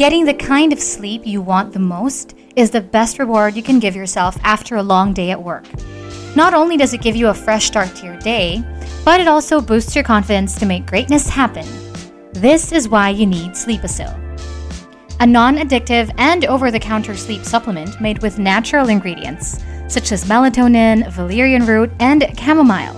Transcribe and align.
Getting 0.00 0.24
the 0.24 0.32
kind 0.32 0.72
of 0.72 0.80
sleep 0.80 1.26
you 1.26 1.42
want 1.42 1.74
the 1.74 1.78
most 1.78 2.34
is 2.56 2.70
the 2.70 2.80
best 2.80 3.18
reward 3.18 3.54
you 3.54 3.62
can 3.62 3.78
give 3.78 3.94
yourself 3.94 4.34
after 4.42 4.76
a 4.76 4.82
long 4.82 5.12
day 5.12 5.30
at 5.30 5.42
work. 5.42 5.66
Not 6.34 6.54
only 6.54 6.78
does 6.78 6.94
it 6.94 7.02
give 7.02 7.16
you 7.16 7.28
a 7.28 7.34
fresh 7.34 7.66
start 7.66 7.94
to 7.96 8.06
your 8.06 8.16
day, 8.16 8.64
but 9.04 9.20
it 9.20 9.28
also 9.28 9.60
boosts 9.60 9.94
your 9.94 10.02
confidence 10.02 10.58
to 10.58 10.64
make 10.64 10.86
greatness 10.86 11.28
happen. 11.28 11.66
This 12.32 12.72
is 12.72 12.88
why 12.88 13.10
you 13.10 13.26
need 13.26 13.50
Sleepasil, 13.50 14.16
a 15.20 15.26
non 15.26 15.58
addictive 15.58 16.10
and 16.16 16.46
over 16.46 16.70
the 16.70 16.80
counter 16.80 17.14
sleep 17.14 17.44
supplement 17.44 18.00
made 18.00 18.22
with 18.22 18.38
natural 18.38 18.88
ingredients 18.88 19.62
such 19.86 20.12
as 20.12 20.24
melatonin, 20.24 21.12
valerian 21.12 21.66
root, 21.66 21.92
and 22.00 22.26
chamomile. 22.38 22.96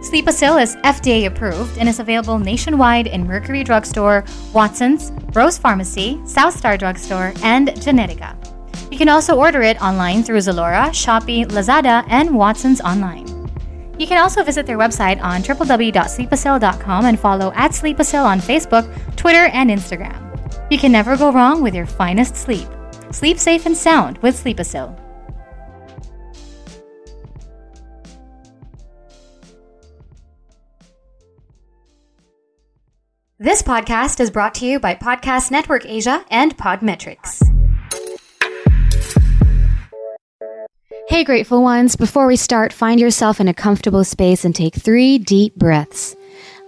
Sleepasil 0.00 0.62
is 0.62 0.76
FDA 0.76 1.26
approved 1.26 1.76
and 1.76 1.86
is 1.86 2.00
available 2.00 2.38
nationwide 2.38 3.06
in 3.06 3.26
Mercury 3.26 3.62
Drugstore, 3.62 4.24
Watson's, 4.54 5.12
Rose 5.34 5.58
Pharmacy, 5.58 6.18
South 6.24 6.56
Southstar 6.56 6.78
Drugstore, 6.78 7.34
and 7.42 7.68
Generika. 7.68 8.34
You 8.90 8.96
can 8.96 9.10
also 9.10 9.36
order 9.36 9.60
it 9.60 9.80
online 9.82 10.22
through 10.22 10.38
Zalora, 10.38 10.88
Shopee, 10.88 11.46
Lazada, 11.46 12.04
and 12.08 12.34
Watson's 12.34 12.80
Online. 12.80 13.26
You 13.98 14.06
can 14.06 14.16
also 14.16 14.42
visit 14.42 14.64
their 14.64 14.78
website 14.78 15.20
on 15.22 15.42
www.sleepasil.com 15.42 17.04
and 17.04 17.20
follow 17.20 17.52
at 17.54 17.72
Sleepasil 17.72 18.24
on 18.24 18.40
Facebook, 18.40 18.88
Twitter, 19.16 19.50
and 19.52 19.68
Instagram. 19.68 20.18
You 20.70 20.78
can 20.78 20.92
never 20.92 21.14
go 21.14 21.30
wrong 21.30 21.62
with 21.62 21.74
your 21.74 21.84
finest 21.84 22.36
sleep. 22.36 22.66
Sleep 23.10 23.38
safe 23.38 23.66
and 23.66 23.76
sound 23.76 24.16
with 24.18 24.42
Sleepasil. 24.42 25.09
This 33.42 33.62
podcast 33.62 34.20
is 34.20 34.30
brought 34.30 34.56
to 34.56 34.66
you 34.66 34.78
by 34.78 34.94
Podcast 34.94 35.50
Network 35.50 35.86
Asia 35.86 36.22
and 36.30 36.54
Podmetrics. 36.58 37.40
Hey, 41.08 41.24
grateful 41.24 41.62
ones. 41.62 41.96
Before 41.96 42.26
we 42.26 42.36
start, 42.36 42.70
find 42.70 43.00
yourself 43.00 43.40
in 43.40 43.48
a 43.48 43.54
comfortable 43.54 44.04
space 44.04 44.44
and 44.44 44.54
take 44.54 44.74
three 44.74 45.16
deep 45.16 45.56
breaths. 45.56 46.14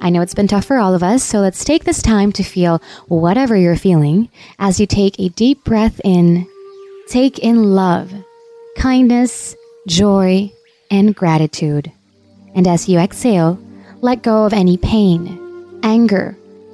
I 0.00 0.09
know 0.09 0.23
it's 0.23 0.33
been 0.33 0.48
tough 0.48 0.65
for 0.65 0.78
all 0.78 0.95
of 0.95 1.03
us, 1.03 1.23
so 1.23 1.41
let's 1.41 1.62
take 1.62 1.84
this 1.84 2.00
time 2.00 2.33
to 2.33 2.43
feel 2.43 2.81
whatever 3.09 3.55
you're 3.55 3.77
feeling 3.77 4.31
as 4.59 4.81
you 4.81 4.87
take 4.87 5.20
a 5.20 5.28
deep 5.28 5.62
breath 5.65 6.00
in. 6.05 6.48
Take 7.06 7.39
in 7.41 7.75
love, 7.75 8.11
kindness, 8.78 9.55
joy, 9.87 10.50
and 10.91 11.15
gratitude. 11.15 11.93
And 12.55 12.67
as 12.67 12.89
you 12.89 12.98
exhale, 12.98 13.62
let 14.00 14.23
go 14.23 14.47
of 14.47 14.55
any 14.55 14.78
pain, 14.78 15.39
anger, 15.83 16.34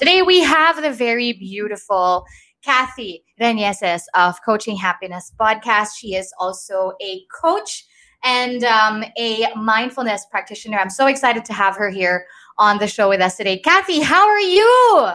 Today 0.00 0.22
we 0.22 0.40
have 0.40 0.80
the 0.80 0.92
very 0.92 1.34
beautiful 1.34 2.24
Kathy 2.64 3.22
Reneses 3.38 4.00
of 4.14 4.34
Coaching 4.42 4.74
Happiness 4.74 5.30
podcast. 5.38 5.88
She 5.98 6.14
is 6.14 6.32
also 6.38 6.92
a 7.02 7.20
coach 7.38 7.84
and 8.24 8.64
um, 8.64 9.04
a 9.18 9.48
mindfulness 9.56 10.24
practitioner. 10.30 10.78
I'm 10.78 10.88
so 10.88 11.06
excited 11.06 11.44
to 11.44 11.52
have 11.52 11.76
her 11.76 11.90
here 11.90 12.24
on 12.56 12.78
the 12.78 12.86
show 12.86 13.10
with 13.10 13.20
us 13.20 13.36
today. 13.36 13.58
Kathy, 13.58 14.00
how 14.00 14.26
are 14.26 14.40
you? 14.40 15.10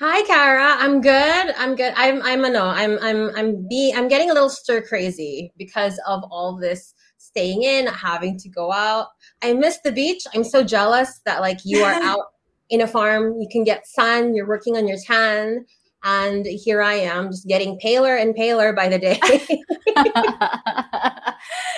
Hi, 0.00 0.22
Cara. 0.24 0.74
I'm 0.80 1.00
good. 1.00 1.54
I'm 1.56 1.76
good. 1.76 1.92
I'm 1.96 2.20
I'm 2.22 2.44
a 2.44 2.50
no. 2.50 2.64
I'm 2.64 2.98
I'm 3.00 3.30
I'm 3.36 3.68
be 3.68 3.94
I'm 3.96 4.08
getting 4.08 4.32
a 4.32 4.34
little 4.34 4.50
stir 4.50 4.82
crazy 4.82 5.52
because 5.56 5.96
of 6.08 6.24
all 6.32 6.56
this 6.56 6.92
staying 7.18 7.62
in, 7.62 7.86
having 7.86 8.36
to 8.40 8.48
go 8.48 8.72
out. 8.72 9.10
I 9.42 9.52
miss 9.52 9.78
the 9.84 9.92
beach. 9.92 10.24
I'm 10.34 10.42
so 10.42 10.64
jealous 10.64 11.20
that 11.24 11.40
like 11.40 11.60
you 11.62 11.84
are 11.84 11.94
out 12.02 12.32
in 12.70 12.80
a 12.80 12.86
farm. 12.86 13.34
You 13.38 13.48
can 13.50 13.64
get 13.64 13.86
sun. 13.86 14.34
You're 14.34 14.48
working 14.48 14.76
on 14.76 14.86
your 14.86 14.98
tan. 15.06 15.64
And 16.04 16.46
here 16.46 16.80
I 16.80 16.94
am 16.94 17.30
just 17.30 17.48
getting 17.48 17.78
paler 17.80 18.16
and 18.16 18.34
paler 18.34 18.72
by 18.72 18.88
the 18.88 18.98
day. 18.98 19.18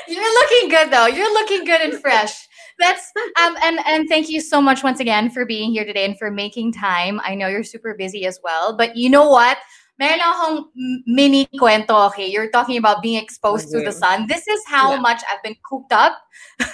You're 0.09 0.35
looking 0.35 0.69
good 0.69 0.91
though. 0.91 1.07
You're 1.07 1.33
looking 1.33 1.65
good 1.65 1.81
and 1.81 2.01
fresh. 2.01 2.47
That's 2.79 3.11
um 3.41 3.57
and 3.63 3.79
and 3.87 4.09
thank 4.09 4.29
you 4.29 4.41
so 4.41 4.61
much 4.61 4.83
once 4.83 5.01
again 5.01 5.31
for 5.31 5.47
being 5.47 5.71
here 5.71 5.85
today 5.85 6.05
and 6.05 6.19
for 6.19 6.31
making 6.31 6.73
time. 6.73 7.21
I 7.25 7.35
know 7.35 7.47
you're 7.49 7.65
super 7.65 7.95
busy 7.95 8.27
as 8.27 8.41
well, 8.43 8.77
but 8.77 8.97
you 8.97 9.09
know 9.09 9.29
what? 9.29 9.59
Meron 10.01 10.21
akong 10.25 10.65
mini 11.05 11.45
kwento, 11.61 12.09
okay? 12.09 12.27
You're 12.27 12.49
talking 12.49 12.79
about 12.79 13.03
being 13.03 13.21
exposed 13.21 13.69
okay. 13.69 13.85
to 13.85 13.91
the 13.91 13.93
sun. 13.93 14.27
This 14.29 14.49
is 14.49 14.65
how 14.67 14.97
yeah. 14.97 15.01
much 15.01 15.21
I've 15.31 15.43
been 15.43 15.57
cooped 15.69 15.93
up. 15.93 16.17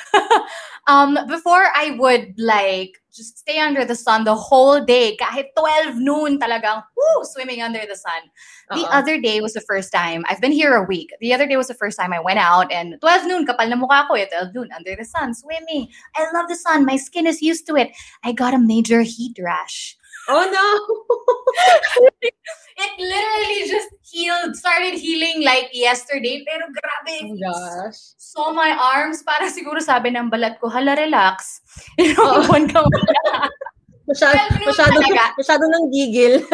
um, 0.86 1.18
before 1.26 1.66
I 1.74 1.96
would 1.98 2.38
like 2.38 3.02
just 3.16 3.38
stay 3.38 3.58
under 3.58 3.84
the 3.84 3.96
sun 3.96 4.24
the 4.24 4.34
whole 4.34 4.84
day. 4.84 5.16
Kahit 5.16 5.46
12 5.58 5.96
noon 5.96 6.38
talagang, 6.38 6.84
woo, 6.94 7.24
swimming 7.24 7.62
under 7.62 7.80
the 7.88 7.96
sun. 7.96 8.20
Uh-oh. 8.70 8.78
The 8.78 8.86
other 8.94 9.20
day 9.20 9.40
was 9.40 9.54
the 9.54 9.62
first 9.62 9.90
time, 9.90 10.22
I've 10.28 10.40
been 10.40 10.52
here 10.52 10.74
a 10.74 10.84
week. 10.84 11.10
The 11.20 11.32
other 11.32 11.48
day 11.48 11.56
was 11.56 11.68
the 11.68 11.74
first 11.74 11.98
time 11.98 12.12
I 12.12 12.20
went 12.20 12.38
out 12.38 12.70
and 12.70 13.00
12 13.00 13.26
noon, 13.26 13.46
kapal 13.46 13.70
na 13.70 13.76
mukha 13.76 14.06
ko, 14.06 14.14
12 14.14 14.28
eh, 14.30 14.50
noon, 14.54 14.68
under 14.76 14.94
the 14.94 15.04
sun, 15.04 15.34
swimming. 15.34 15.88
I 16.14 16.30
love 16.32 16.46
the 16.48 16.56
sun. 16.56 16.84
My 16.84 16.96
skin 16.96 17.26
is 17.26 17.40
used 17.40 17.66
to 17.68 17.76
it. 17.76 17.90
I 18.22 18.32
got 18.32 18.54
a 18.54 18.58
major 18.58 19.00
heat 19.00 19.38
rash. 19.42 19.96
Oh 20.28 20.42
no! 20.42 20.66
it 22.82 22.92
literally 22.98 23.70
just 23.70 23.94
healed, 24.02 24.56
started 24.56 24.98
healing 24.98 25.44
like 25.44 25.70
yesterday. 25.72 26.42
Pero 26.42 26.66
grabe. 26.70 27.30
Oh 27.30 27.36
gosh. 27.38 28.18
So 28.18 28.52
my 28.52 28.74
arms, 28.74 29.22
para 29.22 29.46
siguro 29.48 29.80
sabi 29.80 30.10
ng 30.10 30.30
balat 30.30 30.58
ko, 30.58 30.68
hala, 30.68 30.96
relax. 30.98 31.62
Ilang 31.98 32.46
buwan 32.50 32.66
ka 32.68 32.82
muna. 32.82 33.48
Masyado, 34.06 34.38
masyado, 34.62 35.02
masyado 35.34 35.64
ng 35.66 35.84
gigil. 35.90 36.38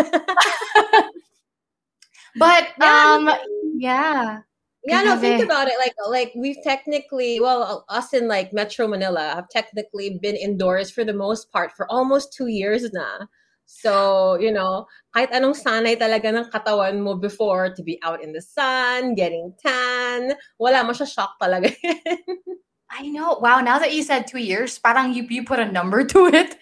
but, 2.41 2.73
um, 2.81 3.29
yeah. 3.77 4.41
Yeah, 4.85 5.03
no, 5.03 5.17
think 5.17 5.45
about 5.45 5.69
it. 5.69 5.75
Like, 5.79 5.95
like 6.09 6.33
we've 6.35 6.61
technically, 6.65 7.39
well, 7.39 7.85
us 7.89 8.13
in 8.15 8.27
like 8.27 8.53
Metro 8.53 8.89
Manila 8.89 9.33
have 9.37 9.49
technically 9.49 10.19
been 10.21 10.35
indoors 10.35 10.91
for 10.91 11.05
the 11.05 11.13
most 11.13 11.53
part 11.53 11.73
for 11.73 11.91
almost 11.91 12.33
two 12.33 12.49
years 12.49 12.91
now. 12.93 13.29
So, 13.67 14.39
you 14.39 14.53
know, 14.53 14.87
kahit 15.17 15.33
anong 15.33 15.57
sanay 15.57 15.97
talaga 15.99 16.31
ng 16.31 16.51
katawan 16.51 17.01
mo 17.01 17.15
before 17.15 17.73
to 17.75 17.83
be 17.83 17.99
out 18.03 18.23
in 18.23 18.33
the 18.33 18.43
sun, 18.43 19.15
getting 19.15 19.55
tan, 19.59 20.35
wala 20.59 20.85
mo 20.85 20.93
siya 20.93 21.09
shock 21.09 21.35
talaga. 21.41 21.73
I 22.93 23.09
know. 23.09 23.39
Wow, 23.41 23.61
now 23.61 23.79
that 23.79 23.95
you 23.95 24.03
said 24.03 24.27
two 24.27 24.39
years, 24.39 24.79
parang 24.79 25.15
you, 25.15 25.25
you 25.29 25.45
put 25.45 25.59
a 25.59 25.65
number 25.65 26.05
to 26.13 26.27
it. 26.27 26.57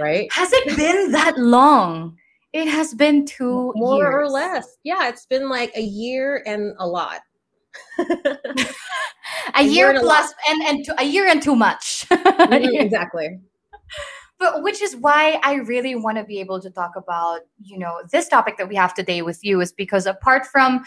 Right. 0.00 0.32
Has 0.32 0.52
it 0.52 0.76
been 0.76 1.12
that 1.12 1.36
long? 1.36 2.16
It 2.52 2.68
has 2.68 2.94
been 2.94 3.24
two 3.24 3.72
More 3.74 4.04
years. 4.04 4.14
or 4.14 4.28
less. 4.28 4.76
Yeah, 4.84 5.08
it's 5.08 5.26
been 5.26 5.48
like 5.48 5.72
a 5.74 5.82
year 5.82 6.42
and 6.46 6.74
a 6.78 6.86
lot. 6.86 7.20
a, 7.98 8.36
a, 9.54 9.62
year, 9.62 9.92
year 9.92 10.00
plus 10.00 10.34
and, 10.48 10.62
and, 10.62 10.86
and 10.88 11.00
a 11.00 11.04
year 11.04 11.26
and 11.26 11.42
too 11.42 11.56
much. 11.56 12.06
mm-hmm, 12.10 12.76
exactly. 12.76 13.40
But 14.42 14.62
which 14.62 14.82
is 14.82 14.96
why 14.96 15.38
I 15.44 15.54
really 15.54 15.94
want 15.94 16.18
to 16.18 16.24
be 16.24 16.40
able 16.40 16.60
to 16.60 16.70
talk 16.70 16.96
about, 16.96 17.42
you 17.62 17.78
know, 17.78 18.00
this 18.10 18.28
topic 18.28 18.56
that 18.56 18.68
we 18.68 18.74
have 18.74 18.92
today 18.92 19.22
with 19.22 19.38
you 19.44 19.60
is 19.60 19.70
because 19.72 20.04
apart 20.04 20.46
from, 20.46 20.84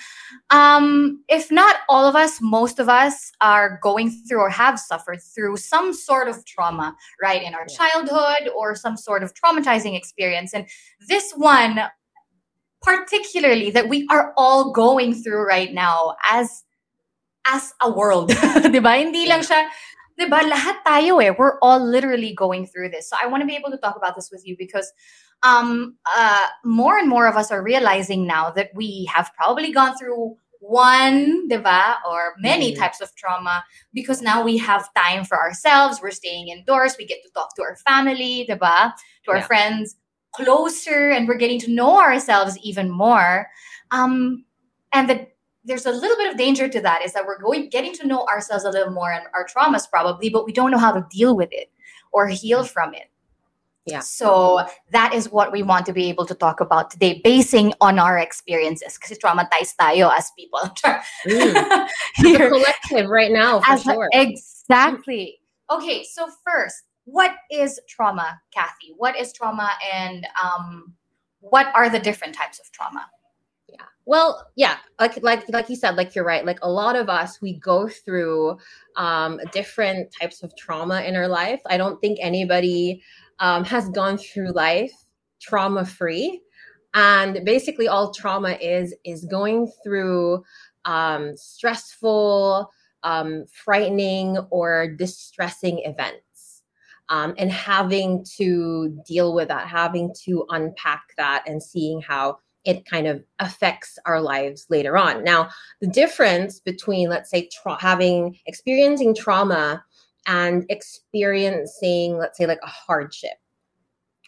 um, 0.50 1.24
if 1.30 1.52
not 1.52 1.78
all 1.88 2.06
of 2.06 2.18
us, 2.18 2.40
most 2.42 2.80
of 2.80 2.90
us 2.90 3.32
are 3.40 3.80
going 3.82 4.12
through 4.12 4.42
or 4.42 4.50
have 4.50 4.78
suffered 4.78 5.22
through 5.22 5.56
some 5.56 5.94
sort 5.94 6.28
of 6.28 6.46
trauma, 6.46 6.96
right, 7.22 7.42
in 7.42 7.56
our 7.56 7.66
childhood 7.66 8.50
or 8.54 8.76
some 8.76 8.98
sort 8.98 9.24
of 9.24 9.34
traumatizing 9.34 9.96
experience. 9.98 10.54
And 10.54 10.68
this 11.08 11.32
one, 11.38 11.80
particularly, 12.82 13.72
that 13.72 13.88
we 13.88 14.06
are 14.12 14.34
all 14.36 14.74
going 14.74 15.14
through 15.14 15.48
right 15.48 15.74
now 15.74 16.16
as 16.30 16.64
as 17.48 17.74
a 17.80 17.90
world. 17.90 18.30
'Di 18.34 18.80
ba? 18.80 18.98
Hindi 18.98 19.30
lang 19.30 19.46
siya 19.46 19.70
Diba? 20.20 20.48
Lahat 20.48 20.80
tayo 20.88 21.22
eh. 21.24 21.34
We're 21.38 21.60
all 21.60 21.80
literally 21.80 22.34
going 22.34 22.68
through 22.68 22.90
this. 22.90 23.10
So 23.10 23.18
I 23.22 23.28
want 23.28 23.42
to 23.42 23.48
be 23.48 23.56
able 23.56 23.72
to 23.72 23.78
talk 23.78 23.96
about 23.96 24.16
this 24.16 24.30
with 24.32 24.48
you 24.48 24.56
because 24.58 24.92
um, 25.44 25.98
uh, 26.16 26.48
more 26.64 26.98
and 26.98 27.10
more 27.10 27.28
of 27.28 27.36
us 27.36 27.52
are 27.52 27.62
realizing 27.62 28.26
now 28.26 28.50
that 28.52 28.72
we 28.74 29.10
have 29.14 29.32
probably 29.36 29.72
gone 29.72 29.98
through 29.98 30.38
one, 30.60 31.48
diba, 31.50 31.96
or 32.10 32.34
many 32.40 32.72
mm-hmm. 32.72 32.82
types 32.82 33.02
of 33.02 33.14
trauma 33.16 33.64
because 33.94 34.22
now 34.22 34.44
we 34.44 34.58
have 34.58 34.90
time 34.96 35.24
for 35.24 35.38
ourselves. 35.38 36.00
We're 36.02 36.12
staying 36.12 36.48
indoors. 36.48 36.96
We 36.98 37.06
get 37.06 37.22
to 37.24 37.30
talk 37.32 37.56
to 37.56 37.62
our 37.62 37.76
family, 37.88 38.48
diba, 38.50 38.94
to 39.26 39.32
our 39.32 39.38
yeah. 39.38 39.48
friends 39.48 39.96
closer, 40.34 41.12
and 41.12 41.28
we're 41.28 41.38
getting 41.38 41.60
to 41.62 41.72
know 41.72 42.00
ourselves 42.00 42.58
even 42.64 42.90
more. 42.90 43.48
Um, 43.92 44.46
and 44.92 45.10
the 45.10 45.28
there's 45.66 45.86
a 45.86 45.92
little 45.92 46.18
bit 46.18 46.32
of 46.32 46.38
danger 46.38 46.68
to 46.68 46.82
that 46.82 47.04
is 47.04 47.14
that 47.14 47.26
we're 47.26 47.40
going 47.40 47.70
getting 47.70 47.94
to 47.94 48.08
know 48.08 48.26
ourselves 48.26 48.64
a 48.64 48.70
little 48.70 48.94
more 48.94 49.12
and 49.12 49.26
our 49.34 49.46
traumas 49.46 49.90
probably 49.90 50.30
but 50.30 50.46
we 50.46 50.52
don't 50.52 50.72
know 50.72 50.78
how 50.78 50.92
to 50.92 51.06
deal 51.10 51.36
with 51.36 51.50
it 51.52 51.72
or 52.12 52.28
heal 52.28 52.64
from 52.64 52.94
it. 52.94 53.10
Yeah. 53.86 54.00
So 54.00 54.66
that 54.92 55.14
is 55.14 55.32
what 55.32 55.52
we 55.52 55.62
want 55.62 55.86
to 55.86 55.94
be 55.94 56.10
able 56.10 56.26
to 56.26 56.34
talk 56.34 56.60
about 56.60 56.90
today 56.90 57.22
basing 57.24 57.74
on 57.82 58.00
our 58.00 58.18
experiences 58.18 58.98
because 58.98 59.16
traumatized 59.20 59.76
tayo 59.80 60.12
as 60.16 60.32
people. 60.38 60.60
Mm. 61.28 61.88
Here. 62.18 62.50
collective 62.50 63.10
right 63.10 63.32
now 63.32 63.60
for 63.62 63.72
as 63.72 63.84
sure. 63.84 64.10
Exactly. 64.14 65.40
Okay 65.70 66.04
so 66.04 66.30
first 66.44 66.84
what 67.06 67.36
is 67.52 67.80
trauma 67.88 68.40
kathy? 68.52 68.94
What 68.98 69.16
is 69.16 69.32
trauma 69.32 69.72
and 69.94 70.28
um, 70.44 70.94
what 71.40 71.68
are 71.76 71.90
the 71.90 72.00
different 72.00 72.34
types 72.34 72.60
of 72.60 72.72
trauma 72.72 73.08
well, 74.06 74.48
yeah, 74.56 74.78
like 75.00 75.22
like 75.24 75.50
like 75.50 75.70
you 75.70 75.76
said, 75.76 75.96
like 75.96 76.14
you're 76.14 76.26
right. 76.26 76.46
Like 76.46 76.60
a 76.62 76.70
lot 76.70 76.96
of 76.96 77.10
us, 77.10 77.42
we 77.42 77.54
go 77.60 77.88
through 77.88 78.58
um, 78.98 79.40
different 79.52 80.14
types 80.20 80.44
of 80.44 80.56
trauma 80.56 81.02
in 81.02 81.16
our 81.16 81.28
life. 81.28 81.62
I 81.66 81.78
don't 81.78 82.00
think 82.02 82.20
anybody 82.22 83.02
um, 83.40 83.64
has 83.66 83.90
gone 83.90 84.18
through 84.18 84.52
life 84.52 84.92
trauma 85.42 85.86
free. 85.86 86.42
And 86.94 87.44
basically, 87.44 87.88
all 87.88 88.14
trauma 88.14 88.52
is 88.62 88.96
is 89.04 89.26
going 89.26 89.72
through 89.84 90.44
um, 90.86 91.36
stressful, 91.36 92.72
um, 93.04 93.46
frightening, 93.52 94.38
or 94.50 94.96
distressing 94.96 95.82
events. 95.84 96.22
Um, 97.10 97.36
and 97.38 97.52
having 97.52 98.26
to 98.38 98.98
deal 99.06 99.36
with 99.36 99.50
that, 99.50 99.68
having 99.68 100.14
to 100.24 100.46
unpack 100.50 101.04
that, 101.18 101.44
and 101.48 101.62
seeing 101.62 102.02
how 102.02 102.40
it 102.66 102.86
kind 102.86 103.08
of 103.08 103.24
affects 103.40 103.98
our 104.06 104.20
lives 104.20 104.66
later 104.70 104.98
on. 104.98 105.24
Now, 105.24 105.50
the 105.82 105.88
difference 105.88 106.60
between, 106.60 107.10
let's 107.10 107.30
say, 107.30 107.50
tra- 107.62 107.80
having 107.80 108.38
experiencing 108.48 109.16
trauma 109.16 109.84
and 110.28 110.66
experiencing, 110.70 112.18
let's 112.18 112.38
say, 112.38 112.48
like 112.48 112.60
a 112.64 112.68
hardship, 112.68 113.38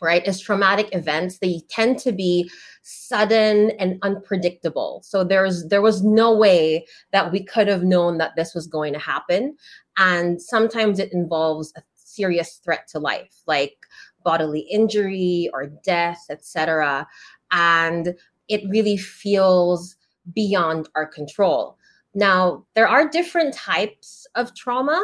right, 0.01 0.25
is 0.27 0.39
traumatic 0.39 0.89
events. 0.93 1.39
They 1.39 1.61
tend 1.69 1.97
to 1.99 2.11
be 2.11 2.49
sudden 2.83 3.71
and 3.71 3.97
unpredictable. 4.03 5.01
So 5.03 5.23
there's 5.23 5.67
there 5.67 5.81
was 5.81 6.03
no 6.03 6.35
way 6.35 6.85
that 7.11 7.31
we 7.31 7.43
could 7.43 7.67
have 7.67 7.83
known 7.83 8.19
that 8.19 8.35
this 8.35 8.53
was 8.53 8.67
going 8.67 8.93
to 8.93 8.99
happen, 8.99 9.57
and 9.97 10.39
sometimes 10.39 10.99
it 10.99 11.11
involves 11.11 11.73
a 11.75 11.81
serious 11.95 12.61
threat 12.63 12.87
to 12.91 12.99
life, 12.99 13.41
like 13.47 13.75
bodily 14.23 14.67
injury 14.71 15.49
or 15.53 15.67
death, 15.85 16.25
etc 16.29 17.07
and 17.51 18.15
it 18.47 18.61
really 18.69 18.97
feels 18.97 19.95
beyond 20.33 20.89
our 20.95 21.05
control. 21.05 21.77
Now, 22.13 22.65
there 22.73 22.87
are 22.87 23.07
different 23.07 23.53
types 23.53 24.25
of 24.33 24.55
trauma, 24.55 24.99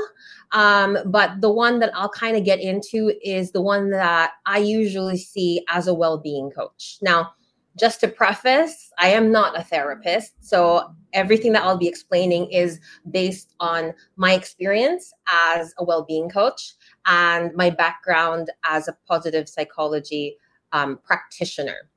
um, 0.51 0.97
but 1.05 1.41
the 1.41 1.51
one 1.51 1.79
that 1.79 1.91
I'll 1.93 2.09
kind 2.09 2.35
of 2.35 2.43
get 2.43 2.59
into 2.59 3.13
is 3.23 3.51
the 3.51 3.61
one 3.61 3.91
that 3.91 4.31
I 4.47 4.57
usually 4.57 5.17
see 5.17 5.63
as 5.69 5.87
a 5.87 5.93
well 5.93 6.17
being 6.17 6.49
coach. 6.49 6.97
Now, 7.03 7.33
just 7.77 7.99
to 8.01 8.07
preface, 8.07 8.91
I 8.97 9.09
am 9.09 9.31
not 9.31 9.57
a 9.57 9.63
therapist. 9.63 10.33
So 10.39 10.93
everything 11.13 11.53
that 11.53 11.63
I'll 11.63 11.77
be 11.77 11.87
explaining 11.87 12.51
is 12.51 12.79
based 13.09 13.53
on 13.59 13.93
my 14.15 14.33
experience 14.33 15.13
as 15.27 15.73
a 15.77 15.83
well 15.83 16.03
being 16.03 16.29
coach 16.29 16.73
and 17.05 17.53
my 17.53 17.69
background 17.69 18.49
as 18.63 18.87
a 18.87 18.97
positive 19.07 19.49
psychology 19.49 20.37
um, 20.71 20.99
practitioner. 21.03 21.89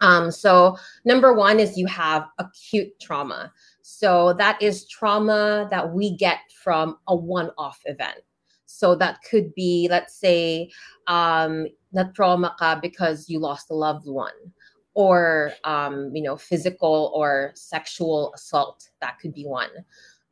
Um, 0.00 0.30
so, 0.30 0.76
number 1.04 1.32
one 1.32 1.58
is 1.58 1.78
you 1.78 1.86
have 1.86 2.26
acute 2.38 2.98
trauma. 3.00 3.52
So, 3.82 4.34
that 4.34 4.60
is 4.60 4.86
trauma 4.88 5.68
that 5.70 5.92
we 5.92 6.16
get 6.16 6.38
from 6.62 6.98
a 7.08 7.16
one 7.16 7.50
off 7.56 7.80
event. 7.86 8.20
So, 8.66 8.94
that 8.96 9.22
could 9.22 9.54
be, 9.54 9.88
let's 9.90 10.14
say, 10.18 10.70
um, 11.06 11.66
na 11.92 12.04
trauma 12.14 12.54
ka 12.58 12.78
because 12.80 13.28
you 13.28 13.38
lost 13.38 13.70
a 13.70 13.74
loved 13.74 14.06
one, 14.06 14.52
or, 14.94 15.52
um, 15.64 16.10
you 16.14 16.22
know, 16.22 16.36
physical 16.36 17.12
or 17.14 17.52
sexual 17.54 18.32
assault. 18.34 18.88
That 19.00 19.18
could 19.18 19.32
be 19.32 19.44
one. 19.44 19.70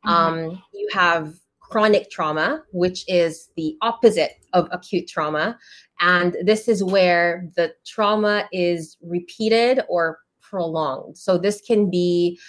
Mm-hmm. 0.05 0.09
Um, 0.09 0.63
you 0.73 0.87
have 0.93 1.33
chronic 1.69 2.09
trauma, 2.09 2.63
which 2.71 3.03
is 3.07 3.49
the 3.55 3.75
opposite 3.81 4.33
of 4.53 4.67
acute 4.71 5.07
trauma. 5.07 5.57
And 5.99 6.35
this 6.43 6.67
is 6.67 6.83
where 6.83 7.47
the 7.55 7.73
trauma 7.85 8.47
is 8.51 8.97
repeated 9.01 9.81
or 9.89 10.19
prolonged. 10.41 11.17
So 11.17 11.37
this 11.37 11.61
can 11.61 11.89
be 11.89 12.39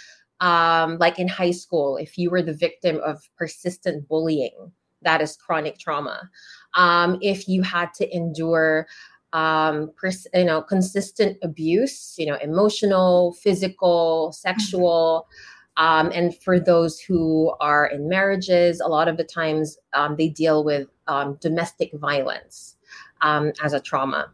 um, 0.40 0.98
like 0.98 1.18
in 1.18 1.28
high 1.28 1.52
school, 1.52 1.96
if 1.96 2.18
you 2.18 2.30
were 2.30 2.42
the 2.42 2.52
victim 2.52 3.00
of 3.04 3.22
persistent 3.38 4.06
bullying, 4.08 4.72
that 5.02 5.22
is 5.22 5.36
chronic 5.36 5.78
trauma. 5.78 6.28
Um, 6.74 7.18
if 7.22 7.48
you 7.48 7.62
had 7.62 7.94
to 7.94 8.14
endure 8.14 8.86
um, 9.32 9.90
pers- 9.96 10.26
you 10.34 10.44
know, 10.44 10.62
consistent 10.62 11.36
abuse, 11.42 12.14
you 12.16 12.26
know, 12.26 12.36
emotional, 12.42 13.34
physical, 13.42 14.32
sexual. 14.32 15.28
Um, 15.76 16.10
and 16.14 16.36
for 16.42 16.58
those 16.58 16.98
who 16.98 17.54
are 17.60 17.86
in 17.86 18.08
marriages, 18.08 18.80
a 18.80 18.88
lot 18.88 19.08
of 19.08 19.16
the 19.16 19.24
times 19.24 19.76
um, 19.92 20.16
they 20.16 20.28
deal 20.28 20.64
with 20.64 20.88
um, 21.06 21.38
domestic 21.40 21.92
violence 21.94 22.76
um, 23.20 23.52
as 23.62 23.72
a 23.72 23.80
trauma. 23.80 24.32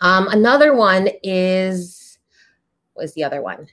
Um, 0.00 0.28
another 0.28 0.74
one 0.74 1.08
is, 1.22 2.18
what 2.94 3.04
is 3.04 3.14
the 3.14 3.24
other 3.24 3.42
one? 3.42 3.68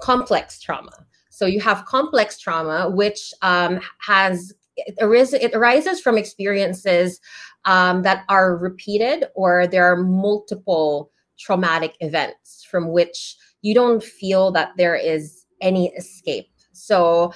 Complex 0.00 0.60
trauma. 0.60 1.06
So 1.30 1.46
you 1.46 1.60
have 1.60 1.84
complex 1.84 2.38
trauma, 2.38 2.88
which 2.88 3.34
um, 3.42 3.80
has 3.98 4.54
it, 4.76 4.94
it 4.98 5.54
arises 5.54 6.00
from 6.00 6.16
experiences 6.16 7.20
that 7.64 8.24
are 8.28 8.56
repeated, 8.56 9.24
or 9.34 9.66
there 9.66 9.90
are 9.90 9.96
multiple 9.96 11.10
traumatic 11.38 11.96
events 12.00 12.64
from 12.70 12.92
which 12.92 13.36
you 13.62 13.74
don't 13.74 14.02
feel 14.02 14.50
that 14.52 14.72
there 14.76 14.94
is 14.94 15.45
any 15.60 15.88
escape. 15.94 16.48
So 16.72 17.32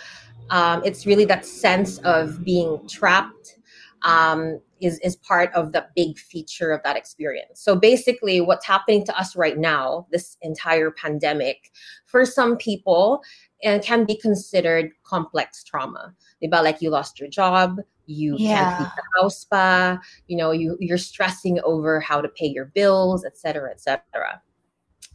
um, 0.51 0.83
it's 0.85 1.07
really 1.07 1.25
that 1.27 1.47
sense 1.47 1.99
of 1.99 2.45
being 2.45 2.87
trapped 2.89 3.57
um, 4.03 4.61
is, 4.81 4.99
is 5.01 5.17
part 5.17 5.53
of 5.55 5.73
the 5.73 5.87
big 5.95 6.19
feature 6.19 6.73
of 6.73 6.83
that 6.85 6.97
experience. 6.97 7.61
So 7.61 7.77
basically, 7.77 8.41
what's 8.41 8.67
happening 8.67 9.05
to 9.05 9.19
us 9.19 9.37
right 9.37 9.59
now, 9.59 10.07
this 10.11 10.37
entire 10.41 10.91
pandemic, 10.91 11.71
for 12.07 12.25
some 12.25 12.57
people, 12.57 13.23
and 13.63 13.83
can 13.83 14.07
be 14.07 14.17
considered 14.17 14.91
complex 15.05 15.63
trauma. 15.63 16.15
About 16.43 16.65
Like 16.65 16.81
you 16.81 16.89
lost 16.89 17.21
your 17.21 17.29
job, 17.29 17.77
you 18.07 18.37
yeah. 18.39 18.57
can't 18.57 18.81
leave 18.81 18.91
the 18.97 19.21
house 19.21 19.45
pa, 19.45 19.99
you 20.27 20.37
know, 20.37 20.51
you, 20.51 20.79
you're 20.81 20.99
stressing 20.99 21.61
over 21.63 22.01
how 22.01 22.23
to 22.23 22.29
pay 22.29 22.47
your 22.47 22.65
bills, 22.65 23.25
et 23.25 23.37
cetera, 23.37 23.71
et 23.71 23.81
cetera. 23.81 24.41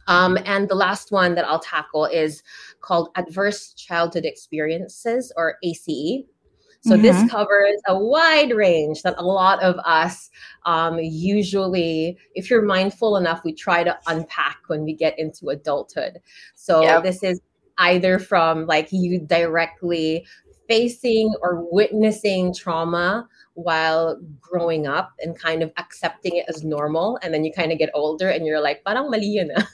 Um, 0.06 0.38
and 0.44 0.68
the 0.68 0.74
last 0.74 1.10
one 1.10 1.34
that 1.34 1.44
I'll 1.46 1.60
tackle 1.60 2.06
is 2.06 2.42
called 2.80 3.10
Adverse 3.16 3.74
Childhood 3.74 4.24
Experiences 4.24 5.32
or 5.36 5.56
ACE. 5.62 6.24
So 6.82 6.92
mm-hmm. 6.92 7.02
this 7.02 7.30
covers 7.30 7.80
a 7.88 7.98
wide 7.98 8.52
range 8.52 9.02
that 9.02 9.14
a 9.18 9.24
lot 9.24 9.60
of 9.62 9.74
us 9.84 10.30
um, 10.66 10.98
usually, 11.00 12.16
if 12.34 12.48
you're 12.48 12.62
mindful 12.62 13.16
enough, 13.16 13.42
we 13.44 13.52
try 13.52 13.82
to 13.82 13.98
unpack 14.06 14.58
when 14.68 14.84
we 14.84 14.94
get 14.94 15.18
into 15.18 15.48
adulthood. 15.48 16.18
So 16.54 16.82
yep. 16.82 17.02
this 17.02 17.24
is 17.24 17.40
either 17.78 18.18
from 18.18 18.66
like 18.66 18.88
you 18.92 19.20
directly 19.20 20.26
facing 20.68 21.34
or 21.42 21.66
witnessing 21.70 22.54
trauma 22.54 23.28
while 23.56 24.20
growing 24.40 24.86
up 24.86 25.12
and 25.20 25.38
kind 25.38 25.62
of 25.62 25.72
accepting 25.78 26.36
it 26.36 26.44
as 26.48 26.62
normal. 26.62 27.18
And 27.22 27.32
then 27.32 27.44
you 27.44 27.52
kind 27.52 27.72
of 27.72 27.78
get 27.78 27.90
older 27.94 28.28
and 28.28 28.46
you're 28.46 28.60
like 28.60 28.84
parang 28.84 29.10
mali 29.10 29.26
yun 29.26 29.50
uh, 29.50 29.64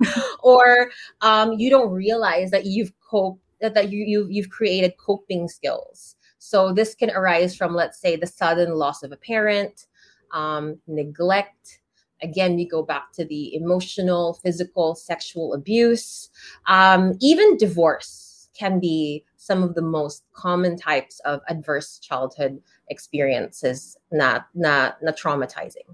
or 0.42 0.90
um, 1.20 1.52
you 1.54 1.68
don't 1.68 1.90
realize 1.90 2.52
that 2.52 2.64
you've 2.64 2.92
coped 3.00 3.42
that, 3.60 3.74
that 3.74 3.90
you, 3.90 4.04
you 4.06 4.28
you've 4.30 4.50
created 4.50 4.96
coping 4.98 5.48
skills. 5.48 6.14
So 6.38 6.72
this 6.72 6.94
can 6.94 7.10
arise 7.10 7.56
from 7.56 7.74
let's 7.74 8.00
say 8.00 8.14
the 8.14 8.26
sudden 8.26 8.74
loss 8.74 9.02
of 9.02 9.10
a 9.10 9.16
parent 9.16 9.86
um, 10.32 10.78
neglect. 10.86 11.80
Again 12.22 12.54
we 12.54 12.68
go 12.68 12.84
back 12.84 13.12
to 13.14 13.24
the 13.24 13.56
emotional 13.56 14.34
physical 14.44 14.94
sexual 14.94 15.54
abuse. 15.54 16.30
Um, 16.66 17.14
even 17.20 17.56
divorce 17.56 18.27
can 18.58 18.80
be 18.80 19.24
some 19.36 19.62
of 19.62 19.74
the 19.74 19.82
most 19.82 20.24
common 20.32 20.76
types 20.76 21.20
of 21.20 21.40
adverse 21.48 21.98
childhood 21.98 22.60
experiences 22.88 23.96
not 24.10 24.46
not 24.54 25.02
not 25.02 25.16
traumatizing. 25.16 25.86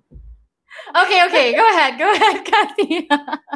Okay 0.96 1.24
okay 1.26 1.54
go 1.54 1.68
ahead 1.70 1.98
go 1.98 2.12
ahead 2.12 2.44
kathy. 2.46 3.08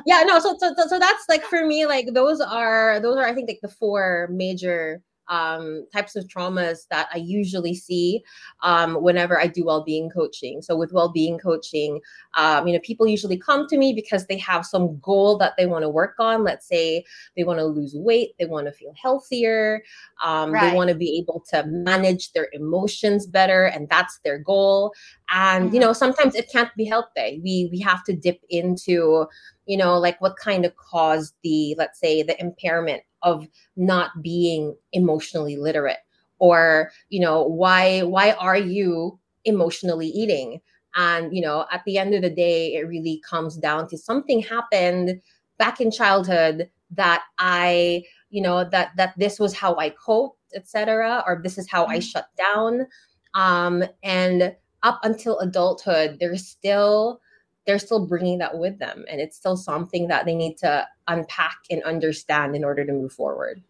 Yeah 0.06 0.22
no 0.26 0.38
so, 0.38 0.56
so 0.58 0.74
so 0.74 0.98
that's 0.98 1.28
like 1.28 1.42
for 1.44 1.66
me 1.66 1.86
like 1.86 2.12
those 2.12 2.40
are 2.40 3.00
those 3.00 3.16
are 3.16 3.26
i 3.26 3.34
think 3.34 3.48
like 3.48 3.60
the 3.60 3.68
four 3.68 4.28
major 4.30 5.02
um, 5.28 5.86
types 5.92 6.16
of 6.16 6.26
traumas 6.26 6.86
that 6.90 7.08
I 7.12 7.18
usually 7.18 7.74
see 7.74 8.22
um, 8.62 9.02
whenever 9.02 9.40
I 9.40 9.46
do 9.46 9.64
well-being 9.64 10.10
coaching. 10.10 10.62
So 10.62 10.76
with 10.76 10.92
well-being 10.92 11.38
coaching, 11.38 12.00
um, 12.34 12.66
you 12.66 12.74
know, 12.74 12.80
people 12.80 13.06
usually 13.06 13.36
come 13.36 13.66
to 13.68 13.76
me 13.76 13.92
because 13.92 14.26
they 14.26 14.38
have 14.38 14.64
some 14.64 14.98
goal 15.00 15.38
that 15.38 15.54
they 15.56 15.66
want 15.66 15.82
to 15.82 15.88
work 15.88 16.14
on. 16.18 16.44
Let's 16.44 16.66
say 16.66 17.04
they 17.36 17.44
want 17.44 17.58
to 17.58 17.64
lose 17.64 17.94
weight, 17.94 18.34
they 18.38 18.46
want 18.46 18.66
to 18.66 18.72
feel 18.72 18.94
healthier, 19.00 19.82
um, 20.22 20.52
right. 20.52 20.70
they 20.70 20.76
want 20.76 20.88
to 20.88 20.94
be 20.94 21.18
able 21.18 21.44
to 21.50 21.64
manage 21.66 22.32
their 22.32 22.48
emotions 22.52 23.26
better, 23.26 23.64
and 23.64 23.88
that's 23.88 24.20
their 24.24 24.38
goal. 24.38 24.92
And 25.30 25.66
mm-hmm. 25.66 25.74
you 25.74 25.80
know, 25.80 25.92
sometimes 25.92 26.34
it 26.34 26.50
can't 26.50 26.74
be 26.76 26.84
helped. 26.84 27.08
We 27.16 27.68
we 27.72 27.80
have 27.80 28.04
to 28.04 28.12
dip 28.14 28.40
into 28.48 29.26
you 29.66 29.76
know 29.76 29.98
like 29.98 30.20
what 30.20 30.36
kind 30.36 30.64
of 30.64 30.74
caused 30.76 31.34
the 31.42 31.74
let's 31.78 32.00
say 32.00 32.22
the 32.22 32.40
impairment 32.40 33.02
of 33.22 33.46
not 33.76 34.22
being 34.22 34.76
emotionally 34.92 35.56
literate 35.56 35.98
or 36.38 36.90
you 37.08 37.20
know 37.20 37.42
why 37.42 38.00
why 38.02 38.32
are 38.32 38.56
you 38.56 39.18
emotionally 39.44 40.08
eating 40.08 40.60
and 40.96 41.34
you 41.34 41.42
know 41.42 41.66
at 41.72 41.82
the 41.84 41.98
end 41.98 42.14
of 42.14 42.22
the 42.22 42.30
day 42.30 42.74
it 42.74 42.86
really 42.86 43.20
comes 43.28 43.56
down 43.56 43.88
to 43.88 43.98
something 43.98 44.40
happened 44.40 45.20
back 45.58 45.80
in 45.80 45.90
childhood 45.90 46.70
that 46.90 47.22
i 47.38 48.02
you 48.30 48.40
know 48.42 48.64
that 48.68 48.90
that 48.96 49.14
this 49.18 49.38
was 49.38 49.54
how 49.54 49.76
i 49.76 49.90
coped 49.90 50.38
etc 50.54 51.22
or 51.26 51.40
this 51.42 51.58
is 51.58 51.68
how 51.70 51.86
i 51.86 51.98
mm-hmm. 51.98 52.00
shut 52.00 52.28
down 52.36 52.86
um 53.34 53.84
and 54.02 54.54
up 54.82 55.00
until 55.02 55.38
adulthood 55.40 56.18
there's 56.20 56.46
still 56.46 57.20
they're 57.68 57.78
still 57.78 58.06
bringing 58.06 58.38
that 58.38 58.58
with 58.58 58.78
them 58.78 59.04
and 59.10 59.20
it's 59.20 59.36
still 59.36 59.56
something 59.56 60.08
that 60.08 60.24
they 60.24 60.34
need 60.34 60.56
to 60.56 60.88
unpack 61.06 61.58
and 61.70 61.82
understand 61.84 62.56
in 62.56 62.64
order 62.64 62.84
to 62.84 62.92
move 62.92 63.12
forward 63.12 63.62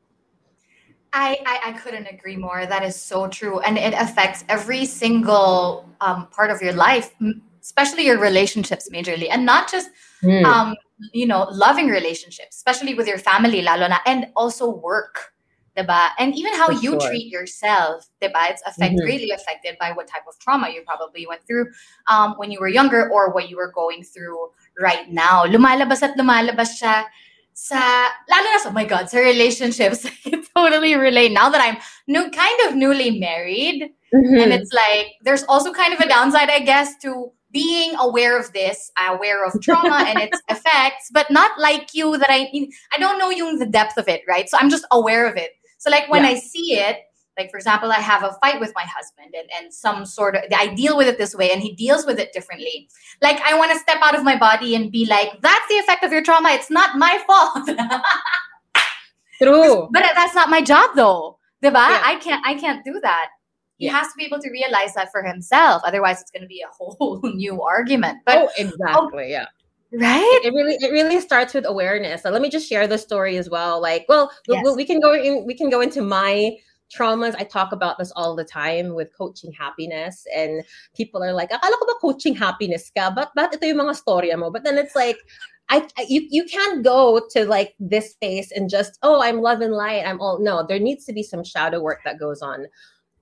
I, 1.13 1.39
I, 1.47 1.71
I 1.71 1.73
couldn't 1.73 2.07
agree 2.07 2.37
more. 2.37 2.67
That 2.67 2.85
is 2.85 2.95
so 2.95 3.29
true, 3.29 3.61
and 3.61 3.79
it 3.79 3.95
affects 3.95 4.45
every 4.51 4.85
single 4.85 5.89
um, 6.03 6.27
part 6.27 6.51
of 6.51 6.61
your 6.61 6.75
life, 6.75 7.15
especially 7.63 8.05
your 8.05 8.19
relationships, 8.19 8.91
majorly, 8.93 9.29
and 9.31 9.47
not 9.47 9.71
just 9.71 9.89
mm. 10.23 10.45
um, 10.45 10.77
you 11.15 11.27
know 11.27 11.49
loving 11.51 11.89
relationships, 11.89 12.57
especially 12.57 12.93
with 12.93 13.09
your 13.09 13.17
family, 13.17 13.63
lalo 13.63 13.89
na, 13.89 14.01
and 14.05 14.27
also 14.37 14.69
work 14.69 15.33
diba? 15.79 16.11
And 16.19 16.35
even 16.35 16.55
how 16.55 16.67
For 16.67 16.73
you 16.73 16.99
sure. 16.99 17.09
treat 17.09 17.31
yourself, 17.31 18.11
diba? 18.21 18.51
It's 18.51 18.63
affect, 18.67 18.95
mm-hmm. 18.95 19.07
really 19.07 19.31
affected 19.31 19.77
by 19.79 19.93
what 19.93 20.09
type 20.09 20.27
of 20.29 20.39
trauma 20.41 20.71
you 20.71 20.83
probably 20.83 21.27
went 21.27 21.47
through 21.47 21.67
um, 22.09 22.35
when 22.37 22.51
you 22.51 22.59
were 22.59 22.69
younger 22.69 23.09
or 23.11 23.33
what 23.33 23.49
you 23.49 23.57
were 23.57 23.73
going 23.73 24.03
through 24.03 24.51
right 24.79 25.09
now. 25.11 25.45
Lumalabas 25.45 26.03
at 26.03 26.19
lumalabas 26.19 26.75
siya 26.81 27.05
sa, 27.55 27.79
lalo 28.31 28.47
na 28.55 28.59
sa, 28.59 28.69
oh 28.71 28.73
my 28.73 28.85
God, 28.85 29.11
sa 29.11 29.19
relationships. 29.19 30.07
I 30.27 30.43
totally 30.55 30.95
relate. 30.95 31.33
Now 31.33 31.51
that 31.51 31.61
I'm 31.61 31.79
new, 32.07 32.31
kind 32.31 32.59
of 32.69 32.77
newly 32.77 33.19
married, 33.19 33.91
mm-hmm. 34.15 34.39
and 34.39 34.53
it's 34.53 34.73
like, 34.73 35.15
there's 35.23 35.45
also 35.45 35.73
kind 35.73 35.95
of 35.95 36.01
a 36.01 36.09
downside, 36.09 36.51
I 36.51 36.61
guess, 36.61 36.97
to 37.03 37.33
being 37.51 37.95
aware 37.99 38.39
of 38.39 38.53
this, 38.53 38.91
aware 39.09 39.45
of 39.45 39.61
trauma 39.63 40.05
and 40.07 40.21
its 40.21 40.41
effects, 40.49 41.11
but 41.13 41.31
not 41.31 41.59
like 41.59 41.95
you 41.95 42.17
that 42.19 42.31
I 42.31 42.69
I 42.93 42.99
don't 42.99 43.19
know 43.19 43.31
you 43.31 43.59
the 43.59 43.67
depth 43.67 43.97
of 43.97 44.09
it, 44.09 44.23
right? 44.29 44.49
So 44.49 44.59
I'm 44.61 44.71
just 44.71 44.87
aware 44.93 45.27
of 45.27 45.37
it. 45.37 45.53
So 45.79 45.91
like 45.91 46.09
when 46.11 46.25
yeah. 46.25 46.31
I 46.31 46.35
see 46.37 46.75
it, 46.75 46.99
like 47.39 47.51
for 47.51 47.57
example, 47.57 47.91
I 47.93 48.01
have 48.01 48.25
a 48.25 48.37
fight 48.43 48.59
with 48.61 48.73
my 48.75 48.83
husband 48.83 49.35
and, 49.35 49.49
and 49.57 49.73
some 49.73 50.05
sort 50.05 50.35
of 50.35 50.43
I 50.53 50.75
deal 50.75 50.97
with 50.97 51.07
it 51.07 51.19
this 51.19 51.35
way 51.35 51.53
and 51.53 51.63
he 51.63 51.73
deals 51.75 52.05
with 52.05 52.19
it 52.19 52.33
differently. 52.33 52.89
Like 53.23 53.41
I 53.43 53.57
want 53.57 53.73
to 53.73 53.79
step 53.79 53.99
out 54.03 54.17
of 54.17 54.25
my 54.25 54.37
body 54.37 54.75
and 54.75 54.91
be 54.91 55.07
like, 55.07 55.41
that's 55.41 55.69
the 55.69 55.77
effect 55.77 56.05
of 56.05 56.13
your 56.13 56.23
trauma. 56.23 56.51
It's 56.51 56.71
not 56.71 56.99
my 56.99 57.23
fault. 57.27 57.69
True. 59.43 59.89
But 59.93 60.03
that's 60.15 60.35
not 60.35 60.51
my 60.51 60.61
job 60.61 60.91
though. 60.97 61.39
Diba? 61.63 61.75
Yeah. 61.75 62.03
I 62.05 62.17
can't 62.17 62.45
I 62.45 62.55
can't 62.55 62.85
do 62.85 62.99
that. 63.03 63.29
He 63.77 63.87
yeah. 63.87 63.93
has 63.93 64.09
to 64.09 64.15
be 64.17 64.25
able 64.25 64.41
to 64.41 64.51
realize 64.51 64.95
that 64.95 65.13
for 65.13 65.23
himself. 65.23 65.83
Otherwise 65.85 66.21
it's 66.21 66.33
gonna 66.33 66.47
be 66.47 66.63
a 66.63 66.69
whole 66.73 67.21
new 67.23 67.63
argument. 67.63 68.19
But 68.27 68.39
oh, 68.39 68.49
exactly. 68.59 69.25
Oh, 69.25 69.27
yeah 69.27 69.47
right? 69.93 70.41
It 70.45 70.53
really 70.53 70.77
it 70.81 70.93
really 70.93 71.21
starts 71.21 71.55
with 71.55 71.67
awareness. 71.67 72.23
So 72.23 72.31
let 72.31 72.43
me 72.43 72.51
just 72.51 72.69
share 72.69 72.87
the 72.87 72.99
story 72.99 73.37
as 73.37 73.49
well. 73.49 73.81
Like 73.81 74.05
well 74.09 74.31
yes. 74.47 74.65
we, 74.65 74.73
we 74.73 74.85
can 74.85 75.01
go 75.01 75.15
in 75.15 75.47
we 75.47 75.55
can 75.55 75.71
go 75.71 75.81
into 75.81 76.03
my 76.03 76.57
traumas. 76.95 77.35
I 77.39 77.45
talk 77.45 77.73
about 77.73 77.99
this 77.99 78.13
all 78.17 78.35
the 78.35 78.45
time 78.45 78.95
with 78.95 79.17
coaching 79.17 79.53
happiness 79.53 80.27
and 80.35 80.63
people 80.95 81.23
are 81.23 81.33
like 81.33 81.51
akala 81.51 81.77
ko 81.79 81.87
ba 81.87 81.95
coaching 82.01 82.35
happiness 82.35 82.91
ka? 82.97 83.11
But 83.15 83.31
but 83.35 83.55
ito 83.55 83.67
yung 83.67 83.79
mga 83.79 83.97
storya 84.03 84.39
mo? 84.39 84.51
But 84.51 84.65
then 84.65 84.79
it's 84.79 84.95
like 84.95 85.19
I, 85.71 85.87
you 86.09 86.27
you 86.31 86.45
can't 86.45 86.83
go 86.83 87.21
to 87.31 87.45
like 87.45 87.75
this 87.79 88.13
space 88.13 88.53
and 88.53 88.71
just 88.71 88.99
oh 89.03 89.21
I'm 89.21 89.41
love 89.41 89.61
and 89.61 89.73
light. 89.73 90.05
I'm 90.07 90.21
all 90.21 90.39
no 90.41 90.65
there 90.67 90.79
needs 90.79 91.05
to 91.07 91.13
be 91.13 91.23
some 91.23 91.45
shadow 91.45 91.81
work 91.81 92.01
that 92.05 92.19
goes 92.19 92.43
on. 92.43 92.67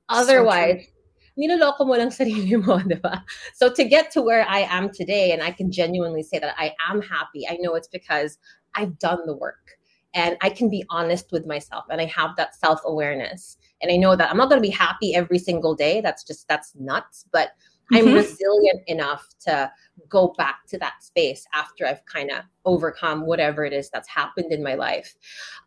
Otherwise 0.09 0.87
so 0.87 0.96
niloloko 1.39 1.87
mo 1.87 1.95
lang 1.95 2.11
sarili 2.19 2.57
mo, 2.65 2.79
di 2.79 2.97
ba? 2.97 3.25
So 3.55 3.73
to 3.73 3.85
get 3.85 4.11
to 4.13 4.23
where 4.23 4.49
I 4.49 4.61
am 4.61 4.91
today, 4.91 5.33
and 5.33 5.43
I 5.43 5.51
can 5.51 5.71
genuinely 5.71 6.23
say 6.23 6.39
that 6.39 6.55
I 6.59 6.75
am 6.89 7.03
happy, 7.03 7.47
I 7.49 7.59
know 7.61 7.75
it's 7.75 7.89
because 7.89 8.39
I've 8.75 8.99
done 8.99 9.27
the 9.27 9.37
work 9.37 9.77
and 10.15 10.37
I 10.41 10.51
can 10.51 10.71
be 10.71 10.85
honest 10.91 11.31
with 11.31 11.47
myself 11.47 11.85
and 11.91 12.01
I 12.01 12.07
have 12.07 12.37
that 12.37 12.57
self 12.57 12.81
awareness. 12.85 13.59
And 13.83 13.93
I 13.93 13.97
know 13.97 14.17
that 14.17 14.31
I'm 14.31 14.39
not 14.39 14.49
going 14.49 14.61
to 14.61 14.67
be 14.67 14.75
happy 14.75 15.15
every 15.15 15.39
single 15.39 15.75
day. 15.75 16.01
That's 16.01 16.25
just, 16.25 16.49
that's 16.49 16.75
nuts. 16.75 17.27
But 17.31 17.51
mm-hmm. 17.93 18.09
I'm 18.09 18.15
resilient 18.15 18.81
enough 18.87 19.27
to 19.41 19.71
go 20.09 20.35
back 20.39 20.67
to 20.69 20.79
that 20.79 21.03
space 21.03 21.47
after 21.53 21.87
I've 21.87 22.05
kind 22.07 22.31
of 22.31 22.45
overcome 22.65 23.27
whatever 23.27 23.67
it 23.67 23.75
is 23.75 23.91
that's 23.91 24.09
happened 24.09 24.53
in 24.53 24.63
my 24.63 24.75
life. 24.75 25.15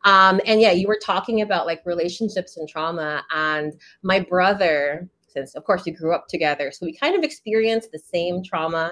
Um, 0.06 0.42
and 0.48 0.60
yeah, 0.60 0.72
you 0.72 0.88
were 0.88 1.00
talking 1.04 1.42
about 1.42 1.68
like 1.68 1.82
relationships 1.86 2.58
and 2.58 2.68
trauma. 2.68 3.24
And 3.32 3.74
my 4.02 4.20
brother, 4.20 5.08
since 5.30 5.56
of 5.56 5.64
course 5.64 5.84
we 5.86 5.92
grew 5.92 6.14
up 6.14 6.28
together 6.28 6.72
so 6.72 6.86
we 6.86 6.96
kind 6.96 7.16
of 7.16 7.24
experienced 7.24 7.92
the 7.92 8.00
same 8.00 8.44
trauma 8.44 8.92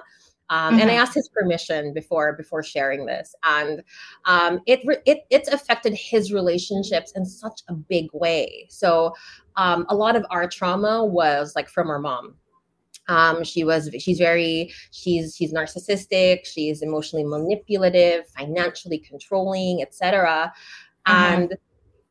um, 0.49 0.73
mm-hmm. 0.73 0.81
and 0.81 0.89
I 0.89 0.93
mm-hmm. 0.93 1.01
asked 1.03 1.13
his 1.15 1.29
permission 1.29 1.93
before 1.93 2.33
before 2.33 2.63
sharing 2.63 3.05
this, 3.05 3.35
and 3.43 3.83
um, 4.25 4.61
it 4.65 4.79
it 5.05 5.25
it's 5.29 5.49
affected 5.49 5.93
his 5.93 6.31
relationships 6.31 7.11
in 7.15 7.25
such 7.25 7.61
a 7.67 7.73
big 7.73 8.07
way. 8.13 8.67
So 8.69 9.13
um, 9.57 9.85
a 9.89 9.95
lot 9.95 10.15
of 10.15 10.25
our 10.29 10.47
trauma 10.47 11.05
was 11.05 11.53
like 11.55 11.67
from 11.69 11.89
our 11.89 11.99
mom. 11.99 12.35
Um, 13.09 13.43
she 13.43 13.63
was 13.63 13.89
she's 13.99 14.19
very 14.19 14.71
she's 14.91 15.35
she's 15.35 15.53
narcissistic. 15.53 16.45
She's 16.45 16.81
emotionally 16.81 17.25
manipulative, 17.25 18.27
financially 18.29 18.99
controlling, 18.99 19.81
etc. 19.81 20.53
Mm-hmm. 21.07 21.33
And 21.33 21.57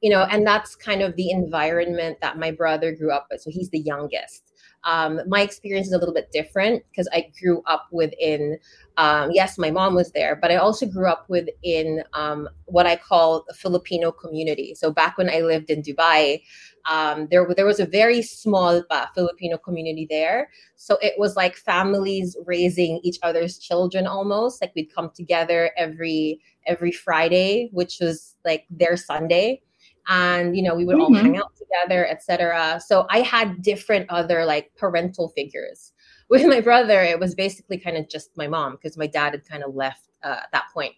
you 0.03 0.11
know, 0.11 0.23
and 0.31 0.47
that's 0.47 0.75
kind 0.77 1.03
of 1.03 1.17
the 1.17 1.31
environment 1.31 2.19
that 2.21 2.39
my 2.39 2.51
brother 2.51 2.93
grew 2.93 3.13
up 3.13 3.29
with. 3.31 3.41
So 3.41 3.51
he's 3.51 3.71
the 3.71 3.79
youngest. 3.79 4.53
Um, 4.85 5.21
my 5.27 5.41
experience 5.41 5.89
is 5.89 5.93
a 5.93 5.99
little 5.99 6.15
bit 6.15 6.31
different 6.33 6.85
because 6.91 7.09
I 7.13 7.33
grew 7.43 7.61
up 7.67 7.89
within, 7.91 8.59
um, 8.97 9.31
yes, 9.33 9.59
my 9.59 9.71
mom 9.71 9.95
was 9.95 10.13
there, 10.13 10.37
but 10.37 10.53
I 10.53 10.57
also 10.57 10.87
grew 10.87 11.09
up 11.09 11.27
within 11.29 12.05
um, 12.13 12.49
what 12.67 12.87
I 12.87 12.95
call 12.95 13.45
a 13.51 13.55
Filipino 13.55 14.13
community. 14.13 14.77
So 14.77 14.93
back 14.93 15.19
when 15.19 15.29
I 15.29 15.41
lived 15.41 15.71
in 15.71 15.83
Dubai, 15.83 16.43
um, 16.89 17.27
there, 17.33 17.53
there 17.57 17.67
was 17.67 17.81
a 17.81 17.87
very 17.87 18.23
small 18.23 18.81
pa, 18.89 19.11
Filipino 19.13 19.59
community 19.59 20.07
there. 20.09 20.51
So 20.77 20.99
it 21.03 21.15
was 21.19 21.35
like 21.35 21.57
families 21.57 22.37
raising 22.47 23.01
each 23.03 23.19
other's 23.25 23.59
children 23.59 24.07
almost. 24.07 24.61
Like 24.61 24.73
we'd 24.77 24.95
come 24.95 25.11
together 25.17 25.73
every 25.77 26.41
every 26.65 26.93
Friday, 26.93 27.71
which 27.73 27.99
was 28.01 28.37
like 28.45 28.67
their 28.71 28.97
Sunday 28.97 29.63
and 30.09 30.57
you 30.57 30.63
know 30.63 30.75
we 30.75 30.85
would 30.85 30.97
mm-hmm. 30.97 31.15
all 31.15 31.23
hang 31.23 31.37
out 31.37 31.53
together 31.57 32.07
etc 32.07 32.81
so 32.85 33.07
i 33.11 33.21
had 33.21 33.63
different 33.63 34.09
other 34.11 34.45
like 34.45 34.71
parental 34.77 35.29
figures 35.31 35.93
with 36.31 36.45
my 36.47 36.61
brother 36.61 37.03
it 37.03 37.21
was 37.21 37.35
basically 37.35 37.79
kind 37.79 37.97
of 37.97 38.09
just 38.09 38.37
my 38.37 38.49
mom 38.49 38.73
because 38.73 38.97
my 38.97 39.07
dad 39.07 39.33
had 39.33 39.49
kind 39.49 39.63
of 39.63 39.75
left 39.75 40.09
uh, 40.25 40.41
at 40.43 40.49
that 40.53 40.65
point 40.73 40.95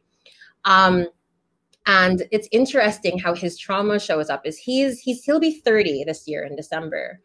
um 0.65 1.07
And 1.87 2.25
it's 2.31 2.49
interesting 2.53 3.19
how 3.19 3.35
his 3.35 3.57
trauma 3.57 3.99
shows 3.99 4.29
up. 4.29 4.43
Is 4.47 4.59
he's 4.59 5.01
he's 5.01 5.25
he'll 5.25 5.41
be 5.41 5.61
30 5.61 6.05
this 6.05 6.29
year 6.29 6.45
in 6.45 6.55
December, 6.55 7.21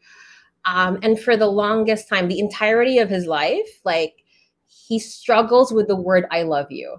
um, 0.66 1.00
and 1.04 1.20
for 1.20 1.36
the 1.36 1.48
longest 1.48 2.08
time, 2.08 2.30
the 2.30 2.40
entirety 2.40 2.98
of 3.00 3.10
his 3.10 3.25
life, 3.25 3.82
like 3.84 4.24
he 4.68 5.00
struggles 5.00 5.74
with 5.74 5.88
the 5.88 5.98
word 5.98 6.25
"I 6.32 6.44
love 6.44 6.72
you." 6.72 6.98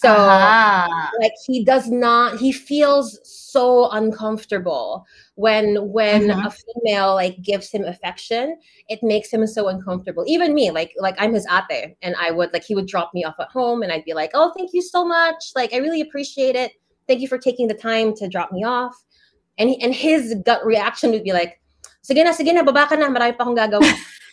So, 0.00 0.12
uh-huh. 0.14 1.10
like, 1.20 1.32
he 1.44 1.64
does 1.64 1.88
not. 1.88 2.38
He 2.38 2.52
feels 2.52 3.18
so 3.24 3.90
uncomfortable 3.90 5.04
when 5.34 5.90
when 5.90 6.30
uh-huh. 6.30 6.48
a 6.48 6.50
female 6.50 7.14
like 7.16 7.42
gives 7.42 7.68
him 7.72 7.82
affection. 7.82 8.56
It 8.88 9.00
makes 9.02 9.28
him 9.32 9.44
so 9.48 9.66
uncomfortable. 9.66 10.22
Even 10.28 10.54
me, 10.54 10.70
like 10.70 10.94
like 11.00 11.16
I'm 11.18 11.34
his 11.34 11.48
ate, 11.50 11.96
and 12.00 12.14
I 12.14 12.30
would 12.30 12.52
like 12.52 12.62
he 12.62 12.76
would 12.76 12.86
drop 12.86 13.10
me 13.12 13.24
off 13.24 13.34
at 13.40 13.48
home, 13.48 13.82
and 13.82 13.90
I'd 13.90 14.04
be 14.04 14.14
like, 14.14 14.30
"Oh, 14.34 14.52
thank 14.56 14.70
you 14.72 14.82
so 14.82 15.04
much. 15.04 15.50
Like, 15.56 15.74
I 15.74 15.78
really 15.78 16.00
appreciate 16.00 16.54
it. 16.54 16.74
Thank 17.08 17.20
you 17.20 17.26
for 17.26 17.38
taking 17.38 17.66
the 17.66 17.74
time 17.74 18.14
to 18.18 18.28
drop 18.28 18.52
me 18.52 18.62
off." 18.62 18.94
And 19.58 19.70
he, 19.70 19.82
and 19.82 19.92
his 19.92 20.36
gut 20.46 20.64
reaction 20.64 21.10
would 21.10 21.24
be 21.24 21.32
like, 21.32 21.60
"Sige 22.06 22.22
na, 22.22 22.30
sige 22.30 22.54
na, 22.54 22.62
baba 22.62 22.86
ka 22.86 22.94
na. 22.94 23.08
Marami 23.10 23.36
pa 23.36 23.42
akong 23.42 23.58
gagawin." 23.58 23.98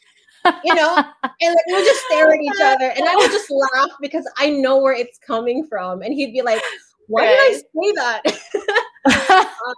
you 0.63 0.75
know, 0.75 0.95
and 1.41 1.55
like 1.55 1.65
we 1.67 1.73
would 1.73 1.85
just 1.85 2.01
stare 2.05 2.31
at 2.31 2.41
each 2.41 2.61
other, 2.61 2.91
and 2.95 3.07
I 3.07 3.15
would 3.15 3.31
just 3.31 3.49
laugh 3.49 3.89
because 4.01 4.29
I 4.37 4.49
know 4.49 4.77
where 4.77 4.93
it's 4.93 5.17
coming 5.19 5.65
from, 5.67 6.01
and 6.01 6.13
he'd 6.13 6.33
be 6.33 6.41
like, 6.41 6.61
"Why 7.07 7.25
right. 7.25 7.37
did 7.39 7.39
I 7.39 7.53
say 7.53 7.91
that?" 7.95 9.49
um, 9.67 9.75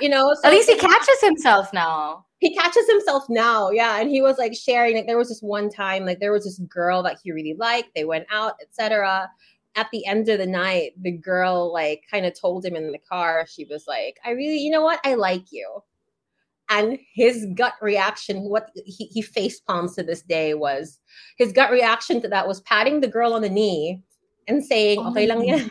you 0.00 0.08
know, 0.08 0.34
so 0.34 0.48
at 0.48 0.52
least 0.52 0.68
he 0.68 0.76
catches 0.76 1.20
himself 1.20 1.72
now. 1.72 2.26
He 2.40 2.56
catches 2.56 2.88
himself 2.88 3.24
now, 3.28 3.70
yeah. 3.70 4.00
And 4.00 4.10
he 4.10 4.20
was 4.20 4.36
like 4.36 4.54
sharing, 4.54 4.96
like 4.96 5.06
there 5.06 5.18
was 5.18 5.28
this 5.28 5.42
one 5.42 5.70
time, 5.70 6.04
like 6.04 6.18
there 6.18 6.32
was 6.32 6.44
this 6.44 6.58
girl 6.68 7.02
that 7.04 7.18
he 7.22 7.30
really 7.30 7.54
liked. 7.56 7.90
They 7.94 8.04
went 8.04 8.26
out, 8.32 8.54
etc. 8.60 9.30
At 9.76 9.88
the 9.92 10.04
end 10.06 10.28
of 10.28 10.38
the 10.38 10.46
night, 10.46 10.92
the 11.00 11.12
girl 11.12 11.72
like 11.72 12.02
kind 12.10 12.26
of 12.26 12.38
told 12.38 12.64
him 12.64 12.74
in 12.74 12.90
the 12.90 12.98
car. 12.98 13.46
She 13.48 13.64
was 13.64 13.84
like, 13.86 14.18
"I 14.24 14.30
really, 14.30 14.58
you 14.58 14.70
know 14.70 14.82
what? 14.82 15.00
I 15.04 15.14
like 15.14 15.52
you." 15.52 15.82
And 16.72 16.98
his 17.14 17.46
gut 17.54 17.74
reaction 17.80 18.42
what 18.42 18.70
he, 18.74 19.04
he 19.06 19.22
face 19.22 19.60
palms 19.60 19.94
to 19.94 20.02
this 20.02 20.22
day 20.22 20.54
was 20.54 20.98
his 21.36 21.52
gut 21.52 21.70
reaction 21.70 22.20
to 22.20 22.28
that 22.28 22.48
was 22.48 22.60
patting 22.62 23.00
the 23.00 23.08
girl 23.08 23.34
on 23.34 23.42
the 23.42 23.48
knee 23.48 24.00
and 24.48 24.64
saying 24.64 24.98
oh. 24.98 25.10
okay 25.10 25.26
lang 25.26 25.44
yan 25.44 25.70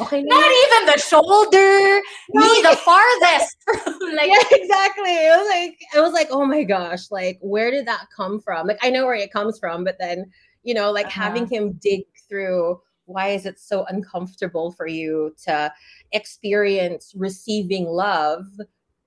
okay 0.00 0.22
not 0.22 0.50
even 0.64 0.86
the 0.86 0.98
shoulder 0.98 2.00
no, 2.32 2.40
knee 2.40 2.62
the 2.62 2.76
farthest 2.76 3.56
like 4.16 4.30
yeah, 4.30 4.42
exactly 4.52 5.10
it 5.10 5.36
was 5.36 5.48
like 5.48 5.76
it 5.94 6.00
was 6.00 6.12
like 6.12 6.28
oh 6.30 6.44
my 6.44 6.62
gosh 6.62 7.10
like 7.10 7.38
where 7.40 7.70
did 7.70 7.86
that 7.86 8.06
come 8.14 8.40
from 8.40 8.66
like 8.66 8.78
i 8.82 8.90
know 8.90 9.04
where 9.04 9.14
it 9.14 9.32
comes 9.32 9.58
from 9.58 9.84
but 9.84 9.96
then 9.98 10.24
you 10.62 10.74
know 10.74 10.90
like 10.90 11.06
uh-huh. 11.06 11.22
having 11.22 11.46
him 11.46 11.72
dig 11.82 12.04
through 12.28 12.80
why 13.10 13.28
is 13.28 13.44
it 13.44 13.58
so 13.58 13.84
uncomfortable 13.88 14.70
for 14.72 14.86
you 14.86 15.34
to 15.44 15.72
experience 16.12 17.12
receiving 17.16 17.86
love? 17.86 18.46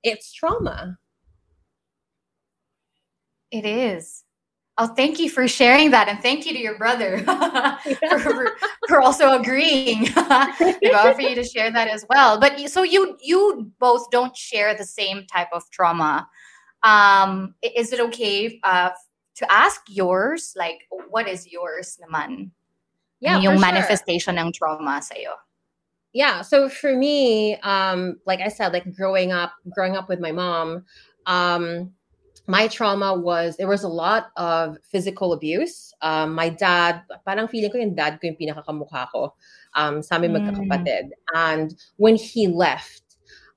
It's 0.04 0.34
trauma. 0.34 0.98
It 3.52 3.66
is. 3.66 4.24
Oh 4.80 4.88
thank 4.88 5.20
you 5.20 5.30
for 5.30 5.48
sharing 5.48 5.92
that 5.92 6.10
and 6.10 6.20
thank 6.20 6.48
you 6.48 6.54
to 6.54 6.60
your 6.60 6.80
brother 6.80 7.20
for, 8.10 8.58
for, 8.88 9.02
also 9.02 9.40
agreeing 9.40 10.06
for 10.08 11.22
you 11.22 11.36
to 11.36 11.44
share 11.44 11.72
that 11.72 11.88
as 11.88 12.04
well. 12.10 12.40
But 12.40 12.60
so 12.72 12.82
you 12.82 13.16
you 13.22 13.72
both 13.80 14.10
don't 14.10 14.36
share 14.36 14.76
the 14.76 14.84
same 14.84 15.28
type 15.28 15.50
of 15.54 15.70
trauma. 15.70 16.28
Um 16.82 17.54
is 17.62 17.94
it 17.94 18.00
okay 18.00 18.60
uh, 18.64 18.90
to 19.36 19.52
ask 19.52 19.82
yours? 19.88 20.54
Like 20.58 20.80
what 21.10 21.28
is 21.28 21.52
yours 21.52 22.00
naman 22.02 22.50
yeah, 23.24 23.40
yung 23.40 23.60
manifestation 23.60 24.36
sure. 24.36 24.44
ng 24.44 24.52
trauma 24.52 25.02
sa'yo? 25.02 25.34
Yeah, 26.14 26.42
so 26.42 26.70
for 26.70 26.94
me, 26.96 27.56
um, 27.64 28.20
like 28.28 28.42
I 28.42 28.50
said, 28.50 28.74
like 28.74 28.86
growing 28.96 29.32
up, 29.32 29.54
growing 29.74 29.96
up 29.96 30.10
with 30.10 30.20
my 30.20 30.32
mom, 30.32 30.86
um, 31.26 31.92
my 32.46 32.68
trauma 32.68 33.16
was 33.16 33.56
there 33.58 33.68
was 33.68 33.84
a 33.84 33.90
lot 33.90 34.28
of 34.38 34.78
physical 34.84 35.34
abuse. 35.34 35.94
Um, 36.02 36.36
my 36.36 36.50
dad, 36.50 37.02
parang 37.26 37.48
feeling 37.48 37.72
ko 37.72 37.78
yung 37.78 37.96
dad 37.96 38.20
ko 38.22 38.28
yung 38.28 38.36
pinakakamukha 38.36 39.10
ko 39.12 39.34
um, 39.76 40.04
sa 40.04 40.16
aming 40.16 40.32
mm. 40.32 40.44
magkakapatid. 40.44 41.10
And 41.34 41.74
when 41.98 42.16
he 42.16 42.48
left, 42.48 43.02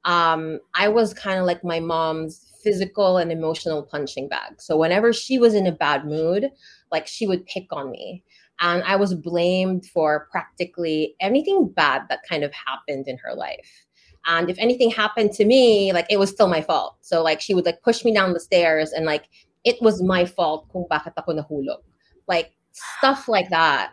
um, 0.04 0.60
I 0.74 0.88
was 0.88 1.12
kind 1.12 1.40
of 1.40 1.46
like 1.46 1.64
my 1.64 1.80
mom's 1.80 2.40
physical 2.62 3.18
and 3.18 3.30
emotional 3.30 3.82
punching 3.82 4.28
bag. 4.28 4.62
So 4.62 4.76
whenever 4.76 5.12
she 5.12 5.38
was 5.38 5.54
in 5.54 5.66
a 5.66 5.72
bad 5.72 6.06
mood, 6.06 6.50
like 6.90 7.06
she 7.06 7.26
would 7.26 7.44
pick 7.46 7.66
on 7.70 7.90
me 7.90 8.22
and 8.60 8.82
I 8.84 8.96
was 8.96 9.14
blamed 9.14 9.86
for 9.86 10.28
practically 10.30 11.14
anything 11.20 11.68
bad 11.68 12.02
that 12.08 12.20
kind 12.28 12.44
of 12.44 12.52
happened 12.52 13.06
in 13.06 13.18
her 13.18 13.34
life. 13.34 13.84
And 14.26 14.50
if 14.50 14.58
anything 14.58 14.90
happened 14.90 15.32
to 15.32 15.44
me, 15.44 15.92
like 15.92 16.06
it 16.10 16.18
was 16.18 16.30
still 16.30 16.48
my 16.48 16.60
fault. 16.60 16.96
So 17.00 17.22
like 17.22 17.40
she 17.40 17.54
would 17.54 17.66
like 17.66 17.82
push 17.82 18.04
me 18.04 18.12
down 18.12 18.32
the 18.32 18.40
stairs 18.40 18.92
and 18.92 19.06
like 19.06 19.28
it 19.64 19.80
was 19.80 20.02
my 20.02 20.24
fault 20.24 20.68
kung 20.72 20.86
bakit 20.90 21.12
ako 21.16 21.32
nahulog. 21.34 21.82
Like 22.26 22.52
stuff 22.72 23.28
like 23.28 23.50
that. 23.50 23.92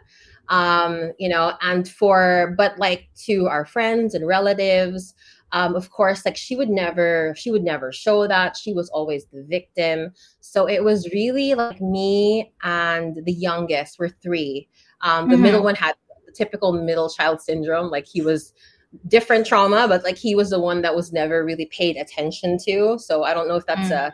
Um, 0.49 1.13
you 1.19 1.29
know, 1.29 1.53
and 1.61 1.87
for 1.87 2.53
but 2.57 2.77
like 2.77 3.07
to 3.25 3.47
our 3.47 3.65
friends 3.65 4.13
and 4.13 4.27
relatives, 4.27 5.13
um, 5.53 5.75
of 5.75 5.91
course 5.91 6.25
like 6.25 6.35
she 6.35 6.55
would 6.55 6.69
never 6.69 7.33
she 7.37 7.51
would 7.51 7.63
never 7.63 7.91
show 7.91 8.27
that. 8.27 8.57
She 8.57 8.73
was 8.73 8.89
always 8.89 9.25
the 9.27 9.43
victim. 9.43 10.11
So 10.41 10.67
it 10.67 10.83
was 10.83 11.09
really 11.13 11.53
like 11.53 11.79
me 11.79 12.51
and 12.63 13.17
the 13.23 13.31
youngest 13.31 13.99
were 13.99 14.09
three. 14.09 14.67
Um, 15.01 15.29
the 15.29 15.35
mm-hmm. 15.35 15.43
middle 15.43 15.63
one 15.63 15.75
had 15.75 15.95
the 16.25 16.31
typical 16.33 16.73
middle 16.73 17.09
child 17.09 17.41
syndrome. 17.41 17.89
Like 17.89 18.07
he 18.11 18.21
was 18.21 18.53
different 19.07 19.47
trauma 19.47 19.87
but 19.87 20.03
like 20.03 20.17
he 20.17 20.35
was 20.35 20.51
the 20.51 20.59
one 20.59 20.83
that 20.83 20.95
was 20.95 21.11
never 21.11 21.45
really 21.45 21.67
paid 21.67 21.97
attention 21.97 22.57
to. 22.65 22.97
So 22.99 23.23
i 23.23 23.33
don't 23.33 23.47
know 23.47 23.55
if 23.55 23.65
that's 23.65 23.89
mm. 23.89 24.07
a 24.07 24.13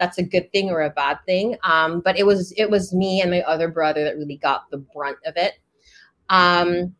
that's 0.00 0.18
a 0.18 0.22
good 0.22 0.50
thing 0.50 0.70
or 0.70 0.80
a 0.80 0.90
bad 0.90 1.18
thing. 1.26 1.56
Um, 1.62 2.00
but 2.00 2.18
it 2.18 2.26
was 2.26 2.52
it 2.56 2.70
was 2.70 2.92
me 2.92 3.20
and 3.20 3.30
my 3.30 3.42
other 3.42 3.68
brother 3.68 4.02
that 4.02 4.16
really 4.16 4.38
got 4.38 4.68
the 4.70 4.78
brunt 4.78 5.18
of 5.26 5.34
it. 5.36 5.54
Um, 6.30 6.94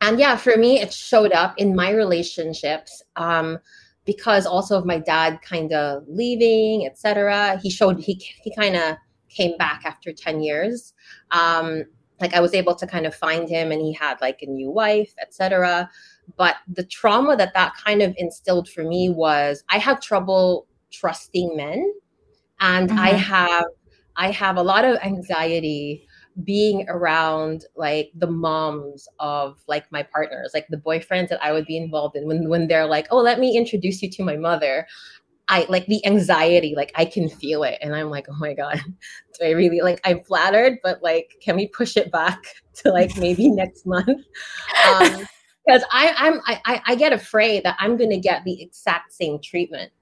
and 0.00 0.18
yeah 0.18 0.36
for 0.36 0.56
me 0.56 0.80
it 0.80 0.92
showed 0.92 1.32
up 1.32 1.54
in 1.56 1.74
my 1.74 1.90
relationships 1.90 3.02
um, 3.16 3.58
because 4.04 4.46
also 4.46 4.78
of 4.78 4.86
my 4.86 4.98
dad 4.98 5.40
kind 5.42 5.72
of 5.72 6.02
leaving 6.08 6.86
etc 6.86 7.58
he 7.62 7.70
showed 7.70 8.00
he, 8.00 8.14
he 8.42 8.54
kind 8.54 8.76
of 8.76 8.96
came 9.28 9.56
back 9.56 9.82
after 9.84 10.12
10 10.12 10.42
years 10.42 10.92
um, 11.30 11.84
like 12.20 12.34
i 12.34 12.40
was 12.40 12.54
able 12.54 12.74
to 12.74 12.86
kind 12.86 13.06
of 13.06 13.14
find 13.14 13.48
him 13.48 13.72
and 13.72 13.80
he 13.80 13.92
had 13.92 14.20
like 14.20 14.42
a 14.42 14.46
new 14.46 14.70
wife 14.70 15.14
etc 15.20 15.88
but 16.36 16.56
the 16.68 16.84
trauma 16.84 17.36
that 17.36 17.54
that 17.54 17.74
kind 17.76 18.02
of 18.02 18.14
instilled 18.16 18.68
for 18.68 18.84
me 18.84 19.08
was 19.08 19.64
i 19.68 19.78
had 19.78 20.00
trouble 20.00 20.66
trusting 20.90 21.56
men 21.56 21.92
and 22.60 22.90
mm-hmm. 22.90 22.98
i 22.98 23.08
have 23.10 23.64
i 24.16 24.30
have 24.30 24.56
a 24.56 24.62
lot 24.62 24.84
of 24.84 24.96
anxiety 25.02 26.06
being 26.44 26.86
around 26.88 27.64
like 27.76 28.10
the 28.14 28.26
moms 28.26 29.08
of 29.18 29.60
like 29.66 29.90
my 29.92 30.02
partners, 30.02 30.50
like 30.54 30.66
the 30.68 30.76
boyfriends 30.76 31.28
that 31.28 31.42
I 31.42 31.52
would 31.52 31.66
be 31.66 31.76
involved 31.76 32.16
in 32.16 32.26
when 32.26 32.48
when 32.48 32.68
they're 32.68 32.86
like, 32.86 33.06
"Oh, 33.10 33.18
let 33.18 33.38
me 33.38 33.56
introduce 33.56 34.02
you 34.02 34.10
to 34.10 34.22
my 34.22 34.36
mother." 34.36 34.86
I 35.48 35.66
like 35.68 35.86
the 35.86 36.04
anxiety, 36.06 36.74
like 36.76 36.92
I 36.94 37.04
can 37.04 37.28
feel 37.28 37.64
it, 37.64 37.78
and 37.82 37.94
I'm 37.94 38.10
like, 38.10 38.26
"Oh 38.28 38.36
my 38.38 38.54
god, 38.54 38.80
do 39.38 39.46
I 39.46 39.50
really 39.50 39.80
like?" 39.80 40.00
I'm 40.04 40.22
flattered, 40.24 40.78
but 40.82 41.02
like, 41.02 41.36
can 41.42 41.56
we 41.56 41.68
push 41.68 41.96
it 41.96 42.12
back 42.12 42.42
to 42.74 42.90
like 42.90 43.16
maybe 43.16 43.48
next 43.50 43.86
month? 43.86 44.08
Um, 44.86 45.26
because 45.66 45.84
I 45.90 46.14
I'm 46.16 46.40
I 46.46 46.82
I 46.86 46.94
get 46.94 47.12
afraid 47.12 47.64
that 47.64 47.76
I'm 47.78 47.96
gonna 47.96 48.18
get 48.18 48.44
the 48.44 48.60
exact 48.62 49.12
same 49.12 49.40
treatment 49.40 49.92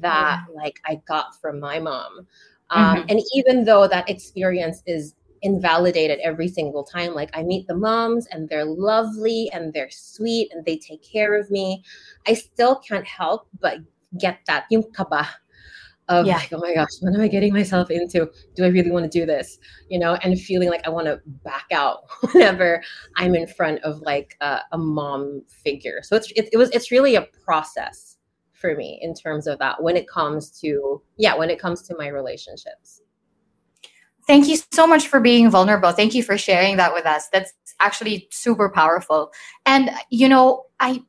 that 0.00 0.40
mm-hmm. 0.40 0.56
like 0.56 0.80
I 0.84 1.00
got 1.06 1.40
from 1.40 1.60
my 1.60 1.78
mom. 1.78 2.26
Um, 2.70 2.96
mm-hmm. 2.96 3.06
And 3.08 3.22
even 3.34 3.64
though 3.64 3.86
that 3.86 4.08
experience 4.08 4.82
is 4.86 5.14
invalidated 5.44 6.18
every 6.20 6.48
single 6.48 6.82
time. 6.82 7.14
Like 7.14 7.30
I 7.34 7.42
meet 7.42 7.68
the 7.68 7.76
moms 7.76 8.26
and 8.32 8.48
they're 8.48 8.64
lovely 8.64 9.50
and 9.52 9.72
they're 9.72 9.90
sweet 9.90 10.50
and 10.52 10.64
they 10.64 10.78
take 10.78 11.04
care 11.04 11.38
of 11.38 11.50
me. 11.50 11.84
I 12.26 12.34
still 12.34 12.76
can't 12.76 13.06
help 13.06 13.46
but 13.60 13.78
get 14.18 14.40
that 14.46 14.64
yung 14.70 14.90
kaba 14.92 15.28
of 16.08 16.26
yeah. 16.26 16.36
like, 16.36 16.52
oh 16.52 16.58
my 16.58 16.74
gosh, 16.74 16.90
what 17.00 17.14
am 17.14 17.20
I 17.20 17.28
getting 17.28 17.52
myself 17.52 17.90
into? 17.90 18.30
Do 18.56 18.64
I 18.64 18.68
really 18.68 18.90
want 18.90 19.10
to 19.10 19.18
do 19.18 19.24
this? 19.24 19.58
You 19.88 19.98
know, 19.98 20.14
and 20.22 20.38
feeling 20.38 20.68
like 20.68 20.86
I 20.86 20.90
want 20.90 21.06
to 21.06 21.20
back 21.26 21.66
out 21.72 22.00
whenever 22.32 22.82
I'm 23.16 23.34
in 23.34 23.46
front 23.46 23.80
of 23.84 24.00
like 24.00 24.36
a, 24.40 24.60
a 24.72 24.78
mom 24.78 25.42
figure. 25.48 26.00
So 26.02 26.16
it's 26.16 26.30
it, 26.32 26.48
it 26.52 26.56
was 26.56 26.70
it's 26.70 26.90
really 26.90 27.14
a 27.14 27.26
process 27.44 28.16
for 28.52 28.74
me 28.76 28.98
in 29.02 29.14
terms 29.14 29.46
of 29.46 29.58
that 29.58 29.82
when 29.82 29.96
it 29.96 30.08
comes 30.08 30.50
to 30.60 31.02
yeah 31.18 31.34
when 31.36 31.50
it 31.50 31.58
comes 31.58 31.82
to 31.82 31.96
my 31.96 32.08
relationships. 32.08 33.02
Thank 34.26 34.48
you 34.48 34.58
so 34.72 34.86
much 34.86 35.08
for 35.08 35.20
being 35.20 35.50
vulnerable. 35.50 35.92
Thank 35.92 36.14
you 36.14 36.22
for 36.22 36.38
sharing 36.38 36.76
that 36.78 36.94
with 36.94 37.06
us. 37.06 37.28
That's 37.32 37.52
actually 37.80 38.28
super 38.30 38.70
powerful. 38.70 39.32
And, 39.66 39.90
you 40.10 40.28
know, 40.28 40.64
I, 40.80 41.02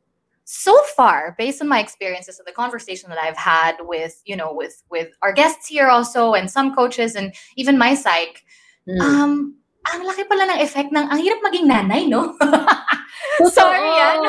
so 0.44 0.78
far, 0.96 1.36
based 1.38 1.62
on 1.62 1.68
my 1.68 1.80
experiences 1.80 2.40
of 2.40 2.46
the 2.46 2.52
conversation 2.52 3.10
that 3.10 3.20
I've 3.20 3.38
had 3.38 3.78
with, 3.82 4.22
you 4.26 4.36
know, 4.36 4.54
with, 4.54 4.84
with 4.92 5.10
our 5.22 5.34
guests 5.34 5.68
here 5.68 5.88
also 5.88 6.34
and 6.34 6.52
some 6.52 6.76
coaches 6.76 7.16
and 7.16 7.34
even 7.56 7.78
my 7.78 7.96
psych, 7.96 8.44
mm. 8.88 9.00
um, 9.02 9.56
ang 9.94 10.02
laki 10.06 10.28
pala 10.28 10.50
ng 10.50 10.62
effect 10.62 10.92
ng, 10.92 11.08
ang 11.10 11.20
hirap 11.22 11.42
maging 11.46 11.70
nanay, 11.70 12.10
no? 12.10 12.36
Sorry, 13.52 13.80
yan. 13.80 14.22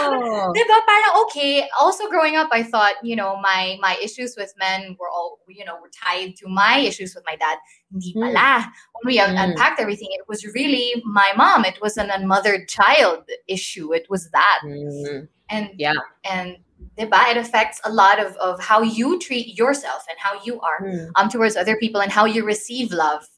Diba? 0.55 0.79
Parang 0.87 1.23
okay. 1.23 1.69
Also 1.81 2.09
growing 2.09 2.37
up, 2.37 2.49
I 2.53 2.63
thought, 2.63 2.95
you 3.03 3.17
know, 3.17 3.39
my 3.41 3.77
my 3.81 3.97
issues 4.03 4.35
with 4.37 4.53
men 4.59 4.97
were 4.99 5.09
all, 5.09 5.41
you 5.49 5.65
know, 5.65 5.75
were 5.81 5.91
tied 5.91 6.37
to 6.37 6.49
my 6.49 6.79
issues 6.79 7.15
with 7.15 7.25
my 7.27 7.37
dad. 7.37 7.59
Hindi 7.93 8.13
hmm. 8.13 8.23
pala. 8.23 8.73
When 9.03 9.15
we 9.15 9.19
mm. 9.19 9.35
unpacked 9.37 9.81
everything, 9.81 10.09
it 10.13 10.27
was 10.29 10.45
really 10.55 11.03
my 11.05 11.33
mom. 11.37 11.65
It 11.65 11.79
was 11.81 11.97
an 11.97 12.11
unmothered 12.11 12.69
child 12.69 13.25
issue. 13.47 13.93
It 13.93 14.07
was 14.09 14.31
that. 14.31 14.61
Mm. 14.65 15.29
And 15.51 15.71
yeah. 15.77 15.95
And 16.25 16.57
diba, 16.99 17.31
it 17.31 17.37
affects 17.37 17.81
a 17.85 17.93
lot 17.93 18.19
of, 18.19 18.37
of 18.37 18.61
how 18.61 18.83
you 18.83 19.19
treat 19.19 19.57
yourself 19.57 20.05
and 20.09 20.19
how 20.19 20.43
you 20.45 20.61
are 20.61 20.83
mm. 20.83 21.11
um, 21.17 21.29
towards 21.29 21.57
other 21.57 21.77
people 21.77 22.01
and 22.01 22.11
how 22.11 22.25
you 22.25 22.45
receive 22.45 22.93
love. 22.93 23.29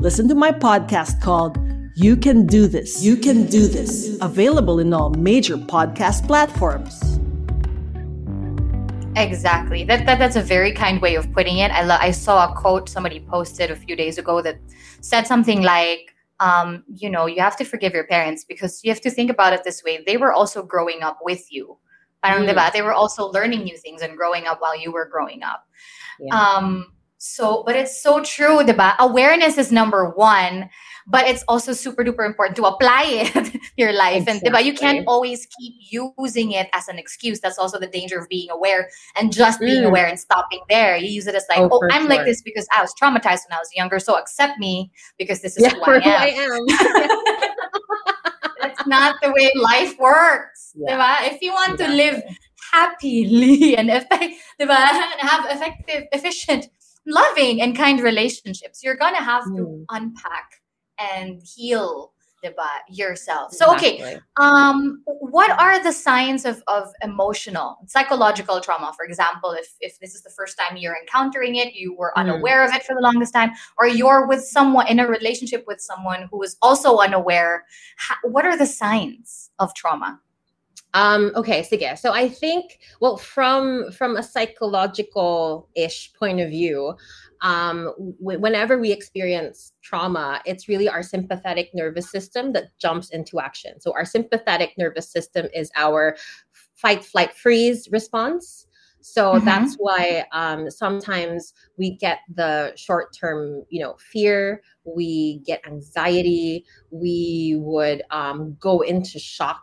Listen 0.00 0.26
to 0.28 0.34
my 0.34 0.52
podcast 0.52 1.20
called 1.20 1.58
You 2.02 2.16
Can 2.16 2.46
Do 2.46 2.66
This. 2.66 3.02
You 3.02 3.14
Can 3.14 3.44
Do 3.44 3.66
This. 3.66 4.16
Available 4.22 4.78
in 4.78 4.94
all 4.94 5.10
major 5.10 5.58
podcast 5.58 6.26
platforms. 6.26 6.98
Exactly. 9.16 9.84
That, 9.84 10.06
that 10.06 10.18
that's 10.18 10.34
a 10.34 10.40
very 10.40 10.72
kind 10.72 11.02
way 11.02 11.16
of 11.16 11.30
putting 11.34 11.58
it. 11.58 11.70
I 11.70 11.82
lo- 11.82 11.98
I 12.00 12.12
saw 12.12 12.50
a 12.50 12.56
quote 12.56 12.88
somebody 12.88 13.20
posted 13.20 13.70
a 13.70 13.76
few 13.76 13.96
days 13.96 14.16
ago 14.16 14.40
that 14.40 14.56
said 15.02 15.26
something 15.26 15.60
like, 15.60 16.16
um, 16.38 16.84
you 16.88 17.10
know, 17.10 17.26
you 17.26 17.42
have 17.42 17.58
to 17.58 17.64
forgive 17.64 17.92
your 17.92 18.06
parents 18.06 18.44
because 18.44 18.82
you 18.82 18.90
have 18.90 19.02
to 19.02 19.10
think 19.10 19.30
about 19.30 19.52
it 19.52 19.62
this 19.62 19.84
way. 19.84 20.02
They 20.06 20.16
were 20.16 20.32
also 20.32 20.62
growing 20.62 21.02
up 21.02 21.18
with 21.20 21.52
you. 21.52 21.76
Parang, 22.22 22.46
mm. 22.46 22.54
diba? 22.54 22.72
They 22.72 22.80
were 22.80 22.94
also 22.94 23.26
learning 23.30 23.64
new 23.64 23.76
things 23.76 24.00
and 24.00 24.16
growing 24.16 24.46
up 24.46 24.62
while 24.62 24.74
you 24.74 24.90
were 24.90 25.04
growing 25.04 25.42
up. 25.42 25.68
Yeah. 26.18 26.34
Um, 26.34 26.94
so, 27.18 27.62
but 27.66 27.76
it's 27.76 28.02
so 28.02 28.24
true, 28.24 28.60
diba? 28.64 28.96
Awareness 28.98 29.58
is 29.58 29.70
number 29.70 30.08
one, 30.08 30.70
but 31.10 31.26
it's 31.26 31.42
also 31.48 31.72
super 31.72 32.04
duper 32.04 32.24
important 32.24 32.56
to 32.56 32.64
apply 32.64 33.02
it 33.06 33.60
your 33.76 33.92
life. 33.92 34.22
Exactly. 34.22 34.48
And 34.48 34.56
diba, 34.56 34.64
you 34.64 34.74
can't 34.74 35.04
always 35.08 35.46
keep 35.58 35.74
using 35.90 36.52
it 36.52 36.68
as 36.72 36.86
an 36.88 36.98
excuse. 36.98 37.40
That's 37.40 37.58
also 37.58 37.78
the 37.78 37.88
danger 37.88 38.18
of 38.18 38.28
being 38.28 38.48
aware 38.50 38.88
and 39.16 39.32
just 39.32 39.58
being 39.60 39.82
mm. 39.82 39.88
aware 39.88 40.06
and 40.06 40.18
stopping 40.18 40.60
there. 40.68 40.96
You 40.96 41.08
use 41.08 41.26
it 41.26 41.34
as 41.34 41.44
like, 41.48 41.58
oh, 41.58 41.68
oh 41.72 41.80
I'm 41.90 42.02
sure. 42.02 42.10
like 42.10 42.24
this 42.24 42.42
because 42.42 42.66
I 42.72 42.80
was 42.80 42.94
traumatized 42.94 43.42
when 43.48 43.52
I 43.52 43.58
was 43.58 43.70
younger. 43.74 43.98
So 43.98 44.16
accept 44.16 44.58
me 44.58 44.92
because 45.18 45.42
this 45.42 45.56
is 45.56 45.64
yeah, 45.64 45.70
who 45.70 45.82
I. 45.82 46.00
Who 46.00 46.10
I 46.10 46.26
am. 46.46 47.46
That's 48.60 48.86
not 48.86 49.16
the 49.22 49.32
way 49.32 49.50
life 49.56 49.98
works. 49.98 50.72
Yeah. 50.76 51.24
If 51.24 51.42
you 51.42 51.52
want 51.52 51.80
yeah. 51.80 51.86
to 51.86 51.92
live 51.92 52.22
happily 52.72 53.76
and 53.78 53.90
effect, 53.90 54.34
diba? 54.60 54.76
have 54.76 55.46
effective, 55.50 56.04
efficient 56.12 56.68
loving 57.06 57.60
and 57.60 57.76
kind 57.76 58.00
relationships, 58.00 58.82
you're 58.84 58.96
gonna 58.96 59.22
have 59.22 59.44
mm. 59.44 59.56
to 59.56 59.84
unpack 59.90 60.59
and 61.00 61.40
heal 61.42 62.12
yourself. 62.88 63.52
So 63.52 63.74
okay, 63.74 64.18
um, 64.38 65.02
what 65.04 65.50
are 65.60 65.82
the 65.82 65.92
signs 65.92 66.44
of, 66.44 66.62
of 66.68 66.88
emotional, 67.02 67.76
psychological 67.86 68.60
trauma? 68.60 68.92
For 68.96 69.04
example, 69.04 69.52
if 69.52 69.68
if 69.80 69.98
this 69.98 70.14
is 70.14 70.22
the 70.22 70.30
first 70.30 70.58
time 70.58 70.76
you're 70.76 70.96
encountering 70.96 71.56
it, 71.56 71.74
you 71.74 71.94
were 71.94 72.12
mm. 72.16 72.20
unaware 72.20 72.64
mm. 72.64 72.68
of 72.68 72.74
it 72.74 72.82
for 72.82 72.94
the 72.94 73.02
longest 73.02 73.34
time, 73.34 73.50
or 73.78 73.86
you're 73.86 74.26
with 74.26 74.42
someone 74.42 74.86
in 74.88 75.00
a 75.00 75.06
relationship 75.06 75.64
with 75.66 75.80
someone 75.80 76.28
who 76.30 76.42
is 76.42 76.56
also 76.62 76.98
unaware, 76.98 77.64
what 78.24 78.46
are 78.46 78.56
the 78.56 78.66
signs 78.66 79.50
of 79.58 79.74
trauma? 79.74 80.18
Um, 80.94 81.30
okay, 81.36 81.62
so 81.62 81.76
yeah, 81.76 81.94
so 81.94 82.12
I 82.12 82.28
think 82.28 82.80
well 83.00 83.16
from 83.16 83.92
from 83.92 84.16
a 84.16 84.22
psychological 84.22 85.68
ish 85.76 86.12
point 86.14 86.40
of 86.40 86.48
view, 86.50 86.96
um, 87.42 87.92
w- 88.20 88.38
whenever 88.38 88.78
we 88.78 88.92
experience 88.92 89.72
trauma, 89.82 90.40
it's 90.44 90.68
really 90.68 90.88
our 90.88 91.02
sympathetic 91.02 91.70
nervous 91.74 92.10
system 92.10 92.52
that 92.52 92.76
jumps 92.78 93.10
into 93.10 93.40
action. 93.40 93.80
So 93.80 93.92
our 93.94 94.04
sympathetic 94.04 94.74
nervous 94.76 95.10
system 95.10 95.48
is 95.54 95.70
our 95.76 96.16
fight, 96.74 97.04
flight, 97.04 97.34
freeze 97.34 97.88
response. 97.90 98.66
So 99.02 99.32
mm-hmm. 99.32 99.44
that's 99.46 99.76
why 99.76 100.24
um, 100.32 100.70
sometimes 100.70 101.54
we 101.78 101.96
get 101.96 102.18
the 102.34 102.72
short 102.76 103.16
term, 103.18 103.64
you 103.70 103.80
know, 103.82 103.96
fear, 103.98 104.62
we 104.84 105.40
get 105.46 105.66
anxiety, 105.66 106.64
we 106.90 107.56
would 107.58 108.02
um, 108.10 108.56
go 108.60 108.80
into 108.80 109.18
shock 109.18 109.62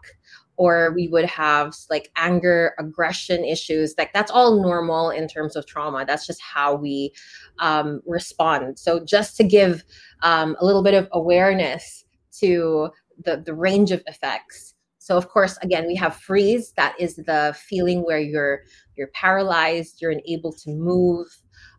or 0.58 0.92
we 0.96 1.08
would 1.08 1.26
have 1.26 1.76
like 1.90 2.12
anger 2.16 2.74
aggression 2.80 3.46
issues 3.46 3.94
like 3.98 4.12
that's 4.12 4.32
all 4.32 4.62
normal 4.62 5.12
in 5.12 5.28
terms 5.28 5.56
of 5.56 5.66
trauma. 5.66 6.04
That's 6.06 6.26
just 6.26 6.42
how 6.42 6.76
we 6.76 7.14
um, 7.60 8.02
respond. 8.06 8.78
So 8.78 9.00
just 9.00 9.38
to 9.38 9.44
give 9.44 9.84
um, 10.24 10.58
a 10.60 10.66
little 10.66 10.84
bit 10.84 10.96
of 10.96 11.08
awareness 11.12 12.06
to 12.40 12.90
the, 13.24 13.42
the 13.46 13.54
range 13.54 13.92
of 13.92 14.02
effects. 14.08 14.74
So 14.98 15.16
of 15.16 15.30
course 15.30 15.58
again 15.62 15.88
we 15.88 15.96
have 15.96 16.18
freeze. 16.18 16.74
That 16.76 17.00
is 17.00 17.16
the 17.16 17.56
feeling 17.58 18.04
where 18.04 18.20
you're 18.20 18.64
you're 18.96 19.10
paralyzed 19.10 20.02
you're 20.02 20.12
unable 20.12 20.52
to 20.54 20.72
move. 20.72 21.28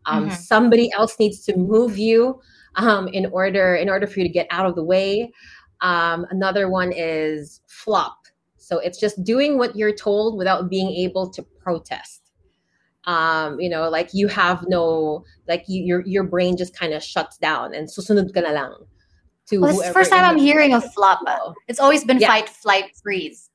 Um, 0.07 0.27
mm-hmm. 0.27 0.35
somebody 0.35 0.91
else 0.93 1.19
needs 1.19 1.45
to 1.45 1.57
move 1.57 1.99
you 1.99 2.41
um, 2.77 3.09
in 3.09 3.27
order 3.27 3.75
in 3.75 3.91
order 3.91 4.07
for 4.07 4.21
you 4.21 4.25
to 4.25 4.33
get 4.33 4.47
out 4.51 4.67
of 4.67 4.77
the 4.77 4.85
way. 4.85 5.33
Um, 5.81 6.27
another 6.31 6.69
one 6.69 6.93
is 6.93 7.61
flop 7.67 8.19
so 8.68 8.78
it's 8.78 9.00
just 9.00 9.24
doing 9.24 9.57
what 9.57 9.76
you're 9.76 9.96
told 9.96 10.37
without 10.37 10.68
being 10.68 10.90
able 10.90 11.31
to 11.31 11.42
protest. 11.42 12.20
Um, 13.04 13.59
you 13.59 13.70
know, 13.70 13.88
like 13.88 14.11
you 14.12 14.28
have 14.28 14.62
no, 14.68 15.24
like 15.48 15.64
you, 15.68 15.83
your 15.83 16.04
your 16.04 16.24
brain 16.24 16.54
just 16.54 16.76
kind 16.76 16.92
of 16.92 17.02
shuts 17.02 17.38
down 17.38 17.72
and 17.72 17.88
susunod 17.88 18.35
ka 18.35 18.40
na 18.40 18.52
lang. 18.52 18.74
To 19.48 19.61
well, 19.62 19.70
it's 19.70 19.88
the 19.88 19.94
first 19.94 20.11
time 20.11 20.22
I'm 20.22 20.37
hearing 20.37 20.74
of 20.74 20.85
flop. 20.92 21.20
It's 21.66 21.81
always 21.81 22.04
been 22.04 22.18
yeah. 22.18 22.28
fight, 22.28 22.50
flight, 22.50 22.92
freeze. 23.02 23.48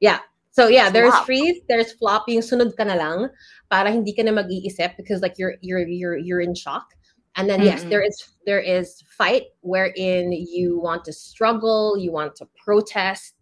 Yeah. 0.00 0.18
So 0.50 0.68
yeah, 0.68 0.90
there's 0.90 1.16
flop. 1.16 1.24
freeze, 1.24 1.62
there's 1.70 1.92
flop, 1.92 2.28
yung 2.28 2.42
sunod 2.42 2.76
ka 2.76 2.84
na 2.84 2.96
lang 3.00 3.30
para 3.70 3.90
hindi 3.90 4.12
ka 4.12 4.20
na 4.20 4.32
mag-iisip 4.32 4.98
because 4.98 5.22
like 5.22 5.38
you're 5.38 5.56
you're 5.62 5.80
you're 5.80 6.18
you're 6.18 6.42
in 6.44 6.54
shock. 6.54 6.92
And 7.36 7.48
then 7.48 7.60
mm-hmm. 7.60 7.72
yes, 7.72 7.84
there 7.88 8.04
is 8.04 8.20
there 8.44 8.60
is 8.60 9.00
fight 9.16 9.44
wherein 9.62 10.32
you 10.32 10.78
want 10.78 11.08
to 11.08 11.12
struggle, 11.14 11.96
you 11.96 12.12
want 12.12 12.36
to 12.36 12.48
protest, 12.62 13.32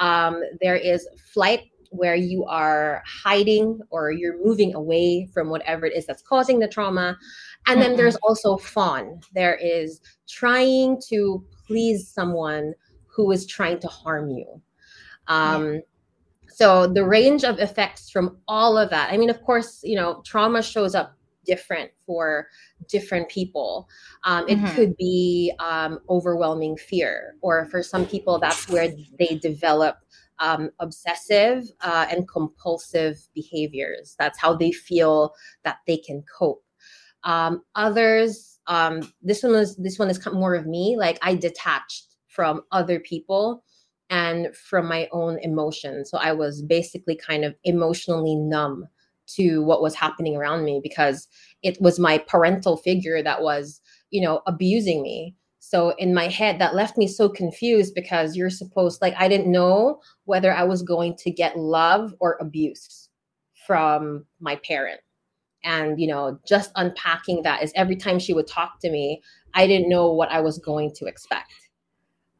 um, 0.00 0.42
there 0.60 0.76
is 0.76 1.06
flight 1.32 1.60
where 1.90 2.14
you 2.14 2.44
are 2.44 3.02
hiding 3.06 3.80
or 3.90 4.10
you're 4.10 4.44
moving 4.44 4.74
away 4.74 5.28
from 5.32 5.50
whatever 5.50 5.86
it 5.86 5.96
is 5.96 6.06
that's 6.06 6.22
causing 6.22 6.58
the 6.58 6.68
trauma. 6.68 7.16
And 7.66 7.78
mm-hmm. 7.78 7.88
then 7.90 7.96
there's 7.96 8.16
also 8.16 8.56
fawn. 8.56 9.20
There 9.34 9.56
is 9.56 10.00
trying 10.28 11.00
to 11.08 11.44
please 11.66 12.08
someone 12.08 12.74
who 13.06 13.30
is 13.30 13.46
trying 13.46 13.78
to 13.80 13.88
harm 13.88 14.30
you. 14.30 14.60
Um. 15.28 15.82
So 16.48 16.86
the 16.86 17.04
range 17.04 17.44
of 17.44 17.58
effects 17.58 18.10
from 18.10 18.36
all 18.46 18.76
of 18.76 18.90
that. 18.90 19.10
I 19.10 19.16
mean, 19.16 19.30
of 19.30 19.40
course, 19.42 19.80
you 19.82 19.96
know, 19.96 20.20
trauma 20.26 20.62
shows 20.62 20.94
up 20.94 21.16
different 21.44 21.90
for 22.06 22.48
different 22.88 23.28
people. 23.28 23.88
Um, 24.24 24.48
it 24.48 24.58
Mhm. 24.58 24.74
could 24.74 24.96
be 24.96 25.52
um, 25.58 26.00
overwhelming 26.08 26.76
fear, 26.76 27.36
or 27.40 27.66
for 27.66 27.82
some 27.82 28.06
people, 28.06 28.38
that's 28.38 28.68
where 28.68 28.88
they 29.18 29.38
develop 29.42 29.96
um, 30.38 30.70
obsessive 30.78 31.64
uh, 31.82 32.06
and 32.10 32.26
compulsive 32.26 33.18
behaviors. 33.34 34.16
That's 34.18 34.38
how 34.38 34.54
they 34.54 34.72
feel 34.72 35.34
that 35.64 35.78
they 35.86 35.98
can 35.98 36.22
cope. 36.22 36.64
Um, 37.24 37.62
others, 37.74 38.58
um, 38.66 39.12
this 39.22 39.42
one 39.42 39.52
was 39.52 39.76
this 39.76 39.98
one 39.98 40.08
is 40.08 40.26
more 40.32 40.54
of 40.54 40.66
me. 40.66 40.96
Like 40.96 41.18
I 41.22 41.34
detached 41.34 42.16
from 42.28 42.62
other 42.72 43.00
people 43.00 43.64
and 44.08 44.54
from 44.56 44.86
my 44.86 45.08
own 45.12 45.38
emotions. 45.40 46.10
So 46.10 46.18
I 46.18 46.32
was 46.32 46.62
basically 46.62 47.16
kind 47.16 47.44
of 47.44 47.54
emotionally 47.64 48.34
numb 48.36 48.86
to 49.36 49.62
what 49.62 49.82
was 49.82 49.94
happening 49.94 50.36
around 50.36 50.64
me 50.64 50.80
because 50.82 51.28
it 51.62 51.80
was 51.80 51.98
my 51.98 52.18
parental 52.18 52.76
figure 52.76 53.22
that 53.22 53.42
was, 53.42 53.80
you 54.10 54.20
know, 54.20 54.42
abusing 54.46 55.02
me. 55.02 55.34
So 55.58 55.90
in 55.98 56.14
my 56.14 56.28
head, 56.28 56.58
that 56.58 56.74
left 56.74 56.96
me 56.96 57.06
so 57.06 57.28
confused 57.28 57.94
because 57.94 58.34
you're 58.34 58.50
supposed, 58.50 59.02
like, 59.02 59.14
I 59.18 59.28
didn't 59.28 59.52
know 59.52 60.00
whether 60.24 60.52
I 60.52 60.64
was 60.64 60.82
going 60.82 61.16
to 61.18 61.30
get 61.30 61.58
love 61.58 62.14
or 62.18 62.38
abuse 62.40 63.08
from 63.66 64.24
my 64.40 64.56
parent. 64.56 65.00
And, 65.62 66.00
you 66.00 66.06
know, 66.06 66.38
just 66.46 66.72
unpacking 66.76 67.42
that 67.42 67.62
is 67.62 67.72
every 67.76 67.96
time 67.96 68.18
she 68.18 68.32
would 68.32 68.46
talk 68.46 68.80
to 68.80 68.90
me, 68.90 69.22
I 69.54 69.66
didn't 69.66 69.90
know 69.90 70.10
what 70.12 70.30
I 70.30 70.40
was 70.40 70.58
going 70.58 70.92
to 70.96 71.06
expect. 71.06 71.52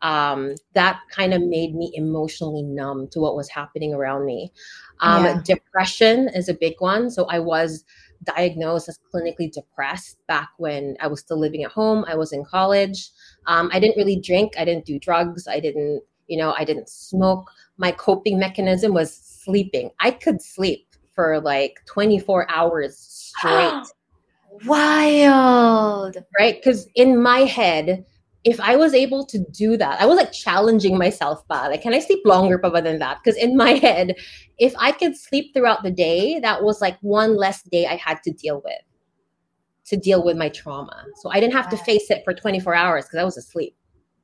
Um, 0.02 0.54
that 0.74 1.00
kind 1.10 1.34
of 1.34 1.42
made 1.42 1.74
me 1.74 1.92
emotionally 1.94 2.62
numb 2.62 3.08
to 3.08 3.20
what 3.20 3.36
was 3.36 3.48
happening 3.48 3.92
around 3.94 4.24
me. 4.26 4.52
Um, 5.00 5.24
Yeah. 5.24 5.40
Depression 5.44 6.28
is 6.34 6.48
a 6.48 6.54
big 6.54 6.74
one. 6.78 7.10
So 7.10 7.24
I 7.26 7.38
was 7.38 7.84
diagnosed 8.24 8.88
as 8.88 8.98
clinically 9.12 9.50
depressed 9.50 10.18
back 10.26 10.48
when 10.58 10.96
I 11.00 11.06
was 11.06 11.20
still 11.20 11.38
living 11.38 11.64
at 11.64 11.70
home. 11.72 12.04
I 12.06 12.16
was 12.16 12.32
in 12.32 12.44
college. 12.44 13.10
Um, 13.46 13.70
I 13.72 13.80
didn't 13.80 13.96
really 13.96 14.20
drink. 14.20 14.52
I 14.58 14.64
didn't 14.64 14.84
do 14.86 14.98
drugs. 14.98 15.46
I 15.48 15.60
didn't, 15.60 16.02
you 16.28 16.38
know, 16.38 16.54
I 16.58 16.64
didn't 16.64 16.88
smoke. 16.88 17.50
My 17.78 17.92
coping 17.92 18.38
mechanism 18.38 18.92
was 18.94 19.14
sleeping. 19.14 19.90
I 20.00 20.10
could 20.10 20.42
sleep 20.42 20.86
for 21.14 21.40
like 21.40 21.80
24 21.86 22.50
hours 22.50 22.96
straight 22.98 23.84
Wild. 24.66 26.16
right? 26.38 26.56
Because 26.56 26.88
in 26.94 27.20
my 27.20 27.40
head, 27.40 28.04
if 28.44 28.58
I 28.60 28.76
was 28.76 28.94
able 28.94 29.26
to 29.26 29.38
do 29.50 29.76
that, 29.76 30.00
I 30.00 30.06
was 30.06 30.16
like 30.16 30.32
challenging 30.32 30.96
myself, 30.96 31.46
ba, 31.48 31.68
like, 31.68 31.82
can 31.82 31.92
I 31.92 31.98
sleep 31.98 32.20
longer 32.24 32.58
pa 32.58 32.70
ba 32.70 32.80
than 32.80 32.98
that? 32.98 33.18
Because 33.22 33.36
in 33.36 33.56
my 33.56 33.72
head, 33.86 34.16
if 34.58 34.74
I 34.78 34.92
could 34.92 35.16
sleep 35.16 35.52
throughout 35.52 35.82
the 35.82 35.90
day, 35.90 36.40
that 36.40 36.62
was 36.62 36.80
like 36.80 36.98
one 37.00 37.36
less 37.36 37.62
day 37.62 37.86
I 37.86 37.96
had 37.96 38.22
to 38.24 38.32
deal 38.32 38.62
with, 38.64 38.80
to 39.86 39.96
deal 39.96 40.24
with 40.24 40.36
my 40.36 40.48
trauma. 40.48 41.04
So 41.16 41.30
I 41.30 41.40
didn't 41.40 41.54
have 41.54 41.68
to 41.70 41.76
face 41.76 42.10
it 42.10 42.22
for 42.24 42.32
24 42.32 42.74
hours 42.74 43.04
because 43.04 43.18
I 43.18 43.24
was 43.24 43.36
asleep. 43.36 43.76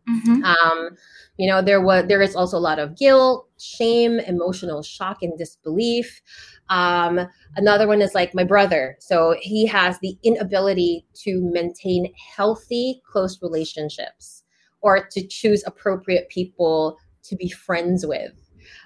Mhm. 0.08 0.44
Um, 0.44 0.90
you 1.36 1.48
know, 1.48 1.60
there 1.62 1.80
was 1.80 2.06
there 2.08 2.22
is 2.22 2.36
also 2.36 2.56
a 2.56 2.60
lot 2.60 2.78
of 2.78 2.96
guilt, 2.96 3.48
shame, 3.58 4.20
emotional 4.20 4.82
shock, 4.82 5.22
and 5.22 5.36
disbelief. 5.36 6.22
Um, 6.68 7.20
another 7.56 7.86
one 7.88 8.00
is 8.02 8.14
like 8.14 8.34
my 8.34 8.44
brother. 8.44 8.96
So 9.00 9.36
he 9.40 9.66
has 9.66 9.98
the 10.00 10.16
inability 10.22 11.06
to 11.24 11.40
maintain 11.52 12.12
healthy, 12.36 13.02
close 13.10 13.40
relationships 13.42 14.44
or 14.80 15.06
to 15.12 15.26
choose 15.26 15.64
appropriate 15.66 16.28
people 16.28 16.98
to 17.24 17.36
be 17.36 17.48
friends 17.48 18.06
with. 18.06 18.32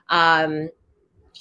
Um, 0.08 0.70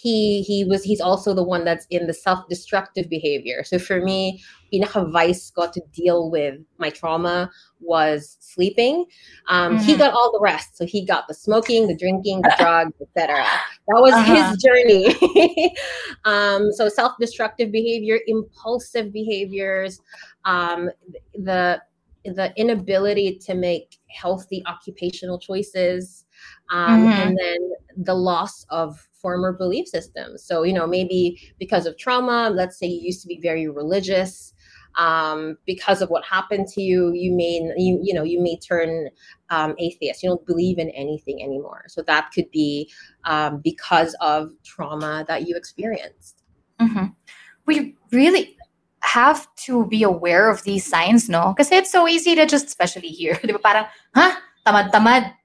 he 0.01 0.41
he 0.43 0.63
was 0.65 0.83
he's 0.83 1.01
also 1.01 1.33
the 1.33 1.43
one 1.43 1.65
that's 1.65 1.85
in 1.89 2.07
the 2.07 2.13
self-destructive 2.13 3.09
behavior. 3.09 3.63
So 3.63 3.79
for 3.79 4.01
me, 4.01 4.41
pinaka-vice 4.71 5.51
got 5.51 5.73
to 5.73 5.81
deal 5.93 6.29
with 6.31 6.55
my 6.77 6.89
trauma 6.89 7.49
was 7.81 8.37
sleeping. 8.39 9.05
Um, 9.47 9.77
He 9.77 9.95
Mhm. 9.95 9.99
got 9.99 10.13
all 10.13 10.31
the 10.31 10.39
rest. 10.41 10.77
So 10.77 10.85
he 10.85 11.05
got 11.05 11.27
the 11.27 11.33
smoking, 11.33 11.87
the 11.87 11.95
drinking, 11.97 12.41
the 12.43 12.53
drugs, 12.59 12.93
etc. 13.01 13.43
That 13.87 14.01
was 14.01 14.13
Uh-huh. 14.13 14.35
his 14.35 14.57
journey. 14.63 15.73
um, 16.25 16.71
so 16.71 16.87
self-destructive 16.89 17.71
behavior, 17.71 18.19
impulsive 18.27 19.11
behaviors, 19.13 19.99
um, 20.45 20.89
the 21.33 21.81
the 22.25 22.53
inability 22.57 23.39
to 23.39 23.55
make 23.55 23.97
healthy 24.09 24.61
occupational 24.67 25.39
choices, 25.39 26.25
um, 26.69 27.01
Mhm. 27.01 27.11
and 27.11 27.37
then 27.37 27.71
the 27.97 28.13
loss 28.15 28.65
of 28.69 29.07
former 29.21 29.51
belief 29.51 29.87
systems. 29.87 30.43
So 30.43 30.63
you 30.63 30.73
know 30.73 30.87
maybe 30.87 31.39
because 31.59 31.85
of 31.85 31.97
trauma, 31.97 32.49
let's 32.49 32.77
say 32.79 32.87
you 32.87 33.01
used 33.01 33.21
to 33.21 33.27
be 33.27 33.39
very 33.41 33.67
religious 33.67 34.53
um, 34.97 35.57
because 35.65 36.01
of 36.01 36.09
what 36.09 36.23
happened 36.25 36.67
to 36.69 36.81
you, 36.81 37.13
you 37.13 37.31
may 37.31 37.61
you 37.77 37.99
you 38.01 38.13
know 38.13 38.23
you 38.23 38.41
may 38.41 38.57
turn 38.57 39.09
um, 39.49 39.75
atheist. 39.79 40.23
You 40.23 40.29
don't 40.29 40.45
believe 40.45 40.77
in 40.79 40.89
anything 40.91 41.41
anymore. 41.43 41.85
So 41.87 42.01
that 42.03 42.31
could 42.33 42.49
be 42.51 42.91
um, 43.25 43.61
because 43.63 44.15
of 44.21 44.51
trauma 44.63 45.25
that 45.27 45.47
you 45.47 45.55
experienced. 45.55 46.43
Mhm. 46.79 47.15
We 47.65 47.95
really 48.11 48.57
have 49.01 49.47
to 49.67 49.85
be 49.87 50.03
aware 50.03 50.49
of 50.49 50.63
these 50.63 50.85
signs, 50.85 51.29
no? 51.29 51.53
Because 51.55 51.71
it's 51.71 51.91
so 51.91 52.07
easy 52.07 52.35
to 52.35 52.45
just, 52.45 52.67
especially 52.67 53.07
here, 53.09 53.39
parang, 53.63 53.85
ha? 54.15 54.41
Tamad-tamad. 54.65 55.23
Di 55.23 55.38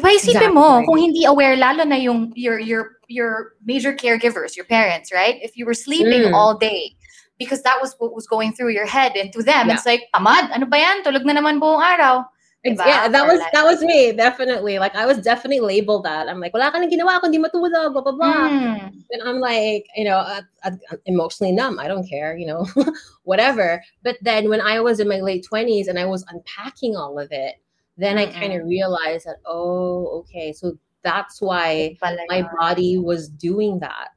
ba 0.00 0.08
isipin 0.08 0.52
mo, 0.54 0.80
Exactly. 0.80 0.86
kung 0.86 0.98
hindi 0.98 1.22
aware, 1.24 1.56
lalo 1.56 1.84
na 1.84 1.96
yung, 1.96 2.32
your, 2.34 2.58
your, 2.58 2.96
your 3.08 3.52
major 3.64 3.92
caregivers, 3.92 4.56
your 4.56 4.64
parents, 4.66 5.12
right? 5.12 5.38
If 5.42 5.56
you 5.56 5.64
were 5.66 5.74
sleeping 5.74 6.30
Mm. 6.30 6.34
all 6.34 6.56
day, 6.56 6.96
because 7.38 7.62
that 7.62 7.80
was 7.80 7.94
what 7.98 8.14
was 8.14 8.26
going 8.26 8.52
through 8.52 8.70
your 8.76 8.86
head, 8.86 9.16
and 9.16 9.32
to 9.32 9.42
them, 9.42 9.68
Yeah. 9.68 9.74
it's 9.74 9.86
like, 9.86 10.08
tamad, 10.14 10.50
ano 10.52 10.66
ba 10.66 10.78
yan? 10.78 11.02
Tulog 11.04 11.24
na 11.24 11.32
naman 11.38 11.60
buong 11.60 11.80
araw. 11.80 12.24
Diba? 12.60 12.84
Yeah, 12.84 13.08
that 13.08 13.24
Or 13.24 13.32
was 13.32 13.40
like- 13.40 13.52
that 13.56 13.64
was 13.64 13.80
me 13.80 14.12
definitely. 14.12 14.76
Like 14.78 14.92
I 14.92 15.08
was 15.08 15.16
definitely 15.24 15.64
labeled 15.64 16.04
that. 16.04 16.28
I'm 16.28 16.44
like, 16.44 16.52
wala 16.52 16.68
ka 16.68 16.76
nang 16.76 16.92
ginawa 16.92 17.16
kundi 17.16 17.40
matulog, 17.40 17.96
blah 17.96 18.04
blah 18.04 18.12
blah. 18.12 18.52
Mm. 18.52 18.92
And 19.16 19.20
I'm 19.24 19.40
like, 19.40 19.88
you 19.96 20.04
know, 20.04 20.20
uh, 20.20 20.44
uh, 20.68 20.76
emotionally 21.08 21.56
numb. 21.56 21.80
I 21.80 21.88
don't 21.88 22.04
care, 22.04 22.36
you 22.36 22.44
know, 22.44 22.68
whatever. 23.24 23.80
But 24.04 24.20
then 24.20 24.50
when 24.52 24.60
I 24.60 24.80
was 24.84 25.00
in 25.00 25.08
my 25.08 25.24
late 25.24 25.46
20s 25.50 25.88
and 25.88 25.96
I 25.98 26.04
was 26.04 26.20
unpacking 26.28 27.00
all 27.00 27.16
of 27.18 27.32
it, 27.32 27.56
then 28.00 28.18
I 28.18 28.26
kind 28.26 28.52
of 28.52 28.66
realized 28.66 29.26
that, 29.26 29.36
oh, 29.46 30.20
okay, 30.20 30.52
so 30.52 30.72
that's 31.02 31.40
why 31.40 31.96
my 32.28 32.44
body 32.58 32.98
was 32.98 33.28
doing 33.28 33.80
that. 33.80 34.08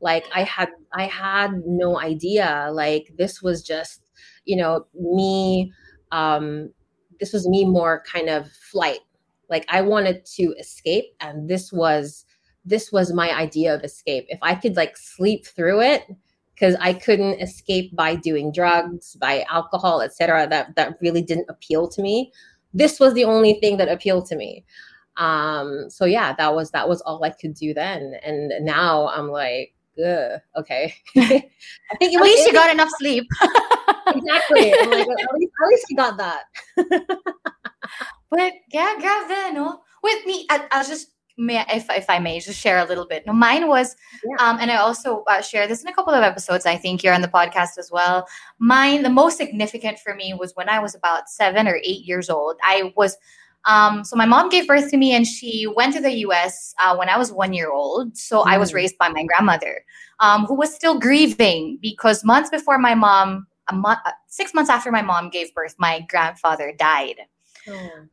Like 0.00 0.24
I 0.34 0.42
had 0.42 0.70
I 0.92 1.06
had 1.06 1.62
no 1.64 1.98
idea. 1.98 2.68
Like 2.72 3.12
this 3.16 3.40
was 3.40 3.62
just, 3.62 4.02
you 4.44 4.56
know, 4.56 4.86
me 4.94 5.72
um 6.10 6.72
this 7.20 7.32
was 7.32 7.48
me 7.48 7.64
more 7.64 8.02
kind 8.12 8.28
of 8.28 8.50
flight. 8.50 9.00
Like 9.48 9.64
I 9.68 9.82
wanted 9.82 10.24
to 10.36 10.54
escape 10.58 11.04
and 11.20 11.48
this 11.48 11.72
was 11.72 12.26
this 12.64 12.90
was 12.92 13.12
my 13.12 13.30
idea 13.30 13.74
of 13.74 13.82
escape. 13.84 14.26
If 14.28 14.40
I 14.42 14.56
could 14.56 14.76
like 14.76 14.96
sleep 14.96 15.46
through 15.46 15.82
it, 15.82 16.04
because 16.54 16.76
I 16.80 16.92
couldn't 16.92 17.40
escape 17.40 17.94
by 17.96 18.14
doing 18.14 18.52
drugs, 18.52 19.16
by 19.16 19.44
alcohol, 19.50 20.00
etc. 20.00 20.46
That 20.48 20.76
that 20.76 20.96
really 21.00 21.22
didn't 21.22 21.48
appeal 21.48 21.88
to 21.88 22.02
me. 22.02 22.32
This 22.74 22.98
was 23.00 23.14
the 23.14 23.24
only 23.24 23.54
thing 23.54 23.76
that 23.78 23.88
appealed 23.88 24.26
to 24.26 24.36
me. 24.36 24.64
Um, 25.16 25.90
so 25.90 26.04
yeah, 26.04 26.34
that 26.34 26.54
was 26.54 26.70
that 26.70 26.88
was 26.88 27.00
all 27.02 27.22
I 27.22 27.30
could 27.30 27.54
do 27.54 27.74
then. 27.74 28.14
And 28.24 28.64
now 28.64 29.08
I'm 29.08 29.28
like, 29.28 29.74
Ugh, 30.04 30.40
okay. 30.56 30.94
I 31.16 31.96
think 31.98 32.14
At 32.14 32.20
was 32.20 32.22
least 32.22 32.46
you 32.46 32.52
got 32.52 32.72
enough 32.72 32.88
sleep. 32.98 33.24
exactly. 34.06 34.72
I'm 34.74 34.90
like, 34.90 35.08
at 35.08 35.34
least 35.34 35.52
at 35.62 35.68
least 35.68 35.86
you 35.90 35.96
got 35.96 36.16
that. 36.16 36.44
But 38.32 38.54
yeah, 38.72 38.94
grabe, 38.98 39.52
no? 39.54 39.82
With 40.02 40.24
me, 40.24 40.46
I, 40.48 40.66
I'll 40.72 40.84
just, 40.84 41.08
may, 41.38 41.64
if, 41.72 41.88
if 41.90 42.08
I 42.08 42.18
may, 42.18 42.40
just 42.40 42.60
share 42.60 42.78
a 42.78 42.84
little 42.84 43.06
bit. 43.06 43.26
No, 43.26 43.32
mine 43.32 43.68
was, 43.68 43.96
Yeah. 44.24 44.36
um, 44.44 44.58
and 44.60 44.70
I 44.70 44.76
also 44.76 45.24
uh, 45.28 45.40
share 45.42 45.66
this 45.66 45.82
in 45.82 45.88
a 45.88 45.92
couple 45.94 46.12
of 46.14 46.22
episodes, 46.22 46.66
I 46.66 46.76
think, 46.76 47.02
here 47.02 47.12
on 47.12 47.22
the 47.22 47.28
podcast 47.28 47.78
as 47.78 47.90
well. 47.92 48.26
Mine, 48.58 49.02
the 49.02 49.10
most 49.10 49.36
significant 49.36 49.98
for 49.98 50.14
me 50.14 50.34
was 50.34 50.52
when 50.56 50.68
I 50.68 50.78
was 50.78 50.94
about 50.94 51.28
seven 51.28 51.66
or 51.68 51.76
eight 51.82 52.04
years 52.04 52.28
old. 52.30 52.56
I 52.64 52.92
was, 52.96 53.16
um, 53.64 54.04
so 54.04 54.16
my 54.16 54.26
mom 54.26 54.48
gave 54.48 54.66
birth 54.66 54.90
to 54.90 54.96
me 54.96 55.12
and 55.12 55.26
she 55.26 55.66
went 55.76 55.94
to 55.94 56.00
the 56.00 56.12
US 56.26 56.74
uh, 56.84 56.96
when 56.96 57.08
I 57.08 57.16
was 57.16 57.32
one 57.32 57.52
year 57.52 57.70
old. 57.70 58.16
So 58.16 58.40
I 58.40 58.58
was 58.58 58.72
Mm. 58.72 58.74
raised 58.74 58.98
by 58.98 59.08
my 59.08 59.24
grandmother, 59.24 59.84
um, 60.20 60.46
who 60.46 60.54
was 60.54 60.74
still 60.74 60.98
grieving 60.98 61.78
because 61.80 62.24
months 62.24 62.50
before 62.50 62.78
my 62.78 62.94
mom, 62.94 63.46
a 63.68 63.74
month, 63.74 64.00
uh, 64.04 64.10
six 64.26 64.52
months 64.52 64.68
after 64.68 64.90
my 64.90 65.02
mom 65.02 65.30
gave 65.30 65.54
birth, 65.54 65.76
my 65.78 66.00
grandfather 66.08 66.72
died. 66.76 67.16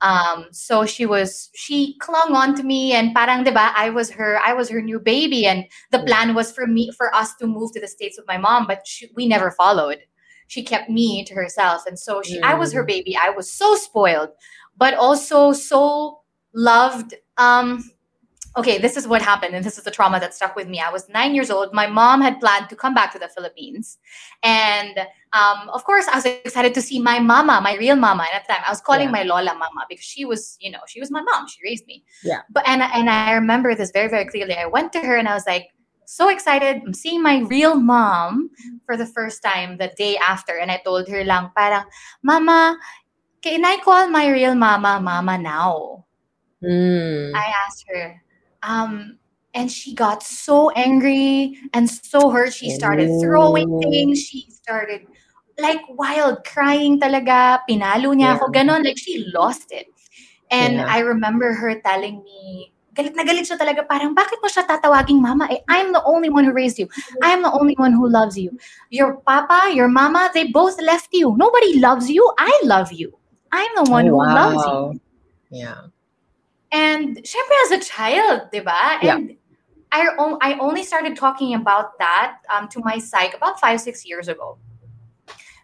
Um, 0.01 0.47
so 0.51 0.85
she 0.85 1.05
was 1.05 1.49
she 1.55 1.97
clung 1.99 2.33
on 2.33 2.55
to 2.55 2.63
me 2.63 2.93
and 2.93 3.13
parang 3.15 3.43
diba, 3.43 3.71
I 3.75 3.89
was 3.89 4.09
her 4.11 4.39
I 4.45 4.53
was 4.53 4.69
her 4.69 4.81
new 4.81 4.99
baby 4.99 5.45
and 5.45 5.65
the 5.91 5.99
Mm. 5.99 6.05
plan 6.07 6.35
was 6.35 6.51
for 6.51 6.67
me 6.67 6.91
for 6.97 7.13
us 7.13 7.35
to 7.35 7.47
move 7.47 7.73
to 7.73 7.81
the 7.81 7.87
states 7.87 8.17
with 8.17 8.27
my 8.27 8.37
mom, 8.37 8.65
but 8.67 8.87
she, 8.87 9.09
we 9.15 9.27
never 9.27 9.51
followed. 9.51 9.99
She 10.47 10.63
kept 10.63 10.89
me 10.89 11.23
to 11.25 11.33
herself, 11.35 11.83
and 11.85 11.99
so 11.99 12.21
she 12.23 12.41
I 12.41 12.55
was 12.55 12.73
her 12.73 12.83
Mm. 12.83 12.87
baby. 12.87 13.17
I 13.17 13.29
was 13.29 13.51
so 13.51 13.75
spoiled, 13.75 14.29
but 14.77 14.93
also 14.95 15.51
so 15.53 16.21
loved. 16.53 17.13
Um, 17.37 17.83
okay, 18.59 18.77
this 18.77 18.97
is 18.97 19.07
what 19.07 19.21
happened, 19.21 19.55
and 19.55 19.63
this 19.63 19.77
is 19.77 19.83
the 19.83 19.91
trauma 19.91 20.19
that 20.19 20.33
stuck 20.33 20.55
with 20.55 20.67
me. 20.67 20.79
I 20.79 20.91
was 20.91 21.09
nine 21.09 21.33
years 21.33 21.49
old. 21.49 21.73
My 21.73 21.87
mom 21.87 22.21
had 22.21 22.39
planned 22.39 22.69
to 22.69 22.75
come 22.75 22.93
back 22.93 23.11
to 23.13 23.19
the 23.19 23.29
Philippines, 23.29 23.97
and 24.43 24.99
um, 25.33 25.69
of 25.69 25.83
course, 25.83 26.07
I 26.07 26.15
was 26.15 26.25
excited 26.25 26.73
to 26.73 26.81
see 26.81 26.99
my 26.99 27.19
mama, 27.19 27.61
my 27.61 27.75
real 27.77 27.95
mama. 27.95 28.23
And 28.23 28.35
at 28.35 28.47
the 28.47 28.53
time, 28.53 28.63
I 28.67 28.71
was 28.71 28.81
calling 28.81 29.07
yeah. 29.07 29.11
my 29.11 29.23
Lola 29.23 29.53
mama 29.53 29.85
because 29.87 30.05
she 30.05 30.25
was, 30.25 30.57
you 30.59 30.71
know, 30.71 30.79
she 30.87 30.99
was 30.99 31.09
my 31.09 31.21
mom. 31.21 31.47
She 31.47 31.59
raised 31.63 31.85
me. 31.87 32.03
Yeah. 32.23 32.41
But 32.49 32.67
and 32.67 32.81
and 32.81 33.09
I 33.09 33.33
remember 33.33 33.75
this 33.75 33.91
very 33.91 34.09
very 34.09 34.25
clearly. 34.25 34.55
I 34.55 34.65
went 34.65 34.93
to 34.93 34.99
her 34.99 35.15
and 35.15 35.27
I 35.27 35.33
was 35.33 35.45
like, 35.47 35.67
so 36.05 36.29
excited. 36.29 36.81
I'm 36.85 36.93
seeing 36.93 37.21
my 37.21 37.39
real 37.39 37.75
mom 37.75 38.49
for 38.85 38.97
the 38.97 39.05
first 39.05 39.43
time 39.43 39.77
the 39.77 39.93
day 39.95 40.17
after, 40.17 40.57
and 40.57 40.71
I 40.71 40.81
told 40.83 41.07
her 41.07 41.23
lang, 41.23 41.51
parang, 41.55 41.85
Mama, 42.23 42.77
can 43.41 43.63
I 43.63 43.77
call 43.77 44.09
my 44.09 44.27
real 44.27 44.55
mama 44.55 44.99
mama 44.99 45.37
now? 45.37 46.05
Mm. 46.63 47.33
I 47.35 47.53
asked 47.65 47.85
her. 47.87 48.21
Um, 48.63 49.17
and 49.53 49.71
she 49.71 49.95
got 49.95 50.23
so 50.23 50.69
angry 50.71 51.57
and 51.73 51.89
so 51.89 52.29
hurt. 52.29 52.53
She 52.53 52.69
started 52.69 53.09
throwing 53.21 53.81
things. 53.81 54.21
She 54.21 54.47
started 54.51 55.07
like 55.57 55.81
wild 55.89 56.43
crying 56.45 56.99
talaga. 56.99 57.61
Pinalo 57.69 58.13
niya 58.13 58.19
yeah. 58.19 58.35
ako. 58.37 58.51
Ganon. 58.51 58.83
Like 58.85 58.97
she 58.97 59.25
lost 59.33 59.71
it. 59.71 59.87
And 60.51 60.75
yeah. 60.75 60.85
I 60.87 60.99
remember 60.99 61.53
her 61.53 61.79
telling 61.81 62.23
me, 62.23 62.73
galit 62.93 63.15
na 63.15 63.23
galit 63.23 63.45
siya 63.45 63.57
talaga. 63.57 63.85
Parang, 63.85 64.17
bakit 64.17 64.41
mo 64.41 64.49
siya 64.49 64.65
tatawaging 64.65 65.21
mama? 65.21 65.47
Eh, 65.49 65.61
I'm 65.69 65.93
the 65.93 66.03
only 66.03 66.29
one 66.29 66.43
who 66.43 66.53
raised 66.53 66.79
you. 66.79 66.89
I'm 67.21 67.41
the 67.43 67.53
only 67.53 67.77
one 67.77 67.93
who 67.93 68.09
loves 68.09 68.37
you. 68.37 68.57
Your 68.89 69.21
papa, 69.21 69.71
your 69.73 69.87
mama, 69.87 70.29
they 70.33 70.49
both 70.49 70.81
left 70.81 71.13
you. 71.13 71.37
Nobody 71.37 71.79
loves 71.79 72.09
you. 72.09 72.25
I 72.37 72.51
love 72.65 72.91
you. 72.91 73.13
I'm 73.51 73.69
the 73.77 73.89
one 73.89 74.09
oh, 74.09 74.09
who 74.09 74.17
wow. 74.17 74.35
loves 74.35 74.63
you. 74.65 75.01
Yeah. 75.61 75.93
And 76.71 77.17
syempre 77.17 77.55
as 77.65 77.71
a 77.71 77.79
child, 77.79 78.51
di 78.51 78.59
ba? 78.59 78.99
And 79.01 79.29
yeah. 79.29 79.35
I, 79.91 80.37
I 80.41 80.59
only 80.59 80.83
started 80.83 81.15
talking 81.15 81.55
about 81.55 81.97
that 81.97 82.37
um, 82.53 82.67
to 82.69 82.79
my 82.81 82.99
psych 82.99 83.33
about 83.35 83.59
five, 83.59 83.81
six 83.81 84.05
years 84.05 84.27
ago. 84.27 84.57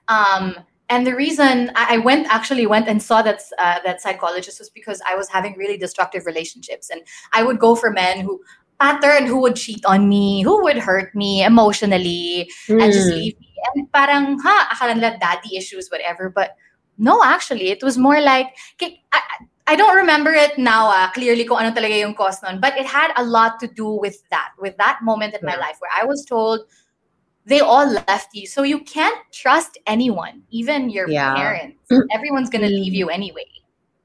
Um, 0.08 0.56
and 0.90 1.06
the 1.06 1.16
reason 1.16 1.72
I 1.76 1.98
went 1.98 2.28
actually 2.28 2.68
went 2.68 2.88
and 2.88 3.02
saw 3.02 3.22
that 3.24 3.42
uh, 3.60 3.80
that 3.84 4.02
psychologist 4.02 4.60
was 4.60 4.70
because 4.70 5.02
I 5.08 5.16
was 5.16 5.28
having 5.30 5.56
really 5.58 5.78
destructive 5.78 6.26
relationships, 6.26 6.92
and 6.92 7.02
I 7.34 7.42
would 7.42 7.58
go 7.58 7.76
for 7.76 7.90
men 7.90 8.20
who 8.20 8.42
pattern 8.80 9.26
who 9.26 9.42
would 9.42 9.56
cheat 9.56 9.84
on 9.86 10.08
me, 10.08 10.44
who 10.44 10.62
would 10.62 10.78
hurt 10.78 11.16
me 11.16 11.44
emotionally, 11.44 12.52
mm. 12.68 12.82
and 12.82 12.94
just 12.94 13.10
hmm. 13.10 13.16
leave 13.16 13.40
me. 13.40 13.54
And 13.74 13.92
parang 13.92 14.38
ha, 14.40 14.70
akala 14.74 14.96
nila 14.96 15.18
daddy 15.20 15.58
issues, 15.58 15.90
whatever. 15.90 16.30
But 16.30 16.56
no, 17.00 17.24
actually, 17.24 17.70
it 17.70 17.82
was 17.82 17.98
more 17.98 18.22
like 18.22 18.56
I, 18.82 19.22
I 19.68 19.76
don't 19.76 19.96
remember 19.96 20.32
it 20.32 20.58
now 20.58 20.90
uh, 20.90 21.10
clearly 21.12 21.44
kung 21.44 21.58
ano 21.58 21.74
talaga 21.74 21.98
yung 21.98 22.14
cause 22.14 22.42
nun, 22.44 22.62
but 22.62 22.78
it 22.78 22.86
had 22.86 23.12
a 23.18 23.24
lot 23.24 23.60
to 23.62 23.68
do 23.68 23.90
with 23.90 24.22
that, 24.30 24.54
with 24.60 24.78
that 24.78 25.00
moment 25.02 25.34
in 25.34 25.42
my 25.42 25.58
life 25.58 25.78
where 25.80 25.90
I 25.90 26.06
was 26.06 26.24
told 26.24 26.62
they 27.46 27.62
all 27.62 27.86
left 27.90 28.30
you. 28.34 28.46
So 28.46 28.64
you 28.64 28.82
can't 28.82 29.18
trust 29.34 29.78
anyone, 29.88 30.44
even 30.50 30.90
your 30.90 31.10
yeah. 31.10 31.34
parents. 31.34 31.82
Everyone's 32.14 32.50
gonna 32.50 32.70
leave 32.70 32.94
you 32.94 33.10
anyway. 33.10 33.50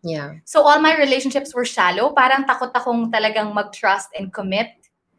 Yeah. 0.03 0.41
So 0.45 0.63
all 0.63 0.81
my 0.81 0.97
relationships 0.97 1.55
were 1.55 1.67
shallow. 1.67 2.13
Parang 2.13 2.49
takot 2.49 2.73
akong 2.73 3.13
talagang 3.13 3.53
mag-trust 3.53 4.09
and 4.17 4.33
commit. 4.33 4.73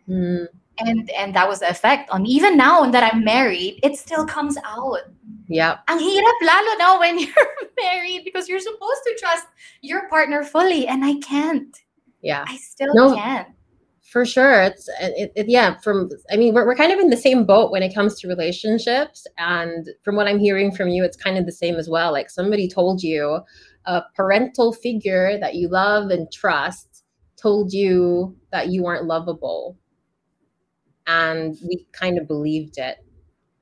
Mm 0.10 0.48
and 0.80 1.10
and 1.12 1.36
that 1.36 1.48
was 1.48 1.60
the 1.60 1.70
effect 1.70 2.10
on 2.10 2.26
even 2.26 2.58
now 2.58 2.90
that 2.90 3.14
I'm 3.14 3.24
married, 3.24 3.80
it 3.84 3.98
still 3.98 4.26
comes 4.26 4.58
out. 4.66 5.00
Yeah. 5.52 5.80
Ang 5.90 6.00
hirap 6.00 6.40
lalo 6.42 6.78
now 6.80 7.00
when 7.00 7.20
you're 7.20 7.52
married 7.80 8.24
because 8.24 8.48
you're 8.48 8.60
supposed 8.60 9.04
to 9.06 9.18
trust 9.20 9.48
your 9.82 10.08
partner 10.08 10.44
fully 10.44 10.88
and 10.88 11.04
I 11.04 11.16
can't. 11.16 11.78
Yeah. 12.22 12.46
I 12.48 12.56
still 12.56 12.94
no, 12.94 13.16
can't. 13.16 13.50
For 14.02 14.26
sure. 14.26 14.62
It's 14.62 14.88
it, 15.02 15.32
it, 15.36 15.50
yeah, 15.50 15.78
from 15.80 16.10
I 16.32 16.38
mean 16.38 16.54
we're 16.54 16.66
we're 16.66 16.76
kind 16.76 16.94
of 16.94 17.00
in 17.00 17.10
the 17.10 17.18
same 17.18 17.46
boat 17.46 17.72
when 17.72 17.84
it 17.84 17.94
comes 17.94 18.20
to 18.20 18.30
relationships 18.30 19.28
and 19.38 19.90
from 20.04 20.16
what 20.16 20.28
I'm 20.28 20.40
hearing 20.40 20.72
from 20.72 20.88
you 20.88 21.04
it's 21.04 21.18
kind 21.18 21.38
of 21.38 21.46
the 21.46 21.52
same 21.52 21.76
as 21.76 21.90
well. 21.90 22.14
Like 22.14 22.30
somebody 22.30 22.70
told 22.70 23.04
you 23.04 23.42
a 23.86 24.04
parental 24.16 24.72
figure 24.72 25.38
that 25.40 25.56
you 25.56 25.68
love 25.68 26.12
and 26.12 26.32
trust 26.32 27.04
told 27.36 27.74
you 27.74 28.38
that 28.52 28.70
you 28.70 28.86
aren't 28.86 29.06
lovable 29.06 29.78
and 31.08 31.58
we 31.68 31.88
kind 31.92 32.18
of 32.18 32.28
believed 32.28 32.78
it 32.78 32.98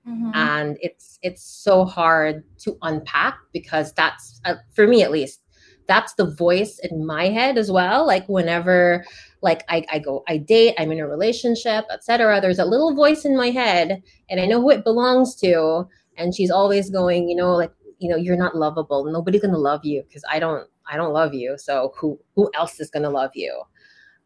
mm-hmm. 0.09 0.31
and 0.33 0.77
it's 0.81 1.19
it's 1.21 1.43
so 1.43 1.85
hard 1.85 2.43
to 2.59 2.77
unpack 2.81 3.37
because 3.53 3.93
that's 3.93 4.41
uh, 4.45 4.55
for 4.73 4.87
me 4.87 5.03
at 5.03 5.11
least 5.11 5.41
that's 5.87 6.13
the 6.13 6.29
voice 6.35 6.79
in 6.83 7.03
my 7.03 7.29
head 7.29 7.57
as 7.57 7.71
well. 7.71 8.05
Like 8.05 8.29
whenever 8.29 9.03
like 9.41 9.63
I, 9.69 9.85
I 9.91 9.99
go 9.99 10.23
i 10.27 10.37
date 10.37 10.75
i'm 10.77 10.91
in 10.91 10.99
a 10.99 11.07
relationship 11.07 11.85
etc 11.89 12.41
there's 12.41 12.59
a 12.59 12.65
little 12.65 12.93
voice 12.93 13.23
in 13.23 13.37
my 13.37 13.51
head 13.51 14.03
and 14.29 14.39
i 14.41 14.45
know 14.45 14.59
who 14.61 14.69
it 14.69 14.83
belongs 14.83 15.35
to. 15.37 15.87
And 16.17 16.35
she's 16.35 16.51
always 16.51 16.89
going 16.89 17.29
you 17.29 17.35
know 17.35 17.55
like 17.55 17.71
you 17.99 18.09
know 18.09 18.17
you're 18.17 18.37
not 18.37 18.55
lovable. 18.55 19.05
Nobody's 19.05 19.41
gonna 19.41 19.57
love 19.57 19.85
you 19.85 20.03
because 20.03 20.23
i 20.29 20.39
don't 20.39 20.67
i 20.91 20.97
don't 20.97 21.13
love 21.13 21.33
you. 21.33 21.57
So 21.57 21.93
who 21.97 22.19
who 22.35 22.49
else 22.53 22.79
is 22.79 22.89
gonna 22.89 23.09
love 23.09 23.31
you? 23.33 23.61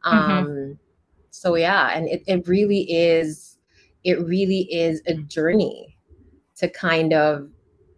Mm-hmm. 0.06 0.32
um 0.32 0.80
so 1.30 1.56
yeah 1.56 1.92
and 1.96 2.08
it, 2.10 2.24
it 2.28 2.46
really 2.48 2.82
is 2.92 3.53
it 4.04 4.26
really 4.26 4.68
is 4.72 5.02
a 5.08 5.16
journey 5.16 5.98
to 6.58 6.70
kind 6.70 7.14
of 7.14 7.50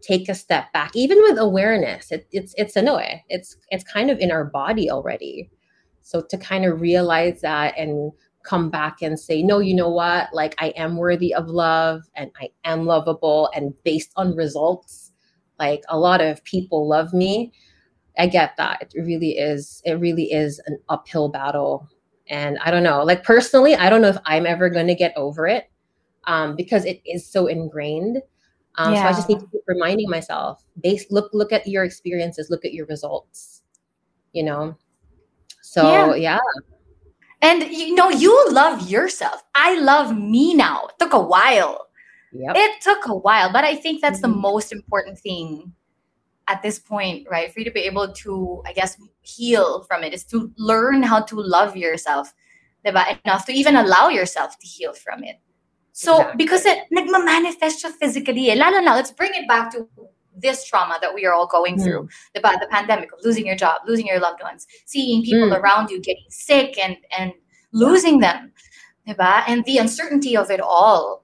take 0.01 0.29
a 0.29 0.35
step 0.35 0.71
back 0.71 0.95
even 0.95 1.19
with 1.21 1.37
awareness. 1.37 2.11
It, 2.11 2.27
it's 2.31 2.53
it's 2.57 2.75
a 2.75 2.81
no 2.81 3.01
it's 3.29 3.57
it's 3.69 3.83
kind 3.83 4.11
of 4.11 4.19
in 4.19 4.31
our 4.31 4.45
body 4.45 4.89
already. 4.89 5.49
So 6.01 6.21
to 6.21 6.37
kind 6.37 6.65
of 6.65 6.81
realize 6.81 7.41
that 7.41 7.77
and 7.77 8.11
come 8.43 8.69
back 8.69 9.01
and 9.01 9.19
say 9.19 9.41
no 9.41 9.57
you 9.59 9.73
know 9.73 9.89
what? 9.89 10.33
Like 10.33 10.55
i 10.59 10.67
am 10.69 10.97
worthy 10.97 11.33
of 11.33 11.47
love 11.47 12.03
and 12.15 12.31
i 12.39 12.49
am 12.63 12.85
lovable 12.85 13.49
and 13.55 13.73
based 13.83 14.11
on 14.15 14.35
results 14.35 15.11
like 15.59 15.83
a 15.89 15.97
lot 15.97 16.21
of 16.21 16.43
people 16.43 16.87
love 16.87 17.13
me. 17.13 17.53
I 18.17 18.27
get 18.27 18.55
that. 18.57 18.81
It 18.93 19.01
really 19.01 19.37
is 19.37 19.81
it 19.85 19.93
really 19.93 20.31
is 20.31 20.61
an 20.67 20.77
uphill 20.89 21.29
battle. 21.29 21.89
And 22.27 22.57
I 22.59 22.71
don't 22.71 22.83
know, 22.83 23.03
like 23.03 23.23
personally, 23.23 23.75
I 23.75 23.89
don't 23.89 24.01
know 24.01 24.09
if 24.09 24.17
I'm 24.25 24.47
ever 24.47 24.69
going 24.69 24.87
to 24.87 24.95
get 24.95 25.13
over 25.15 25.45
it 25.45 25.69
um, 26.27 26.55
because 26.55 26.85
it 26.85 27.01
is 27.05 27.27
so 27.27 27.47
ingrained. 27.47 28.21
Um, 28.77 28.93
yeah. 28.93 29.03
So 29.03 29.07
I 29.07 29.11
just 29.13 29.29
need 29.29 29.39
to 29.39 29.47
keep 29.47 29.61
reminding 29.67 30.09
myself, 30.09 30.63
base, 30.81 31.05
look, 31.09 31.29
look 31.33 31.51
at 31.53 31.65
your 31.65 31.83
experiences, 31.83 32.49
look 32.49 32.65
at 32.65 32.73
your 32.73 32.85
results, 32.87 33.61
you 34.33 34.43
know? 34.43 34.77
So 35.61 36.13
yeah. 36.13 36.39
yeah. 36.39 36.39
And 37.41 37.63
you 37.71 37.95
know, 37.95 38.09
you 38.09 38.51
love 38.51 38.89
yourself. 38.89 39.43
I 39.55 39.79
love 39.79 40.17
me 40.17 40.53
now. 40.53 40.87
It 40.87 40.95
took 40.99 41.13
a 41.13 41.19
while. 41.19 41.87
Yep. 42.33 42.55
It 42.57 42.81
took 42.81 43.05
a 43.05 43.15
while, 43.15 43.51
but 43.51 43.63
I 43.63 43.75
think 43.75 44.01
that's 44.01 44.19
mm-hmm. 44.19 44.31
the 44.31 44.37
most 44.37 44.73
important 44.73 45.19
thing 45.19 45.73
at 46.47 46.61
this 46.61 46.79
point, 46.79 47.27
right, 47.29 47.51
for 47.51 47.59
you 47.59 47.65
to 47.65 47.71
be 47.71 47.81
able 47.81 48.11
to, 48.11 48.61
I 48.65 48.73
guess, 48.73 48.97
heal 49.21 49.83
from 49.83 50.03
it 50.03 50.13
is 50.13 50.23
to 50.25 50.51
learn 50.57 51.01
how 51.01 51.21
to 51.21 51.35
love 51.39 51.75
yourself, 51.75 52.33
diba? 52.85 53.17
Enough 53.25 53.45
to 53.47 53.53
even 53.53 53.75
allow 53.75 54.09
yourself 54.09 54.59
to 54.59 54.67
heal 54.67 54.93
from 54.93 55.23
it. 55.23 55.37
So, 55.95 56.19
exactly. 56.19 56.37
because 56.43 56.65
it 56.65 56.79
nagma-manifest 56.91 57.79
siya 57.79 57.91
physically, 57.95 58.51
eh. 58.51 58.55
lalo 58.55 58.83
na, 58.83 58.95
let's 58.95 59.11
bring 59.11 59.31
it 59.33 59.47
back 59.47 59.71
to 59.71 59.87
this 60.35 60.67
trauma 60.67 60.99
that 60.99 61.15
we 61.15 61.25
are 61.25 61.33
all 61.33 61.47
going 61.47 61.79
through, 61.79 62.03
mm. 62.03 62.09
diba? 62.35 62.59
The 62.59 62.67
pandemic 62.69 63.13
of 63.13 63.19
losing 63.23 63.47
your 63.47 63.55
job, 63.55 63.81
losing 63.87 64.05
your 64.05 64.19
loved 64.19 64.43
ones, 64.43 64.67
seeing 64.83 65.23
people 65.23 65.47
mm. 65.47 65.57
around 65.57 65.89
you 65.89 66.01
getting 66.01 66.27
sick 66.29 66.77
and, 66.77 66.97
and 67.17 67.31
losing 67.71 68.19
them, 68.19 68.51
diba? 69.07 69.43
And 69.47 69.63
the 69.63 69.77
uncertainty 69.77 70.35
of 70.35 70.51
it 70.51 70.59
all. 70.59 71.23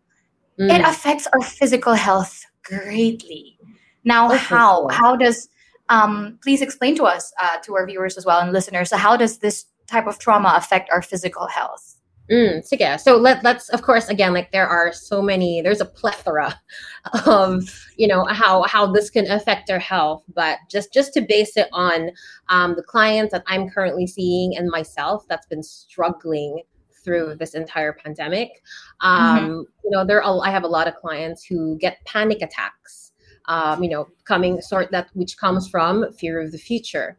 Mm. 0.58 0.80
It 0.80 0.82
affects 0.88 1.28
our 1.34 1.42
physical 1.42 1.94
health 1.94 2.46
greatly 2.64 3.60
now, 4.04 4.30
how 4.30 4.88
how 4.90 5.16
does 5.16 5.50
um, 5.90 6.40
please 6.44 6.62
explain 6.62 6.96
to 6.96 7.04
us, 7.04 7.34
uh, 7.42 7.58
to 7.64 7.76
our 7.76 7.86
viewers 7.86 8.18
as 8.18 8.26
well 8.26 8.40
and 8.40 8.52
listeners, 8.52 8.90
so 8.90 8.98
how 8.98 9.18
does 9.18 9.40
this 9.40 9.66
type 9.88 10.08
of 10.08 10.18
trauma 10.20 10.54
affect 10.56 10.90
our 10.90 11.02
physical 11.02 11.48
health? 11.48 11.98
Mm, 12.32 12.64
so 12.66 12.78
yeah, 12.80 12.96
so 12.96 13.18
let 13.18 13.44
let's 13.44 13.68
of 13.70 13.82
course 13.82 14.08
again 14.08 14.34
like 14.34 14.52
there 14.52 14.68
are 14.68 14.94
so 14.94 15.22
many 15.22 15.62
there's 15.62 15.82
a 15.82 15.86
plethora 15.86 16.58
of 17.26 17.64
you 17.98 18.08
know 18.08 18.24
how 18.26 18.64
how 18.64 18.90
this 18.90 19.10
can 19.10 19.30
affect 19.30 19.68
their 19.68 19.80
health, 19.80 20.24
but 20.34 20.60
just 20.70 20.94
just 20.94 21.14
to 21.16 21.22
base 21.22 21.58
it 21.58 21.68
on 21.74 22.12
um, 22.48 22.76
the 22.76 22.84
clients 22.84 23.34
that 23.34 23.44
I'm 23.48 23.70
currently 23.70 24.08
seeing 24.08 24.56
and 24.56 24.70
myself 24.70 25.26
that's 25.28 25.48
been 25.48 25.64
struggling 25.64 26.62
through 27.04 27.36
this 27.36 27.54
entire 27.54 27.94
pandemic, 27.94 28.62
um, 29.02 29.38
mm-hmm. 29.40 29.60
you 29.84 29.90
know 29.90 30.06
there 30.06 30.24
are, 30.24 30.48
I 30.48 30.52
have 30.52 30.64
a 30.64 30.68
lot 30.68 30.88
of 30.88 30.96
clients 30.96 31.44
who 31.44 31.78
get 31.80 31.98
panic 32.06 32.42
attacks 32.42 33.12
um, 33.46 33.84
you 33.84 33.90
know, 33.90 34.08
coming 34.24 34.62
sort 34.62 34.92
that 34.92 35.10
which 35.14 35.38
comes 35.38 35.68
from 35.68 36.12
fear 36.14 36.40
of 36.40 36.52
the 36.52 36.58
future. 36.58 37.18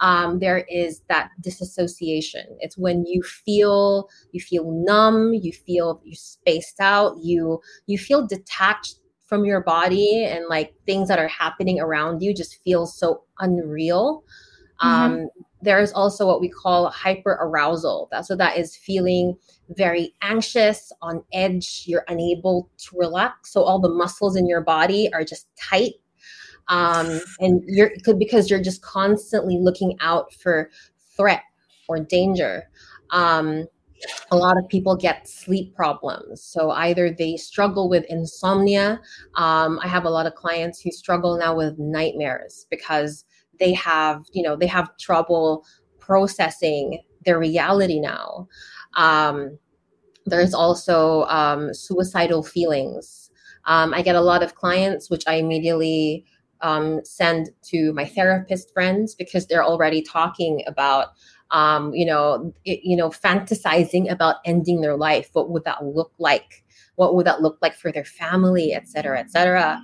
Um, 0.00 0.38
there 0.40 0.64
is 0.68 1.02
that 1.08 1.30
disassociation. 1.40 2.44
It's 2.60 2.76
when 2.76 3.04
you 3.06 3.22
feel 3.22 4.08
you 4.32 4.40
feel 4.40 4.70
numb, 4.84 5.34
you 5.34 5.52
feel 5.52 6.00
you're 6.04 6.14
spaced 6.14 6.80
out, 6.80 7.16
you 7.22 7.60
you 7.86 7.98
feel 7.98 8.26
detached 8.26 8.96
from 9.26 9.44
your 9.44 9.62
body, 9.62 10.24
and 10.24 10.46
like 10.48 10.74
things 10.86 11.08
that 11.08 11.18
are 11.18 11.28
happening 11.28 11.80
around 11.80 12.22
you 12.22 12.34
just 12.34 12.62
feel 12.62 12.86
so 12.86 13.22
unreal. 13.38 14.24
Mm-hmm. 14.82 14.88
Um, 14.88 15.28
there's 15.62 15.92
also 15.92 16.26
what 16.26 16.40
we 16.40 16.48
call 16.48 16.92
hyperarousal. 16.92 18.10
That, 18.10 18.26
so 18.26 18.36
that 18.36 18.58
is 18.58 18.76
feeling 18.76 19.36
very 19.70 20.14
anxious, 20.20 20.92
on 21.00 21.24
edge. 21.32 21.84
You're 21.86 22.04
unable 22.08 22.70
to 22.76 22.98
relax. 22.98 23.52
So 23.52 23.62
all 23.62 23.80
the 23.80 23.88
muscles 23.88 24.36
in 24.36 24.46
your 24.46 24.60
body 24.60 25.10
are 25.14 25.24
just 25.24 25.48
tight. 25.56 25.94
Um, 26.68 27.20
and 27.40 27.62
you're 27.66 27.90
because 28.18 28.50
you're 28.50 28.62
just 28.62 28.82
constantly 28.82 29.58
looking 29.58 29.96
out 30.00 30.32
for 30.34 30.70
threat 31.16 31.42
or 31.88 32.00
danger. 32.00 32.64
Um, 33.10 33.66
a 34.30 34.36
lot 34.36 34.58
of 34.58 34.68
people 34.68 34.96
get 34.96 35.28
sleep 35.28 35.74
problems. 35.74 36.42
So 36.42 36.70
either 36.70 37.10
they 37.10 37.36
struggle 37.36 37.88
with 37.88 38.04
insomnia. 38.08 39.00
Um, 39.36 39.78
I 39.82 39.88
have 39.88 40.04
a 40.04 40.10
lot 40.10 40.26
of 40.26 40.34
clients 40.34 40.80
who 40.80 40.90
struggle 40.90 41.38
now 41.38 41.56
with 41.56 41.78
nightmares 41.78 42.66
because 42.70 43.24
they 43.58 43.72
have, 43.74 44.24
you 44.32 44.42
know, 44.42 44.56
they 44.56 44.66
have 44.66 44.96
trouble 44.98 45.64
processing 46.00 47.00
their 47.24 47.38
reality 47.38 48.00
now. 48.00 48.48
Um, 48.94 49.58
there's 50.26 50.54
also 50.54 51.24
um, 51.24 51.72
suicidal 51.72 52.42
feelings. 52.42 53.30
Um, 53.66 53.94
I 53.94 54.02
get 54.02 54.16
a 54.16 54.20
lot 54.20 54.42
of 54.42 54.54
clients, 54.54 55.10
which 55.10 55.24
I 55.26 55.34
immediately 55.36 56.24
um, 56.60 57.04
send 57.04 57.50
to 57.64 57.92
my 57.92 58.04
therapist 58.04 58.72
friends 58.72 59.14
because 59.14 59.46
they're 59.46 59.64
already 59.64 60.02
talking 60.02 60.62
about 60.66 61.08
um, 61.50 61.94
you 61.94 62.04
know, 62.04 62.52
it, 62.64 62.80
you 62.82 62.96
know, 62.96 63.10
fantasizing 63.10 64.10
about 64.10 64.36
ending 64.44 64.80
their 64.80 64.96
life. 64.96 65.30
What 65.34 65.50
would 65.50 65.64
that 65.64 65.84
look 65.84 66.12
like? 66.18 66.64
What 66.96 67.14
would 67.14 67.26
that 67.26 67.42
look 67.42 67.58
like 67.62 67.74
for 67.74 67.92
their 67.92 68.04
family, 68.04 68.72
et 68.72 68.88
cetera, 68.88 69.20
et 69.20 69.30
cetera? 69.30 69.80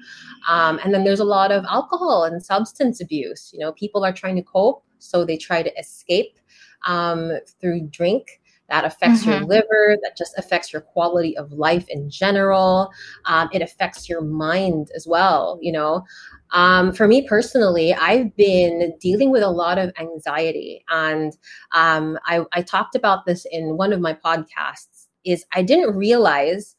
Um, 0.48 0.80
and 0.82 0.92
then 0.92 1.04
there's 1.04 1.20
a 1.20 1.24
lot 1.24 1.52
of 1.52 1.64
alcohol 1.66 2.24
and 2.24 2.44
substance 2.44 3.00
abuse. 3.00 3.50
You 3.52 3.60
know, 3.60 3.72
people 3.72 4.04
are 4.04 4.12
trying 4.12 4.36
to 4.36 4.42
cope, 4.42 4.84
so 4.98 5.24
they 5.24 5.36
try 5.36 5.62
to 5.62 5.72
escape 5.78 6.38
um, 6.86 7.32
through 7.60 7.88
drink 7.88 8.39
that 8.70 8.84
affects 8.84 9.20
mm-hmm. 9.20 9.30
your 9.30 9.40
liver 9.40 9.96
that 10.02 10.16
just 10.16 10.32
affects 10.38 10.72
your 10.72 10.82
quality 10.82 11.36
of 11.36 11.52
life 11.52 11.84
in 11.88 12.08
general 12.08 12.90
um, 13.26 13.48
it 13.52 13.60
affects 13.60 14.08
your 14.08 14.22
mind 14.22 14.90
as 14.94 15.06
well 15.06 15.58
you 15.60 15.72
know 15.72 16.04
um, 16.52 16.92
for 16.92 17.06
me 17.06 17.26
personally, 17.26 17.94
I've 17.94 18.34
been 18.36 18.96
dealing 19.00 19.30
with 19.30 19.42
a 19.42 19.50
lot 19.50 19.78
of 19.78 19.92
anxiety, 19.98 20.84
and 20.88 21.32
um, 21.72 22.18
I, 22.26 22.44
I 22.52 22.62
talked 22.62 22.96
about 22.96 23.24
this 23.24 23.46
in 23.50 23.76
one 23.76 23.92
of 23.92 24.00
my 24.00 24.14
podcasts. 24.14 25.06
Is 25.24 25.44
I 25.52 25.62
didn't 25.62 25.96
realize 25.96 26.76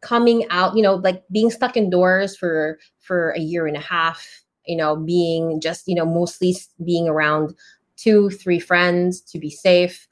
coming 0.00 0.46
out, 0.50 0.76
you 0.76 0.82
know, 0.82 0.96
like 0.96 1.22
being 1.32 1.50
stuck 1.50 1.76
indoors 1.76 2.36
for 2.36 2.78
for 3.00 3.30
a 3.30 3.40
year 3.40 3.66
and 3.66 3.76
a 3.76 3.80
half, 3.80 4.42
you 4.66 4.76
know, 4.76 4.96
being 4.96 5.60
just 5.60 5.84
you 5.86 5.94
know 5.94 6.04
mostly 6.04 6.56
being 6.84 7.08
around 7.08 7.54
two, 7.96 8.30
three 8.30 8.60
friends 8.60 9.20
to 9.20 9.38
be 9.38 9.50
safe. 9.50 10.06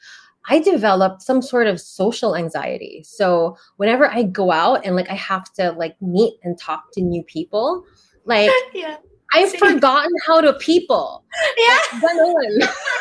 I 0.49 0.59
developed 0.59 1.23
some 1.23 1.43
sort 1.43 1.67
of 1.67 1.81
social 1.81 2.37
anxiety. 2.37 3.05
So 3.07 3.57
whenever 3.77 4.11
I 4.11 4.25
go 4.25 4.51
out 4.51 4.85
and 4.85 4.97
like 4.97 5.11
I 5.11 5.15
have 5.15 5.53
to 5.55 5.73
like 5.73 6.01
meet 6.03 6.35
and 6.43 6.59
talk 6.59 6.93
to 6.95 7.01
new 7.03 7.23
people, 7.25 7.85
like 8.25 8.51
yeah. 8.75 8.97
I've 9.35 9.53
forgotten 9.55 10.13
how 10.27 10.43
to 10.43 10.53
people. 10.55 11.25
Yeah. 11.57 11.79
like, 12.03 12.13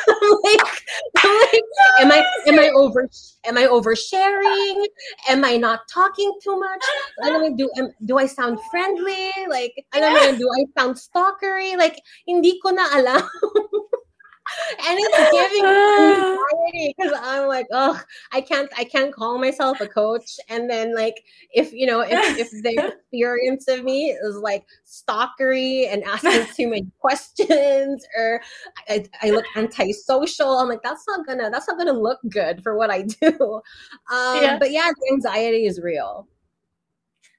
like, 1.24 1.64
am 2.00 2.12
I 2.12 2.26
am 2.48 2.58
I 2.58 2.72
over 2.74 3.10
am 3.46 3.58
I 3.58 3.66
oversharing? 3.66 4.86
Am 5.28 5.44
I 5.44 5.58
not 5.58 5.82
talking 5.90 6.32
too 6.42 6.58
much? 6.58 6.84
I 7.24 7.50
do 7.58 7.70
am, 7.78 7.90
do 8.06 8.18
I 8.18 8.28
sound 8.28 8.60
friendly? 8.70 9.32
Like, 9.50 9.86
I 9.94 10.00
don't 10.00 10.14
know, 10.14 10.38
do 10.38 10.50
I 10.50 10.80
sound 10.80 10.96
stalkery? 10.96 11.78
Like, 11.78 12.02
hindi 12.26 12.60
ko 12.64 12.70
na 12.70 12.88
alam. 12.94 13.30
and 14.88 15.00
it's 15.00 15.32
giving 15.32 15.66
anxiety 16.72 16.96
because 16.98 17.20
I'm 17.24 17.48
like, 17.48 17.68
oh, 17.72 18.02
I 18.32 18.42
can't, 18.42 18.72
I 18.78 18.84
can't 18.84 19.14
call 19.14 19.38
myself 19.38 19.82
a 19.82 19.88
coach. 19.88 20.40
And 20.50 20.70
then 20.70 20.96
like, 20.96 21.24
if 21.52 21.74
you 21.74 21.86
know, 21.86 22.02
if, 22.02 22.12
if 22.38 22.52
the 22.64 22.94
experience 22.94 23.68
of 23.68 23.84
me 23.84 24.12
is 24.12 24.36
like 24.38 24.66
stalkery 24.86 25.92
and 25.92 26.04
asking 26.04 26.46
too 26.56 26.70
many 26.70 26.88
questions, 27.00 28.06
or 28.18 28.42
I, 28.90 29.06
I 29.22 29.32
look 29.32 29.46
antisocial, 29.56 30.58
I'm 30.58 30.70
like, 30.70 30.84
that's 30.84 31.06
not 31.08 31.26
gonna, 31.26 31.50
that's 31.50 31.68
not 31.68 31.78
gonna 31.78 31.94
look 31.94 32.20
good 32.30 32.64
for 32.64 32.78
what 32.78 32.90
I 32.90 33.02
do. 33.22 33.62
Um, 34.12 34.42
yeah. 34.42 34.58
But 34.60 34.72
yeah, 34.72 34.90
anxiety 35.12 35.66
is 35.66 35.80
real. 35.80 36.28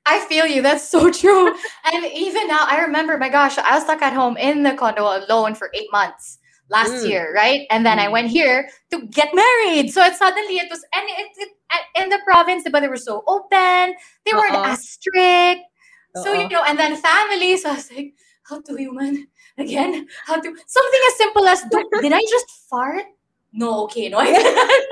I 0.05 0.19
feel 0.27 0.47
you. 0.47 0.63
That's 0.63 0.89
so 0.89 1.13
true. 1.13 1.49
and 1.93 2.05
even 2.13 2.49
now, 2.49 2.67
I 2.69 2.83
remember, 2.83 3.17
my 3.19 3.29
gosh, 3.29 3.57
I 3.57 3.75
was 3.75 3.85
stuck 3.85 4.03
at 4.03 4.13
home 4.13 4.37
in 4.37 4.65
the 4.65 4.75
condo 4.75 5.03
alone 5.05 5.55
for 5.55 5.71
eight 5.75 5.93
months 5.93 6.39
last 6.73 7.05
mm. 7.05 7.09
year, 7.09 7.33
right? 7.35 7.66
And 7.70 7.85
then 7.85 7.99
mm. 7.99 8.07
I 8.07 8.09
went 8.09 8.29
here 8.29 8.68
to 8.91 9.07
get 9.09 9.35
married. 9.35 9.93
So 9.93 10.03
it 10.03 10.16
suddenly 10.16 10.57
it 10.57 10.68
was 10.70 10.83
and 10.95 11.05
it, 11.09 11.29
it, 11.37 12.03
in 12.03 12.09
the 12.09 12.18
province, 12.25 12.64
but 12.73 12.81
they 12.81 12.89
were 12.89 12.97
so 12.97 13.23
open. 13.29 13.95
They 14.25 14.33
weren't 14.33 14.55
uh-uh. 14.55 14.73
as 14.73 14.89
strict. 14.89 15.62
Uh-uh. 16.16 16.25
So 16.25 16.33
you 16.33 16.49
know, 16.49 16.64
and 16.66 16.79
then 16.79 16.97
families. 16.97 17.62
So 17.62 17.70
I 17.70 17.75
was 17.75 17.93
like, 17.93 18.14
how 18.49 18.61
to 18.61 18.77
human 18.77 19.29
again? 19.59 20.09
How 20.27 20.41
to 20.41 20.49
something 20.66 21.03
as 21.09 21.16
simple 21.16 21.47
as 21.47 21.62
did 22.01 22.12
I 22.12 22.25
just 22.29 22.51
fart? 22.68 23.05
No, 23.53 23.85
okay, 23.85 24.09
no. 24.09 24.18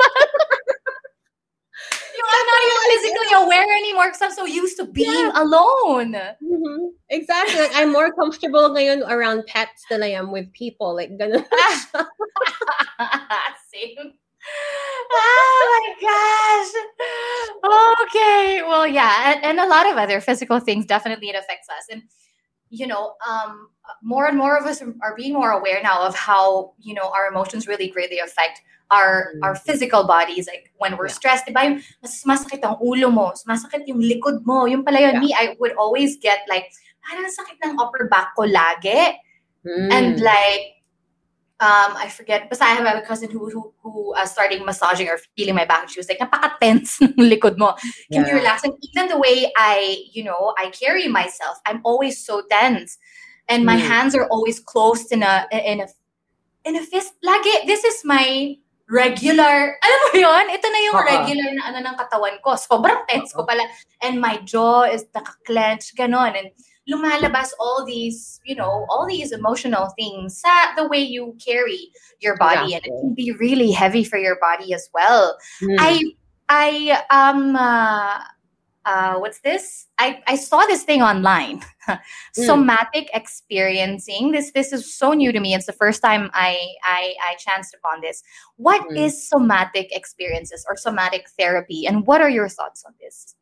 I'm 2.31 2.47
not 2.47 2.63
even 2.67 2.81
physically 2.91 3.33
aware 3.45 3.69
anymore 3.77 4.09
because 4.09 4.23
I'm 4.23 4.33
so 4.33 4.47
used 4.47 4.77
to 4.79 4.85
being 4.85 5.11
yeah. 5.11 5.33
alone. 5.35 6.13
Mm-hmm. 6.15 6.87
Exactly. 7.09 7.61
Like, 7.61 7.73
I'm 7.75 7.91
more 7.93 8.13
comfortable 8.13 8.71
ngayon 8.71 9.03
around 9.09 9.47
pets 9.47 9.85
than 9.91 10.03
I 10.03 10.13
am 10.13 10.31
with 10.31 10.53
people. 10.53 10.95
Like, 10.95 11.11
ganun. 11.19 11.45
Same. 13.73 14.13
oh 15.13 15.77
my 15.77 15.95
gosh. 16.01 16.73
Okay. 18.07 18.63
Well, 18.63 18.87
yeah. 18.87 19.33
And, 19.33 19.45
and 19.45 19.61
a 19.61 19.69
lot 19.69 19.91
of 19.91 19.97
other 19.97 20.21
physical 20.21 20.61
things 20.61 20.87
definitely 20.87 21.29
it 21.29 21.37
affects 21.37 21.69
us. 21.69 21.87
And 21.91 22.03
you 22.71 22.87
know, 22.87 23.15
um, 23.29 23.69
more 24.03 24.27
and 24.27 24.39
more 24.39 24.57
of 24.57 24.65
us 24.65 24.83
are 25.03 25.15
being 25.17 25.35
more 25.35 25.51
aware 25.51 25.83
now 25.83 26.07
of 26.07 26.15
how 26.15 26.73
you 26.79 26.95
know 26.95 27.11
our 27.11 27.27
emotions 27.27 27.67
really 27.67 27.89
greatly 27.89 28.19
affect 28.19 28.63
our 28.91 29.35
our 29.43 29.55
mm. 29.55 29.63
physical 29.63 30.07
bodies. 30.07 30.47
Like 30.47 30.73
when 30.79 30.97
we're 30.97 31.11
yeah. 31.11 31.19
stressed, 31.19 31.47
diba 31.47 31.63
yung 31.65 31.83
mas 32.03 32.23
masakit 32.27 32.63
ang 32.63 32.79
ulo 32.83 33.11
mo, 33.13 33.33
masakit 33.47 33.87
yung 33.87 34.03
likod 34.03 34.47
mo. 34.47 34.67
Yung 34.67 34.85
pala 34.85 35.01
yun, 35.01 35.15
yeah. 35.19 35.21
me, 35.21 35.35
I 35.35 35.57
would 35.59 35.75
always 35.75 36.17
get 36.19 36.47
like, 36.49 36.71
parang 37.07 37.31
sakit 37.31 37.59
ng 37.65 37.79
upper 37.79 38.07
back 38.11 38.35
ko 38.35 38.47
lagi. 38.47 39.19
Mm. 39.67 39.89
And 39.93 40.15
like, 40.21 40.80
um, 41.61 41.93
I 41.95 42.09
forget, 42.09 42.49
but 42.49 42.61
I 42.63 42.73
have 42.73 42.97
a 42.97 43.03
cousin 43.03 43.31
who 43.31 43.51
who, 43.51 43.73
who 43.83 44.15
uh, 44.15 44.25
starting 44.25 44.65
massaging 44.65 45.09
or 45.09 45.19
feeling 45.37 45.55
my 45.55 45.67
back. 45.67 45.91
She 45.91 46.01
was 46.01 46.09
like, 46.09 46.19
napaka-tense 46.19 47.01
ng 47.05 47.21
likod 47.21 47.59
mo. 47.59 47.77
Can 48.11 48.25
yeah. 48.25 48.29
you 48.29 48.35
relax? 48.41 48.65
And 48.65 48.73
even 48.81 49.09
the 49.09 49.19
way 49.19 49.53
I, 49.57 50.09
you 50.11 50.25
know, 50.25 50.55
I 50.57 50.71
carry 50.71 51.07
myself, 51.07 51.61
I'm 51.67 51.81
always 51.85 52.17
so 52.17 52.43
tense. 52.51 52.97
And 53.49 53.67
my 53.67 53.77
mm. 53.77 53.85
hands 53.85 54.15
are 54.15 54.27
always 54.29 54.59
closed 54.59 55.13
in 55.13 55.23
a, 55.23 55.47
in 55.53 55.81
a, 55.81 55.89
in 56.65 56.77
a 56.77 56.83
fist. 56.83 57.13
Lagi, 57.21 57.67
this 57.67 57.85
is 57.85 58.01
my 58.05 58.57
regular, 58.89 59.77
alam 59.85 60.01
mo 60.07 60.11
yon 60.17 60.45
ito 60.49 60.67
na 60.67 60.81
yung 60.89 60.97
uh-huh. 60.97 61.13
regular 61.13 61.49
na 61.55 61.63
ano 61.69 61.79
ng 61.85 61.97
katawan 62.01 62.41
ko. 62.41 62.57
Sobrang 62.57 63.05
tense 63.05 63.37
uh-huh. 63.37 63.45
ko 63.45 63.49
pala. 63.49 63.69
And 64.01 64.17
my 64.17 64.41
jaw 64.49 64.89
is 64.89 65.05
naka-clench, 65.13 65.93
ganon. 65.93 66.41
And 66.41 66.49
lumalabas 66.89 67.51
all 67.59 67.85
these, 67.85 68.41
you 68.45 68.55
know, 68.55 68.87
all 68.89 69.07
these 69.07 69.33
emotional 69.33 69.93
things 69.99 70.39
sa 70.41 70.75
the 70.77 70.87
way 70.87 71.01
you 71.01 71.37
carry 71.45 71.91
your 72.21 72.37
body. 72.37 72.71
Yeah. 72.71 72.77
And 72.77 72.87
it 72.87 73.01
can 73.01 73.15
be 73.15 73.33
really 73.33 73.71
heavy 73.71 74.05
for 74.05 74.19
your 74.19 74.39
body 74.41 74.75
as 74.75 74.89
well. 74.95 75.37
Mm. 75.63 75.77
I, 75.79 76.03
I, 76.49 77.03
um, 77.11 77.57
uh, 77.57 78.19
uh, 78.87 79.19
what's 79.19 79.41
this? 79.41 79.87
I, 79.99 80.23
I 80.27 80.37
saw 80.37 80.61
this 80.61 80.85
thing 80.85 81.03
online. 81.03 81.61
mm. 81.89 82.01
Somatic 82.33 83.11
experiencing. 83.13 84.33
This 84.33 84.53
this 84.53 84.73
is 84.73 84.93
so 84.93 85.13
new 85.13 85.33
to 85.33 85.41
me. 85.41 85.55
It's 85.55 85.67
the 85.67 85.73
first 85.73 86.03
time 86.03 86.31
I 86.33 86.59
I, 86.83 87.15
I 87.23 87.35
chanced 87.37 87.75
upon 87.75 88.01
this. 88.01 88.23
What 88.57 88.83
mm. 88.89 88.97
is 88.97 89.29
somatic 89.29 89.95
experiences 89.95 90.65
or 90.69 90.77
somatic 90.77 91.29
therapy, 91.39 91.87
and 91.87 92.07
what 92.07 92.21
are 92.21 92.31
your 92.31 92.49
thoughts 92.49 92.83
on 92.87 92.95
this? 93.01 93.37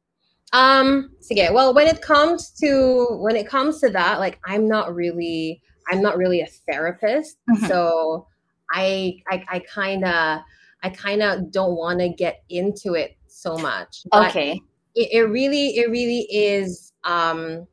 Um, 0.53 1.11
sige. 1.21 1.53
Well, 1.53 1.75
when 1.75 1.87
it 1.87 2.01
comes 2.01 2.51
to 2.63 3.07
when 3.21 3.37
it 3.37 3.49
comes 3.49 3.81
to 3.81 3.91
that, 3.91 4.19
like 4.19 4.39
I'm 4.45 4.69
not 4.69 4.95
really 4.95 5.61
I'm 5.91 6.03
not 6.03 6.17
really 6.17 6.41
a 6.41 6.47
therapist, 6.71 7.39
mm-hmm. 7.51 7.67
so 7.67 8.27
I 8.73 9.23
I, 9.31 9.45
I 9.49 9.59
kind 9.61 10.05
of 10.05 10.41
I 10.83 10.91
kind 10.91 11.23
of 11.23 11.51
don't 11.51 11.77
want 11.77 12.01
to 12.01 12.09
get 12.09 12.45
into 12.49 12.95
it 12.95 13.17
so 13.27 13.57
much. 13.57 14.03
But 14.11 14.29
okay 14.29 14.63
it, 14.99 15.09
it 15.13 15.23
really 15.23 15.77
it 15.77 15.91
really 15.91 16.27
is 16.31 16.93
um, 17.05 17.67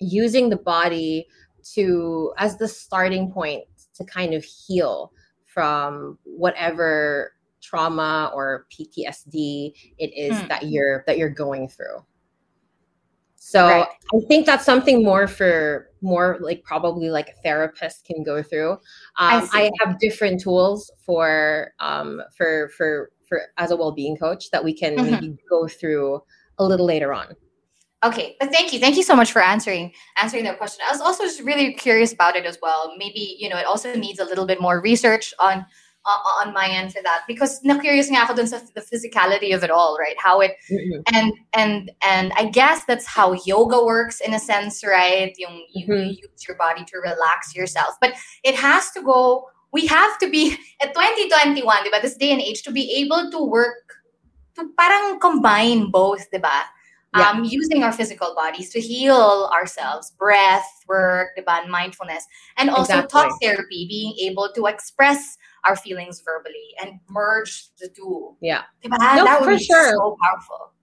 using 0.00 0.48
the 0.48 0.56
body 0.56 1.26
to 1.74 2.32
as 2.38 2.56
the 2.56 2.66
starting 2.66 3.30
point 3.30 3.64
to 3.94 4.04
kind 4.04 4.34
of 4.34 4.44
heal 4.44 5.12
from 5.44 6.18
whatever 6.24 7.32
trauma 7.64 8.30
or 8.34 8.66
PTSD 8.70 9.72
it 9.98 10.12
is 10.16 10.38
hmm. 10.38 10.48
that 10.48 10.68
you're 10.68 11.02
that 11.06 11.18
you're 11.18 11.30
going 11.30 11.68
through. 11.68 12.04
So 13.46 13.68
right. 13.68 13.86
I 13.86 14.20
think 14.26 14.46
that's 14.46 14.64
something 14.64 15.04
more 15.04 15.28
for 15.28 15.90
more 16.00 16.38
like 16.40 16.64
probably 16.64 17.10
like 17.10 17.28
a 17.28 17.42
therapist 17.42 18.06
can 18.06 18.22
go 18.22 18.42
through. 18.42 18.72
Um, 18.72 18.78
I, 19.18 19.48
I, 19.52 19.70
have 19.84 19.98
different 19.98 20.40
tools 20.40 20.90
for 21.04 21.72
um, 21.78 22.22
for 22.36 22.70
for 22.70 23.10
for 23.28 23.42
as 23.58 23.70
a 23.70 23.76
well-being 23.76 24.16
coach 24.16 24.50
that 24.50 24.64
we 24.64 24.72
can 24.72 24.96
mm-hmm. 24.96 25.10
maybe 25.10 25.36
go 25.48 25.68
through 25.68 26.22
a 26.58 26.64
little 26.64 26.86
later 26.86 27.12
on. 27.12 27.34
Okay, 28.02 28.36
but 28.40 28.50
thank 28.50 28.72
you, 28.72 28.80
thank 28.80 28.96
you 28.96 29.02
so 29.02 29.14
much 29.14 29.30
for 29.30 29.42
answering 29.42 29.92
answering 30.16 30.44
that 30.44 30.56
question. 30.56 30.84
I 30.88 30.92
was 30.92 31.02
also 31.02 31.24
just 31.24 31.40
really 31.40 31.74
curious 31.74 32.14
about 32.14 32.36
it 32.36 32.46
as 32.46 32.58
well. 32.62 32.94
Maybe 32.96 33.36
you 33.38 33.50
know 33.50 33.58
it 33.58 33.66
also 33.66 33.94
needs 33.94 34.20
a 34.20 34.24
little 34.24 34.46
bit 34.46 34.60
more 34.60 34.80
research 34.80 35.34
on 35.38 35.66
uh, 36.06 36.44
on 36.44 36.52
my 36.52 36.68
end 36.68 36.92
for 36.92 37.02
that 37.02 37.22
because 37.26 37.62
na 37.64 37.78
curious 37.78 38.10
nga 38.10 38.24
ako 38.24 38.34
dun 38.34 38.46
sa 38.46 38.60
the 38.74 38.80
physicality 38.80 39.54
of 39.54 39.64
it 39.64 39.70
all, 39.70 39.96
right? 39.98 40.16
How 40.18 40.40
it 40.40 40.56
mm-hmm. 40.70 41.00
and 41.14 41.32
and 41.52 41.90
and 42.06 42.32
I 42.36 42.46
guess 42.46 42.84
that's 42.84 43.06
how 43.06 43.32
yoga 43.46 43.82
works 43.84 44.20
in 44.20 44.34
a 44.34 44.38
sense, 44.38 44.84
right? 44.84 45.32
Yung, 45.38 45.64
you, 45.72 45.86
mm-hmm. 45.86 46.10
you 46.10 46.28
use 46.28 46.48
your 46.48 46.56
body 46.56 46.84
to 46.84 46.98
relax 46.98 47.54
yourself, 47.54 47.96
but 48.00 48.14
it 48.44 48.54
has 48.54 48.90
to 48.92 49.02
go. 49.02 49.48
We 49.72 49.86
have 49.86 50.18
to 50.18 50.30
be 50.30 50.56
at 50.82 50.94
2021, 50.94 51.64
diba? 51.66 52.02
This 52.02 52.16
day 52.16 52.32
and 52.32 52.40
age 52.40 52.62
to 52.62 52.72
be 52.72 52.92
able 53.02 53.30
to 53.30 53.42
work 53.42 53.98
to 54.54 54.70
parang 54.78 55.18
combine 55.18 55.90
both, 55.90 56.30
diba? 56.30 56.62
yeah. 57.16 57.30
um, 57.30 57.44
using 57.44 57.82
our 57.82 57.92
physical 57.92 58.34
bodies 58.34 58.70
to 58.70 58.80
heal 58.80 59.50
ourselves, 59.54 60.12
breath 60.18 60.66
work, 60.88 61.28
diba, 61.38 61.66
mindfulness, 61.68 62.26
and 62.56 62.70
also 62.70 62.94
exactly. 62.94 63.20
talk 63.20 63.42
therapy, 63.42 63.86
being 63.88 64.14
able 64.30 64.50
to 64.54 64.66
express 64.66 65.38
our 65.64 65.76
feelings 65.76 66.22
verbally 66.24 66.74
and 66.82 67.00
merge 67.08 67.68
the 67.80 67.88
two. 67.88 68.36
Yeah, 68.40 68.62
diba? 68.84 68.98
no, 68.98 69.24
that 69.24 69.40
would 69.40 69.46
for 69.46 69.58
be 69.58 69.64
sure. 69.64 69.92
so 69.92 70.16
powerful 70.22 70.74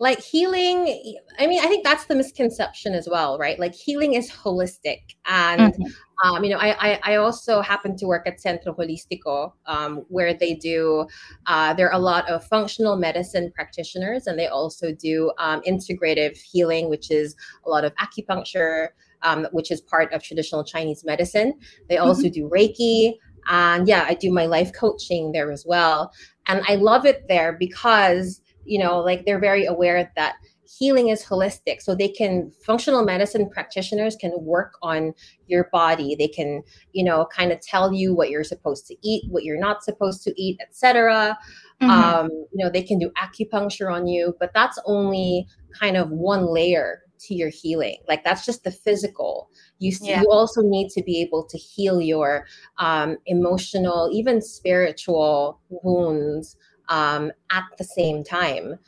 like 0.00 0.20
healing 0.20 1.16
i 1.38 1.46
mean 1.46 1.62
i 1.62 1.66
think 1.66 1.84
that's 1.84 2.06
the 2.06 2.14
misconception 2.14 2.94
as 2.94 3.08
well 3.08 3.38
right 3.38 3.58
like 3.60 3.74
healing 3.74 4.14
is 4.14 4.30
holistic 4.30 5.02
and 5.26 5.72
mm-hmm. 5.72 6.28
um, 6.28 6.42
you 6.42 6.50
know 6.50 6.58
I, 6.58 6.92
I, 6.92 7.00
I 7.04 7.16
also 7.16 7.60
happen 7.60 7.96
to 7.98 8.06
work 8.06 8.26
at 8.26 8.40
centro 8.40 8.74
holistico 8.74 9.52
um, 9.66 10.04
where 10.08 10.34
they 10.34 10.54
do 10.54 11.06
uh, 11.46 11.74
there 11.74 11.88
are 11.88 11.94
a 11.94 11.98
lot 11.98 12.28
of 12.28 12.44
functional 12.44 12.96
medicine 12.96 13.52
practitioners 13.54 14.26
and 14.26 14.38
they 14.38 14.48
also 14.48 14.92
do 14.92 15.32
um, 15.38 15.60
integrative 15.62 16.36
healing 16.36 16.90
which 16.90 17.10
is 17.10 17.36
a 17.64 17.70
lot 17.70 17.84
of 17.84 17.94
acupuncture 17.96 18.88
um, 19.22 19.46
which 19.52 19.70
is 19.70 19.80
part 19.80 20.12
of 20.12 20.22
traditional 20.22 20.64
chinese 20.64 21.04
medicine 21.04 21.54
they 21.88 21.98
also 21.98 22.24
mm-hmm. 22.24 22.48
do 22.48 22.50
reiki 22.50 23.14
and 23.48 23.88
yeah 23.88 24.04
i 24.08 24.14
do 24.14 24.32
my 24.32 24.46
life 24.46 24.72
coaching 24.72 25.32
there 25.32 25.50
as 25.50 25.64
well. 25.66 26.12
And 26.46 26.62
i 26.68 26.74
love 26.76 27.06
it 27.06 27.26
there 27.28 27.52
because 27.52 28.40
you 28.64 28.78
know 28.78 29.00
like 29.00 29.24
they're 29.24 29.40
very 29.40 29.66
aware 29.66 30.10
that 30.16 30.36
healing 30.78 31.08
is 31.08 31.24
holistic. 31.24 31.80
So 31.80 31.94
they 31.94 32.08
can 32.08 32.50
functional 32.64 33.04
medicine 33.04 33.48
practitioners 33.48 34.16
can 34.16 34.32
work 34.38 34.74
on 34.82 35.12
your 35.46 35.68
body. 35.72 36.16
They 36.16 36.28
can 36.28 36.62
you 36.92 37.04
know 37.04 37.26
kind 37.26 37.52
of 37.52 37.60
tell 37.60 37.92
you 37.92 38.14
what 38.14 38.30
you're 38.30 38.44
supposed 38.44 38.86
to 38.86 38.96
eat 39.02 39.24
what 39.30 39.44
you're 39.44 39.60
not 39.60 39.84
supposed 39.84 40.22
to 40.24 40.42
eat 40.42 40.58
etc 40.60 41.38
mm-hmm. 41.80 41.90
um, 41.90 42.28
you 42.30 42.64
know 42.64 42.70
they 42.70 42.82
can 42.82 42.98
do 42.98 43.10
acupuncture 43.22 43.92
on 43.92 44.06
you 44.06 44.34
but 44.40 44.50
that's 44.54 44.78
only 44.86 45.46
kind 45.78 45.96
of 45.96 46.10
one 46.10 46.46
layer 46.46 47.03
to 47.24 47.34
your 47.34 47.48
healing 47.48 47.96
like 48.08 48.22
that's 48.24 48.44
just 48.44 48.64
the 48.64 48.70
physical 48.70 49.50
you 49.78 49.92
yeah. 50.00 50.20
you 50.20 50.30
also 50.30 50.62
need 50.62 50.88
to 50.90 51.02
be 51.02 51.20
able 51.20 51.44
to 51.44 51.58
heal 51.58 52.00
your 52.00 52.46
um, 52.78 53.16
emotional 53.26 54.10
even 54.12 54.40
spiritual 54.40 55.60
wounds 55.68 56.56
um, 56.88 57.32
at 57.50 57.64
the 57.78 57.84
same 57.84 58.24
time. 58.24 58.78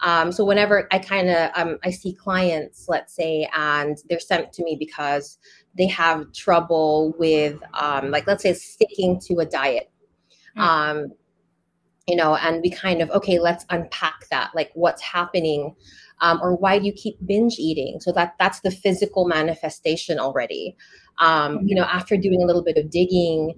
Um, 0.00 0.30
so 0.30 0.44
whenever 0.44 0.86
I 0.92 0.98
kind 0.98 1.30
of 1.30 1.50
um, 1.54 1.78
I 1.82 1.90
see 1.90 2.12
clients, 2.12 2.86
let's 2.88 3.14
say, 3.14 3.48
and 3.54 3.96
they're 4.08 4.20
sent 4.20 4.52
to 4.54 4.64
me 4.64 4.76
because 4.78 5.38
they 5.76 5.86
have 5.86 6.32
trouble 6.34 7.14
with, 7.18 7.58
um, 7.74 8.10
like, 8.10 8.26
let's 8.26 8.42
say, 8.42 8.52
sticking 8.52 9.18
to 9.20 9.38
a 9.38 9.46
diet. 9.46 9.90
Mm. 10.56 11.10
you 12.08 12.16
know, 12.16 12.34
and 12.36 12.62
we 12.62 12.70
kind 12.70 13.02
of 13.02 13.10
okay, 13.10 13.38
let's 13.38 13.66
unpack 13.70 14.28
that. 14.30 14.50
Like, 14.54 14.70
what's 14.74 15.02
happening, 15.02 15.74
um, 16.20 16.40
or 16.42 16.56
why 16.56 16.78
do 16.78 16.86
you 16.86 16.92
keep 16.92 17.16
binge 17.26 17.56
eating? 17.58 17.98
So 18.00 18.12
that 18.12 18.34
that's 18.38 18.60
the 18.60 18.70
physical 18.70 19.26
manifestation 19.26 20.18
already. 20.18 20.76
Um. 21.18 21.60
You 21.64 21.76
know, 21.76 21.84
after 21.84 22.16
doing 22.16 22.42
a 22.42 22.46
little 22.46 22.64
bit 22.64 22.76
of 22.76 22.90
digging, 22.90 23.54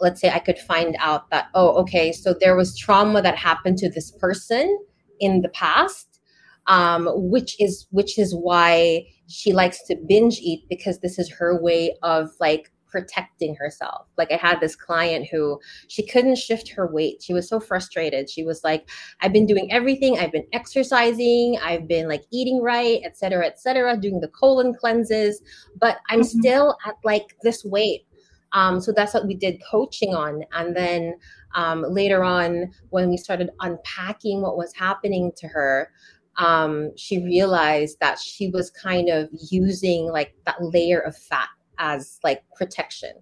let's 0.00 0.20
say 0.20 0.30
I 0.30 0.38
could 0.38 0.58
find 0.58 0.96
out 0.98 1.30
that, 1.30 1.48
oh, 1.54 1.74
okay, 1.82 2.12
so 2.12 2.34
there 2.38 2.56
was 2.56 2.76
trauma 2.76 3.22
that 3.22 3.36
happened 3.36 3.78
to 3.78 3.90
this 3.90 4.10
person 4.12 4.78
in 5.20 5.42
the 5.42 5.48
past, 5.50 6.20
um, 6.66 7.08
which 7.14 7.60
is 7.60 7.86
which 7.90 8.18
is 8.18 8.34
why 8.34 9.06
she 9.28 9.52
likes 9.52 9.82
to 9.86 9.96
binge 10.08 10.38
eat 10.38 10.64
because 10.68 10.98
this 11.00 11.18
is 11.18 11.30
her 11.30 11.60
way 11.60 11.96
of 12.02 12.30
like 12.40 12.72
protecting 12.90 13.54
herself. 13.54 14.06
Like 14.18 14.32
I 14.32 14.36
had 14.36 14.60
this 14.60 14.76
client 14.76 15.28
who 15.30 15.60
she 15.88 16.06
couldn't 16.06 16.36
shift 16.36 16.68
her 16.70 16.86
weight. 16.86 17.22
She 17.22 17.32
was 17.32 17.48
so 17.48 17.60
frustrated. 17.60 18.28
She 18.28 18.42
was 18.42 18.62
like, 18.64 18.88
I've 19.20 19.32
been 19.32 19.46
doing 19.46 19.70
everything. 19.72 20.18
I've 20.18 20.32
been 20.32 20.46
exercising. 20.52 21.58
I've 21.62 21.86
been 21.86 22.08
like 22.08 22.24
eating 22.30 22.60
right, 22.62 23.00
etc., 23.04 23.46
etc., 23.46 23.96
doing 23.96 24.20
the 24.20 24.28
colon 24.28 24.74
cleanses, 24.74 25.40
but 25.78 25.98
I'm 26.08 26.20
mm-hmm. 26.20 26.38
still 26.40 26.76
at 26.86 26.96
like 27.04 27.36
this 27.42 27.64
weight. 27.64 28.06
Um, 28.52 28.80
so 28.80 28.92
that's 28.92 29.14
what 29.14 29.26
we 29.26 29.34
did 29.34 29.62
coaching 29.70 30.14
on. 30.14 30.42
And 30.52 30.76
then 30.76 31.14
um, 31.54 31.84
later 31.88 32.24
on, 32.24 32.72
when 32.90 33.08
we 33.08 33.16
started 33.16 33.50
unpacking 33.60 34.42
what 34.42 34.56
was 34.56 34.74
happening 34.74 35.32
to 35.36 35.46
her, 35.48 35.90
um, 36.36 36.96
she 36.96 37.22
realized 37.22 37.98
that 38.00 38.18
she 38.18 38.48
was 38.48 38.70
kind 38.70 39.08
of 39.08 39.28
using 39.50 40.06
like 40.06 40.34
that 40.46 40.56
layer 40.60 40.98
of 40.98 41.16
fat 41.16 41.48
as 41.80 42.20
like 42.22 42.44
protection. 42.54 43.14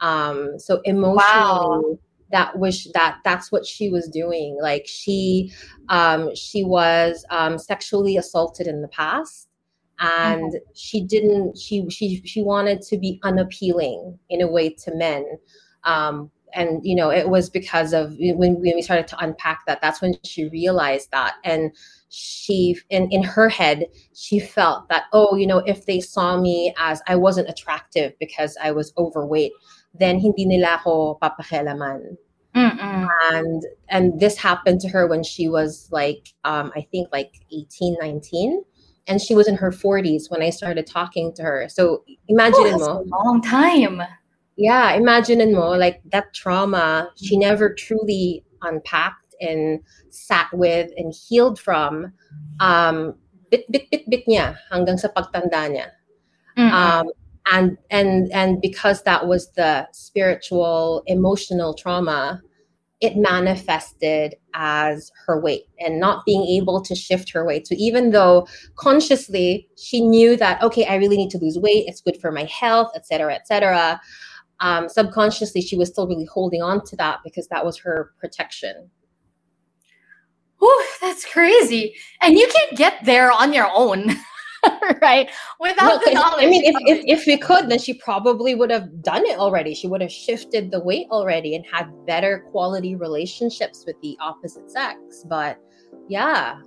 Um, 0.00 0.58
so 0.58 0.80
emotionally, 0.84 1.16
wow. 1.16 1.98
that 2.32 2.58
was 2.58 2.90
that 2.94 3.18
that's 3.24 3.52
what 3.52 3.64
she 3.64 3.88
was 3.90 4.08
doing. 4.08 4.58
Like 4.60 4.86
she 4.86 5.52
um, 5.88 6.34
she 6.34 6.64
was 6.64 7.24
um, 7.30 7.58
sexually 7.58 8.16
assaulted 8.16 8.66
in 8.66 8.82
the 8.82 8.88
past 8.88 9.48
and 9.98 10.52
mm-hmm. 10.52 10.72
she 10.74 11.02
didn't 11.02 11.56
she 11.56 11.88
she 11.88 12.22
she 12.24 12.42
wanted 12.42 12.82
to 12.82 12.98
be 12.98 13.18
unappealing 13.22 14.18
in 14.28 14.42
a 14.42 14.46
way 14.46 14.68
to 14.68 14.94
men 14.94 15.24
um, 15.84 16.30
and 16.54 16.80
you 16.84 16.94
know 16.94 17.10
it 17.10 17.28
was 17.28 17.50
because 17.50 17.92
of 17.92 18.14
when, 18.18 18.54
when 18.60 18.74
we 18.74 18.82
started 18.82 19.06
to 19.08 19.18
unpack 19.18 19.64
that 19.66 19.80
that's 19.80 20.00
when 20.00 20.14
she 20.24 20.48
realized 20.48 21.10
that 21.10 21.34
and 21.44 21.72
she 22.08 22.76
in, 22.90 23.10
in 23.10 23.22
her 23.22 23.48
head 23.48 23.86
she 24.14 24.38
felt 24.38 24.88
that 24.88 25.04
oh 25.12 25.34
you 25.36 25.46
know 25.46 25.58
if 25.58 25.86
they 25.86 26.00
saw 26.00 26.40
me 26.40 26.74
as 26.78 27.02
i 27.06 27.16
wasn't 27.16 27.48
attractive 27.48 28.12
because 28.20 28.56
i 28.62 28.70
was 28.70 28.92
overweight 28.96 29.52
then 29.94 30.18
hindi 30.18 30.44
nila 30.44 30.78
ako 30.80 31.18
papakialaman 31.20 32.16
Mm-mm. 32.54 33.08
and 33.32 33.62
and 33.88 34.18
this 34.18 34.38
happened 34.38 34.80
to 34.80 34.88
her 34.88 35.06
when 35.06 35.22
she 35.22 35.48
was 35.48 35.88
like 35.90 36.32
um, 36.44 36.72
i 36.76 36.80
think 36.80 37.08
like 37.12 37.32
18 37.52 37.96
19 38.00 38.62
and 39.08 39.20
she 39.20 39.34
was 39.34 39.46
in 39.46 39.54
her 39.56 39.70
40s 39.70 40.30
when 40.30 40.42
I 40.42 40.50
started 40.50 40.86
talking 40.86 41.32
to 41.34 41.42
her. 41.42 41.68
So 41.68 42.02
imagine 42.28 42.62
oh, 42.64 42.78
mo, 42.78 43.04
a 43.04 43.24
long 43.24 43.40
time. 43.40 44.02
Yeah, 44.56 44.94
imagine 44.94 45.52
mo 45.52 45.72
like 45.72 46.00
that 46.12 46.32
trauma 46.32 47.10
she 47.16 47.36
never 47.36 47.74
truly 47.74 48.44
unpacked 48.62 49.34
and 49.40 49.80
sat 50.10 50.48
with 50.52 50.90
and 50.96 51.12
healed 51.12 51.60
from. 51.60 52.12
Um, 52.60 53.14
bit 53.50 53.70
bit 53.70 53.90
bit 53.90 54.08
bit 54.08 54.24
niya 54.26 54.56
hanggang 54.72 54.98
sa 54.98 55.08
pagtanda 55.08 55.68
niya. 55.68 55.88
Mm-hmm. 56.56 56.72
Um, 56.74 57.06
and 57.52 57.78
and 57.90 58.32
and 58.32 58.60
because 58.60 59.02
that 59.02 59.26
was 59.26 59.52
the 59.52 59.86
spiritual 59.92 61.02
emotional 61.06 61.74
trauma 61.74 62.42
it 63.02 63.14
manifested 63.14 64.36
as 64.54 65.12
her 65.26 65.38
weight 65.38 65.64
and 65.78 66.00
not 66.00 66.24
being 66.24 66.44
able 66.46 66.80
to 66.80 66.94
shift 66.94 67.30
her 67.30 67.44
weight. 67.44 67.66
So 67.66 67.74
even 67.76 68.10
though 68.10 68.48
consciously 68.76 69.68
she 69.76 70.00
knew 70.00 70.34
that 70.36 70.62
okay, 70.62 70.86
I 70.86 70.96
really 70.96 71.18
need 71.18 71.30
to 71.30 71.38
lose 71.38 71.58
weight, 71.58 71.84
it's 71.86 72.00
good 72.00 72.16
for 72.20 72.32
my 72.32 72.44
health, 72.44 72.92
etc., 72.96 73.34
etc. 73.34 74.00
Um, 74.60 74.88
subconsciously, 74.88 75.60
she 75.60 75.76
was 75.76 75.88
still 75.88 76.08
really 76.08 76.26
holding 76.26 76.62
on 76.62 76.84
to 76.86 76.96
that 76.96 77.18
because 77.24 77.46
that 77.48 77.64
was 77.64 77.78
her 77.78 78.12
protection. 78.18 78.90
Whew, 80.58 80.84
that's 81.00 81.24
crazy. 81.26 81.94
And 82.22 82.38
you 82.38 82.48
can't 82.48 82.76
get 82.76 83.04
there 83.04 83.30
on 83.30 83.52
your 83.52 83.68
own. 83.74 84.16
right? 85.02 85.30
Without 85.60 85.86
no, 85.86 86.00
the 86.04 86.12
knowledge. 86.12 86.44
I 86.44 86.48
mean, 86.48 86.64
if, 86.64 86.74
if, 86.86 87.20
if 87.20 87.26
we 87.26 87.36
could, 87.36 87.68
then 87.68 87.78
she 87.78 87.94
probably 87.94 88.54
would 88.54 88.70
have 88.70 89.02
done 89.02 89.24
it 89.26 89.38
already. 89.38 89.74
She 89.74 89.86
would 89.86 90.00
have 90.00 90.10
shifted 90.10 90.70
the 90.70 90.80
weight 90.80 91.06
already 91.10 91.54
and 91.54 91.64
had 91.70 91.88
better 92.06 92.46
quality 92.50 92.96
relationships 92.96 93.84
with 93.86 93.96
the 94.02 94.16
opposite 94.20 94.70
sex. 94.70 95.24
But 95.28 95.58
yeah. 96.08 96.60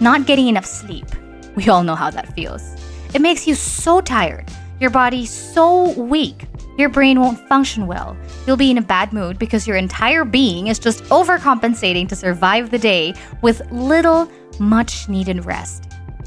Not 0.00 0.26
getting 0.26 0.48
enough 0.48 0.66
sleep. 0.66 1.06
We 1.54 1.68
all 1.68 1.82
know 1.82 1.94
how 1.94 2.10
that 2.10 2.34
feels. 2.34 2.75
It 3.14 3.20
makes 3.20 3.46
you 3.46 3.54
so 3.54 4.00
tired, 4.00 4.50
your 4.80 4.90
body 4.90 5.26
so 5.26 5.92
weak 5.92 6.46
your 6.76 6.90
brain 6.90 7.20
won't 7.20 7.38
function 7.48 7.86
well. 7.86 8.16
You'll 8.46 8.58
be 8.58 8.70
in 8.70 8.78
a 8.78 8.82
bad 8.82 9.12
mood 9.12 9.38
because 9.38 9.66
your 9.66 9.76
entire 9.76 10.24
being 10.24 10.66
is 10.66 10.78
just 10.78 11.02
overcompensating 11.04 12.08
to 12.08 12.16
survive 12.16 12.70
the 12.70 12.78
day 12.78 13.14
with 13.40 13.62
little, 13.72 14.30
much 14.58 15.08
needed 15.08 15.44
rest. 15.44 15.84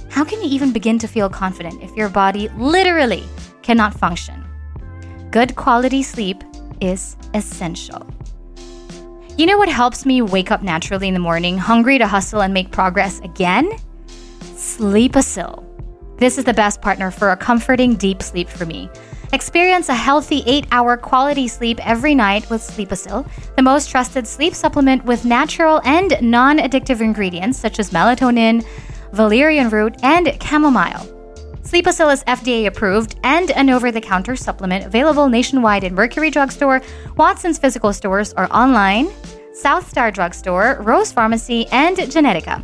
how 0.09 0.23
can 0.25 0.41
you 0.41 0.49
even 0.49 0.73
begin 0.73 0.97
to 0.97 1.07
feel 1.07 1.30
confident 1.30 1.84
if 1.84 1.95
your 1.95 2.09
body 2.09 2.49
literally 2.57 3.23
cannot 3.61 3.93
function? 3.93 4.43
Good 5.30 5.55
quality 5.55 6.01
sleep 6.01 6.43
is 6.82 7.15
essential. 7.36 8.07
You 9.38 9.45
know 9.45 9.57
what 9.59 9.69
helps 9.69 10.07
me 10.07 10.23
wake 10.23 10.49
up 10.51 10.63
naturally 10.63 11.07
in 11.07 11.13
the 11.13 11.19
morning, 11.19 11.59
hungry 11.59 11.99
to 11.99 12.07
hustle 12.07 12.41
and 12.41 12.53
make 12.53 12.71
progress 12.71 13.19
again? 13.19 13.69
Sleepasil. 14.55 15.68
This 16.20 16.38
is 16.38 16.43
the 16.43 16.53
best 16.53 16.82
partner 16.82 17.11
for 17.11 17.32
a 17.32 17.38
comforting 17.38 17.95
deep 17.95 18.22
sleep 18.22 18.49
for 18.49 18.65
me. 18.65 18.89
Experience 19.32 19.88
a 19.88 19.95
healthy 19.95 20.43
8 20.45 20.67
hour 20.72 20.97
quality 20.97 21.47
sleep 21.47 21.80
every 21.88 22.13
night 22.13 22.49
with 22.49 22.61
Sleepasil, 22.61 23.26
the 23.55 23.61
most 23.61 23.89
trusted 23.89 24.28
sleep 24.28 24.53
supplement 24.53 25.05
with 25.05 25.24
natural 25.24 25.80
and 25.86 26.17
non 26.22 26.57
addictive 26.57 26.99
ingredients 26.99 27.57
such 27.57 27.80
as 27.80 27.91
melatonin, 27.91 28.65
valerian 29.13 29.70
root, 29.70 29.95
and 30.03 30.38
chamomile. 30.43 31.05
Sleepasil 31.61 32.11
is 32.11 32.24
FDA 32.26 32.65
approved 32.65 33.17
and 33.24 33.51
an 33.51 33.70
over 33.70 33.89
the 33.89 34.01
counter 34.01 34.36
supplement 34.36 34.86
available 34.86 35.30
nationwide 35.30 35.86
in 35.86 35.95
Mercury 35.95 36.32
Drugstore, 36.32 36.82
Watson's 37.15 37.59
physical 37.59 37.93
stores, 37.93 38.34
or 38.36 38.51
online, 38.53 39.07
South 39.53 39.88
Star 39.88 40.11
Drugstore, 40.11 40.82
Rose 40.82 41.13
Pharmacy, 41.13 41.67
and 41.67 41.95
Generika. 41.95 42.61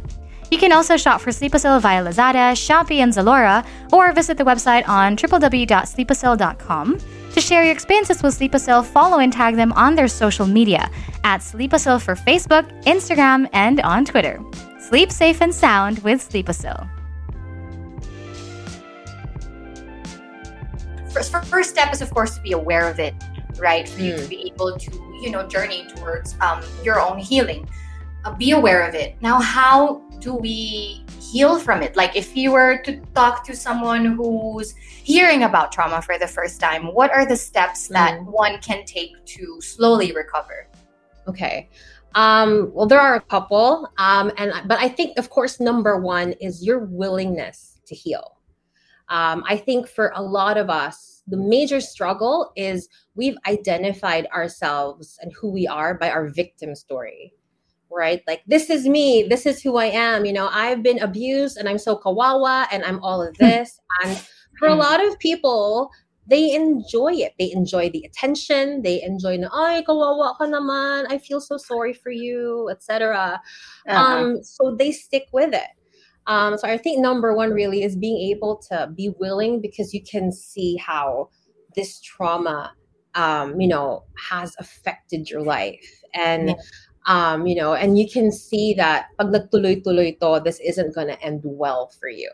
You 0.52 0.58
can 0.58 0.72
also 0.72 0.96
shop 0.96 1.22
for 1.22 1.32
Sleepasil 1.32 1.82
via 1.82 2.04
Lazada, 2.04 2.54
Shopee, 2.54 3.00
and 3.00 3.12
Zalora, 3.12 3.66
or 3.92 4.12
visit 4.14 4.38
the 4.38 4.44
website 4.44 4.88
on 4.88 5.18
www.sleepasil.com. 5.18 7.00
To 7.36 7.42
share 7.42 7.64
your 7.64 7.74
experiences 7.74 8.24
with 8.24 8.40
Sleepasil, 8.40 8.86
follow 8.86 9.20
and 9.20 9.34
tag 9.34 9.58
them 9.58 9.74
on 9.74 9.96
their 9.96 10.08
social 10.08 10.46
media 10.46 10.90
at 11.26 11.42
Sleepasil 11.42 12.02
for 12.02 12.16
Facebook, 12.16 12.64
Instagram, 12.84 13.50
and 13.52 13.82
on 13.82 14.06
Twitter. 14.06 14.40
Sleep 14.80 15.12
safe 15.12 15.42
and 15.42 15.54
sound 15.54 16.00
with 16.00 16.22
Sleepasil. 16.22 16.90
First, 21.12 21.36
first 21.48 21.70
step 21.72 21.92
is, 21.94 22.02
of 22.02 22.10
course, 22.14 22.36
to 22.36 22.42
be 22.42 22.52
aware 22.54 22.90
of 22.90 23.00
it, 23.00 23.16
right? 23.58 23.88
For 23.90 24.02
you 24.02 24.16
to 24.16 24.28
be 24.28 24.52
able 24.54 24.78
to, 24.78 24.92
you 25.22 25.30
know, 25.32 25.48
journey 25.48 25.88
towards 25.96 26.36
um, 26.40 26.62
your 26.84 27.02
own 27.02 27.18
healing. 27.18 27.68
Uh, 28.24 28.32
be 28.32 28.52
aware 28.52 28.88
of 28.88 28.96
it. 28.96 29.16
Now, 29.22 29.42
how 29.42 30.05
do 30.26 30.34
we 30.34 31.06
heal 31.22 31.60
from 31.60 31.84
it? 31.84 31.96
Like, 31.96 32.16
if 32.16 32.36
you 32.36 32.52
were 32.52 32.80
to 32.80 33.00
talk 33.14 33.46
to 33.46 33.56
someone 33.56 34.06
who's 34.06 34.74
hearing 34.74 35.44
about 35.44 35.72
trauma 35.72 36.02
for 36.02 36.18
the 36.18 36.26
first 36.26 36.60
time, 36.60 36.92
what 36.96 37.12
are 37.12 37.28
the 37.28 37.38
steps 37.38 37.88
that 37.90 38.14
Mm. 38.20 38.32
one 38.32 38.58
can 38.60 38.84
take 38.86 39.14
to 39.34 39.62
slowly 39.62 40.12
recover? 40.14 40.68
Okay. 41.28 41.70
Um, 42.16 42.72
well, 42.74 42.88
there 42.88 43.00
are 43.00 43.16
a 43.16 43.22
couple, 43.22 43.88
um, 44.00 44.32
and 44.38 44.50
but 44.68 44.80
I 44.80 44.90
think, 44.90 45.20
of 45.20 45.30
course, 45.30 45.60
number 45.60 46.00
one 46.00 46.32
is 46.48 46.66
your 46.66 46.80
willingness 46.80 47.80
to 47.86 47.94
heal. 47.94 48.38
Um, 49.10 49.44
I 49.48 49.58
think 49.58 49.88
for 49.88 50.12
a 50.16 50.24
lot 50.24 50.58
of 50.58 50.72
us, 50.72 51.22
the 51.28 51.38
major 51.38 51.80
struggle 51.82 52.52
is 52.56 52.90
we've 53.14 53.38
identified 53.46 54.26
ourselves 54.28 55.20
and 55.22 55.32
who 55.34 55.52
we 55.52 55.68
are 55.68 55.94
by 55.94 56.10
our 56.10 56.30
victim 56.30 56.74
story, 56.74 57.34
right? 57.92 58.22
Like, 58.28 58.44
this 58.48 58.70
is 58.70 58.88
me, 58.88 59.24
this 59.30 59.46
is 59.46 59.62
who 59.62 59.78
I 59.78 59.86
am. 59.86 60.26
You 60.26 60.34
know, 60.34 60.50
I've 60.52 60.84
been 60.84 61.00
abused 61.00 61.58
and 61.58 61.68
I'm 61.70 61.78
so 61.78 61.98
kawawa 61.98 62.68
and 62.72 62.84
I'm 62.84 63.00
all 63.04 63.22
of 63.22 63.38
this. 63.40 63.80
and 64.04 64.18
for 64.60 64.68
a 64.68 64.72
Mm. 64.72 64.80
lot 64.80 65.06
of 65.06 65.20
people, 65.20 65.92
they 66.28 66.54
enjoy 66.54 67.14
it. 67.14 67.34
They 67.38 67.52
enjoy 67.52 67.90
the 67.92 68.04
attention. 68.04 68.82
They 68.82 69.02
enjoy 69.04 69.38
na, 69.38 69.50
ay, 69.54 69.84
kawawa 69.88 70.38
ka 70.38 70.46
naman. 70.46 71.06
I 71.10 71.18
feel 71.20 71.40
so 71.40 71.58
sorry 71.58 71.94
for 71.94 72.10
you, 72.10 72.70
etc. 72.72 73.42
Uh-huh. 73.88 74.16
Um, 74.16 74.44
so 74.44 74.76
they 74.78 74.92
stick 74.92 75.28
with 75.32 75.54
it. 75.54 75.70
Um, 76.28 76.58
so 76.58 76.68
I 76.68 76.78
think 76.78 77.00
number 77.00 77.36
one 77.36 77.52
really 77.52 77.84
is 77.84 77.96
being 77.96 78.32
able 78.32 78.58
to 78.70 78.90
be 78.96 79.14
willing 79.20 79.62
because 79.62 79.94
you 79.94 80.02
can 80.02 80.32
see 80.32 80.78
how 80.78 81.30
this 81.76 82.02
trauma, 82.02 82.74
um, 83.14 83.62
you 83.62 83.68
know, 83.68 84.04
has 84.30 84.56
affected 84.58 85.30
your 85.30 85.42
life. 85.44 85.86
And 86.16 86.50
Yeah. 86.50 86.56
Um, 87.06 87.46
you 87.48 87.56
know, 87.56 87.74
and 87.74 87.98
you 87.98 88.10
can 88.10 88.32
see 88.32 88.74
that 88.76 89.08
pag 89.20 89.28
nagtuloy-tuloy 89.28 90.20
to, 90.20 90.44
this 90.44 90.60
isn't 90.60 90.96
gonna 90.96 91.18
end 91.22 91.42
well 91.44 91.88
for 92.00 92.10
you. 92.10 92.32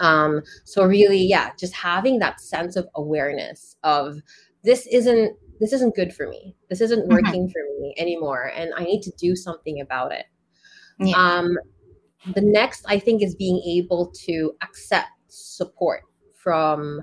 Um, 0.00 0.42
so 0.64 0.84
really, 0.84 1.22
yeah, 1.22 1.50
just 1.58 1.74
having 1.74 2.18
that 2.18 2.40
sense 2.40 2.76
of 2.76 2.88
awareness 2.94 3.76
of 3.84 4.20
this 4.62 4.86
isn't 4.86 5.36
this 5.60 5.72
isn't 5.72 5.94
good 5.94 6.12
for 6.12 6.28
me. 6.28 6.56
This 6.68 6.80
isn't 6.80 7.08
Mhm. 7.08 7.12
working 7.12 7.48
for 7.48 7.62
me 7.80 7.94
anymore, 7.96 8.50
and 8.56 8.72
I 8.74 8.84
need 8.84 9.02
to 9.02 9.12
do 9.12 9.36
something 9.36 9.80
about 9.80 10.12
it. 10.12 10.26
Yeah. 10.98 11.16
Um, 11.16 11.56
the 12.34 12.40
next, 12.40 12.84
I 12.88 12.98
think, 12.98 13.22
is 13.22 13.36
being 13.36 13.62
able 13.66 14.10
to 14.26 14.56
accept 14.62 15.10
support 15.28 16.02
from 16.34 17.02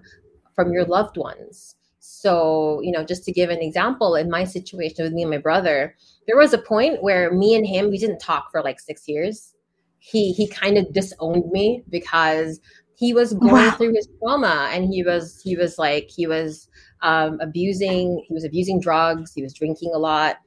from 0.53 0.73
your 0.73 0.85
loved 0.85 1.17
ones. 1.17 1.75
So, 2.03 2.81
you 2.81 2.91
know, 2.91 3.03
just 3.03 3.23
to 3.25 3.31
give 3.31 3.51
an 3.51 3.61
example, 3.61 4.15
in 4.15 4.29
my 4.29 4.43
situation 4.43 5.05
with 5.05 5.13
me 5.13 5.21
and 5.21 5.29
my 5.31 5.37
brother, 5.37 5.95
there 6.27 6.35
was 6.37 6.51
a 6.51 6.57
point 6.57 7.03
where 7.03 7.31
me 7.31 7.55
and 7.55 7.65
him 7.65 7.91
we 7.91 7.99
didn't 7.99 8.19
talk 8.19 8.49
for 8.51 8.63
like 8.63 8.79
six 8.79 9.07
years. 9.07 9.53
He 9.99 10.33
he 10.33 10.47
kind 10.47 10.77
of 10.79 10.91
disowned 10.93 11.51
me 11.51 11.83
because 11.89 12.59
he 12.95 13.13
was 13.13 13.33
going 13.35 13.71
Wow. 13.71 13.77
through 13.77 13.93
his 13.93 14.07
trauma 14.19 14.69
and 14.73 14.85
he 14.91 15.03
was 15.03 15.39
he 15.43 15.55
was 15.55 15.77
like 15.77 16.09
he 16.09 16.25
was 16.27 16.67
um, 17.03 17.39
abusing 17.39 18.23
he 18.27 18.33
was 18.33 18.43
abusing 18.43 18.79
drugs 18.79 19.33
he 19.33 19.41
was 19.43 19.53
drinking 19.53 19.91
a 19.93 19.97
lot 19.97 20.37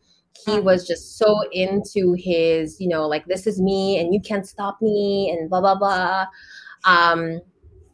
he 0.44 0.60
Mhm. 0.60 0.64
was 0.64 0.86
just 0.86 1.18
so 1.18 1.42
into 1.52 2.14
his 2.18 2.80
you 2.80 2.88
know 2.88 3.06
like 3.08 3.24
this 3.26 3.46
is 3.46 3.60
me 3.60 3.98
and 3.98 4.12
you 4.14 4.20
can't 4.20 4.46
stop 4.46 4.80
me 4.80 5.30
and 5.30 5.48
blah 5.50 5.60
blah 5.60 5.74
blah 5.74 6.26
um 6.84 7.40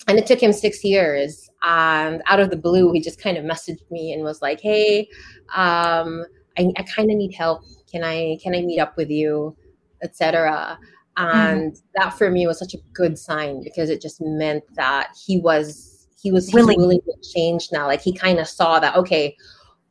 and 0.08 0.18
it 0.18 0.26
took 0.26 0.42
him 0.42 0.52
six 0.52 0.82
years 0.84 1.50
and 1.62 2.22
out 2.26 2.40
of 2.40 2.50
the 2.50 2.56
blue 2.56 2.92
he 2.92 3.00
just 3.00 3.20
kind 3.20 3.36
of 3.36 3.44
messaged 3.44 3.90
me 3.90 4.12
and 4.12 4.22
was 4.22 4.40
like 4.40 4.60
hey 4.60 5.08
um 5.54 6.24
i, 6.58 6.66
I 6.76 6.82
kind 6.82 7.10
of 7.10 7.16
need 7.16 7.34
help. 7.34 7.62
Can 7.90 8.04
i 8.04 8.38
can 8.42 8.54
i 8.54 8.60
meet 8.62 8.80
up 8.80 8.96
with 8.96 9.10
you? 9.10 9.56
Etc 10.02 10.78
and 11.16 11.76
that 11.94 12.16
for 12.16 12.30
me 12.30 12.46
was 12.46 12.58
such 12.58 12.74
a 12.74 12.78
good 12.92 13.18
sign 13.18 13.62
because 13.62 13.90
it 13.90 14.00
just 14.00 14.20
meant 14.20 14.64
that 14.74 15.14
he 15.26 15.38
was 15.38 16.06
he 16.22 16.30
was 16.30 16.52
Willing. 16.52 16.78
willing 16.78 17.00
to 17.00 17.30
change 17.32 17.68
now. 17.72 17.86
Like 17.86 18.02
he 18.02 18.12
kind 18.12 18.38
of 18.38 18.46
saw 18.46 18.78
that 18.80 18.96
okay 18.96 19.36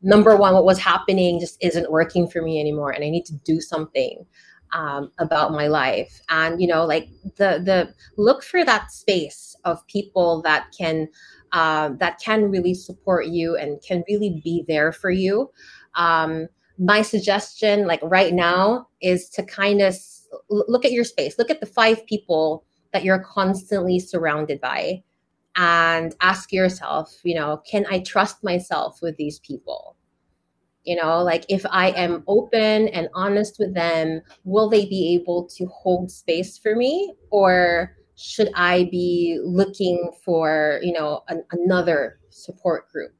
number 0.02 0.36
one 0.36 0.54
what 0.54 0.64
was 0.64 0.78
happening 0.78 1.38
just 1.38 1.56
isn't 1.60 1.90
working 1.90 2.26
for 2.26 2.40
me 2.40 2.58
anymore 2.58 2.90
and 2.90 3.04
i 3.04 3.10
need 3.10 3.26
to 3.26 3.34
do 3.44 3.60
something 3.60 4.24
um, 4.72 5.12
about 5.18 5.52
my 5.52 5.66
life. 5.66 6.20
And 6.30 6.60
you 6.60 6.66
know 6.66 6.84
like 6.84 7.08
the 7.36 7.60
the 7.64 7.94
look 8.16 8.42
for 8.42 8.64
that 8.64 8.90
space 8.90 9.49
of 9.64 9.86
people 9.86 10.42
that 10.42 10.74
can 10.76 11.08
uh, 11.52 11.90
that 11.98 12.20
can 12.20 12.50
really 12.50 12.74
support 12.74 13.26
you 13.26 13.56
and 13.56 13.82
can 13.82 14.04
really 14.08 14.40
be 14.44 14.64
there 14.68 14.92
for 14.92 15.10
you. 15.10 15.50
Um, 15.94 16.48
my 16.78 17.02
suggestion 17.02 17.86
like 17.86 18.00
right 18.02 18.32
now 18.32 18.88
is 19.02 19.28
to 19.30 19.42
kind 19.42 19.82
of 19.82 19.94
look 20.48 20.84
at 20.84 20.92
your 20.92 21.04
space. 21.04 21.38
Look 21.38 21.50
at 21.50 21.60
the 21.60 21.66
five 21.66 22.06
people 22.06 22.64
that 22.92 23.04
you're 23.04 23.22
constantly 23.22 23.98
surrounded 23.98 24.60
by 24.60 25.02
and 25.56 26.14
ask 26.20 26.52
yourself 26.52 27.18
you 27.24 27.34
know 27.34 27.60
can 27.68 27.84
i 27.90 27.98
trust 28.00 28.42
myself 28.44 29.00
with 29.02 29.16
these 29.16 29.40
people? 29.40 29.96
You 30.84 30.96
know 30.96 31.22
like 31.22 31.44
if 31.48 31.66
i 31.70 31.90
am 31.90 32.24
open 32.26 32.88
and 32.88 33.08
honest 33.14 33.56
with 33.58 33.74
them 33.74 34.22
will 34.44 34.70
they 34.70 34.86
be 34.86 35.14
able 35.20 35.46
to 35.56 35.66
hold 35.66 36.10
space 36.10 36.56
for 36.56 36.74
me? 36.74 37.14
Or 37.30 37.96
should 38.20 38.50
i 38.54 38.84
be 38.90 39.40
looking 39.42 40.10
for 40.24 40.78
you 40.82 40.92
know 40.92 41.22
an, 41.28 41.42
another 41.52 42.18
support 42.30 42.90
group 42.92 43.12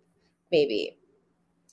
maybe? 0.52 0.96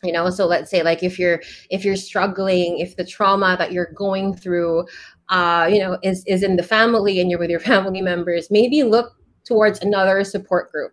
You 0.04 0.12
know 0.12 0.30
so 0.30 0.46
let's 0.46 0.70
say 0.70 0.84
like 0.84 1.02
if 1.02 1.18
you're 1.18 1.42
if 1.72 1.84
you're 1.84 1.96
struggling 1.96 2.78
if 2.78 2.96
the 2.96 3.04
trauma 3.04 3.56
that 3.58 3.72
you're 3.72 3.92
going 3.96 4.36
through 4.36 4.86
uh 5.30 5.68
you 5.72 5.80
know 5.80 5.98
is 6.04 6.24
is 6.28 6.44
in 6.44 6.56
the 6.56 6.62
family 6.64 7.20
and 7.20 7.32
you're 7.32 7.40
with 7.40 7.50
your 7.50 7.60
family 7.72 8.02
members 8.02 8.50
maybe 8.52 8.84
look 8.84 9.14
towards 9.44 9.82
another 9.82 10.24
support 10.24 10.72
group. 10.72 10.92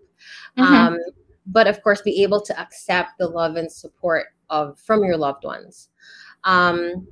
Mhm. 0.59 0.65
um 0.65 0.99
but 1.47 1.67
of 1.67 1.83
course 1.83 2.01
be 2.01 2.23
able 2.23 2.41
to 2.41 2.59
accept 2.59 3.11
the 3.19 3.29
love 3.29 3.57
and 3.57 3.71
support 3.71 4.29
of 4.49 4.79
from 4.79 5.05
your 5.05 5.19
loved 5.19 5.45
ones. 5.45 5.91
Um 6.45 7.07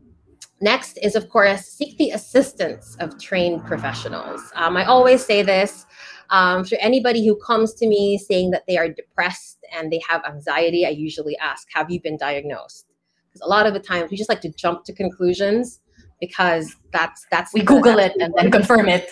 next 0.62 0.98
is 0.98 1.14
of 1.14 1.28
course 1.28 1.66
seek 1.66 1.96
the 1.98 2.10
assistance 2.10 2.96
of 3.00 3.20
trained 3.20 3.64
professionals 3.64 4.40
um, 4.54 4.76
i 4.76 4.84
always 4.84 5.24
say 5.24 5.42
this 5.42 5.86
um, 6.30 6.64
for 6.64 6.76
anybody 6.80 7.26
who 7.26 7.36
comes 7.36 7.74
to 7.74 7.86
me 7.86 8.16
saying 8.16 8.50
that 8.52 8.62
they 8.66 8.78
are 8.78 8.88
depressed 8.88 9.58
and 9.74 9.92
they 9.92 10.00
have 10.08 10.22
anxiety 10.24 10.86
i 10.86 10.90
usually 10.90 11.36
ask 11.38 11.68
have 11.74 11.90
you 11.90 12.00
been 12.00 12.16
diagnosed 12.16 12.86
because 13.32 13.46
a 13.46 13.50
lot 13.50 13.66
of 13.66 13.74
the 13.74 13.80
times 13.80 14.10
we 14.10 14.16
just 14.16 14.28
like 14.28 14.40
to 14.40 14.52
jump 14.52 14.84
to 14.84 14.92
conclusions 14.92 15.80
because 16.22 16.76
that's 16.92 17.26
that's 17.30 17.52
we 17.52 17.62
Google 17.62 17.96
that's 17.96 18.14
it 18.14 18.22
and 18.22 18.32
then 18.36 18.50
confirm 18.50 18.88
it. 18.88 19.10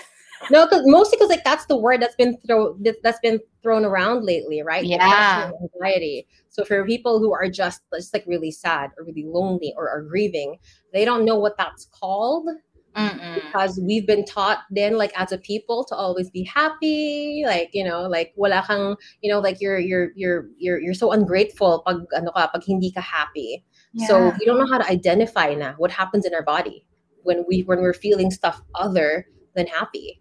No, 0.51 0.67
cause 0.67 0.83
mostly 0.87 1.17
because 1.17 1.29
like 1.29 1.45
that's 1.45 1.67
the 1.67 1.77
word 1.77 2.01
that's 2.01 2.15
been 2.15 2.39
thrown 2.47 2.83
that's 3.03 3.19
been 3.21 3.41
thrown 3.63 3.85
around 3.85 4.25
lately, 4.25 4.63
right? 4.63 4.85
Yeah. 4.85 5.51
Anxiety. 5.75 6.27
So 6.49 6.65
for 6.65 6.85
people 6.85 7.19
who 7.19 7.33
are 7.33 7.49
just 7.49 7.83
just 7.95 8.13
like 8.13 8.25
really 8.27 8.51
sad 8.51 8.91
or 8.99 9.05
really 9.05 9.25
lonely 9.25 9.75
or 9.77 9.89
are 9.89 10.03
grieving, 10.03 10.59
they 10.93 11.05
don't 11.05 11.25
know 11.25 11.39
what 11.39 11.57
that's 11.57 11.87
called. 11.87 12.49
Mm-mm. 12.97 13.35
because 13.37 13.79
we've 13.81 14.05
been 14.05 14.25
taught 14.25 14.63
then 14.69 14.99
like 14.99 15.13
as 15.17 15.31
a 15.31 15.39
people 15.39 15.85
to 15.85 15.95
always 15.95 16.29
be 16.29 16.43
happy 16.43 17.45
like 17.47 17.71
you 17.73 17.85
know 17.85 18.09
like 18.09 18.33
wala 18.35 18.65
kang 18.67 18.97
you 19.21 19.31
know 19.31 19.39
like 19.39 19.61
you're 19.61 19.79
you're 19.79 20.11
you're 20.17 20.49
you're 20.59 20.81
you're 20.81 20.93
so 20.95 21.13
ungrateful 21.13 21.85
pag 21.87 22.03
ano 22.17 22.33
ka 22.33 22.49
pag 22.49 22.65
hindi 22.67 22.91
ka 22.91 23.01
happy 23.01 23.63
yeah. 23.93 24.09
so 24.09 24.35
we 24.41 24.45
don't 24.45 24.59
know 24.59 24.67
how 24.67 24.77
to 24.77 24.91
identify 24.91 25.55
na 25.55 25.75
what 25.79 25.93
happens 25.93 26.27
in 26.27 26.35
our 26.35 26.43
body 26.43 26.85
when 27.23 27.45
we 27.47 27.63
when 27.63 27.79
we're 27.79 27.95
feeling 27.95 28.29
stuff 28.29 28.61
other 28.75 29.25
than 29.55 29.69
happy 29.69 30.21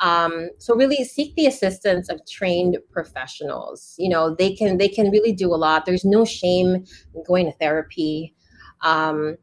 um, 0.00 0.50
so 0.58 0.74
really 0.74 1.04
seek 1.04 1.34
the 1.34 1.46
assistance 1.46 2.08
of 2.08 2.20
trained 2.26 2.78
professionals. 2.90 3.94
You 3.98 4.10
know 4.10 4.34
they 4.34 4.54
can 4.54 4.78
they 4.78 4.88
can 4.88 5.10
really 5.10 5.32
do 5.32 5.52
a 5.52 5.56
lot. 5.56 5.86
There's 5.86 6.04
no 6.04 6.24
shame 6.24 6.84
in 7.14 7.22
going 7.26 7.46
to 7.46 7.52
therapy. 7.52 8.34
Um, 8.82 9.36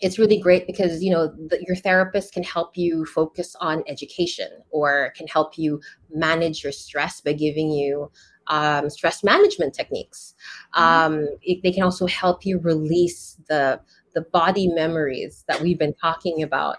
it's 0.00 0.18
really 0.18 0.38
great 0.38 0.66
because 0.66 1.02
you 1.02 1.10
know 1.10 1.28
the, 1.28 1.64
your 1.66 1.76
therapist 1.76 2.32
can 2.32 2.42
help 2.42 2.76
you 2.76 3.06
focus 3.06 3.56
on 3.60 3.82
education 3.86 4.48
or 4.70 5.12
can 5.16 5.26
help 5.26 5.56
you 5.56 5.80
manage 6.10 6.62
your 6.62 6.72
stress 6.72 7.20
by 7.20 7.32
giving 7.32 7.70
you 7.70 8.10
um, 8.48 8.90
stress 8.90 9.24
management 9.24 9.74
techniques. 9.74 10.34
Mm-hmm. 10.76 11.14
um, 11.14 11.28
it, 11.42 11.62
they 11.62 11.72
can 11.72 11.82
also 11.82 12.06
help 12.06 12.44
you 12.44 12.58
release 12.58 13.40
the 13.48 13.80
the 14.14 14.22
body 14.22 14.68
memories 14.68 15.44
that 15.46 15.60
we've 15.60 15.78
been 15.78 15.94
talking 15.94 16.42
about 16.42 16.78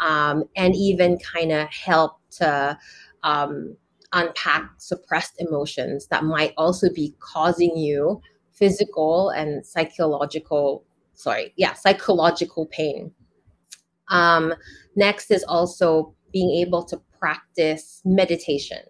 um, 0.00 0.44
and 0.56 0.74
even 0.76 1.18
kind 1.18 1.50
of 1.50 1.68
help 1.68 2.20
to 2.38 2.78
um, 3.22 3.76
unpack 4.12 4.70
suppressed 4.78 5.34
emotions 5.38 6.06
that 6.08 6.24
might 6.24 6.52
also 6.56 6.92
be 6.92 7.14
causing 7.18 7.76
you 7.76 8.20
physical 8.52 9.30
and 9.30 9.66
psychological 9.66 10.84
sorry, 11.16 11.52
yeah, 11.56 11.72
psychological 11.72 12.66
pain. 12.66 13.12
Um, 14.08 14.54
next 14.94 15.30
is 15.30 15.44
also 15.44 16.14
being 16.32 16.50
able 16.50 16.84
to 16.84 17.00
practice 17.18 18.00
meditation 18.04 18.82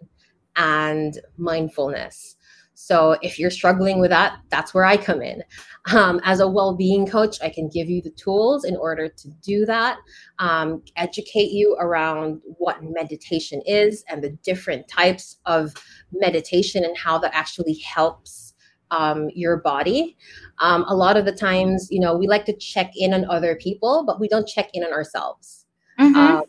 and 0.55 1.19
mindfulness. 1.37 2.35
So 2.79 3.17
if 3.23 3.39
you're 3.39 3.49
struggling 3.49 3.99
with 3.99 4.11
that, 4.11 4.37
that's 4.49 4.71
where 4.71 4.85
I 4.85 4.97
come 4.97 5.19
in. 5.19 5.43
Um, 5.91 6.21
as 6.23 6.39
a 6.39 6.47
well-being 6.47 7.07
coach, 7.07 7.37
I 7.41 7.49
can 7.49 7.69
give 7.69 7.89
you 7.89 8.03
the 8.03 8.11
tools 8.11 8.65
in 8.65 8.75
order 8.75 9.09
to 9.09 9.27
do 9.41 9.65
that, 9.65 9.97
um, 10.37 10.83
educate 10.95 11.49
you 11.49 11.75
around 11.79 12.39
what 12.59 12.83
meditation 12.83 13.63
is 13.65 14.03
and 14.09 14.23
the 14.23 14.29
different 14.43 14.87
types 14.87 15.37
of 15.47 15.73
meditation 16.11 16.83
and 16.83 16.95
how 16.95 17.17
that 17.17 17.33
actually 17.33 17.79
helps 17.79 18.53
um, 18.91 19.31
your 19.33 19.57
body. 19.57 20.15
Um, 20.59 20.85
a 20.87 20.95
lot 20.95 21.17
of 21.17 21.25
the 21.25 21.31
times, 21.31 21.87
you 21.89 21.99
know, 21.99 22.15
we 22.15 22.27
like 22.27 22.45
to 22.45 22.55
check 22.55 22.91
in 22.95 23.11
on 23.11 23.25
other 23.25 23.55
people, 23.55 24.03
but 24.05 24.19
we 24.19 24.27
don't 24.27 24.47
check 24.47 24.69
in 24.73 24.83
on 24.83 24.93
ourselves. 24.93 25.65
Mm-hmm. 25.99 26.15
Um, 26.15 26.43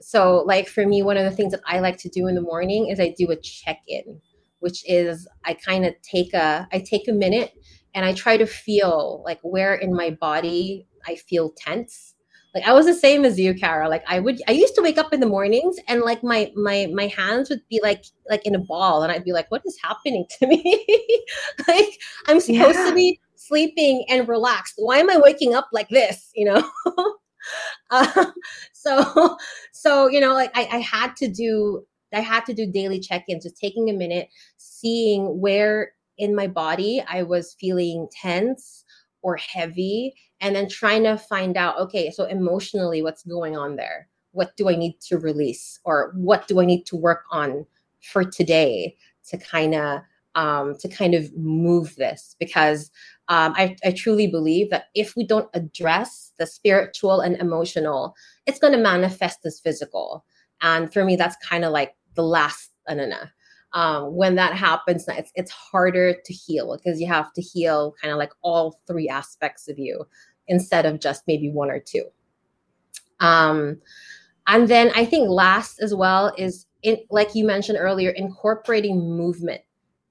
so, 0.00 0.44
like 0.46 0.68
for 0.68 0.86
me, 0.86 1.02
one 1.02 1.16
of 1.16 1.24
the 1.24 1.36
things 1.36 1.50
that 1.50 1.62
I 1.66 1.80
like 1.80 1.96
to 1.98 2.08
do 2.08 2.28
in 2.28 2.36
the 2.36 2.42
morning 2.42 2.90
is 2.90 3.00
I 3.00 3.12
do 3.18 3.32
a 3.32 3.36
check 3.36 3.80
in, 3.88 4.20
which 4.64 4.82
is 4.90 5.28
I 5.44 5.54
kind 5.54 5.84
of 5.84 5.94
take 6.02 6.34
a 6.34 6.66
I 6.72 6.80
take 6.80 7.06
a 7.06 7.12
minute 7.12 7.52
and 7.94 8.04
I 8.04 8.14
try 8.14 8.36
to 8.36 8.46
feel 8.46 9.22
like 9.24 9.38
where 9.42 9.74
in 9.74 9.94
my 9.94 10.10
body 10.10 10.88
I 11.06 11.14
feel 11.14 11.52
tense 11.56 12.14
like 12.54 12.66
I 12.68 12.72
was 12.72 12.86
the 12.86 12.94
same 12.94 13.24
as 13.24 13.38
you, 13.38 13.52
Kara. 13.52 13.88
Like 13.88 14.04
I 14.06 14.20
would, 14.20 14.40
I 14.46 14.52
used 14.52 14.76
to 14.76 14.82
wake 14.82 14.96
up 14.96 15.12
in 15.12 15.18
the 15.18 15.26
mornings 15.26 15.76
and 15.88 16.02
like 16.02 16.22
my 16.22 16.52
my 16.54 16.88
my 16.94 17.08
hands 17.08 17.50
would 17.50 17.62
be 17.68 17.80
like 17.82 18.04
like 18.30 18.46
in 18.46 18.54
a 18.54 18.60
ball, 18.60 19.02
and 19.02 19.10
I'd 19.10 19.24
be 19.24 19.32
like, 19.32 19.50
"What 19.50 19.62
is 19.66 19.76
happening 19.82 20.24
to 20.38 20.46
me? 20.46 20.62
like 21.68 21.98
I'm 22.28 22.38
supposed 22.38 22.78
yeah. 22.78 22.90
to 22.90 22.94
be 22.94 23.18
sleeping 23.34 24.06
and 24.08 24.28
relaxed. 24.28 24.74
Why 24.76 24.98
am 24.98 25.10
I 25.10 25.18
waking 25.18 25.54
up 25.54 25.68
like 25.72 25.88
this? 25.88 26.30
You 26.36 26.44
know." 26.54 26.70
uh, 27.90 28.26
so 28.72 29.36
so 29.72 30.06
you 30.06 30.20
know, 30.20 30.32
like 30.32 30.52
I, 30.56 30.68
I 30.70 30.78
had 30.78 31.16
to 31.16 31.28
do 31.28 31.84
I 32.14 32.20
had 32.20 32.46
to 32.46 32.54
do 32.54 32.70
daily 32.70 33.00
check-ins, 33.00 33.44
just 33.44 33.56
taking 33.56 33.90
a 33.90 33.92
minute, 33.92 34.28
seeing 34.56 35.40
where 35.40 35.92
in 36.18 36.34
my 36.34 36.46
body 36.46 37.02
I 37.08 37.22
was 37.22 37.56
feeling 37.58 38.08
tense 38.12 38.84
or 39.22 39.36
heavy 39.36 40.14
and 40.40 40.54
then 40.54 40.68
trying 40.68 41.02
to 41.04 41.16
find 41.16 41.56
out 41.56 41.78
okay 41.78 42.10
so 42.10 42.24
emotionally 42.24 43.02
what's 43.02 43.24
going 43.24 43.56
on 43.56 43.76
there? 43.76 44.08
What 44.32 44.56
do 44.56 44.68
i 44.68 44.76
need 44.76 45.00
to 45.08 45.18
release? 45.18 45.80
Or 45.84 46.12
what 46.16 46.46
do 46.46 46.60
i 46.60 46.64
need 46.64 46.84
to 46.86 46.96
work 46.96 47.24
on 47.30 47.66
for 48.02 48.24
today 48.24 48.96
to 49.28 49.38
kind 49.38 49.74
of 49.74 50.00
um, 50.36 50.76
to 50.80 50.88
kind 50.88 51.14
of 51.14 51.32
move 51.36 51.94
this? 51.96 52.34
Because 52.38 52.90
um, 53.28 53.54
I, 53.56 53.76
I 53.84 53.92
truly 53.92 54.26
believe 54.26 54.68
that 54.70 54.86
if 54.94 55.14
we 55.16 55.24
don't 55.24 55.48
address 55.54 56.32
the 56.38 56.46
spiritual 56.46 57.20
and 57.20 57.36
emotional 57.36 58.14
it's 58.46 58.58
going 58.58 58.72
to 58.74 58.78
manifest 58.78 59.38
as 59.46 59.60
physical. 59.60 60.24
And 60.60 60.92
for 60.92 61.04
me 61.04 61.16
that's 61.16 61.36
kind 61.44 61.64
of 61.64 61.72
like 61.72 61.94
the 62.14 62.22
last 62.22 62.70
anana 62.88 63.30
um, 63.74 64.14
when 64.14 64.36
that 64.36 64.54
happens, 64.54 65.04
it's, 65.08 65.32
it's 65.34 65.50
harder 65.50 66.14
to 66.14 66.32
heal 66.32 66.76
because 66.76 67.00
you 67.00 67.08
have 67.08 67.32
to 67.32 67.42
heal 67.42 67.94
kind 68.00 68.12
of 68.12 68.18
like 68.18 68.32
all 68.40 68.80
three 68.86 69.08
aspects 69.08 69.68
of 69.68 69.78
you 69.78 70.06
instead 70.46 70.86
of 70.86 71.00
just 71.00 71.24
maybe 71.26 71.50
one 71.50 71.70
or 71.70 71.80
two. 71.80 72.04
Um, 73.18 73.80
and 74.46 74.68
then 74.68 74.92
I 74.94 75.04
think 75.04 75.28
last 75.28 75.80
as 75.80 75.92
well 75.92 76.32
is, 76.38 76.66
in, 76.82 76.98
like 77.10 77.34
you 77.34 77.44
mentioned 77.44 77.78
earlier, 77.80 78.10
incorporating 78.10 78.98
movement 78.98 79.62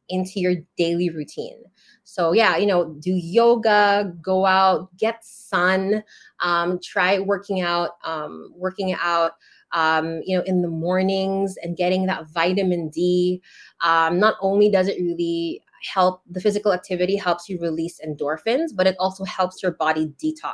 into 0.10 0.42
your 0.42 0.56
daily 0.78 1.10
routine. 1.10 1.64
So 2.04 2.34
yeah, 2.34 2.58
you 2.58 2.66
know, 2.66 2.96
do 3.00 3.14
yoga, 3.14 4.14
go 4.22 4.46
out, 4.46 4.90
get 4.98 5.24
sun, 5.24 6.04
um, 6.42 6.80
try 6.84 7.20
working 7.20 7.62
out, 7.62 7.92
um, 8.04 8.52
working 8.58 8.94
out 9.00 9.34
um, 9.74 10.22
you 10.24 10.38
know, 10.38 10.44
in 10.46 10.62
the 10.62 10.70
mornings 10.70 11.56
and 11.62 11.76
getting 11.76 12.06
that 12.06 12.30
vitamin 12.30 12.90
D. 12.90 13.42
Um, 13.82 14.20
not 14.20 14.36
only 14.42 14.70
does 14.70 14.88
it 14.88 15.02
really 15.02 15.62
help, 15.92 16.22
the 16.30 16.40
physical 16.40 16.72
activity 16.72 17.16
helps 17.18 17.50
you 17.50 17.60
release 17.60 18.00
endorphins, 18.06 18.70
but 18.74 18.88
it 18.88 18.96
also 19.00 19.24
helps 19.26 19.62
your 19.62 19.74
body 19.74 20.14
detox. 20.24 20.54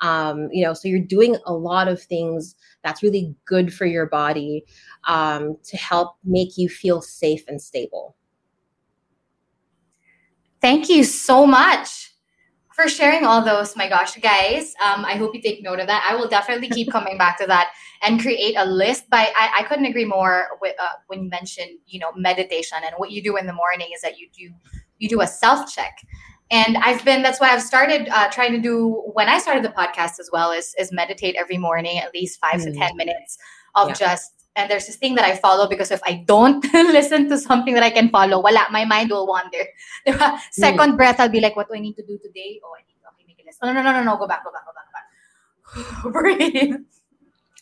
Um, 0.00 0.48
you 0.50 0.64
know, 0.64 0.74
so 0.74 0.88
you're 0.88 0.98
doing 0.98 1.36
a 1.46 1.52
lot 1.52 1.86
of 1.86 2.02
things 2.02 2.56
that's 2.82 3.02
really 3.02 3.34
good 3.44 3.72
for 3.72 3.86
your 3.86 4.06
body 4.06 4.64
um, 5.06 5.56
to 5.62 5.76
help 5.76 6.16
make 6.24 6.58
you 6.58 6.68
feel 6.68 7.00
safe 7.00 7.44
and 7.46 7.62
stable. 7.62 8.16
Thank 10.60 10.88
you 10.88 11.04
so 11.04 11.46
much 11.46 12.11
for 12.82 12.88
sharing 12.88 13.24
all 13.24 13.44
those. 13.44 13.76
My 13.76 13.88
gosh, 13.88 14.16
guys, 14.16 14.74
um, 14.84 15.04
I 15.04 15.14
hope 15.14 15.34
you 15.34 15.42
take 15.42 15.62
note 15.62 15.78
of 15.78 15.86
that. 15.86 16.06
I 16.08 16.14
will 16.16 16.28
definitely 16.28 16.68
keep 16.68 16.90
coming 16.92 17.16
back 17.16 17.38
to 17.38 17.46
that 17.46 17.72
and 18.02 18.20
create 18.20 18.56
a 18.56 18.64
list. 18.66 19.04
But 19.10 19.28
I, 19.38 19.60
I 19.60 19.62
couldn't 19.64 19.84
agree 19.84 20.04
more 20.04 20.48
with 20.60 20.74
uh, 20.80 20.94
when 21.06 21.24
you 21.24 21.30
mentioned, 21.30 21.78
you 21.86 22.00
know, 22.00 22.10
meditation 22.16 22.78
and 22.84 22.94
what 22.96 23.10
you 23.10 23.22
do 23.22 23.36
in 23.36 23.46
the 23.46 23.52
morning 23.52 23.88
is 23.94 24.02
that 24.02 24.18
you 24.18 24.28
do 24.36 24.50
you 24.98 25.08
do 25.08 25.20
a 25.20 25.26
self 25.26 25.72
check. 25.72 25.98
And 26.50 26.76
I've 26.78 27.04
been 27.04 27.22
that's 27.22 27.40
what 27.40 27.50
I've 27.50 27.62
started 27.62 28.08
uh, 28.10 28.28
trying 28.30 28.52
to 28.52 28.60
do 28.60 29.02
when 29.14 29.28
I 29.28 29.38
started 29.38 29.64
the 29.64 29.70
podcast 29.70 30.18
as 30.18 30.28
well 30.32 30.50
is 30.50 30.74
is 30.78 30.92
meditate 30.92 31.36
every 31.36 31.58
morning 31.58 31.98
at 31.98 32.12
least 32.12 32.40
five 32.40 32.60
mm. 32.60 32.64
to 32.64 32.72
ten 32.72 32.96
minutes 32.96 33.38
of 33.74 33.88
yeah. 33.88 33.94
just 33.94 34.41
and 34.56 34.70
there's 34.70 34.86
this 34.86 34.96
thing 34.96 35.14
that 35.14 35.24
I 35.24 35.36
follow 35.36 35.68
because 35.68 35.90
if 35.90 36.00
I 36.04 36.24
don't 36.26 36.62
listen 36.72 37.28
to 37.30 37.38
something 37.38 37.74
that 37.74 37.82
I 37.82 37.90
can 37.90 38.10
follow, 38.10 38.40
wala, 38.40 38.66
my 38.70 38.84
mind 38.84 39.10
will 39.10 39.26
wander. 39.26 39.64
Second 40.50 40.92
mm. 40.92 40.96
breath, 40.96 41.20
I'll 41.20 41.28
be 41.28 41.40
like, 41.40 41.56
what 41.56 41.68
do 41.68 41.74
I 41.74 41.80
need 41.80 41.96
to 41.96 42.06
do 42.06 42.18
today? 42.18 42.60
Oh, 42.64 42.74
I 42.76 42.82
need 42.86 42.96
to 43.00 43.08
okay, 43.08 43.24
make 43.26 43.40
a 43.42 43.46
list. 43.46 43.58
Oh, 43.62 43.66
no, 43.66 43.72
no, 43.72 43.82
no, 43.82 43.92
no, 43.92 44.04
no, 44.04 44.16
go 44.18 44.26
back, 44.26 44.44
go 44.44 44.50
back, 44.52 44.64
go 44.66 44.72
back, 44.72 46.02
go 46.04 46.12
back. 46.12 46.12
Breathe. 46.12 46.76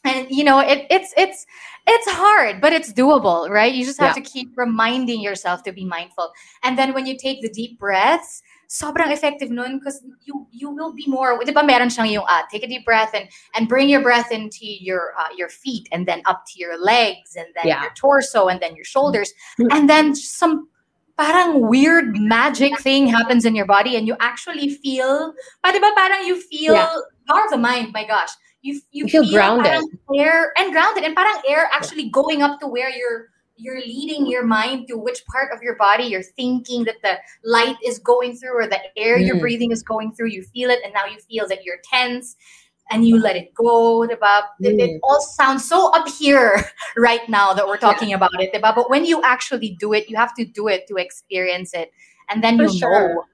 And 0.05 0.31
you 0.31 0.45
know, 0.45 0.61
it, 0.61 0.87
it's 0.91 1.13
it's 1.17 1.47
it's 1.87 2.11
hard, 2.11 2.61
but 2.61 2.73
it's 2.73 2.93
doable, 2.93 3.49
right? 3.51 3.73
You 3.73 3.85
just 3.85 4.01
have 4.01 4.17
yeah. 4.17 4.23
to 4.23 4.29
keep 4.29 4.57
reminding 4.57 5.21
yourself 5.21 5.63
to 5.65 5.73
be 5.73 5.85
mindful. 5.85 6.33
And 6.63 6.79
then 6.79 6.95
when 6.95 7.07
you 7.07 7.19
take 7.19 7.43
the 7.43 7.51
deep 7.51 7.79
breaths, 7.79 8.43
sobrang 8.69 9.13
effective 9.13 9.51
nun 9.51 9.79
because 9.79 10.03
you 10.25 10.47
you 10.53 10.71
will 10.71 10.93
be 10.93 11.05
more, 11.07 11.39
di 11.45 11.53
ba 11.53 11.63
meron 11.63 11.89
siyang 11.89 12.11
yung, 12.13 12.25
uh, 12.29 12.43
take 12.51 12.63
a 12.63 12.69
deep 12.69 12.85
breath 12.85 13.13
and 13.15 13.29
and 13.55 13.69
bring 13.69 13.89
your 13.89 14.01
breath 14.01 14.33
into 14.33 14.65
your 14.65 15.13
uh, 15.19 15.29
your 15.37 15.49
feet 15.49 15.89
and 15.93 16.07
then 16.07 16.23
up 16.25 16.45
to 16.47 16.59
your 16.59 16.81
legs 16.81 17.37
and 17.37 17.49
then 17.55 17.67
yeah. 17.67 17.83
your 17.83 17.93
torso 17.95 18.49
and 18.49 18.61
then 18.61 18.75
your 18.77 18.85
shoulders 18.85 19.33
mm-hmm. 19.59 19.69
and 19.77 19.91
then 19.91 20.15
some 20.15 20.69
parang 21.21 21.69
weird 21.69 22.17
magic 22.17 22.73
thing 22.81 23.07
happens 23.07 23.45
in 23.45 23.55
your 23.55 23.67
body 23.67 23.97
and 23.97 24.07
you 24.07 24.17
actually 24.21 24.71
feel, 24.71 25.35
pa, 25.63 25.71
di 25.71 25.79
ba 25.79 25.93
parang 25.93 26.25
you 26.25 26.41
feel, 26.41 26.73
yeah. 26.73 26.89
power 27.29 27.45
of 27.45 27.51
the 27.53 27.61
mind, 27.61 27.93
my 27.93 28.07
gosh, 28.09 28.33
you, 28.63 28.75
you, 28.75 28.81
you 29.05 29.09
feel, 29.09 29.25
feel 29.25 29.33
grounded. 29.33 29.83
Air 30.15 30.53
and 30.59 30.73
grounded 30.73 31.05
and 31.05 31.15
parang 31.15 31.41
air 31.49 31.69
actually 31.73 32.11
going 32.11 32.43
up 32.43 32.61
to 32.61 32.67
where 32.67 32.91
you're 32.91 33.29
you're 33.57 33.81
leading 33.81 34.27
your 34.27 34.45
mind 34.45 34.89
to 34.89 34.97
which 34.97 35.23
part 35.27 35.53
of 35.53 35.63
your 35.63 35.77
body 35.77 36.05
you're 36.05 36.23
thinking 36.23 36.83
that 36.85 36.97
the 37.03 37.19
light 37.45 37.77
is 37.85 37.99
going 37.99 38.35
through 38.35 38.57
or 38.57 38.67
the 38.67 38.79
air 38.97 39.19
mm. 39.19 39.27
you're 39.27 39.39
breathing 39.39 39.71
is 39.71 39.83
going 39.83 40.13
through. 40.13 40.29
You 40.29 40.43
feel 40.43 40.71
it, 40.71 40.81
and 40.85 40.95
now 40.95 41.05
you 41.05 41.19
feel 41.19 41.47
that 41.49 41.65
you're 41.65 41.79
tense 41.85 42.37
and 42.91 43.07
you 43.07 43.19
let 43.19 43.37
it 43.37 43.55
go. 43.55 44.07
Diba? 44.07 44.21
Mm. 44.21 44.43
It, 44.61 44.81
it, 44.81 45.01
all 45.03 45.21
sounds 45.21 45.69
so 45.69 45.93
up 45.93 46.09
here 46.09 46.65
right 46.97 47.27
now 47.29 47.53
that 47.53 47.67
we're 47.67 47.79
talking 47.79 48.11
yeah. 48.11 48.17
about 48.17 48.41
it. 48.41 48.53
Diba? 48.53 48.75
But 48.75 48.91
when 48.91 49.05
you 49.05 49.23
actually 49.23 49.77
do 49.79 49.93
it, 49.93 50.09
you 50.09 50.17
have 50.17 50.35
to 50.35 50.45
do 50.45 50.69
it 50.69 50.87
to 50.89 50.97
experience 50.97 51.73
it. 51.73 51.93
And 52.29 52.43
then 52.43 52.57
For 52.57 52.65
you 52.65 52.79
sure. 52.79 53.15
know 53.15 53.25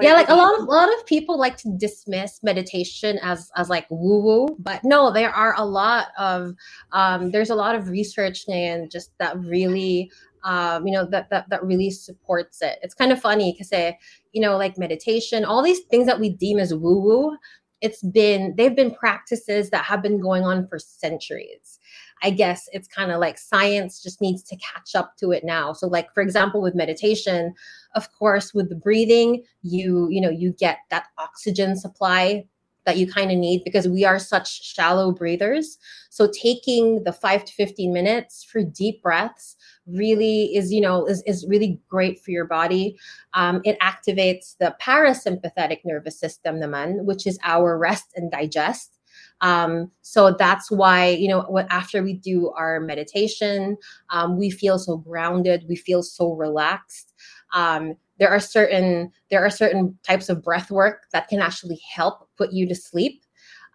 yeah, 0.00 0.14
like 0.14 0.28
a 0.28 0.34
lot 0.34 0.54
of 0.58 0.60
a 0.60 0.70
lot 0.70 0.88
of 0.98 1.06
people 1.06 1.38
like 1.38 1.56
to 1.58 1.70
dismiss 1.76 2.42
meditation 2.42 3.18
as 3.22 3.50
as 3.56 3.68
like 3.68 3.86
woo 3.90 4.20
woo, 4.20 4.56
but 4.58 4.80
no, 4.84 5.12
there 5.12 5.30
are 5.30 5.54
a 5.56 5.64
lot 5.64 6.08
of 6.18 6.54
um, 6.92 7.30
there's 7.30 7.50
a 7.50 7.54
lot 7.54 7.74
of 7.74 7.88
research 7.88 8.44
and 8.48 8.90
just 8.90 9.10
that 9.18 9.38
really 9.38 10.10
um, 10.44 10.86
you 10.86 10.92
know 10.92 11.06
that, 11.06 11.30
that 11.30 11.48
that 11.50 11.64
really 11.64 11.90
supports 11.90 12.62
it. 12.62 12.78
It's 12.82 12.94
kind 12.94 13.12
of 13.12 13.20
funny 13.20 13.52
because 13.52 13.94
you 14.32 14.40
know 14.40 14.56
like 14.56 14.78
meditation, 14.78 15.44
all 15.44 15.62
these 15.62 15.80
things 15.90 16.06
that 16.06 16.20
we 16.20 16.30
deem 16.30 16.58
as 16.58 16.74
woo 16.74 17.00
woo, 17.00 17.36
it's 17.80 18.02
been 18.02 18.54
they've 18.56 18.76
been 18.76 18.94
practices 18.94 19.70
that 19.70 19.84
have 19.84 20.02
been 20.02 20.20
going 20.20 20.44
on 20.44 20.66
for 20.68 20.78
centuries. 20.78 21.78
I 22.22 22.30
guess 22.30 22.68
it's 22.72 22.88
kind 22.88 23.10
of 23.10 23.20
like 23.20 23.38
science 23.38 24.02
just 24.02 24.20
needs 24.20 24.42
to 24.44 24.56
catch 24.56 24.94
up 24.94 25.16
to 25.18 25.32
it 25.32 25.44
now. 25.44 25.72
So 25.72 25.86
like 25.86 26.12
for 26.14 26.22
example 26.22 26.60
with 26.60 26.74
meditation, 26.74 27.54
of 27.94 28.12
course 28.12 28.52
with 28.54 28.68
the 28.68 28.76
breathing, 28.76 29.44
you 29.62 30.08
you 30.10 30.20
know 30.20 30.30
you 30.30 30.52
get 30.52 30.78
that 30.90 31.06
oxygen 31.18 31.76
supply 31.76 32.44
that 32.86 32.96
you 32.96 33.06
kind 33.06 33.30
of 33.30 33.36
need 33.36 33.62
because 33.62 33.86
we 33.86 34.04
are 34.04 34.18
such 34.18 34.64
shallow 34.64 35.12
breathers. 35.12 35.78
So 36.08 36.30
taking 36.32 37.04
the 37.04 37.12
5 37.12 37.44
to 37.44 37.52
15 37.52 37.92
minutes 37.92 38.42
for 38.42 38.62
deep 38.62 39.02
breaths 39.02 39.56
really 39.86 40.54
is 40.56 40.72
you 40.72 40.80
know 40.80 41.06
is, 41.06 41.22
is 41.26 41.46
really 41.48 41.80
great 41.88 42.20
for 42.20 42.30
your 42.30 42.44
body 42.44 42.96
um, 43.34 43.60
it 43.64 43.78
activates 43.80 44.56
the 44.58 44.74
parasympathetic 44.80 45.80
nervous 45.84 46.18
system 46.18 46.56
naman 46.56 47.04
which 47.04 47.26
is 47.26 47.38
our 47.42 47.78
rest 47.78 48.06
and 48.14 48.30
digest 48.30 48.99
um, 49.40 49.90
so 50.02 50.32
that's 50.32 50.70
why 50.70 51.08
you 51.08 51.28
know 51.28 51.66
after 51.70 52.02
we 52.02 52.14
do 52.14 52.50
our 52.50 52.80
meditation 52.80 53.76
um, 54.10 54.38
we 54.38 54.50
feel 54.50 54.78
so 54.78 54.96
grounded 54.96 55.64
we 55.68 55.76
feel 55.76 56.02
so 56.02 56.32
relaxed. 56.32 57.14
Um, 57.52 57.94
there 58.18 58.28
are 58.28 58.40
certain 58.40 59.10
there 59.30 59.44
are 59.44 59.50
certain 59.50 59.98
types 60.02 60.28
of 60.28 60.42
breath 60.42 60.70
work 60.70 61.04
that 61.12 61.28
can 61.28 61.40
actually 61.40 61.80
help 61.94 62.28
put 62.36 62.52
you 62.52 62.68
to 62.68 62.74
sleep 62.74 63.24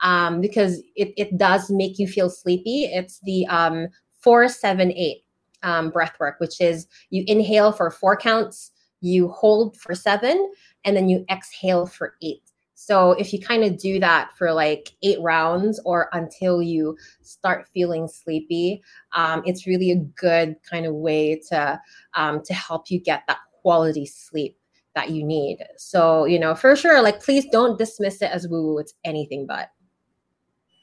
um, 0.01 0.39
because 0.39 0.81
it, 0.95 1.13
it 1.17 1.37
does 1.37 1.69
make 1.71 1.97
you 1.97 2.07
feel 2.07 2.29
sleepy. 2.29 2.85
It's 2.85 3.19
the 3.23 3.47
um, 3.47 3.87
478 4.21 5.17
um, 5.63 5.89
breath 5.89 6.15
work 6.19 6.39
which 6.39 6.61
is 6.61 6.87
you 7.09 7.23
inhale 7.27 7.71
for 7.71 7.89
four 7.89 8.15
counts 8.15 8.71
you 9.01 9.29
hold 9.29 9.77
for 9.77 9.95
seven 9.95 10.51
and 10.83 10.95
then 10.95 11.09
you 11.09 11.25
exhale 11.29 11.87
for 11.87 12.15
eight 12.21 12.43
so 12.75 13.13
if 13.13 13.31
you 13.31 13.39
kind 13.39 13.63
of 13.63 13.77
do 13.77 13.99
that 14.01 14.37
for 14.37 14.51
like 14.51 14.91
eight 15.01 15.19
rounds 15.21 15.81
or 15.85 16.09
until 16.11 16.61
you 16.61 16.97
start 17.21 17.67
feeling 17.73 18.07
sleepy, 18.07 18.83
um, 19.13 19.41
it's 19.45 19.65
really 19.65 19.91
a 19.91 19.95
good 19.95 20.57
kind 20.69 20.85
of 20.85 20.93
way 20.93 21.41
to 21.49 21.81
um, 22.13 22.43
to 22.43 22.53
help 22.53 22.91
you 22.91 22.99
get 22.99 23.23
that 23.27 23.39
quality 23.61 24.05
sleep 24.05 24.57
that 24.93 25.09
you 25.09 25.23
need. 25.23 25.59
So 25.77 26.25
you 26.25 26.37
know, 26.37 26.53
for 26.53 26.75
sure, 26.75 27.01
like 27.01 27.23
please 27.23 27.45
don't 27.49 27.79
dismiss 27.79 28.21
it 28.21 28.29
as 28.29 28.47
woo 28.47 28.61
woo. 28.61 28.79
It's 28.79 28.93
anything 29.05 29.47
but. 29.47 29.71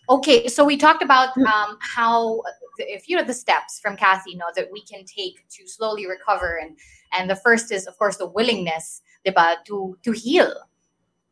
Okay, 0.08 0.48
so 0.48 0.64
we 0.64 0.76
talked 0.76 1.02
about 1.02 1.36
um, 1.38 1.78
how 1.80 2.42
if 2.78 3.08
you 3.08 3.16
know 3.16 3.22
the 3.22 3.34
steps 3.34 3.78
from 3.80 3.96
Kathy, 3.96 4.32
you 4.32 4.38
know 4.38 4.50
that 4.56 4.68
we 4.72 4.82
can 4.82 5.04
take 5.04 5.46
to 5.50 5.68
slowly 5.68 6.06
recover, 6.06 6.56
and 6.56 6.76
and 7.12 7.28
the 7.28 7.36
first 7.36 7.70
is 7.70 7.86
of 7.86 7.98
course 7.98 8.16
the 8.16 8.26
willingness, 8.26 9.02
diba, 9.26 9.56
to 9.66 9.98
to 10.02 10.12
heal 10.12 10.54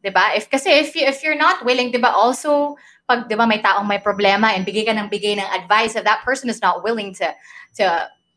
'Di 0.00 0.10
ba? 0.10 0.32
If 0.36 0.48
kasi 0.48 0.70
if 0.70 0.96
you, 0.96 1.04
if 1.04 1.22
you're 1.22 1.38
not 1.38 1.64
willing, 1.64 1.92
'di 1.92 2.00
ba, 2.00 2.08
also 2.10 2.76
pag 3.08 3.28
'di 3.28 3.36
ba 3.36 3.44
may 3.46 3.60
taong 3.60 3.86
may 3.86 4.00
problema 4.00 4.54
and 4.56 4.64
bigay 4.64 4.86
ka 4.88 4.96
ng 4.96 5.08
bigay 5.12 5.36
ng 5.36 5.50
advice 5.52 5.96
if 5.96 6.04
that 6.04 6.24
person 6.24 6.48
is 6.48 6.60
not 6.64 6.82
willing 6.82 7.12
to 7.12 7.28
to 7.76 7.84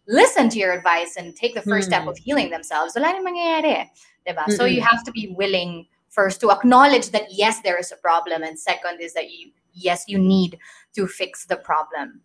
listen 0.07 0.51
to 0.51 0.59
your 0.59 0.75
advice 0.75 1.15
and 1.15 1.31
take 1.39 1.55
the 1.55 1.63
first 1.63 1.87
step 1.87 2.03
Hmm. 2.03 2.11
of 2.11 2.19
healing 2.19 2.51
themselves, 2.51 2.91
wala 2.95 3.15
nang 3.15 3.23
mangyayari, 3.23 3.87
'di 4.27 4.33
ba? 4.35 4.43
So 4.51 4.67
you 4.67 4.83
have 4.83 5.03
to 5.07 5.11
be 5.15 5.31
willing 5.31 5.87
first 6.11 6.43
to 6.43 6.51
acknowledge 6.51 7.09
that 7.15 7.31
yes 7.31 7.63
there 7.63 7.79
is 7.79 7.89
a 7.89 7.97
problem 7.97 8.43
and 8.43 8.59
second 8.59 8.99
is 9.01 9.15
that 9.15 9.31
you 9.31 9.49
yes 9.73 10.05
you 10.05 10.19
need 10.19 10.59
to 10.93 11.07
fix 11.07 11.47
the 11.47 11.57
problem. 11.57 12.21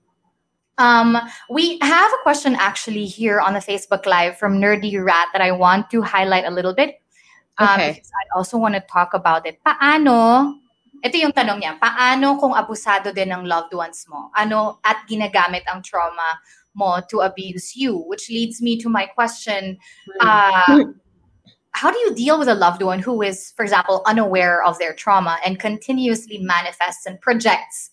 Um, 0.79 1.19
we 1.51 1.79
have 1.83 2.11
a 2.13 2.23
question 2.23 2.55
actually 2.55 3.07
here 3.07 3.41
on 3.41 3.51
the 3.55 3.59
Facebook 3.59 4.07
Live 4.07 4.39
from 4.39 4.61
Nerdy 4.63 4.95
Rat 4.95 5.27
that 5.35 5.43
I 5.43 5.51
want 5.51 5.91
to 5.91 6.03
highlight 6.03 6.47
a 6.47 6.55
little 6.55 6.71
bit. 6.75 7.03
Um, 7.59 7.67
Okay. 7.75 7.91
because 7.99 8.11
I 8.15 8.25
also 8.39 8.57
want 8.57 8.75
to 8.75 8.83
talk 8.87 9.15
about 9.15 9.47
it. 9.47 9.59
Paano, 9.67 10.55
ito 11.03 11.17
yung 11.19 11.35
tanong 11.35 11.59
niya, 11.63 11.75
paano 11.79 12.39
kung 12.39 12.55
abusado 12.55 13.15
din 13.15 13.35
ng 13.35 13.45
loved 13.45 13.75
ones 13.75 14.07
mo? 14.07 14.31
Ano 14.39 14.79
at 14.87 15.03
ginagamit 15.11 15.67
ang 15.67 15.83
trauma 15.83 16.39
mo 16.75 17.03
to 17.11 17.21
abuse 17.21 17.75
you? 17.75 17.99
Which 18.07 18.31
leads 18.31 18.63
me 18.63 18.79
to 18.79 18.89
my 18.89 19.07
question, 19.07 19.79
uh, 20.23 20.87
how 21.73 21.91
do 21.91 21.99
you 21.99 22.15
deal 22.15 22.39
with 22.39 22.49
a 22.49 22.55
loved 22.55 22.83
one 22.83 22.99
who 22.99 23.23
is, 23.23 23.53
for 23.55 23.63
example, 23.63 24.03
unaware 24.07 24.63
of 24.65 24.79
their 24.79 24.95
trauma 24.95 25.39
and 25.45 25.59
continuously 25.59 26.39
manifests 26.39 27.07
and 27.07 27.21
projects 27.21 27.91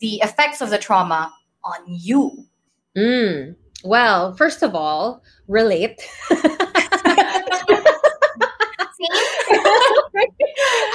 the 0.00 0.20
effects 0.24 0.60
of 0.60 0.70
the 0.70 0.78
trauma 0.78 1.32
on 1.64 1.80
you? 1.86 2.44
Mm. 2.96 3.56
Well, 3.84 4.34
first 4.36 4.62
of 4.62 4.74
all, 4.74 5.22
relate. 5.48 6.00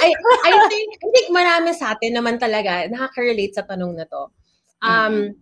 I, 0.05 0.13
I 0.45 0.51
think 0.69 0.89
I 1.01 1.07
think 1.13 1.27
marami 1.33 1.71
sa 1.73 1.97
atin 1.97 2.13
naman 2.13 2.37
talaga 2.37 2.85
nakaka-relate 2.89 3.55
sa 3.57 3.65
tanong 3.65 3.97
na 3.97 4.05
to. 4.05 4.23
Um 4.85 5.33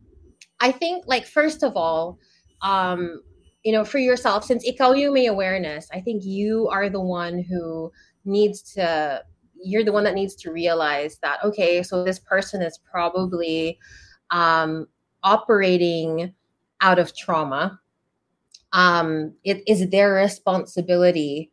I 0.64 0.72
think 0.72 1.04
like 1.08 1.28
first 1.28 1.64
of 1.64 1.76
all, 1.76 2.20
um 2.62 3.22
you 3.64 3.72
know, 3.72 3.84
for 3.84 4.00
yourself 4.00 4.44
since 4.44 4.68
ikaw 4.68 4.96
yung 4.96 5.16
may 5.16 5.28
awareness, 5.28 5.88
I 5.92 6.00
think 6.00 6.24
you 6.24 6.68
are 6.68 6.90
the 6.90 7.04
one 7.04 7.44
who 7.44 7.92
needs 8.26 8.62
to 8.76 9.24
you're 9.64 9.84
the 9.84 9.96
one 9.96 10.04
that 10.04 10.16
needs 10.16 10.36
to 10.44 10.52
realize 10.52 11.20
that 11.24 11.44
okay, 11.44 11.84
so 11.84 12.04
this 12.04 12.20
person 12.20 12.62
is 12.62 12.80
probably 12.80 13.80
um 14.32 14.88
operating 15.24 16.34
out 16.80 17.00
of 17.00 17.16
trauma. 17.16 17.80
Um 18.72 19.36
it 19.44 19.64
is 19.68 19.90
their 19.90 20.14
responsibility 20.16 21.52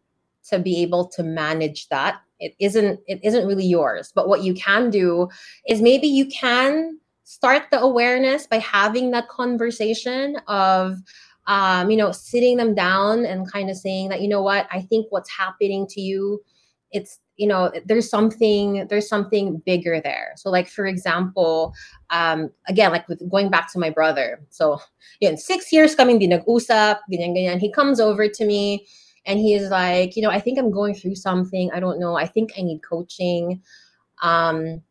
to 0.51 0.59
be 0.59 0.83
able 0.83 1.07
to 1.15 1.23
manage 1.23 1.89
that 1.89 2.23
it 2.41 2.55
isn't 2.59 3.01
it 3.07 3.21
isn't 3.23 3.47
really 3.47 3.67
yours. 3.67 4.13
But 4.15 4.29
what 4.29 4.43
you 4.43 4.55
can 4.55 4.91
do 4.91 5.29
is 5.69 5.81
maybe 5.81 6.09
you 6.09 6.27
can 6.27 6.99
start 7.25 7.65
the 7.71 7.81
awareness 7.81 8.47
by 8.47 8.59
having 8.59 9.13
that 9.13 9.29
conversation 9.29 10.37
of 10.49 10.97
um, 11.47 11.91
you 11.91 11.97
know 11.97 12.13
sitting 12.13 12.57
them 12.57 12.75
down 12.75 13.25
and 13.25 13.51
kind 13.51 13.71
of 13.71 13.77
saying 13.77 14.09
that 14.09 14.21
you 14.21 14.29
know 14.29 14.43
what? 14.43 14.67
I 14.73 14.81
think 14.81 15.07
what's 15.11 15.31
happening 15.31 15.87
to 15.89 16.01
you 16.01 16.43
it's 16.93 17.21
you 17.37 17.47
know 17.47 17.73
there's 17.87 18.11
something 18.11 18.87
there's 18.89 19.09
something 19.09 19.63
bigger 19.65 20.01
there. 20.01 20.33
So 20.37 20.51
like 20.51 20.69
for 20.69 20.87
example 20.87 21.73
um 22.11 22.51
again 22.69 22.93
like 22.93 23.09
with 23.09 23.29
going 23.31 23.51
back 23.51 23.73
to 23.73 23.79
my 23.79 23.91
brother. 23.91 24.41
So 24.51 24.81
yun, 25.21 25.37
six 25.37 25.73
years 25.73 25.95
coming 25.95 26.19
di 26.19 26.27
nag-usap 26.27 26.99
ganyan 27.11 27.33
ganyan 27.37 27.59
he 27.59 27.73
comes 27.73 28.01
over 28.01 28.29
to 28.29 28.45
me 28.45 28.87
and 29.27 29.39
he 29.39 29.55
is 29.55 29.71
like 29.71 30.17
you 30.17 30.23
know 30.23 30.31
i 30.31 30.41
think 30.41 30.59
i'm 30.59 30.71
going 30.71 30.95
through 30.95 31.15
something. 31.15 31.71
I 31.73 31.81
don't 31.81 32.01
know. 32.01 32.17
I 32.17 32.27
think 32.27 32.53
i 32.57 32.63
need 32.63 32.81
coaching. 32.83 33.63
Um 34.23 34.83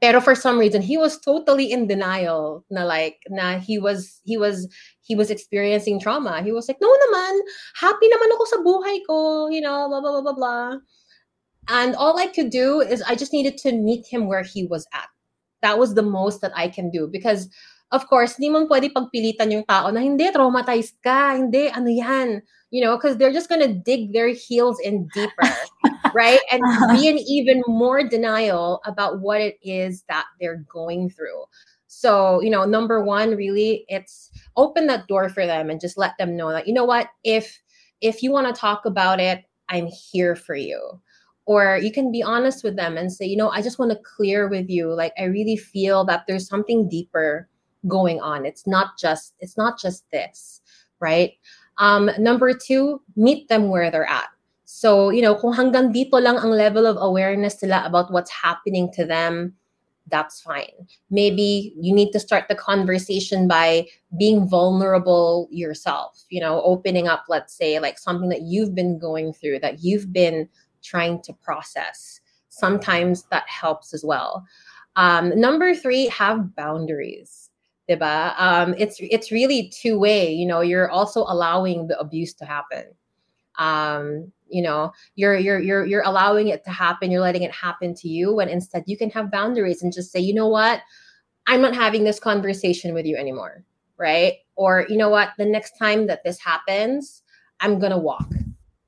pero 0.00 0.20
for 0.20 0.34
some 0.34 0.58
reason 0.58 0.82
he 0.82 0.96
was 0.96 1.18
totally 1.20 1.72
in 1.72 1.86
denial. 1.86 2.64
Na 2.70 2.84
like 2.84 3.18
na 3.28 3.58
he 3.58 3.78
was 3.78 4.20
he 4.24 4.36
was 4.36 4.68
he 5.02 5.14
was 5.14 5.30
experiencing 5.30 6.00
trauma. 6.00 6.42
He 6.42 6.52
was 6.52 6.68
like 6.68 6.78
no 6.80 6.88
naman. 6.88 7.40
Happy 7.76 8.06
naman 8.08 8.32
ako 8.34 8.44
sa 8.44 8.58
buhay 8.62 8.98
ko 9.06 9.48
you 9.48 9.60
know 9.60 9.88
blah 9.88 10.00
blah 10.00 10.12
blah 10.12 10.22
blah 10.22 10.38
blah. 10.38 10.70
And 11.68 11.96
all 11.96 12.18
i 12.18 12.26
could 12.28 12.50
do 12.50 12.80
is 12.80 13.02
i 13.02 13.14
just 13.14 13.32
needed 13.32 13.56
to 13.64 13.72
meet 13.72 14.06
him 14.06 14.28
where 14.28 14.42
he 14.42 14.66
was 14.66 14.86
at. 14.92 15.08
That 15.62 15.78
was 15.78 15.94
the 15.94 16.04
most 16.04 16.40
that 16.42 16.52
i 16.54 16.68
can 16.68 16.90
do 16.90 17.08
because 17.10 17.48
of 17.94 18.10
course, 18.10 18.34
hindi 18.34 18.50
mo 18.50 18.66
pwede 18.66 18.90
pagpilitan 18.90 19.54
yung 19.54 19.64
tao 19.70 19.86
na 19.94 20.02
hindi, 20.02 20.26
traumatized 20.34 20.98
ka, 21.06 21.38
hindi, 21.38 21.70
ano 21.70 21.86
yan, 21.86 22.42
you 22.74 22.82
know, 22.82 22.98
because 22.98 23.16
they're 23.16 23.32
just 23.32 23.48
gonna 23.48 23.70
dig 23.70 24.10
their 24.12 24.34
heels 24.34 24.82
in 24.82 25.06
deeper, 25.14 25.46
right? 26.14 26.42
And 26.50 26.58
uh-huh. 26.58 26.98
be 26.98 27.06
in 27.06 27.18
even 27.22 27.62
more 27.70 28.02
denial 28.02 28.82
about 28.84 29.22
what 29.22 29.40
it 29.40 29.62
is 29.62 30.02
that 30.10 30.26
they're 30.40 30.66
going 30.66 31.08
through. 31.08 31.46
So, 31.86 32.42
you 32.42 32.50
know, 32.50 32.66
number 32.66 32.98
one, 33.04 33.38
really, 33.38 33.86
it's 33.86 34.28
open 34.56 34.88
that 34.88 35.06
door 35.06 35.28
for 35.28 35.46
them 35.46 35.70
and 35.70 35.80
just 35.80 35.96
let 35.96 36.18
them 36.18 36.36
know 36.36 36.50
that, 36.50 36.66
you 36.66 36.74
know 36.74 36.84
what, 36.84 37.08
if 37.22 37.62
if 38.02 38.22
you 38.22 38.32
want 38.32 38.52
to 38.52 38.60
talk 38.60 38.84
about 38.84 39.20
it, 39.20 39.44
I'm 39.68 39.86
here 39.86 40.34
for 40.34 40.56
you. 40.56 41.00
Or 41.46 41.78
you 41.80 41.92
can 41.92 42.10
be 42.10 42.22
honest 42.22 42.64
with 42.64 42.74
them 42.76 42.96
and 42.96 43.12
say, 43.12 43.24
you 43.24 43.36
know, 43.36 43.50
I 43.50 43.62
just 43.62 43.78
want 43.78 43.92
to 43.92 43.98
clear 44.16 44.48
with 44.48 44.68
you. 44.68 44.92
Like, 44.92 45.12
I 45.16 45.24
really 45.24 45.56
feel 45.56 46.04
that 46.06 46.24
there's 46.26 46.48
something 46.48 46.88
deeper 46.88 47.48
going 47.86 48.20
on. 48.20 48.46
It's 48.46 48.66
not 48.66 48.98
just 48.98 49.34
it's 49.40 49.56
not 49.56 49.78
just 49.80 50.04
this, 50.10 50.60
right? 51.00 51.32
Um, 51.78 52.10
number 52.18 52.52
two, 52.54 53.02
meet 53.16 53.48
them 53.48 53.68
where 53.68 53.90
they're 53.90 54.08
at. 54.08 54.28
So, 54.64 55.10
you 55.10 55.22
know, 55.22 55.34
kung 55.34 55.54
hanggang 55.54 55.92
dito 55.94 56.20
lang 56.22 56.38
ang 56.38 56.50
level 56.50 56.86
of 56.86 56.96
awareness 56.98 57.62
nila 57.62 57.84
about 57.84 58.10
what's 58.10 58.30
happening 58.30 58.90
to 58.94 59.04
them, 59.04 59.54
that's 60.08 60.40
fine. 60.40 60.86
Maybe 61.10 61.74
you 61.80 61.94
need 61.94 62.12
to 62.12 62.20
start 62.20 62.48
the 62.48 62.54
conversation 62.54 63.48
by 63.48 63.86
being 64.18 64.48
vulnerable 64.48 65.48
yourself, 65.50 66.24
you 66.28 66.40
know, 66.40 66.62
opening 66.62 67.08
up, 67.08 67.24
let's 67.28 67.56
say, 67.56 67.78
like 67.78 67.98
something 67.98 68.28
that 68.28 68.42
you've 68.42 68.74
been 68.74 68.98
going 68.98 69.32
through, 69.32 69.60
that 69.60 69.82
you've 69.82 70.12
been 70.12 70.48
trying 70.82 71.22
to 71.22 71.32
process. 71.32 72.20
Sometimes 72.48 73.24
that 73.30 73.48
helps 73.48 73.94
as 73.94 74.04
well. 74.04 74.44
Um, 74.96 75.38
number 75.38 75.74
three, 75.74 76.08
have 76.08 76.54
boundaries. 76.54 77.50
Diba? 77.88 78.34
Um, 78.38 78.74
it's 78.78 78.96
it's 79.00 79.30
really 79.30 79.68
two 79.68 79.98
way. 79.98 80.32
You 80.32 80.46
know, 80.46 80.62
you're 80.62 80.90
also 80.90 81.20
allowing 81.20 81.86
the 81.88 81.98
abuse 81.98 82.32
to 82.34 82.44
happen. 82.46 82.84
Um, 83.58 84.32
you 84.48 84.62
know, 84.62 84.92
you're 85.16 85.36
you're 85.36 85.60
you're 85.60 85.84
you're 85.84 86.02
allowing 86.02 86.48
it 86.48 86.64
to 86.64 86.70
happen. 86.70 87.10
You're 87.10 87.20
letting 87.20 87.42
it 87.42 87.52
happen 87.52 87.94
to 87.96 88.08
you, 88.08 88.34
when 88.34 88.48
instead 88.48 88.84
you 88.86 88.96
can 88.96 89.10
have 89.10 89.30
boundaries 89.30 89.82
and 89.82 89.92
just 89.92 90.12
say, 90.12 90.20
you 90.20 90.32
know 90.32 90.48
what, 90.48 90.80
I'm 91.46 91.60
not 91.60 91.74
having 91.74 92.04
this 92.04 92.20
conversation 92.20 92.94
with 92.94 93.04
you 93.06 93.16
anymore, 93.16 93.64
right? 93.98 94.34
Or 94.56 94.86
you 94.88 94.96
know 94.96 95.10
what, 95.10 95.30
the 95.36 95.44
next 95.44 95.78
time 95.78 96.06
that 96.06 96.24
this 96.24 96.38
happens, 96.38 97.22
I'm 97.60 97.78
gonna 97.78 97.98
walk. 97.98 98.30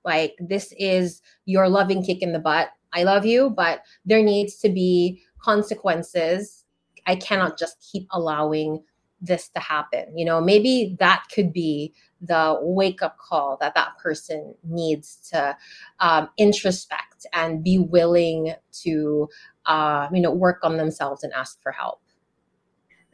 Like 0.05 0.37
this 0.39 0.73
is 0.79 1.21
your 1.45 1.69
loving 1.69 2.03
kick 2.03 2.23
in 2.23 2.33
the 2.33 2.39
butt. 2.39 2.69
I 2.93 3.03
love 3.03 3.27
you, 3.27 3.51
but 3.51 3.83
there 4.05 4.23
needs 4.23 4.57
to 4.59 4.69
be 4.69 5.23
consequences. 5.39 6.65
I 7.07 7.17
cannot 7.17 7.59
just 7.59 7.77
keep 7.93 8.07
allowing 8.11 8.83
this 9.21 9.49
to 9.51 9.61
happen. 9.61 10.17
You 10.17 10.25
know, 10.25 10.41
maybe 10.41 10.97
that 10.99 11.25
could 11.35 11.53
be 11.53 11.95
the 12.21 12.59
wake 12.61 13.03
up 13.03 13.19
call 13.19 13.57
that 13.61 13.75
that 13.75 13.99
person 13.99 14.55
needs 14.65 15.17
to 15.33 15.57
um, 16.01 16.29
introspect 16.37 17.27
and 17.33 17.63
be 17.63 17.79
willing 17.79 18.55
to, 18.83 19.29
uh, 19.67 20.09
you 20.13 20.21
know, 20.21 20.31
work 20.31 20.61
on 20.63 20.77
themselves 20.77 21.23
and 21.23 21.33
ask 21.33 21.63
for 21.63 21.73
help. 21.73 22.01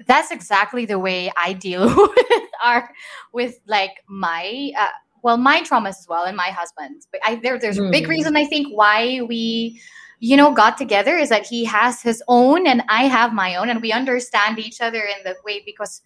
That's 0.06 0.30
exactly 0.30 0.84
the 0.84 0.98
way 0.98 1.30
I 1.36 1.52
deal 1.52 1.86
with 1.96 2.42
our, 2.64 2.90
with 3.32 3.60
like 3.66 4.02
my, 4.08 4.72
uh, 4.76 4.88
well, 5.22 5.36
my 5.36 5.62
traumas 5.62 5.90
as 5.90 6.06
well, 6.08 6.24
and 6.24 6.36
my 6.36 6.48
husband's. 6.48 7.06
But 7.10 7.20
I, 7.24 7.36
there, 7.36 7.58
there's 7.58 7.78
a 7.78 7.88
big 7.90 8.04
hmm. 8.04 8.10
reason 8.10 8.36
I 8.36 8.44
think 8.44 8.68
why 8.76 9.22
we 9.22 9.80
you 10.22 10.38
know, 10.38 10.54
got 10.54 10.78
together 10.78 11.18
is 11.18 11.34
that 11.34 11.44
he 11.44 11.66
has 11.66 12.00
his 12.00 12.22
own 12.28 12.64
and 12.64 12.86
I 12.88 13.10
have 13.10 13.34
my 13.34 13.56
own, 13.56 13.68
and 13.68 13.82
we 13.82 13.90
understand 13.90 14.62
each 14.62 14.80
other 14.80 15.02
in 15.02 15.18
the 15.26 15.34
way 15.44 15.66
because 15.66 16.00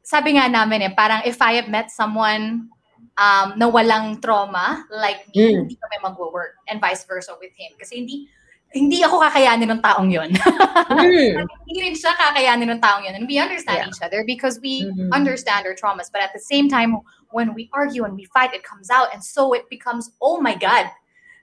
sabi 0.00 0.40
nga 0.40 0.48
namin 0.48 0.80
eh, 0.80 0.92
parang 0.96 1.20
if 1.28 1.36
I 1.44 1.60
have 1.60 1.68
met 1.68 1.92
someone 1.92 2.72
um, 3.20 3.52
na 3.60 3.68
walang 3.68 4.24
trauma 4.24 4.88
like 4.88 5.28
me, 5.36 5.52
mm. 5.52 5.68
hindi 5.68 5.76
kami 5.76 5.96
mag-work 6.00 6.56
and 6.72 6.80
vice 6.80 7.04
versa 7.04 7.36
with 7.36 7.52
him. 7.60 7.76
Kasi 7.76 8.00
hindi, 8.00 8.24
hindi 8.72 9.04
ako 9.04 9.20
kakayanin 9.28 9.68
ng 9.68 9.82
taong 9.84 10.08
yun. 10.08 10.32
mm. 10.32 11.32
hindi 11.68 11.80
rin 11.84 11.92
siya 11.92 12.16
kakayanin 12.16 12.72
ng 12.72 12.80
taong 12.80 13.04
yun. 13.04 13.20
And 13.20 13.28
we 13.28 13.36
understand 13.36 13.84
yeah. 13.84 13.88
each 13.92 14.00
other 14.00 14.24
because 14.24 14.56
we 14.64 14.88
mm-hmm. 14.88 15.12
understand 15.12 15.68
our 15.68 15.76
traumas. 15.76 16.08
But 16.08 16.24
at 16.24 16.32
the 16.32 16.40
same 16.40 16.72
time, 16.72 16.96
when 17.36 17.52
we 17.52 17.68
argue 17.76 18.08
and 18.08 18.16
we 18.16 18.24
fight, 18.32 18.56
it 18.56 18.64
comes 18.64 18.88
out. 18.88 19.12
And 19.12 19.20
so 19.20 19.52
it 19.52 19.68
becomes, 19.68 20.08
oh 20.24 20.40
my 20.40 20.56
God, 20.56 20.88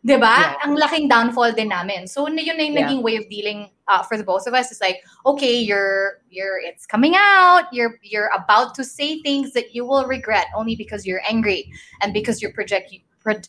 'Di 0.04 0.20
ba? 0.20 0.36
Yeah. 0.36 0.68
Ang 0.68 0.76
laking 0.76 1.08
downfall 1.08 1.56
din 1.56 1.72
namin. 1.72 2.08
So 2.08 2.28
yun 2.28 2.36
na 2.36 2.44
yung 2.44 2.60
yeah. 2.60 2.84
naging 2.84 3.02
way 3.02 3.16
of 3.16 3.24
dealing 3.32 3.72
uh, 3.88 4.04
for 4.04 4.18
the 4.18 4.24
both 4.24 4.48
of 4.48 4.54
us. 4.54 4.72
It's 4.72 4.82
like, 4.82 5.00
okay, 5.26 5.56
you're 5.56 6.20
you're 6.30 6.60
it's 6.60 6.86
coming 6.86 7.16
out. 7.16 7.72
You're 7.72 7.96
you're 8.04 8.30
about 8.36 8.76
to 8.76 8.84
say 8.84 9.24
things 9.24 9.54
that 9.54 9.74
you 9.74 9.86
will 9.86 10.06
regret 10.06 10.48
only 10.56 10.76
because 10.76 11.08
you're 11.08 11.24
angry 11.28 11.72
and 12.02 12.14
because 12.14 12.42
you're 12.42 12.52
project 12.52 12.92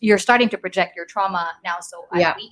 you're 0.00 0.22
starting 0.22 0.48
to 0.50 0.59
project 0.59 0.94
your 0.94 1.05
trauma 1.07 1.50
now. 1.64 1.82
So 1.82 2.07
yeah. 2.14 2.34
we, 2.38 2.50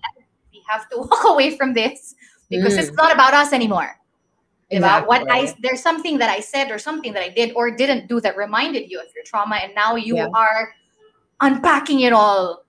we 0.53 0.63
have 0.67 0.89
to 0.91 0.99
walk 1.07 1.25
away 1.25 1.57
from 1.57 1.73
this 1.73 2.15
because 2.51 2.75
mm. 2.75 2.79
it's 2.83 2.93
not 2.93 3.15
about 3.15 3.35
us 3.35 3.53
anymore. 3.53 3.97
Exactly. 4.71 5.07
What 5.07 5.31
I 5.31 5.55
there's 5.63 5.83
something 5.83 6.19
that 6.19 6.31
I 6.31 6.41
said 6.41 6.71
or 6.71 6.79
something 6.79 7.13
that 7.13 7.23
I 7.23 7.29
did 7.29 7.53
or 7.55 7.71
didn't 7.71 8.09
do 8.09 8.21
that 8.21 8.37
reminded 8.37 8.91
you 8.91 8.99
of 8.99 9.07
your 9.15 9.23
trauma, 9.25 9.57
and 9.63 9.75
now 9.75 9.97
you 9.97 10.17
yeah. 10.17 10.29
are 10.35 10.75
unpacking 11.41 12.01
it 12.01 12.13
all 12.13 12.65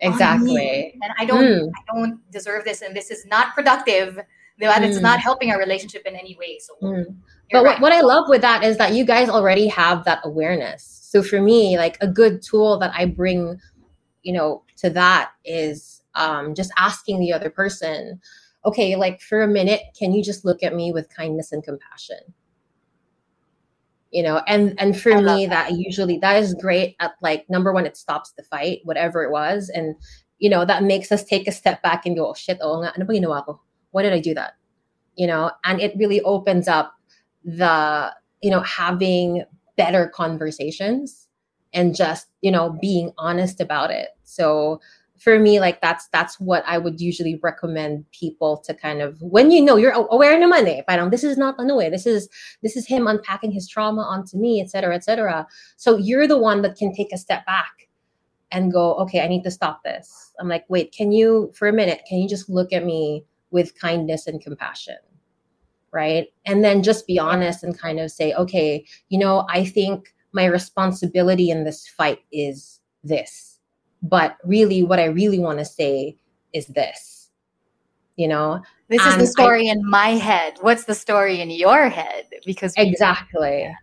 Exactly. 0.00 0.98
And 1.02 1.12
I 1.18 1.24
don't 1.24 1.44
mm. 1.44 1.70
I 1.76 1.94
don't 1.94 2.30
deserve 2.30 2.64
this 2.64 2.82
and 2.82 2.96
this 2.96 3.10
is 3.10 3.26
not 3.26 3.54
productive. 3.54 4.20
That 4.58 4.82
it's 4.82 4.98
mm. 4.98 5.02
not 5.02 5.20
helping 5.20 5.50
our 5.50 5.58
relationship 5.58 6.02
in 6.04 6.14
any 6.14 6.36
way. 6.38 6.58
So 6.58 6.74
mm. 6.86 7.16
But 7.50 7.64
right. 7.64 7.80
what, 7.80 7.80
what 7.80 7.92
I 7.92 8.02
love 8.02 8.28
with 8.28 8.42
that 8.42 8.62
is 8.62 8.76
that 8.76 8.92
you 8.92 9.04
guys 9.04 9.28
already 9.28 9.66
have 9.68 10.04
that 10.04 10.20
awareness. 10.22 11.00
So 11.02 11.22
for 11.22 11.40
me, 11.40 11.76
like 11.76 11.96
a 12.00 12.06
good 12.06 12.42
tool 12.42 12.78
that 12.78 12.92
I 12.94 13.06
bring, 13.06 13.58
you 14.22 14.32
know, 14.32 14.62
to 14.76 14.90
that 14.90 15.32
is 15.44 16.02
um, 16.14 16.54
just 16.54 16.70
asking 16.78 17.18
the 17.18 17.32
other 17.32 17.50
person, 17.50 18.20
okay, 18.64 18.94
like 18.96 19.20
for 19.20 19.42
a 19.42 19.48
minute, 19.48 19.80
can 19.98 20.12
you 20.12 20.22
just 20.22 20.44
look 20.44 20.62
at 20.62 20.74
me 20.74 20.92
with 20.92 21.14
kindness 21.14 21.50
and 21.50 21.64
compassion? 21.64 22.18
You 24.10 24.22
know 24.22 24.42
and 24.46 24.74
and 24.78 24.98
for 25.00 25.12
I 25.12 25.20
me 25.20 25.46
that. 25.46 25.70
that. 25.70 25.78
usually 25.78 26.18
that 26.18 26.42
is 26.42 26.54
great 26.54 26.96
at 27.00 27.12
like 27.22 27.48
number 27.48 27.72
one 27.72 27.86
it 27.86 27.96
stops 27.96 28.32
the 28.32 28.42
fight 28.42 28.80
whatever 28.84 29.22
it 29.22 29.30
was 29.30 29.68
and 29.68 29.94
you 30.38 30.50
know 30.50 30.64
that 30.64 30.82
makes 30.82 31.12
us 31.12 31.24
take 31.24 31.46
a 31.46 31.52
step 31.52 31.82
back 31.82 32.06
and 32.06 32.16
go 32.16 32.30
oh 32.30 32.34
shit 32.34 32.58
oh 32.60 32.80
nga, 32.80 32.92
ano 32.94 33.04
ba 33.04 33.12
ginawa 33.12 33.44
ko? 33.44 33.60
why 33.90 34.02
did 34.02 34.12
i 34.12 34.20
do 34.20 34.34
that 34.34 34.54
you 35.16 35.26
know 35.26 35.50
and 35.64 35.80
it 35.80 35.94
really 35.96 36.20
opens 36.22 36.66
up 36.68 36.94
the 37.44 38.10
you 38.42 38.50
know 38.50 38.60
having 38.60 39.44
better 39.76 40.08
conversations 40.08 41.28
and 41.72 41.94
just 41.94 42.26
you 42.42 42.50
know 42.50 42.76
being 42.80 43.12
honest 43.18 43.60
about 43.60 43.90
it 43.90 44.10
so 44.24 44.80
for 45.20 45.38
me 45.38 45.60
like 45.60 45.80
that's 45.80 46.08
that's 46.08 46.40
what 46.40 46.64
i 46.66 46.78
would 46.78 47.00
usually 47.00 47.38
recommend 47.42 48.04
people 48.10 48.56
to 48.56 48.72
kind 48.74 49.02
of 49.02 49.20
when 49.20 49.50
you 49.50 49.60
know 49.60 49.76
you're 49.76 49.92
aware 49.92 50.38
naman 50.40 50.66
eh 50.66 50.82
parang 50.88 51.10
this 51.10 51.22
is 51.22 51.36
not 51.36 51.54
ano 51.60 51.78
eh 51.78 51.90
this 51.90 52.06
is 52.06 52.28
this 52.62 52.74
is 52.74 52.88
him 52.88 53.06
unpacking 53.06 53.52
his 53.52 53.68
trauma 53.68 54.00
onto 54.00 54.36
me 54.38 54.60
etc 54.60 54.96
etc 54.96 55.46
so 55.76 55.96
you're 55.96 56.26
the 56.26 56.38
one 56.38 56.62
that 56.62 56.76
can 56.76 56.92
take 56.94 57.12
a 57.12 57.18
step 57.18 57.44
back 57.44 57.88
and 58.50 58.72
go 58.72 58.94
okay 58.94 59.20
i 59.20 59.28
need 59.28 59.44
to 59.44 59.50
stop 59.50 59.84
this. 59.84 60.32
I'm 60.40 60.48
like 60.48 60.64
wait 60.68 60.90
can 60.90 61.12
you 61.12 61.52
for 61.54 61.68
a 61.68 61.72
minute 61.72 62.02
can 62.08 62.18
you 62.18 62.28
just 62.28 62.48
look 62.48 62.72
at 62.72 62.84
me 62.84 63.24
with 63.50 63.78
kindness 63.78 64.26
and 64.26 64.40
compassion? 64.40 64.96
Right? 65.92 66.28
And 66.46 66.62
then 66.62 66.84
just 66.84 67.04
be 67.08 67.18
honest 67.18 67.64
and 67.64 67.76
kind 67.76 67.98
of 67.98 68.10
say 68.10 68.32
okay 68.34 68.86
you 69.10 69.18
know 69.18 69.44
i 69.50 69.64
think 69.64 70.14
my 70.32 70.46
responsibility 70.46 71.50
in 71.50 71.64
this 71.64 71.88
fight 71.88 72.20
is 72.30 72.80
this 73.02 73.49
but 74.02 74.36
really 74.44 74.82
what 74.82 74.98
i 74.98 75.04
really 75.04 75.38
want 75.38 75.58
to 75.58 75.64
say 75.64 76.16
is 76.52 76.66
this 76.66 77.20
you 78.20 78.28
know? 78.28 78.62
This 78.88 79.00
and 79.00 79.12
is 79.12 79.28
the 79.28 79.32
story 79.32 79.68
I, 79.68 79.72
in 79.72 79.88
my 79.88 80.08
head. 80.08 80.58
What's 80.60 80.84
the 80.84 80.94
story 80.94 81.40
in 81.40 81.48
your 81.48 81.88
head? 81.88 82.26
Because 82.44 82.74
exactly. 82.76 83.74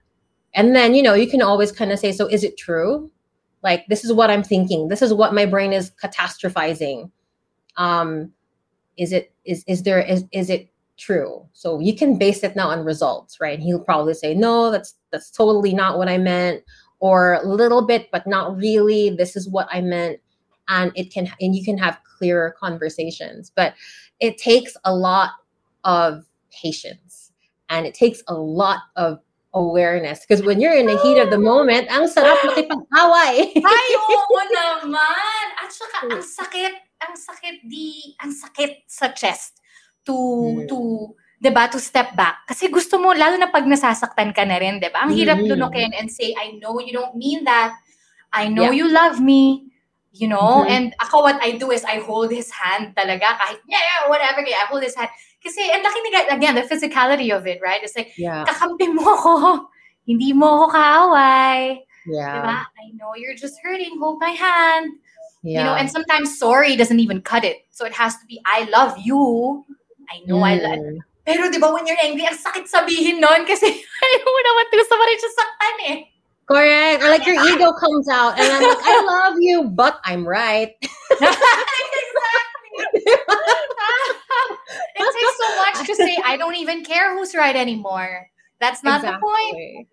And 0.54 0.76
then 0.76 0.94
you 0.94 1.02
know 1.02 1.16
you 1.16 1.28
can 1.28 1.42
always 1.42 1.72
kind 1.72 1.92
of 1.92 1.98
say 1.98 2.12
so 2.12 2.28
is 2.28 2.44
it 2.44 2.56
true? 2.56 3.10
Like 3.64 3.88
this 3.88 4.06
is 4.06 4.14
what 4.14 4.30
i'm 4.30 4.44
thinking. 4.44 4.90
This 4.90 5.02
is 5.02 5.14
what 5.14 5.34
my 5.34 5.46
brain 5.46 5.74
is 5.74 5.92
catastrophizing. 6.04 7.10
Um 7.78 8.32
is 8.98 9.12
it 9.12 9.34
is 9.46 9.64
is 9.68 9.82
there 9.84 10.02
is 10.02 10.26
is 10.32 10.52
it 10.52 10.70
true? 10.98 11.48
So 11.54 11.80
you 11.80 11.96
can 11.96 12.18
base 12.20 12.44
it 12.44 12.56
now 12.56 12.70
on 12.70 12.86
results 12.86 13.40
right? 13.42 13.56
And 13.56 13.64
he'll 13.64 13.80
probably 13.80 14.14
say 14.14 14.36
no 14.36 14.70
that's 14.72 14.96
that's 15.12 15.32
totally 15.32 15.74
not 15.74 15.98
what 15.98 16.10
i 16.10 16.18
meant 16.18 16.64
or 17.00 17.34
a 17.36 17.48
little 17.48 17.86
bit 17.86 18.10
but 18.12 18.26
not 18.28 18.56
really. 18.58 19.10
This 19.10 19.36
is 19.36 19.50
what 19.50 19.68
i 19.72 19.82
meant. 19.82 20.20
And 20.68 20.92
it 20.96 21.14
can 21.14 21.32
and 21.40 21.56
you 21.56 21.64
can 21.64 21.78
have 21.78 22.00
clearer 22.18 22.56
conversations 22.60 23.52
but 23.56 23.74
it 24.20 24.38
takes 24.38 24.76
a 24.84 24.94
lot 24.94 25.32
of 25.84 26.26
patience 26.52 27.32
and 27.70 27.86
it 27.86 27.94
takes 27.94 28.24
a 28.28 28.34
lot 28.34 28.80
of 28.96 29.20
awareness. 29.54 30.26
Because 30.26 30.46
when 30.46 30.60
you're 30.60 30.76
in 30.76 30.88
the 30.88 30.98
heat 31.00 31.20
of 31.20 31.30
the 31.30 31.38
moment 31.38 31.88
ang 31.90 32.08
sarap 32.08 32.38
makipag-away 32.44 33.54
ay 33.56 33.88
oo 34.12 34.40
naman. 34.52 35.46
At 35.62 35.70
saka 35.72 35.98
ang 36.12 36.22
sakit 36.22 36.74
ang 36.98 37.16
sakit 37.16 37.56
di 37.70 38.18
ang 38.22 38.34
sakit 38.34 38.90
sa 38.90 39.14
chest 39.14 39.62
to 40.06 40.14
mm. 40.14 40.68
to 40.68 41.14
'di 41.38 41.50
ba, 41.54 41.70
to 41.70 41.78
step 41.78 42.18
back. 42.18 42.46
Kasi 42.50 42.70
gusto 42.70 42.98
mo 42.98 43.14
lalo 43.14 43.38
na 43.38 43.50
pag 43.50 43.66
nasasaktan 43.66 44.34
ka 44.34 44.44
na 44.44 44.58
rin, 44.58 44.82
'di 44.82 44.90
ba? 44.90 45.06
Ang 45.06 45.14
hirap 45.14 45.38
mm-hmm. 45.38 45.54
lunukin 45.54 45.92
and 45.94 46.10
say, 46.10 46.34
I 46.34 46.58
know 46.58 46.82
you 46.82 46.94
don't 46.94 47.16
mean 47.16 47.46
that. 47.46 47.78
I 48.34 48.50
know 48.50 48.74
yeah. 48.74 48.84
you 48.84 48.86
love 48.92 49.22
me. 49.22 49.70
You 50.18 50.28
know? 50.28 50.66
Mm-hmm. 50.66 50.74
And 50.74 50.86
ako 50.98 51.22
what 51.22 51.38
I 51.46 51.62
do 51.62 51.70
is 51.70 51.86
I 51.86 52.02
hold 52.02 52.34
his 52.34 52.50
hand 52.50 52.98
talaga 52.98 53.38
kahit 53.38 53.62
yeah, 53.70 53.82
yeah 53.82 54.10
whatever, 54.10 54.42
I 54.42 54.66
hold 54.66 54.82
his 54.82 54.98
hand. 54.98 55.14
Kasi 55.38 55.62
ang 55.70 55.86
laki 55.86 56.00
ni 56.02 56.10
again, 56.34 56.56
the 56.58 56.66
physicality 56.66 57.30
of 57.30 57.46
it, 57.46 57.62
right? 57.62 57.80
It's 57.86 57.96
like 57.96 58.18
yeah. 58.18 58.44
kakampi 58.50 58.90
mo 58.90 59.06
ako. 59.14 59.34
Hindi 60.10 60.34
mo 60.34 60.64
ako 60.64 60.66
kaaway. 60.74 61.86
Yeah. 62.08 62.40
Diba? 62.40 62.58
I 62.66 62.86
know 62.96 63.14
you're 63.14 63.36
just 63.36 63.60
hurting. 63.62 64.00
Hold 64.00 64.18
my 64.18 64.32
hand. 64.32 64.98
Yeah. 65.44 65.60
You 65.60 65.64
know, 65.70 65.76
and 65.76 65.92
sometimes 65.92 66.40
sorry 66.40 66.76
doesn't 66.76 67.00
even 67.00 67.22
cut 67.22 67.46
it. 67.46 67.68
So 67.70 67.86
it 67.86 67.94
has 67.94 68.18
to 68.18 68.26
be 68.26 68.42
I 68.48 68.66
love 68.74 68.98
you. 68.98 69.64
I 70.10 70.26
know 70.26 70.42
mm. 70.42 70.48
I 70.48 70.56
love 70.56 71.04
pero 71.28 71.52
di 71.52 71.60
ba 71.60 71.76
when 71.76 71.84
you're 71.84 72.00
angry, 72.00 72.24
ang 72.24 72.40
sakit 72.40 72.72
sabihin 72.72 73.20
nun 73.20 73.44
kasi 73.44 73.68
ayaw 74.08 74.24
mo 74.24 74.40
naman 74.48 74.66
gusto 74.72 74.96
mo 74.96 75.04
rin 75.04 75.20
siya 75.20 75.32
saktan 75.36 75.78
eh. 75.92 75.98
Correct. 76.48 77.04
Or 77.04 77.12
like 77.12 77.28
your 77.28 77.36
ego 77.52 77.76
comes 77.76 78.08
out 78.08 78.40
and 78.40 78.48
I'm 78.48 78.64
like, 78.64 78.80
I 78.80 78.96
love 79.04 79.36
you, 79.44 79.68
but 79.68 80.00
I'm 80.08 80.24
right. 80.24 80.72
exactly. 81.12 81.36
it 84.96 85.04
takes 85.04 85.36
so 85.36 85.48
much 85.60 85.84
to 85.84 85.94
say, 86.00 86.16
I 86.24 86.40
don't 86.40 86.56
even 86.56 86.88
care 86.88 87.12
who's 87.12 87.36
right 87.36 87.56
anymore. 87.56 88.32
That's 88.64 88.80
not 88.80 89.04
exactly. 89.04 89.20
the 89.20 89.28
point. 89.28 89.88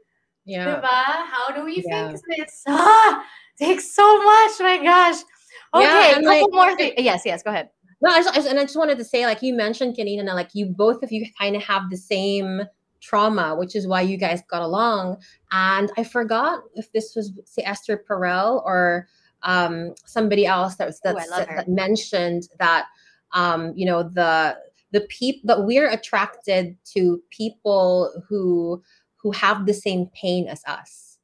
Yeah. 0.46 0.78
Diba? 0.78 1.26
How 1.26 1.50
do 1.50 1.64
we 1.64 1.82
yeah. 1.84 2.14
fix 2.14 2.22
this? 2.30 2.62
Ah, 2.68 3.26
takes 3.58 3.92
so 3.92 4.22
much. 4.22 4.52
My 4.60 4.78
gosh. 4.78 5.26
Okay, 5.74 5.82
Yeah, 5.82 6.10
a 6.10 6.22
couple 6.22 6.30
like- 6.30 6.54
more 6.54 6.76
things. 6.76 6.94
Yes, 6.98 7.26
yes, 7.26 7.42
go 7.42 7.50
ahead. 7.50 7.73
No, 8.04 8.10
I 8.10 8.22
just, 8.22 8.46
and 8.46 8.58
I 8.58 8.64
just 8.64 8.76
wanted 8.76 8.98
to 8.98 9.04
say, 9.04 9.24
like 9.24 9.40
you 9.40 9.54
mentioned, 9.54 9.96
Kanina, 9.96 10.34
like 10.34 10.50
you 10.54 10.66
both 10.66 11.02
of 11.02 11.10
you 11.10 11.24
kind 11.38 11.56
of 11.56 11.62
have 11.62 11.88
the 11.88 11.96
same 11.96 12.60
trauma, 13.00 13.56
which 13.56 13.74
is 13.74 13.86
why 13.86 14.02
you 14.02 14.18
guys 14.18 14.42
got 14.50 14.60
along. 14.60 15.16
And 15.52 15.90
I 15.96 16.04
forgot 16.04 16.64
if 16.74 16.92
this 16.92 17.16
was 17.16 17.32
say 17.46 17.62
Esther 17.62 18.04
Perel 18.06 18.62
or 18.66 19.08
um, 19.42 19.94
somebody 20.04 20.44
else 20.44 20.74
that 20.74 20.86
was 20.86 21.00
that, 21.00 21.16
Ooh, 21.16 21.54
that 21.54 21.66
mentioned 21.66 22.50
that 22.58 22.88
um, 23.32 23.72
you 23.74 23.86
know 23.86 24.02
the 24.02 24.58
the 24.90 25.00
people 25.08 25.46
that 25.46 25.64
we're 25.64 25.88
attracted 25.88 26.76
to 26.92 27.22
people 27.30 28.22
who 28.28 28.82
who 29.16 29.30
have 29.30 29.64
the 29.64 29.72
same 29.72 30.10
pain 30.14 30.46
as 30.46 30.62
us. 30.66 31.16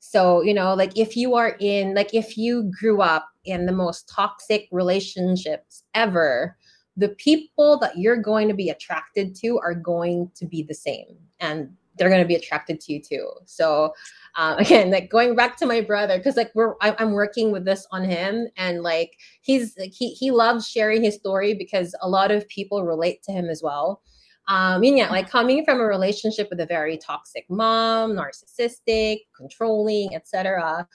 So, 0.00 0.42
you 0.42 0.52
know, 0.52 0.74
like 0.74 0.98
if 0.98 1.16
you 1.16 1.36
are 1.36 1.56
in, 1.60 1.94
like 1.94 2.12
if 2.12 2.36
you 2.36 2.72
grew 2.80 3.02
up 3.02 3.28
in 3.44 3.66
the 3.66 3.72
most 3.72 4.08
toxic 4.08 4.68
relationships 4.70 5.84
ever, 5.94 6.56
the 6.96 7.10
people 7.10 7.78
that 7.78 7.98
you're 7.98 8.16
going 8.20 8.48
to 8.48 8.54
be 8.54 8.68
attracted 8.68 9.34
to 9.36 9.58
are 9.58 9.74
going 9.74 10.30
to 10.36 10.46
be 10.46 10.62
the 10.62 10.74
same 10.74 11.16
and 11.40 11.70
they're 11.96 12.08
going 12.08 12.22
to 12.22 12.28
be 12.28 12.34
attracted 12.34 12.80
to 12.80 12.92
you 12.92 13.00
too. 13.00 13.28
So, 13.44 13.94
um, 14.36 14.58
again, 14.58 14.90
like 14.90 15.10
going 15.10 15.36
back 15.36 15.56
to 15.58 15.66
my 15.66 15.80
brother, 15.80 16.18
because 16.18 16.36
like 16.36 16.50
we're, 16.54 16.74
I, 16.80 16.94
I'm 16.98 17.12
working 17.12 17.52
with 17.52 17.64
this 17.64 17.86
on 17.90 18.04
him 18.04 18.48
and 18.56 18.82
like 18.82 19.12
he's, 19.42 19.76
like, 19.78 19.92
he, 19.92 20.10
he 20.10 20.30
loves 20.30 20.68
sharing 20.68 21.02
his 21.02 21.14
story 21.14 21.54
because 21.54 21.94
a 22.00 22.08
lot 22.08 22.30
of 22.30 22.48
people 22.48 22.84
relate 22.84 23.22
to 23.24 23.32
him 23.32 23.48
as 23.48 23.62
well 23.62 24.02
um 24.48 24.84
yun 24.84 24.98
nga, 24.98 25.10
like 25.10 25.30
coming 25.30 25.64
from 25.64 25.80
a 25.80 25.84
relationship 25.84 26.48
with 26.50 26.60
a 26.60 26.66
very 26.66 26.98
toxic 26.98 27.46
mom 27.48 28.12
narcissistic 28.12 29.20
controlling 29.36 30.14
etc 30.14 30.86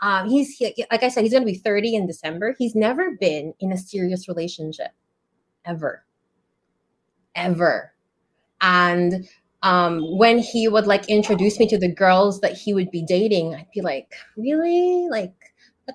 um 0.00 0.28
he's 0.28 0.56
he, 0.56 0.84
like 0.90 1.02
i 1.02 1.08
said 1.08 1.22
he's 1.22 1.32
going 1.32 1.42
to 1.42 1.52
be 1.52 1.58
30 1.58 1.94
in 1.94 2.06
december. 2.06 2.54
He's 2.58 2.74
never 2.74 3.16
been 3.20 3.54
in 3.60 3.72
a 3.72 3.78
serious 3.78 4.28
relationship. 4.28 4.92
Ever. 5.64 6.04
Ever. 7.34 7.92
And 8.60 9.28
um 9.62 10.02
when 10.16 10.38
he 10.38 10.68
would 10.68 10.86
like 10.86 11.08
introduce 11.08 11.58
me 11.58 11.66
to 11.68 11.78
the 11.78 11.92
girls 11.92 12.40
that 12.40 12.52
he 12.52 12.72
would 12.72 12.92
be 12.92 13.02
dating 13.02 13.54
i'd 13.56 13.66
be 13.74 13.80
like 13.80 14.12
really? 14.36 15.08
Like 15.10 15.34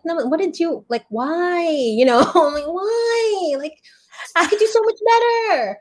what 0.02 0.30
what 0.30 0.40
did 0.40 0.60
you 0.60 0.86
like 0.90 1.06
why? 1.10 1.68
You 1.70 2.06
know 2.06 2.20
i'm 2.20 2.54
like 2.54 2.68
why? 2.68 3.56
Like 3.58 3.78
i 4.36 4.46
could 4.48 4.60
do 4.60 4.68
so 4.68 4.82
much 4.82 5.00
better. 5.06 5.80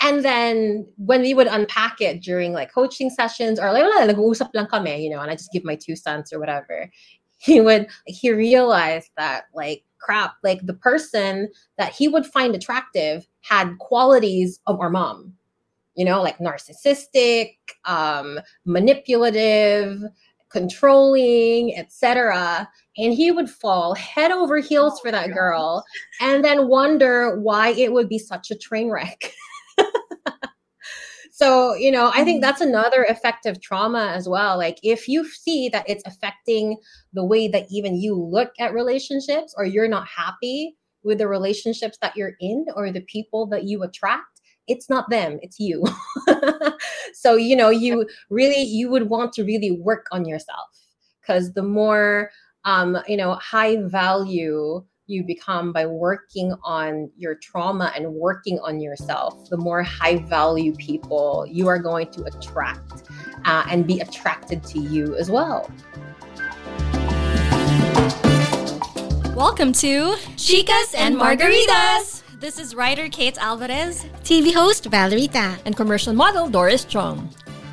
And 0.00 0.24
then 0.24 0.86
when 0.96 1.22
we 1.22 1.34
would 1.34 1.48
unpack 1.48 2.00
it 2.00 2.22
during 2.22 2.52
like 2.52 2.72
coaching 2.72 3.10
sessions 3.10 3.58
or 3.58 3.72
like 3.72 3.82
nag-uusap 4.06 4.50
lang 4.54 5.02
you 5.02 5.10
know, 5.10 5.20
and 5.20 5.30
I 5.30 5.34
just 5.34 5.52
give 5.52 5.64
my 5.64 5.74
two 5.74 5.96
cents 5.96 6.32
or 6.32 6.38
whatever, 6.38 6.90
he 7.38 7.60
would 7.60 7.88
he 8.06 8.30
realized 8.32 9.10
that 9.16 9.44
like 9.54 9.84
crap, 9.98 10.36
like 10.42 10.64
the 10.64 10.74
person 10.74 11.48
that 11.76 11.92
he 11.92 12.08
would 12.08 12.26
find 12.26 12.54
attractive 12.54 13.26
had 13.42 13.78
qualities 13.78 14.60
of 14.66 14.80
our 14.80 14.90
mom, 14.90 15.34
you 15.94 16.04
know, 16.04 16.22
like 16.22 16.38
narcissistic, 16.38 17.56
um, 17.84 18.40
manipulative, 18.64 20.02
controlling, 20.50 21.76
etc. 21.76 22.68
And 22.96 23.12
he 23.12 23.30
would 23.30 23.50
fall 23.50 23.94
head 23.94 24.30
over 24.30 24.58
heels 24.58 24.98
for 25.00 25.10
that 25.10 25.32
girl 25.32 25.84
and 26.20 26.44
then 26.44 26.68
wonder 26.68 27.38
why 27.40 27.70
it 27.70 27.92
would 27.92 28.08
be 28.08 28.18
such 28.18 28.50
a 28.50 28.56
train 28.56 28.90
wreck. 28.90 29.32
so, 31.38 31.72
you 31.74 31.92
know, 31.92 32.10
I 32.12 32.24
think 32.24 32.42
that's 32.42 32.60
another 32.60 33.04
effect 33.04 33.46
of 33.46 33.60
trauma 33.60 34.08
as 34.08 34.28
well. 34.28 34.58
Like, 34.58 34.80
if 34.82 35.06
you 35.06 35.24
see 35.24 35.68
that 35.68 35.88
it's 35.88 36.02
affecting 36.04 36.78
the 37.12 37.24
way 37.24 37.46
that 37.46 37.68
even 37.70 37.94
you 37.94 38.16
look 38.16 38.50
at 38.58 38.74
relationships, 38.74 39.54
or 39.56 39.64
you're 39.64 39.86
not 39.86 40.08
happy 40.08 40.74
with 41.04 41.18
the 41.18 41.28
relationships 41.28 41.96
that 42.02 42.16
you're 42.16 42.32
in, 42.40 42.66
or 42.74 42.90
the 42.90 43.02
people 43.02 43.46
that 43.50 43.62
you 43.62 43.84
attract, 43.84 44.40
it's 44.66 44.90
not 44.90 45.10
them, 45.10 45.38
it's 45.40 45.60
you. 45.60 45.84
so, 47.14 47.36
you 47.36 47.54
know, 47.54 47.70
you 47.70 48.08
really, 48.30 48.62
you 48.62 48.90
would 48.90 49.08
want 49.08 49.32
to 49.34 49.44
really 49.44 49.70
work 49.70 50.06
on 50.10 50.24
yourself 50.24 50.66
because 51.20 51.52
the 51.52 51.62
more, 51.62 52.32
um, 52.64 52.98
you 53.06 53.16
know, 53.16 53.34
high 53.34 53.76
value 53.82 54.84
you 55.08 55.24
become 55.24 55.72
by 55.72 55.86
working 55.86 56.54
on 56.62 57.10
your 57.16 57.34
trauma 57.36 57.90
and 57.96 58.06
working 58.12 58.58
on 58.58 58.78
yourself, 58.78 59.48
the 59.48 59.56
more 59.56 59.82
high 59.82 60.18
value 60.18 60.74
people 60.74 61.46
you 61.48 61.66
are 61.66 61.78
going 61.78 62.10
to 62.10 62.24
attract 62.24 63.04
uh, 63.46 63.64
and 63.70 63.86
be 63.86 64.00
attracted 64.00 64.62
to 64.62 64.78
you 64.78 65.16
as 65.16 65.30
well. 65.30 65.70
Welcome 69.34 69.72
to 69.74 70.12
Chicas 70.36 70.94
and 70.94 71.16
Margaritas. 71.16 72.22
This 72.38 72.58
is 72.58 72.74
writer 72.74 73.08
Kate 73.08 73.38
Alvarez 73.38 74.04
TV 74.22 74.52
host 74.52 74.84
Valerie 74.84 75.28
Tan. 75.28 75.58
and 75.64 75.74
commercial 75.74 76.12
model 76.12 76.50
Doris 76.50 76.84
Chong. 76.84 77.30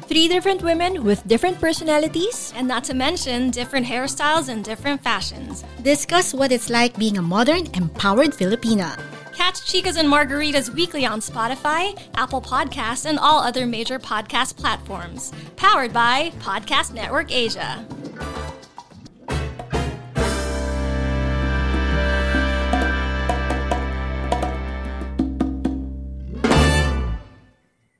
Three 0.07 0.27
different 0.27 0.61
women 0.61 1.03
with 1.03 1.27
different 1.27 1.59
personalities. 1.59 2.53
and 2.55 2.67
not 2.67 2.83
to 2.85 2.93
mention 2.93 3.49
different 3.51 3.85
hairstyles 3.87 4.49
and 4.49 4.63
different 4.63 5.01
fashions. 5.03 5.63
Discuss 5.81 6.33
what 6.33 6.51
it's 6.51 6.69
like 6.69 6.97
being 6.97 7.17
a 7.17 7.21
modern, 7.21 7.67
empowered 7.73 8.31
Filipina. 8.31 8.99
Catch 9.33 9.61
Chicas 9.61 9.97
and 9.97 10.07
Margaritas 10.07 10.69
weekly 10.69 11.05
on 11.05 11.19
Spotify, 11.19 11.99
Apple 12.15 12.41
Podcasts, 12.41 13.05
and 13.05 13.19
all 13.19 13.39
other 13.39 13.65
major 13.65 13.99
podcast 13.99 14.55
platforms. 14.55 15.33
Powered 15.57 15.91
by 15.91 16.31
Podcast 16.39 16.93
Network 16.93 17.31
Asia. 17.31 17.85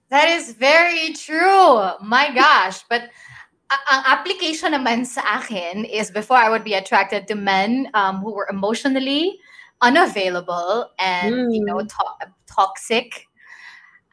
That 0.09 0.29
is 0.29 0.53
very 0.53 1.13
true. 1.13 1.89
My 2.01 2.31
gosh. 2.33 2.83
But 2.89 3.09
ang 3.71 4.03
application 4.05 4.73
naman 4.73 5.05
sa 5.05 5.41
akin 5.41 5.85
is 5.85 6.11
before 6.11 6.37
I 6.37 6.49
would 6.49 6.63
be 6.63 6.73
attracted 6.73 7.27
to 7.27 7.35
men 7.35 7.89
um, 7.93 8.21
who 8.21 8.33
were 8.33 8.47
emotionally 8.49 9.39
unavailable 9.81 10.91
and, 10.99 11.41
you 11.49 11.65
know, 11.65 11.81
to- 11.81 12.31
toxic. 12.45 13.25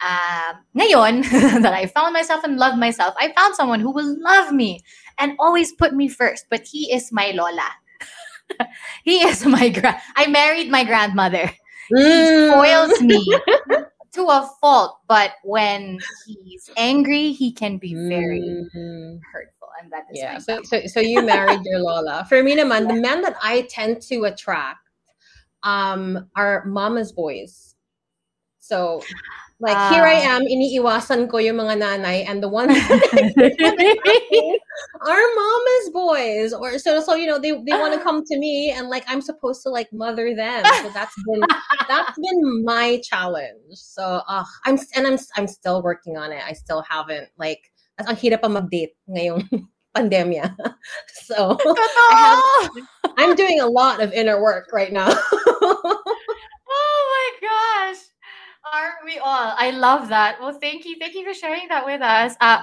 Um, 0.00 0.64
ngayon, 0.74 1.22
that 1.62 1.72
I 1.72 1.86
found 1.86 2.14
myself 2.14 2.42
and 2.44 2.58
loved 2.58 2.78
myself, 2.78 3.14
I 3.20 3.32
found 3.36 3.54
someone 3.54 3.80
who 3.80 3.92
will 3.92 4.16
love 4.20 4.52
me 4.52 4.80
and 5.18 5.36
always 5.38 5.72
put 5.72 5.92
me 5.94 6.08
first. 6.08 6.46
But 6.50 6.66
he 6.66 6.92
is 6.92 7.12
my 7.12 7.30
lola. 7.36 7.68
he 9.04 9.22
is 9.22 9.44
my 9.46 9.68
grand. 9.68 10.00
I 10.16 10.26
married 10.26 10.70
my 10.70 10.84
grandmother. 10.84 11.52
He 11.94 12.24
spoils 12.48 13.00
me 13.00 13.20
to 14.12 14.22
a 14.26 14.50
fault, 14.60 15.00
but 15.08 15.32
when 15.42 16.00
he's 16.26 16.70
angry, 16.76 17.32
he 17.32 17.52
can 17.52 17.78
be 17.78 17.94
very 17.94 18.40
Mm. 18.40 19.20
hurtful, 19.32 19.68
and 19.80 19.90
that 19.92 20.06
is 20.10 20.18
Yeah. 20.18 20.38
So, 20.38 20.62
so, 20.62 20.86
so 20.86 21.00
you 21.00 21.22
married 21.22 21.60
your 21.64 21.78
Lola. 21.86 22.24
For 22.28 22.42
me 22.42 22.56
naman, 22.56 22.88
the 22.88 22.94
men 22.94 23.22
that 23.22 23.36
I 23.42 23.62
tend 23.62 24.02
to 24.02 24.24
attract 24.24 24.80
um, 25.62 26.28
are 26.36 26.64
mama's 26.66 27.12
boys. 27.12 27.74
So, 28.58 29.02
like, 29.62 29.78
here 29.94 30.02
I 30.02 30.18
Ah. 30.26 30.36
am, 30.36 30.42
iniiwasan 30.42 31.30
ko 31.30 31.38
yung 31.38 31.56
mga 31.62 31.78
nanay, 31.78 32.26
and 32.26 32.42
the 32.42 32.50
ones 32.50 32.74
are 35.00 35.24
mama's 35.34 35.86
boys. 35.94 36.52
Or 36.52 36.78
so, 36.78 37.00
so 37.00 37.14
you 37.14 37.26
know, 37.26 37.38
they, 37.38 37.52
they 37.52 37.72
want 37.78 37.94
to 37.94 38.00
come 38.02 38.24
to 38.26 38.36
me, 38.38 38.70
and 38.74 38.88
like, 38.90 39.04
I'm 39.06 39.22
supposed 39.22 39.62
to 39.64 39.70
like 39.70 39.92
mother 39.92 40.34
them. 40.34 40.64
So 40.82 40.90
that's 40.90 41.14
been 41.24 41.40
that's 41.88 42.18
been 42.18 42.64
my 42.64 43.00
challenge. 43.06 43.78
So, 43.78 44.22
uh, 44.28 44.44
I'm 44.66 44.78
and 44.96 45.06
I'm 45.06 45.18
I'm 45.36 45.46
still 45.48 45.82
working 45.82 46.16
on 46.18 46.32
it. 46.32 46.42
I 46.44 46.52
still 46.52 46.82
haven't 46.82 47.28
like. 47.38 47.70
Ang 48.02 48.16
hirap 48.16 48.40
pa 48.42 48.48
mag-date 48.48 48.96
ngayong 49.06 49.46
pandemya. 49.94 50.56
So, 51.28 51.54
have, 52.10 52.42
I'm 53.20 53.36
doing 53.36 53.60
a 53.60 53.68
lot 53.68 54.00
of 54.00 54.10
inner 54.16 54.40
work 54.42 54.72
right 54.72 54.90
now. 54.90 55.12
oh 55.12 56.02
my 56.68 57.28
gosh. 57.38 58.11
Aren't 58.72 59.04
we 59.04 59.18
all? 59.18 59.54
I 59.58 59.70
love 59.70 60.08
that. 60.08 60.40
Well, 60.40 60.52
thank 60.58 60.86
you. 60.86 60.96
Thank 60.98 61.14
you 61.14 61.24
for 61.24 61.34
sharing 61.34 61.68
that 61.68 61.84
with 61.84 62.00
us. 62.00 62.34
Uh, 62.40 62.62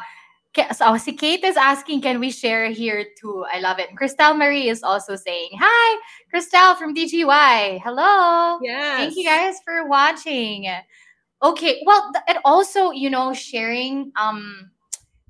so 0.74 0.98
si 0.98 1.14
Kate 1.14 1.44
is 1.44 1.56
asking, 1.56 2.02
can 2.02 2.20
we 2.20 2.32
share 2.32 2.70
here 2.72 3.06
too? 3.20 3.46
I 3.54 3.60
love 3.60 3.78
it. 3.78 3.90
And 3.90 4.00
Christelle 4.00 4.36
Marie 4.36 4.70
is 4.70 4.82
also 4.82 5.16
saying, 5.16 5.52
hi, 5.60 6.02
Christelle 6.34 6.76
from 6.78 6.96
DGY. 6.96 7.80
Hello. 7.84 8.58
yes. 8.64 8.98
Thank 8.98 9.18
you 9.18 9.26
guys 9.26 9.58
for 9.64 9.88
watching. 9.88 10.68
Okay, 11.44 11.84
well, 11.86 12.12
th- 12.12 12.24
it 12.28 12.42
also, 12.44 12.92
you 12.92 13.10
know, 13.10 13.34
sharing 13.34 14.12
um 14.20 14.72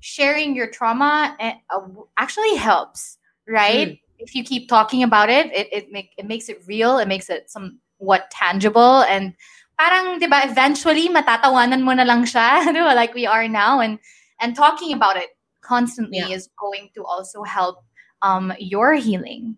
sharing 0.00 0.56
your 0.56 0.66
trauma 0.70 1.36
eh, 1.38 1.54
uh, 1.68 1.80
actually 2.16 2.56
helps, 2.56 3.18
right? 3.46 3.98
If 4.18 4.34
you 4.34 4.42
keep 4.42 4.68
talking 4.68 5.02
about 5.02 5.28
it, 5.28 5.52
it 5.54 5.68
it 5.70 5.92
make 5.92 6.12
it 6.16 6.26
makes 6.26 6.48
it 6.48 6.62
real, 6.66 6.98
it 6.98 7.06
makes 7.06 7.28
it 7.28 7.50
somewhat 7.50 8.30
tangible 8.30 9.02
and 9.02 9.34
parang 9.80 10.20
'di 10.20 10.28
ba 10.28 10.44
eventually 10.44 11.08
matatawanan 11.08 11.80
mo 11.80 11.96
na 11.96 12.04
lang 12.04 12.28
siya, 12.28 12.60
'di 12.68 12.80
ba? 12.84 12.92
Like 12.92 13.16
we 13.16 13.24
are 13.24 13.48
now 13.48 13.80
and 13.80 13.96
and 14.44 14.52
talking 14.52 14.92
about 14.92 15.16
it 15.16 15.32
constantly 15.64 16.20
Yeah. 16.20 16.36
is 16.36 16.52
going 16.60 16.92
to 16.96 17.04
also 17.08 17.40
help 17.48 17.80
um 18.20 18.52
your 18.60 18.92
healing. 19.00 19.56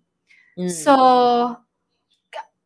Mm. 0.59 0.71
So 0.71 0.95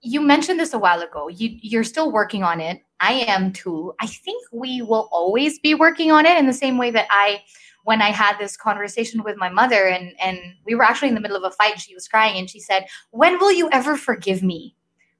you 0.05 0.21
mentioned 0.21 0.61
this 0.61 0.75
a 0.77 0.79
while 0.79 1.01
ago. 1.01 1.29
You 1.33 1.57
you're 1.65 1.85
still 1.89 2.13
working 2.13 2.45
on 2.45 2.61
it. 2.61 2.85
I 3.01 3.25
am 3.27 3.53
too. 3.53 3.93
I 4.01 4.07
think 4.07 4.45
we 4.53 4.81
will 4.85 5.09
always 5.13 5.59
be 5.59 5.75
working 5.75 6.13
on 6.13 6.25
it 6.29 6.39
in 6.39 6.47
the 6.47 6.53
same 6.57 6.77
way 6.79 6.93
that 6.93 7.09
I 7.11 7.41
when 7.85 8.03
I 8.03 8.11
had 8.11 8.37
this 8.39 8.57
conversation 8.57 9.23
with 9.25 9.37
my 9.41 9.49
mother 9.49 9.89
and 9.89 10.13
and 10.21 10.39
we 10.69 10.75
were 10.77 10.85
actually 10.85 11.09
in 11.09 11.17
the 11.17 11.25
middle 11.25 11.37
of 11.37 11.45
a 11.45 11.51
fight. 11.57 11.81
She 11.81 11.95
was 11.97 12.07
crying 12.09 12.37
and 12.39 12.49
she 12.51 12.61
said, 12.61 12.87
"When 13.11 13.39
will 13.41 13.53
you 13.53 13.69
ever 13.73 13.97
forgive 13.97 14.43
me?" 14.45 14.76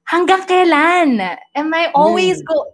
Hanggang 0.07 0.47
kailan? 0.47 1.19
Am 1.55 1.69
I 1.75 1.91
always 1.91 2.39
mm. 2.39 2.47
go 2.47 2.71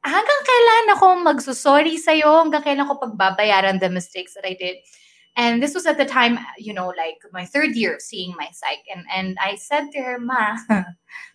hanggang 0.00 0.42
kailan 0.42 0.86
ako 0.96 1.06
magsusorry 1.20 2.00
sa'yo? 2.00 2.48
Hanggang 2.48 2.64
kailan 2.64 2.88
ko 2.88 2.96
pagbabayaran 2.96 3.76
the 3.76 3.92
mistakes 3.92 4.32
that 4.34 4.48
I 4.48 4.56
did? 4.56 4.80
And 5.36 5.60
this 5.60 5.76
was 5.76 5.84
at 5.84 6.00
the 6.00 6.08
time, 6.08 6.40
you 6.56 6.72
know, 6.72 6.88
like 6.96 7.20
my 7.28 7.44
third 7.44 7.76
year 7.76 8.00
of 8.00 8.00
seeing 8.00 8.32
my 8.40 8.48
psych. 8.56 8.80
And, 8.88 9.04
and 9.12 9.36
I 9.36 9.60
said 9.60 9.92
to 9.92 10.00
her, 10.00 10.16
ma, 10.16 10.56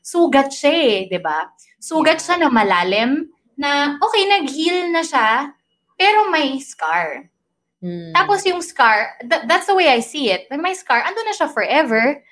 sugat 0.01 0.49
siya 0.49 0.73
eh, 0.73 0.99
di 1.05 1.21
ba? 1.21 1.53
Sugat 1.77 2.17
siya 2.17 2.41
na 2.41 2.49
malalim 2.49 3.29
na, 3.61 4.01
okay, 4.01 4.25
nag-heal 4.25 4.89
na 4.89 5.05
siya, 5.05 5.53
pero 6.01 6.33
may 6.33 6.57
scar. 6.57 7.29
Mm. 7.85 8.17
Tapos 8.17 8.41
yung 8.41 8.65
scar, 8.65 9.21
th- 9.21 9.45
that's 9.45 9.69
the 9.69 9.77
way 9.77 9.93
I 9.93 10.01
see 10.01 10.33
it. 10.33 10.49
My 10.49 10.73
scar, 10.73 11.05
ando 11.05 11.21
na 11.21 11.37
siya 11.37 11.53
forever. 11.53 12.25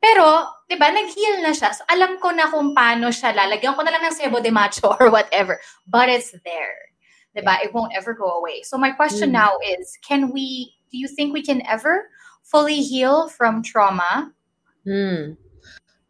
Pero, 0.00 0.48
di 0.64 0.80
ba, 0.80 0.88
nag-heal 0.88 1.44
na 1.44 1.52
siya. 1.52 1.76
So, 1.76 1.84
alam 1.92 2.16
ko 2.18 2.32
na 2.32 2.48
kung 2.48 2.72
paano 2.72 3.12
siya 3.12 3.36
lalagyan 3.36 3.76
ko 3.76 3.84
na 3.84 3.92
lang 3.92 4.08
ng 4.08 4.16
sebo 4.16 4.40
de 4.40 4.48
macho 4.48 4.96
or 5.00 5.12
whatever. 5.12 5.60
But 5.84 6.08
it's 6.08 6.32
there. 6.44 6.90
Di 7.36 7.44
ba? 7.44 7.60
It 7.62 7.76
won't 7.76 7.92
ever 7.94 8.16
go 8.16 8.40
away. 8.40 8.62
So 8.66 8.74
my 8.74 8.90
question 8.90 9.30
mm. 9.30 9.38
now 9.38 9.54
is, 9.62 9.94
can 10.02 10.32
we 10.32 10.74
do 10.90 10.98
you 10.98 11.08
think 11.08 11.32
we 11.32 11.42
can 11.42 11.64
ever 11.66 12.10
fully 12.42 12.82
heal 12.82 13.28
from 13.28 13.62
trauma? 13.62 14.32
Hmm. 14.84 15.32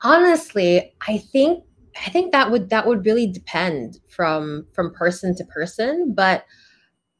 Honestly, 0.03 0.95
I 1.07 1.19
think 1.19 1.65
I 2.07 2.09
think 2.11 2.33
that 2.33 2.51
would 2.51 2.71
that 2.71 2.87
would 2.87 3.05
really 3.05 3.27
depend 3.27 3.99
from 4.09 4.67
from 4.73 4.95
person 4.95 5.37
to 5.37 5.45
person, 5.45 6.15
but 6.15 6.47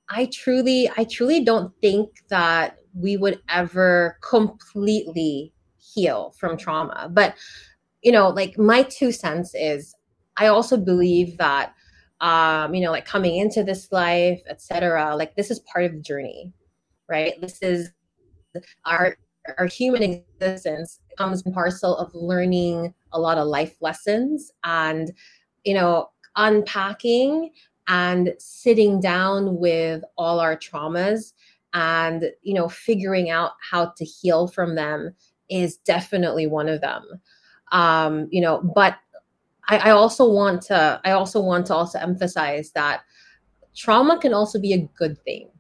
I 0.09 0.31
truly 0.33 0.91
I 0.97 1.05
truly 1.05 1.45
don't 1.45 1.73
think 1.83 2.09
that 2.31 2.79
we 2.95 3.17
would 3.17 3.41
ever 3.49 4.17
completely 4.23 5.53
heal 5.95 6.35
from 6.39 6.57
trauma. 6.57 7.09
But 7.13 7.35
you 8.03 8.13
know, 8.13 8.29
like 8.29 8.59
my 8.59 8.83
two 8.85 9.13
cents 9.13 9.55
is 9.55 9.95
I 10.37 10.47
also 10.47 10.77
believe 10.77 11.37
that 11.39 11.75
um, 12.21 12.75
you 12.75 12.83
know, 12.83 12.91
like 12.91 13.07
coming 13.07 13.37
into 13.37 13.65
this 13.65 13.91
life, 13.93 14.43
etc., 14.49 15.17
like 15.17 15.35
this 15.37 15.51
is 15.51 15.61
part 15.61 15.87
of 15.87 15.93
the 15.93 16.01
journey 16.01 16.53
right? 17.11 17.39
This 17.41 17.59
is 17.61 17.91
our 18.87 19.17
our 19.59 19.67
human 19.67 20.03
existence 20.03 21.01
comes 21.19 21.43
parcel 21.43 21.97
of 21.97 22.15
learning 22.15 22.95
a 23.13 23.21
lot 23.21 23.39
of 23.39 23.49
life 23.49 23.75
lessons 23.81 24.53
and 24.65 25.13
you 25.65 25.75
know 25.75 26.09
unpacking 26.37 27.51
and 27.89 28.33
sitting 28.39 29.01
down 29.01 29.59
with 29.59 30.03
all 30.17 30.39
our 30.41 30.57
traumas 30.57 31.33
and 31.75 32.31
you 32.43 32.55
know 32.55 32.69
figuring 32.69 33.31
out 33.31 33.53
how 33.71 33.93
to 33.97 34.05
heal 34.05 34.47
from 34.47 34.75
them 34.75 35.15
is 35.51 35.77
definitely 35.79 36.47
one 36.47 36.69
of 36.69 36.81
them 36.81 37.05
um 37.73 38.29
you 38.31 38.41
know 38.41 38.63
but 38.75 38.97
I, 39.69 39.79
I 39.79 39.91
also 39.91 40.31
want 40.31 40.63
to 40.63 41.01
i 41.05 41.13
also 41.13 41.41
want 41.41 41.67
to 41.67 41.75
also 41.75 41.99
emphasize 41.99 42.73
that 42.73 43.03
trauma 43.77 44.19
can 44.19 44.35
also 44.35 44.61
be 44.61 44.73
a 44.73 44.89
good 44.97 45.19
thing 45.25 45.51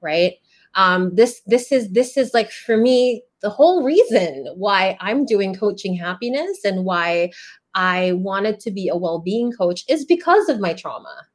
right 0.00 0.34
um, 0.74 1.14
this 1.14 1.40
this 1.46 1.72
is 1.72 1.90
this 1.90 2.16
is 2.16 2.32
like 2.34 2.50
for 2.52 2.76
me 2.76 3.22
the 3.42 3.50
whole 3.50 3.82
reason 3.82 4.46
why 4.56 4.96
I'm 5.00 5.24
doing 5.24 5.54
coaching 5.54 5.94
happiness 5.94 6.64
and 6.64 6.84
why 6.84 7.30
I 7.74 8.12
wanted 8.12 8.60
to 8.60 8.70
be 8.70 8.88
a 8.88 8.96
well-being 8.96 9.52
coach 9.52 9.84
is 9.88 10.04
because 10.04 10.48
of 10.48 10.60
my 10.60 10.74
trauma. 10.74 11.26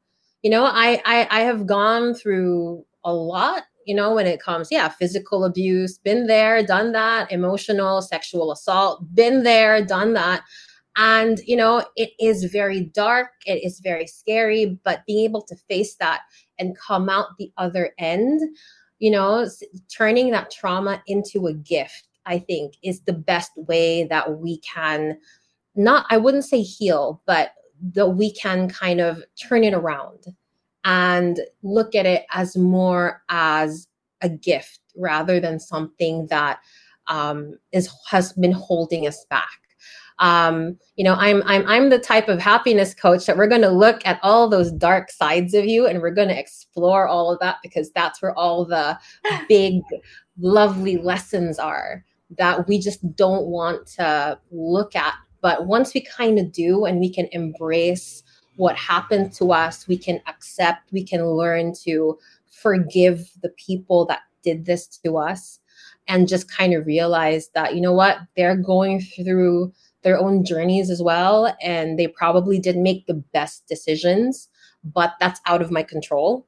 You 0.43 0.51
know, 0.51 0.65
I 0.65 1.01
I, 1.05 1.27
I 1.29 1.39
have 1.41 1.65
gone 1.65 2.13
through 2.13 2.85
a 3.03 3.13
lot 3.13 3.63
you 3.85 3.95
know, 3.95 4.13
when 4.15 4.27
it 4.27 4.41
comes, 4.41 4.69
yeah, 4.71 4.89
physical 4.89 5.45
abuse, 5.45 5.97
been 5.97 6.27
there, 6.27 6.63
done 6.63 6.91
that, 6.93 7.31
emotional, 7.31 8.01
sexual 8.01 8.51
assault, 8.51 9.03
been 9.13 9.43
there, 9.43 9.83
done 9.85 10.13
that. 10.13 10.43
And, 10.95 11.39
you 11.45 11.55
know, 11.55 11.83
it 11.95 12.11
is 12.19 12.43
very 12.45 12.81
dark, 12.81 13.29
it 13.45 13.63
is 13.63 13.79
very 13.79 14.05
scary, 14.05 14.79
but 14.83 15.05
being 15.07 15.25
able 15.25 15.41
to 15.43 15.55
face 15.67 15.95
that 15.95 16.21
and 16.59 16.77
come 16.77 17.09
out 17.09 17.37
the 17.39 17.51
other 17.57 17.93
end 17.97 18.41
you 19.03 19.11
know, 19.11 19.45
turning 19.93 20.31
that 20.31 20.49
trauma 20.49 21.03
into 21.07 21.47
a 21.47 21.53
gift, 21.53 22.07
I 22.25 22.39
think, 22.39 22.75
is 22.83 23.01
the 23.01 23.11
best 23.11 23.51
way 23.57 24.05
that 24.05 24.37
we 24.37 24.59
can 24.59 25.17
not, 25.75 26.05
I 26.09 26.15
wouldn't 26.15 26.45
say 26.45 26.61
heal, 26.61 27.21
but 27.25 27.51
that 27.95 28.11
we 28.11 28.31
can 28.31 28.69
kind 28.69 29.01
of 29.01 29.21
turn 29.35 29.65
it 29.65 29.73
around 29.73 30.23
and 30.83 31.39
look 31.61 31.95
at 31.95 32.05
it 32.05 32.25
as 32.31 32.55
more 32.57 33.21
as 33.29 33.87
a 34.21 34.29
gift 34.29 34.79
rather 34.97 35.39
than 35.39 35.59
something 35.59 36.27
that 36.27 36.59
um, 37.07 37.57
is 37.71 37.89
has 38.07 38.33
been 38.33 38.51
holding 38.51 39.07
us 39.07 39.25
back. 39.29 39.47
Um, 40.19 40.77
you 40.95 41.03
know 41.03 41.15
i'm 41.15 41.41
i'm 41.47 41.67
i'm 41.67 41.89
the 41.89 41.97
type 41.97 42.27
of 42.27 42.39
happiness 42.39 42.93
coach 42.93 43.25
that 43.25 43.35
we're 43.35 43.47
going 43.47 43.63
to 43.63 43.69
look 43.69 44.05
at 44.05 44.19
all 44.21 44.47
those 44.47 44.71
dark 44.71 45.09
sides 45.09 45.55
of 45.55 45.65
you 45.65 45.87
and 45.87 46.01
we're 46.01 46.11
going 46.11 46.27
to 46.27 46.39
explore 46.39 47.07
all 47.07 47.31
of 47.31 47.39
that 47.39 47.57
because 47.63 47.91
that's 47.91 48.21
where 48.21 48.37
all 48.37 48.63
the 48.63 48.97
big 49.49 49.81
lovely 50.39 50.97
lessons 50.97 51.57
are 51.57 52.05
that 52.37 52.67
we 52.67 52.79
just 52.79 53.15
don't 53.15 53.45
want 53.45 53.85
to 53.87 54.39
look 54.51 54.95
at. 54.95 55.13
But 55.41 55.67
once 55.67 55.93
we 55.93 56.01
kind 56.01 56.39
of 56.39 56.51
do 56.51 56.85
and 56.85 56.99
we 56.99 57.13
can 57.13 57.27
embrace 57.31 58.23
what 58.55 58.75
happened 58.75 59.33
to 59.33 59.51
us 59.51 59.87
we 59.87 59.97
can 59.97 60.21
accept 60.27 60.91
we 60.91 61.03
can 61.03 61.25
learn 61.25 61.73
to 61.73 62.17
forgive 62.51 63.31
the 63.41 63.49
people 63.49 64.05
that 64.05 64.21
did 64.43 64.65
this 64.65 64.87
to 64.87 65.17
us 65.17 65.59
and 66.07 66.27
just 66.27 66.51
kind 66.51 66.73
of 66.73 66.85
realize 66.85 67.49
that 67.55 67.75
you 67.75 67.81
know 67.81 67.93
what 67.93 68.17
they're 68.35 68.57
going 68.57 69.01
through 69.01 69.71
their 70.03 70.19
own 70.19 70.45
journeys 70.45 70.89
as 70.89 71.01
well. 71.01 71.55
And 71.61 71.97
they 71.97 72.07
probably 72.07 72.59
didn't 72.59 72.83
make 72.83 73.07
the 73.07 73.23
best 73.33 73.67
decisions, 73.67 74.49
but 74.83 75.13
that's 75.19 75.41
out 75.45 75.61
of 75.61 75.71
my 75.71 75.83
control. 75.83 76.45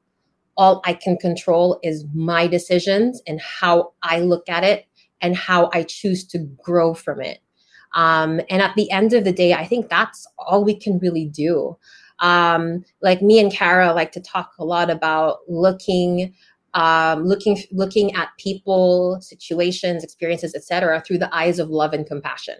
All 0.56 0.80
I 0.84 0.94
can 0.94 1.16
control 1.16 1.80
is 1.82 2.04
my 2.14 2.46
decisions 2.46 3.20
and 3.26 3.40
how 3.40 3.92
I 4.02 4.20
look 4.20 4.48
at 4.48 4.64
it 4.64 4.86
and 5.20 5.36
how 5.36 5.70
I 5.72 5.82
choose 5.82 6.26
to 6.28 6.38
grow 6.62 6.94
from 6.94 7.20
it. 7.20 7.40
Um, 7.94 8.40
and 8.50 8.62
at 8.62 8.74
the 8.76 8.90
end 8.90 9.12
of 9.12 9.24
the 9.24 9.32
day, 9.32 9.54
I 9.54 9.66
think 9.66 9.88
that's 9.88 10.26
all 10.38 10.64
we 10.64 10.74
can 10.74 10.98
really 10.98 11.26
do. 11.26 11.76
Um, 12.18 12.84
like 13.02 13.22
me 13.22 13.38
and 13.38 13.52
Cara 13.52 13.92
like 13.92 14.12
to 14.12 14.20
talk 14.20 14.52
a 14.58 14.64
lot 14.64 14.90
about 14.90 15.38
looking 15.48 16.34
um, 16.74 17.24
looking 17.24 17.58
looking 17.72 18.14
at 18.14 18.28
people, 18.38 19.18
situations, 19.22 20.04
experiences, 20.04 20.54
etc., 20.54 21.00
through 21.00 21.18
the 21.18 21.34
eyes 21.34 21.58
of 21.58 21.70
love 21.70 21.94
and 21.94 22.06
compassion 22.06 22.56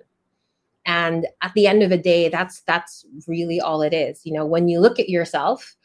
and 0.87 1.27
at 1.43 1.53
the 1.55 1.67
end 1.67 1.83
of 1.83 1.91
the 1.91 1.99
day 1.99 2.29
that's 2.29 2.61
that's 2.63 3.05
really 3.27 3.61
all 3.61 3.83
it 3.83 3.93
is 3.93 4.21
you 4.25 4.33
know 4.33 4.47
when 4.47 4.69
you 4.69 4.81
look 4.81 4.99
at 4.99 5.09
yourself 5.09 5.77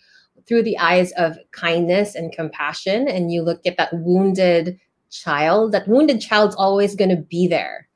through 0.47 0.63
the 0.63 0.77
eyes 0.77 1.11
of 1.13 1.37
kindness 1.51 2.15
and 2.15 2.31
compassion 2.31 3.07
and 3.07 3.31
you 3.31 3.41
look 3.41 3.59
at 3.65 3.77
that 3.77 3.91
wounded 3.93 4.79
child 5.09 5.73
that 5.73 5.87
wounded 5.87 6.21
child's 6.21 6.55
always 6.55 6.95
going 6.95 7.09
to 7.09 7.21
be 7.21 7.47
there 7.47 7.89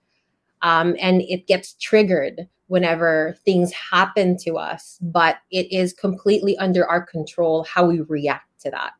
um, 0.65 0.95
and 0.99 1.21
it 1.23 1.47
gets 1.47 1.75
triggered 1.75 2.47
whenever 2.67 3.37
things 3.45 3.71
happen 3.71 4.35
to 4.37 4.55
us 4.55 4.97
but 5.01 5.37
it 5.51 5.71
is 5.71 5.93
completely 5.93 6.57
under 6.57 6.87
our 6.87 7.05
control 7.05 7.63
how 7.63 7.85
we 7.85 8.01
react 8.01 8.49
to 8.59 8.71
that 8.71 8.93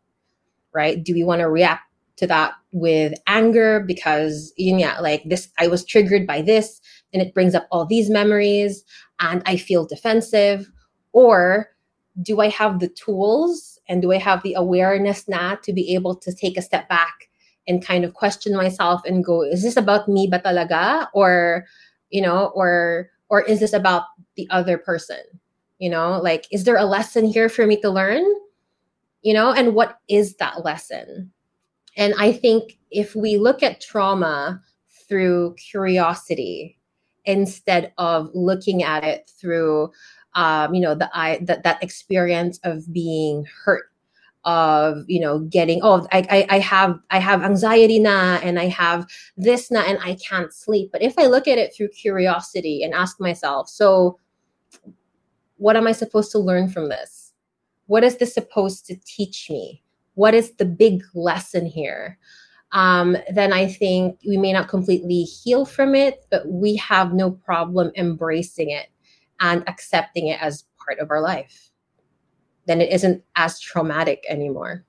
right 0.74 1.04
do 1.04 1.14
we 1.14 1.24
want 1.24 1.40
to 1.40 1.50
react 1.50 1.84
to 2.16 2.28
that 2.28 2.54
with 2.72 3.14
anger 3.28 3.82
because 3.82 4.54
yeah 4.58 5.00
like 5.00 5.24
this 5.26 5.50
i 5.58 5.68
was 5.68 5.84
triggered 5.84 6.28
by 6.28 6.42
this 6.42 6.80
and 7.16 7.22
it 7.22 7.34
brings 7.34 7.56
up 7.56 7.66
all 7.72 7.86
these 7.86 8.10
memories 8.10 8.84
and 9.20 9.42
I 9.46 9.58
feel 9.58 9.86
defensive? 9.86 10.70
Or 11.14 11.70
do 12.22 12.42
I 12.42 12.50
have 12.50 12.80
the 12.80 12.90
tools 12.90 13.80
and 13.88 14.02
do 14.02 14.12
I 14.12 14.18
have 14.18 14.44
the 14.44 14.54
awareness 14.54 15.28
now 15.28 15.56
to 15.64 15.74
be 15.74 15.96
able 15.96 16.16
to 16.16 16.34
take 16.34 16.58
a 16.58 16.62
step 16.62 16.90
back 16.90 17.30
and 17.68 17.86
kind 17.86 18.06
of 18.06 18.14
question 18.14 18.56
myself 18.56 19.02
and 19.06 19.24
go, 19.24 19.42
is 19.42 19.64
this 19.64 19.78
about 19.78 20.08
me 20.08 20.28
ba 20.28 20.40
talaga? 20.40 21.08
Or, 21.14 21.66
you 22.10 22.22
know, 22.22 22.52
or 22.56 23.10
or 23.30 23.42
is 23.42 23.60
this 23.60 23.74
about 23.74 24.04
the 24.36 24.48
other 24.52 24.78
person? 24.78 25.22
You 25.80 25.90
know, 25.90 26.20
like 26.22 26.48
is 26.52 26.64
there 26.64 26.78
a 26.78 26.86
lesson 26.86 27.26
here 27.26 27.50
for 27.50 27.66
me 27.66 27.80
to 27.82 27.90
learn? 27.90 28.24
You 29.22 29.34
know, 29.34 29.52
and 29.52 29.74
what 29.74 30.00
is 30.08 30.36
that 30.36 30.64
lesson? 30.64 31.32
And 31.98 32.14
I 32.20 32.32
think 32.32 32.78
if 32.92 33.16
we 33.16 33.38
look 33.38 33.64
at 33.64 33.82
trauma 33.82 34.62
through 35.08 35.56
curiosity 35.56 36.78
instead 37.26 37.92
of 37.98 38.30
looking 38.34 38.84
at 38.84 39.04
it 39.04 39.30
through 39.40 39.92
um, 40.36 40.74
you 40.74 40.82
know 40.82 40.96
the 40.96 41.10
i 41.14 41.40
that, 41.42 41.64
that 41.64 41.82
experience 41.82 42.60
of 42.64 42.92
being 42.92 43.46
hurt 43.64 43.90
of 44.46 45.04
you 45.08 45.20
know 45.20 45.40
getting 45.40 45.80
oh 45.82 46.08
I, 46.12 46.46
I, 46.50 46.56
I 46.58 46.60
have 46.60 47.00
i 47.10 47.20
have 47.20 47.42
anxiety 47.42 47.98
na 47.98 48.40
and 48.44 48.60
i 48.60 48.66
have 48.66 49.08
this 49.36 49.72
na 49.72 49.82
and 49.82 49.98
i 50.04 50.16
can't 50.16 50.54
sleep 50.54 50.92
but 50.92 51.02
if 51.02 51.18
i 51.18 51.26
look 51.26 51.48
at 51.48 51.58
it 51.58 51.74
through 51.76 51.90
curiosity 51.90 52.84
and 52.84 52.94
ask 52.94 53.20
myself 53.20 53.68
so 53.70 54.20
what 55.58 55.76
am 55.76 55.88
I 55.88 55.92
supposed 55.92 56.32
to 56.32 56.40
learn 56.40 56.70
from 56.70 56.90
this? 56.90 57.34
What 57.88 58.04
is 58.04 58.18
this 58.18 58.34
supposed 58.34 58.86
to 58.88 58.96
teach 59.06 59.50
me? 59.50 59.84
What 60.16 60.34
is 60.34 60.52
the 60.56 60.66
big 60.66 61.04
lesson 61.14 61.66
here? 61.66 62.18
Um, 62.72 63.16
then 63.34 63.54
I 63.54 63.68
think 63.68 64.20
we 64.28 64.38
may 64.38 64.52
not 64.52 64.68
completely 64.68 65.24
heal 65.24 65.66
from 65.66 65.96
it, 65.96 66.26
but 66.30 66.48
we 66.48 66.76
have 66.78 67.14
no 67.14 67.32
problem 67.32 67.92
embracing 67.96 68.72
it 68.72 68.88
and 69.40 69.64
accepting 69.68 70.28
it 70.28 70.42
as 70.42 70.66
part 70.84 71.00
of 71.00 71.12
our 71.12 71.22
life. 71.22 71.72
Then 72.66 72.82
it 72.82 72.92
isn't 72.92 73.24
as 73.36 73.60
traumatic 73.60 74.24
anymore. 74.28 74.86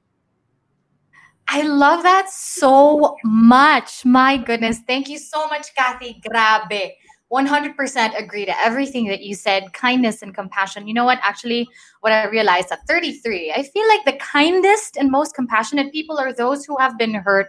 I 1.49 1.63
love 1.63 2.03
that 2.03 2.29
so 2.31 3.17
much. 3.25 4.05
My 4.05 4.37
goodness. 4.37 4.81
Thank 4.87 5.09
you 5.09 5.19
so 5.19 5.47
much, 5.49 5.75
Kathy. 5.75 6.21
Grabe. 6.29 6.93
100% 7.33 8.19
agree 8.19 8.47
to 8.47 8.57
everything 8.59 9.07
that 9.07 9.23
you 9.23 9.35
said 9.35 9.73
kindness 9.73 10.23
and 10.23 10.33
compassion 10.33 10.87
you 10.87 10.95
know 10.95 11.05
what 11.05 11.19
actually 11.23 11.69
what 12.01 12.13
i 12.13 12.25
realized 12.27 12.71
at 12.71 12.87
33 12.87 13.53
i 13.53 13.65
feel 13.65 13.89
like 13.89 14.05
the 14.05 14.13
kindest 14.25 14.97
and 14.97 15.11
most 15.11 15.35
compassionate 15.35 15.93
people 15.93 16.19
are 16.19 16.33
those 16.33 16.65
who 16.65 16.77
have 16.79 16.97
been 16.97 17.15
hurt 17.15 17.49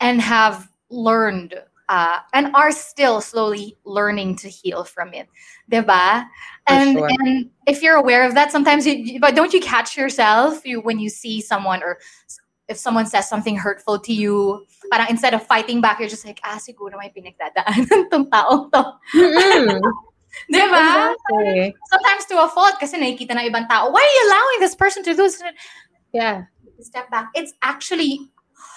and 0.00 0.20
have 0.20 0.68
learned 0.90 1.54
uh, 1.92 2.24
and 2.32 2.48
are 2.56 2.72
still 2.72 3.20
slowly 3.20 3.76
learning 3.84 4.32
to 4.40 4.48
heal 4.48 4.82
from 4.84 5.12
it 5.12 5.28
diba? 5.68 6.24
and 6.66 6.96
sure. 6.96 7.08
and 7.20 7.50
if 7.68 7.82
you're 7.82 8.00
aware 8.00 8.24
of 8.24 8.32
that 8.32 8.48
sometimes 8.48 8.86
you 8.86 9.20
but 9.20 9.36
don't 9.36 9.52
you 9.52 9.60
catch 9.60 9.96
yourself 9.96 10.64
you 10.64 10.80
when 10.80 10.98
you 10.98 11.10
see 11.12 11.40
someone 11.44 11.82
or 11.84 11.98
if 12.72 12.78
someone 12.78 13.06
says 13.06 13.28
something 13.28 13.56
hurtful 13.56 13.98
to 14.00 14.12
you, 14.12 14.64
parang 14.90 15.06
instead 15.10 15.34
of 15.34 15.44
fighting 15.44 15.80
back, 15.80 16.00
you're 16.00 16.08
just 16.08 16.24
like, 16.24 16.40
ah, 16.42 16.58
siguro 16.58 16.96
may 16.96 17.12
pinagdadaanan 17.12 18.08
tong 18.10 18.26
taong 18.32 18.72
to. 18.72 18.82
Mm-hmm. 19.14 19.78
Di 20.52 20.64
ba? 20.64 21.12
Exactly. 21.12 21.76
Sometimes 21.92 22.24
to 22.32 22.40
a 22.40 22.48
fault 22.48 22.80
kasi 22.80 22.96
nakikita 22.96 23.36
ng 23.36 23.52
ibang 23.52 23.68
tao, 23.68 23.92
why 23.92 24.00
are 24.00 24.14
you 24.16 24.22
allowing 24.32 24.58
this 24.64 24.74
person 24.74 25.04
to 25.04 25.12
do 25.12 25.28
this? 25.28 25.44
Yeah. 26.16 26.48
Step 26.80 27.12
back. 27.12 27.28
It's 27.36 27.52
actually 27.60 28.32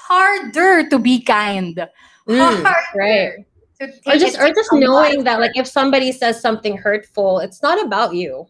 harder 0.08 0.90
to 0.90 1.00
be 1.00 1.22
kind. 1.22 1.88
Mm, 2.28 2.74
right. 2.96 3.46
Or 4.08 4.18
just 4.18 4.40
or 4.40 4.48
just 4.54 4.72
knowing 4.72 5.26
that 5.26 5.40
like 5.40 5.52
if 5.56 5.68
somebody 5.68 6.12
says 6.12 6.40
something 6.40 6.78
hurtful, 6.78 7.40
it's 7.40 7.62
not 7.62 7.84
about 7.84 8.16
you. 8.16 8.48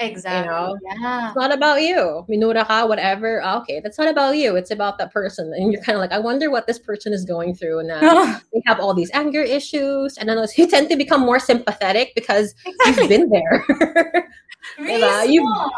Exactly. 0.00 0.50
You 0.50 0.50
know? 0.50 0.78
Yeah. 0.82 1.26
It's 1.28 1.36
not 1.36 1.52
about 1.52 1.82
you. 1.82 2.24
Minura 2.28 2.64
ka, 2.64 2.86
whatever. 2.86 3.42
Ah, 3.44 3.60
okay, 3.60 3.80
that's 3.80 3.98
not 3.98 4.08
about 4.08 4.36
you. 4.36 4.56
It's 4.56 4.70
about 4.70 4.96
that 4.98 5.12
person. 5.12 5.52
And 5.54 5.72
you're 5.72 5.82
kind 5.82 5.96
of 5.96 6.00
like, 6.00 6.12
I 6.12 6.18
wonder 6.18 6.50
what 6.50 6.66
this 6.66 6.78
person 6.78 7.12
is 7.12 7.24
going 7.24 7.54
through. 7.54 7.80
And 7.80 7.90
uh, 7.92 8.40
they 8.52 8.62
have 8.66 8.80
all 8.80 8.94
these 8.94 9.10
anger 9.12 9.42
issues. 9.42 10.16
And 10.16 10.28
then 10.28 10.42
you 10.56 10.66
tend 10.66 10.88
to 10.88 10.96
become 10.96 11.20
more 11.20 11.38
sympathetic 11.38 12.12
because 12.14 12.54
exactly. 12.64 13.02
you've 13.02 13.08
been 13.10 13.28
there. 13.28 14.28
really 14.78 15.32
you've, 15.34 15.70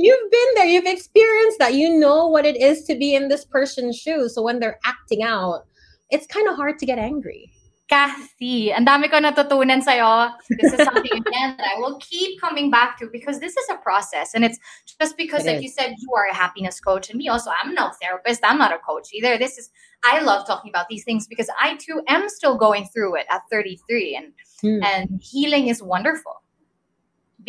you've 0.00 0.30
been 0.30 0.54
there. 0.54 0.66
You've 0.66 0.86
experienced 0.86 1.58
that. 1.58 1.74
You 1.74 1.98
know 1.98 2.26
what 2.26 2.44
it 2.44 2.56
is 2.56 2.84
to 2.84 2.96
be 2.96 3.14
in 3.14 3.28
this 3.28 3.44
person's 3.44 3.96
shoes. 3.96 4.34
So 4.34 4.42
when 4.42 4.58
they're 4.60 4.78
acting 4.84 5.22
out, 5.22 5.66
it's 6.10 6.26
kind 6.26 6.48
of 6.48 6.56
hard 6.56 6.78
to 6.78 6.86
get 6.86 6.98
angry. 6.98 7.52
Kathy, 7.88 8.70
and 8.70 8.86
dami 8.86 9.10
ko 9.10 9.18
natutunan 9.18 9.82
sa'yo. 9.82 10.30
This 10.60 10.72
is 10.72 10.78
something 10.84 11.10
again 11.26 11.56
that 11.58 11.66
I 11.74 11.80
will 11.80 11.98
keep 11.98 12.40
coming 12.40 12.70
back 12.70 12.96
to 13.00 13.08
because 13.10 13.40
this 13.40 13.56
is 13.56 13.68
a 13.68 13.78
process. 13.78 14.32
And 14.32 14.44
it's 14.44 14.58
just 15.00 15.16
because, 15.16 15.44
it 15.44 15.48
like 15.48 15.56
is. 15.56 15.62
you 15.64 15.68
said, 15.70 15.94
you 15.98 16.14
are 16.14 16.28
a 16.30 16.34
happiness 16.34 16.78
coach, 16.78 17.10
and 17.10 17.18
me 17.18 17.26
also, 17.26 17.50
I'm 17.60 17.74
no 17.74 17.90
therapist. 18.00 18.44
I'm 18.44 18.58
not 18.58 18.72
a 18.72 18.78
coach 18.78 19.08
either. 19.12 19.36
This 19.38 19.58
is, 19.58 19.70
I 20.04 20.20
love 20.20 20.46
talking 20.46 20.70
about 20.70 20.86
these 20.88 21.02
things 21.02 21.26
because 21.26 21.50
I 21.60 21.76
too 21.78 22.02
am 22.06 22.28
still 22.28 22.56
going 22.56 22.86
through 22.94 23.16
it 23.16 23.26
at 23.28 23.42
33, 23.50 24.14
and 24.14 24.32
hmm. 24.60 24.84
and 24.84 25.20
healing 25.20 25.66
is 25.66 25.82
wonderful 25.82 26.42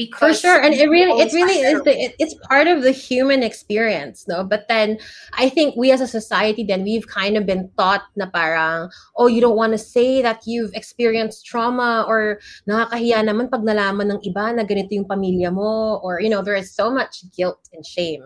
because 0.01 0.41
for 0.41 0.41
sure 0.41 0.59
and 0.61 0.73
it 0.73 0.89
really 0.89 1.13
it 1.21 1.31
really 1.33 1.61
is 1.61 1.81
the, 1.83 1.93
it, 1.93 2.15
it's 2.17 2.33
part 2.49 2.65
of 2.65 2.81
the 2.81 2.91
human 2.91 3.43
experience 3.43 4.25
no? 4.27 4.43
But 4.43 4.67
then 4.67 4.97
i 5.37 5.49
think 5.49 5.75
we 5.75 5.91
as 5.91 6.01
a 6.01 6.07
society 6.07 6.63
then 6.63 6.83
we've 6.83 7.07
kind 7.07 7.37
of 7.37 7.45
been 7.45 7.69
taught 7.77 8.03
na 8.15 8.25
parang 8.25 8.89
oh 9.15 9.27
you 9.27 9.41
don't 9.41 9.55
want 9.55 9.73
to 9.73 9.77
say 9.77 10.21
that 10.21 10.41
you've 10.49 10.73
experienced 10.73 11.45
trauma 11.45 12.05
or 12.07 12.41
nakakahiya 12.65 13.21
naman 13.21 13.51
pag 13.53 13.61
nalaman 13.61 14.17
ng 14.17 14.21
iba 14.25 14.49
na 14.55 14.65
ganito 14.65 14.97
yung 14.97 15.05
pamilya 15.05 15.53
mo 15.53 16.01
or 16.01 16.17
you 16.17 16.29
know 16.29 16.41
there 16.41 16.57
is 16.57 16.73
so 16.73 16.89
much 16.89 17.21
guilt 17.37 17.69
and 17.73 17.85
shame 17.85 18.25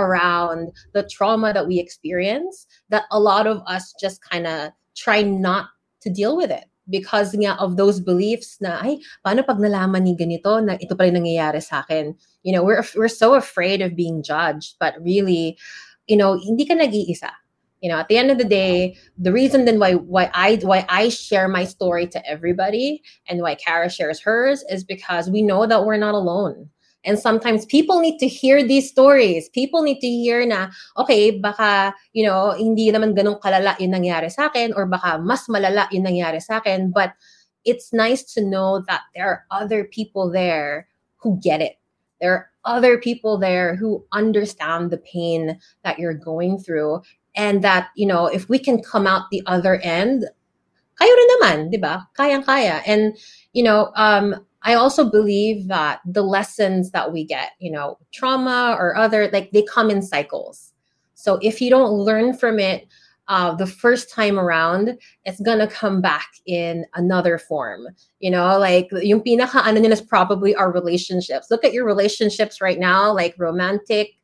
around 0.00 0.72
the 0.96 1.04
trauma 1.04 1.52
that 1.52 1.66
we 1.66 1.76
experience 1.78 2.64
that 2.88 3.04
a 3.12 3.20
lot 3.20 3.44
of 3.44 3.60
us 3.68 3.92
just 4.00 4.24
kind 4.24 4.46
of 4.46 4.72
try 4.96 5.20
not 5.20 5.68
to 6.00 6.08
deal 6.08 6.36
with 6.36 6.48
it 6.48 6.69
because 6.90 7.32
nga 7.34 7.54
of 7.62 7.78
those 7.78 8.00
beliefs 8.02 8.58
na, 8.60 8.82
ay, 8.82 8.98
paano 9.24 9.46
pag 9.46 9.62
nalaman 9.62 10.02
ni 10.02 10.18
ganito 10.18 10.58
na 10.58 10.74
ito 10.76 10.98
pala 10.98 11.14
nangyayari 11.14 11.62
sa 11.62 11.86
akin? 11.86 12.12
You 12.42 12.52
know, 12.52 12.66
we're, 12.66 12.82
we're 12.98 13.08
so 13.08 13.34
afraid 13.34 13.80
of 13.80 13.96
being 13.96 14.22
judged, 14.22 14.74
but 14.82 14.98
really, 15.00 15.56
you 16.10 16.18
know, 16.18 16.34
hindi 16.34 16.66
ka 16.66 16.74
nag-iisa. 16.74 17.30
You 17.80 17.88
know, 17.88 17.96
at 17.96 18.08
the 18.08 18.18
end 18.18 18.30
of 18.30 18.36
the 18.36 18.44
day, 18.44 18.98
the 19.16 19.32
reason 19.32 19.64
then 19.64 19.80
why 19.80 19.94
why 19.94 20.28
I 20.34 20.60
why 20.60 20.84
I 20.90 21.08
share 21.08 21.48
my 21.48 21.64
story 21.64 22.06
to 22.12 22.20
everybody 22.28 23.00
and 23.24 23.40
why 23.40 23.54
Cara 23.54 23.88
shares 23.88 24.20
hers 24.20 24.60
is 24.68 24.84
because 24.84 25.30
we 25.30 25.40
know 25.40 25.64
that 25.64 25.86
we're 25.86 25.96
not 25.96 26.12
alone 26.12 26.68
And 27.04 27.18
sometimes 27.18 27.64
people 27.64 28.00
need 28.00 28.18
to 28.18 28.28
hear 28.28 28.62
these 28.62 28.90
stories. 28.90 29.48
People 29.48 29.82
need 29.82 30.00
to 30.00 30.06
hear 30.06 30.44
na, 30.44 30.68
okay, 30.98 31.32
baka, 31.32 31.94
you 32.12 32.26
know, 32.26 32.52
hindi 32.52 32.92
naman 32.92 33.16
ganun 33.16 33.40
kalala 33.40 33.72
yung 33.80 33.96
nangyari 33.96 34.28
sa 34.28 34.52
akin 34.52 34.76
or 34.76 34.84
baka 34.84 35.16
mas 35.16 35.48
malala 35.48 35.88
yung 35.92 36.04
nangyari 36.04 36.42
sa 36.42 36.60
akin. 36.60 36.92
But 36.92 37.16
it's 37.64 37.92
nice 37.92 38.24
to 38.34 38.44
know 38.44 38.84
that 38.88 39.02
there 39.14 39.28
are 39.28 39.40
other 39.50 39.84
people 39.84 40.30
there 40.30 40.88
who 41.16 41.40
get 41.40 41.60
it. 41.60 41.80
There 42.20 42.32
are 42.32 42.46
other 42.64 42.98
people 42.98 43.38
there 43.38 43.76
who 43.76 44.04
understand 44.12 44.90
the 44.90 45.00
pain 45.00 45.58
that 45.84 45.98
you're 45.98 46.14
going 46.16 46.58
through. 46.58 47.00
And 47.34 47.62
that, 47.64 47.88
you 47.96 48.06
know, 48.06 48.26
if 48.26 48.48
we 48.48 48.58
can 48.58 48.82
come 48.82 49.06
out 49.06 49.30
the 49.30 49.42
other 49.46 49.80
end, 49.80 50.28
kayo 51.00 51.12
rin 51.16 51.30
naman, 51.38 51.58
di 51.72 51.78
ba? 51.80 52.04
Kayang-kaya. 52.12 52.84
And, 52.84 53.16
you 53.56 53.62
know, 53.62 53.88
um, 53.96 54.44
I 54.62 54.74
also 54.74 55.08
believe 55.08 55.68
that 55.68 56.00
the 56.04 56.22
lessons 56.22 56.90
that 56.90 57.12
we 57.12 57.24
get, 57.24 57.52
you 57.58 57.70
know, 57.70 57.98
trauma 58.12 58.76
or 58.78 58.96
other, 58.96 59.30
like 59.32 59.50
they 59.52 59.62
come 59.62 59.90
in 59.90 60.02
cycles. 60.02 60.72
So 61.14 61.38
if 61.42 61.60
you 61.60 61.70
don't 61.70 61.92
learn 61.92 62.36
from 62.36 62.58
it 62.58 62.86
uh, 63.28 63.54
the 63.54 63.66
first 63.66 64.10
time 64.10 64.38
around, 64.38 64.98
it's 65.24 65.40
gonna 65.40 65.68
come 65.68 66.00
back 66.00 66.28
in 66.46 66.84
another 66.94 67.38
form. 67.38 67.86
You 68.18 68.30
know, 68.32 68.58
like 68.58 68.88
yung 68.92 69.22
pinaka 69.22 69.64
ano 69.64 69.80
is 69.80 70.00
probably 70.00 70.54
our 70.54 70.72
relationships. 70.72 71.46
Look 71.50 71.64
at 71.64 71.72
your 71.72 71.86
relationships 71.86 72.60
right 72.60 72.78
now, 72.78 73.14
like 73.14 73.36
romantic, 73.38 74.14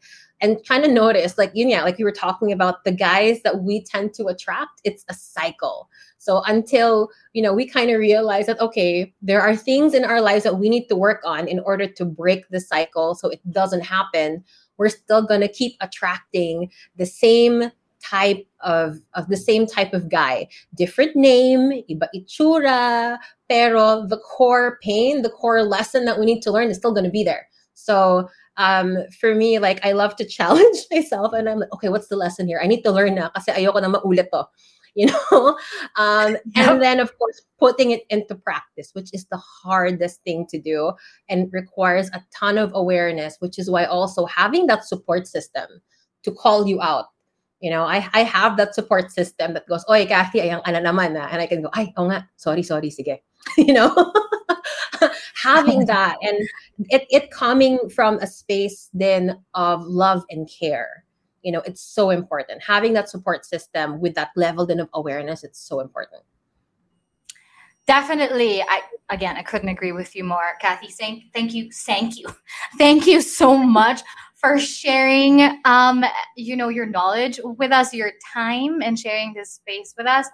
and 0.41 0.59
kind 0.67 0.85
of 0.85 0.91
notice, 0.91 1.39
like 1.39 1.51
you 1.55 1.67
yeah, 1.67 1.83
like 1.83 1.99
you 1.99 2.05
were 2.05 2.13
talking 2.13 2.53
about 2.53 2.85
the 2.85 2.93
guys 2.93 3.43
that 3.43 3.63
we 3.63 3.83
tend 3.83 4.15
to 4.15 4.27
attract. 4.27 4.81
It's 4.85 5.05
a 5.09 5.15
cycle. 5.15 5.89
So 6.19 6.43
until, 6.47 7.11
you 7.35 7.43
know, 7.43 7.55
we 7.55 7.67
kind 7.67 7.91
of 7.91 7.99
realize 7.99 8.47
that, 8.47 8.61
okay, 8.61 9.15
there 9.23 9.41
are 9.41 9.55
things 9.55 9.95
in 9.95 10.05
our 10.05 10.21
lives 10.21 10.45
that 10.45 10.59
we 10.59 10.69
need 10.69 10.89
to 10.89 10.97
work 10.97 11.23
on 11.25 11.47
in 11.47 11.61
order 11.61 11.87
to 11.87 12.05
break 12.05 12.49
the 12.49 12.61
cycle 12.61 13.15
so 13.15 13.29
it 13.29 13.41
doesn't 13.51 13.83
happen, 13.83 14.43
we're 14.77 14.89
still 14.89 15.25
going 15.25 15.41
to 15.41 15.49
keep 15.49 15.77
attracting 15.81 16.71
the 16.97 17.07
same 17.07 17.71
type 18.03 18.47
of, 18.61 19.01
of 19.15 19.29
the 19.29 19.37
same 19.37 19.67
type 19.67 19.93
of 19.93 20.09
guy. 20.09 20.49
Different 20.77 21.17
name, 21.17 21.83
iba 21.91 22.09
itsura, 22.15 23.19
pero 23.49 24.07
the 24.07 24.19
core 24.19 24.79
pain, 24.83 25.23
the 25.23 25.31
core 25.31 25.63
lesson 25.63 26.05
that 26.05 26.19
we 26.19 26.27
need 26.27 26.41
to 26.43 26.51
learn 26.51 26.69
is 26.69 26.77
still 26.77 26.93
going 26.93 27.05
to 27.05 27.11
be 27.11 27.25
there. 27.25 27.49
So 27.75 28.29
um, 28.57 28.97
for 29.21 29.35
me, 29.35 29.59
like 29.59 29.85
I 29.85 29.93
love 29.93 30.17
to 30.17 30.25
challenge 30.39 30.79
myself 30.91 31.33
and 31.33 31.49
I'm 31.49 31.61
like, 31.61 31.73
okay, 31.75 31.89
what's 31.89 32.09
the 32.09 32.17
lesson 32.17 32.47
here? 32.47 32.61
I 32.63 32.67
need 32.67 32.83
to 32.83 32.93
learn 32.93 33.15
na 33.15 33.31
kasi 33.31 33.53
ayoko 33.53 33.81
na 33.81 33.89
maulit 33.89 34.31
to. 34.33 34.47
you 34.97 35.05
know 35.05 35.59
um, 35.97 36.39
yep. 36.57 36.71
and 36.71 36.81
then 36.81 37.01
of 37.01 37.13
course 37.19 37.43
putting 37.59 37.91
it 37.91 38.05
into 38.09 38.35
practice 38.35 38.93
which 38.95 39.11
is 39.13 39.27
the 39.27 39.37
hardest 39.37 40.23
thing 40.25 40.47
to 40.49 40.59
do 40.59 40.91
and 41.29 41.53
requires 41.53 42.09
a 42.15 42.23
ton 42.35 42.57
of 42.57 42.73
awareness 42.73 43.37
which 43.41 43.59
is 43.59 43.69
why 43.69 43.85
also 43.85 44.25
having 44.25 44.67
that 44.67 44.87
support 44.87 45.27
system 45.29 45.69
to 46.23 46.33
call 46.33 46.67
you 46.67 46.81
out 46.81 47.09
you 47.61 47.71
know, 47.71 47.85
I, 47.85 48.07
I 48.13 48.23
have 48.23 48.57
that 48.59 48.75
support 48.75 49.11
system 49.11 49.55
that 49.55 49.67
goes, 49.67 49.85
Oy, 49.89 50.07
Kathy, 50.07 50.41
ayang 50.41 50.61
ana 50.67 50.81
naman 50.81 51.15
na. 51.15 51.27
And 51.27 51.41
I 51.41 51.47
can 51.47 51.63
go, 51.63 51.71
ay, 51.73 51.93
oh 51.97 52.05
nga, 52.05 52.29
sorry, 52.37 52.63
sorry, 52.63 52.91
sige. 52.91 53.19
you 53.57 53.73
know, 53.73 53.91
having 55.47 55.87
that 55.95 56.17
and 56.23 56.37
it, 56.91 57.07
it 57.11 57.31
coming 57.31 57.89
from 57.89 58.19
a 58.19 58.27
space 58.27 58.91
then 58.93 59.39
of 59.55 59.85
love 59.85 60.25
and 60.31 60.51
care 60.61 61.05
you 61.47 61.53
know 61.53 61.63
it's 61.65 61.81
so 61.81 62.11
important. 62.11 62.61
Having 62.61 62.95
that 62.95 63.09
support 63.09 63.47
system 63.47 64.01
with 64.01 64.17
that 64.17 64.31
level 64.35 64.67
then 64.67 64.81
of 64.81 64.89
awareness 64.95 65.45
it's 65.45 65.61
so 65.61 65.79
important. 65.79 66.23
Definitely. 67.87 68.63
I 68.63 68.83
again 69.11 69.37
i 69.37 69.43
couldn't 69.43 69.69
agree 69.69 69.93
with 69.93 70.17
you 70.17 70.25
more 70.25 70.59
kathy. 70.61 70.89
Thank, 70.89 71.33
thank 71.33 71.55
you 71.55 71.71
thank 71.71 72.19
you 72.19 72.27
thank 72.79 73.07
you 73.07 73.21
so 73.21 73.57
much 73.57 74.03
for 74.35 74.59
sharing 74.59 75.61
um 75.65 76.05
you 76.37 76.57
know 76.57 76.69
your 76.69 76.87
knowledge 76.87 77.39
with 77.45 77.71
us 77.71 77.95
your 77.95 78.11
time 78.35 78.83
and 78.83 78.99
sharing 78.99 79.33
this 79.33 79.53
space 79.53 79.95
with 79.97 80.09
us 80.09 80.27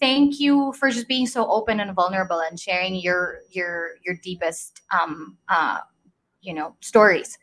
thank 0.00 0.40
you 0.40 0.72
for 0.72 0.90
just 0.90 1.08
being 1.08 1.26
so 1.26 1.48
open 1.50 1.80
and 1.80 1.94
vulnerable 1.94 2.40
and 2.40 2.58
sharing 2.58 2.94
your 2.94 3.40
your 3.50 3.90
your 4.04 4.16
deepest 4.22 4.82
um 4.90 5.36
uh 5.48 5.78
you 6.40 6.54
know 6.54 6.74
stories 6.80 7.38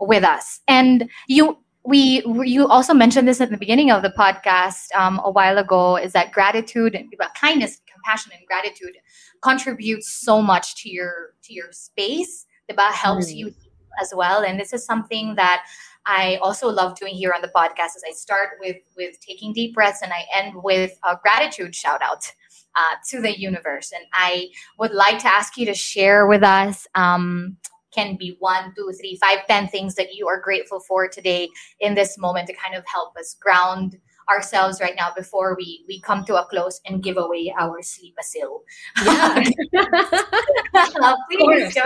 with 0.00 0.24
us 0.24 0.60
and 0.68 1.08
you 1.28 1.56
we 1.84 2.22
you 2.44 2.66
also 2.68 2.94
mentioned 2.94 3.26
this 3.26 3.40
at 3.40 3.50
the 3.50 3.56
beginning 3.56 3.90
of 3.90 4.02
the 4.02 4.10
podcast 4.10 4.92
um, 4.94 5.20
a 5.24 5.30
while 5.30 5.58
ago 5.58 5.96
is 5.96 6.12
that 6.12 6.32
gratitude 6.32 6.94
and 6.94 7.12
kindness 7.34 7.80
compassion 7.92 8.32
and 8.36 8.46
gratitude 8.46 8.96
contributes 9.42 10.08
so 10.08 10.40
much 10.40 10.76
to 10.76 10.88
your 10.88 11.34
to 11.42 11.52
your 11.52 11.72
space 11.72 12.46
that 12.68 12.94
helps 12.94 13.30
mm. 13.32 13.36
you 13.36 13.54
as 14.00 14.12
well 14.14 14.42
and 14.42 14.58
this 14.58 14.72
is 14.72 14.84
something 14.84 15.34
that 15.34 15.64
I 16.04 16.36
also 16.42 16.68
love 16.68 16.98
doing 16.98 17.14
here 17.14 17.32
on 17.32 17.42
the 17.42 17.52
podcast 17.54 17.94
is 17.96 18.02
I 18.08 18.12
start 18.12 18.58
with 18.60 18.76
with 18.96 19.20
taking 19.20 19.52
deep 19.52 19.74
breaths 19.74 20.02
and 20.02 20.12
I 20.12 20.24
end 20.34 20.54
with 20.56 20.98
a 21.08 21.16
gratitude 21.22 21.74
shout 21.74 22.02
out 22.02 22.32
uh, 22.74 22.96
to 23.10 23.20
the 23.20 23.38
universe. 23.38 23.92
And 23.92 24.04
I 24.12 24.48
would 24.78 24.92
like 24.92 25.18
to 25.20 25.28
ask 25.28 25.56
you 25.56 25.66
to 25.66 25.74
share 25.74 26.26
with 26.26 26.42
us. 26.42 26.86
Um, 26.94 27.56
can 27.94 28.16
be 28.16 28.36
one, 28.38 28.72
two, 28.74 28.90
three, 28.98 29.18
five, 29.20 29.46
ten 29.46 29.68
things 29.68 29.96
that 29.96 30.14
you 30.14 30.26
are 30.26 30.40
grateful 30.40 30.80
for 30.80 31.08
today 31.08 31.46
in 31.78 31.92
this 31.94 32.16
moment 32.16 32.46
to 32.46 32.54
kind 32.54 32.74
of 32.74 32.82
help 32.86 33.14
us 33.18 33.36
ground 33.38 33.98
ourselves 34.30 34.80
right 34.80 34.94
now 34.96 35.08
before 35.14 35.54
we 35.58 35.84
we 35.86 36.00
come 36.00 36.24
to 36.24 36.36
a 36.36 36.46
close 36.46 36.80
and 36.86 37.02
give 37.02 37.18
away 37.18 37.52
our 37.58 37.82
Sleepasil. 37.82 38.60
Yeah. 39.04 39.44
Please, 41.30 41.76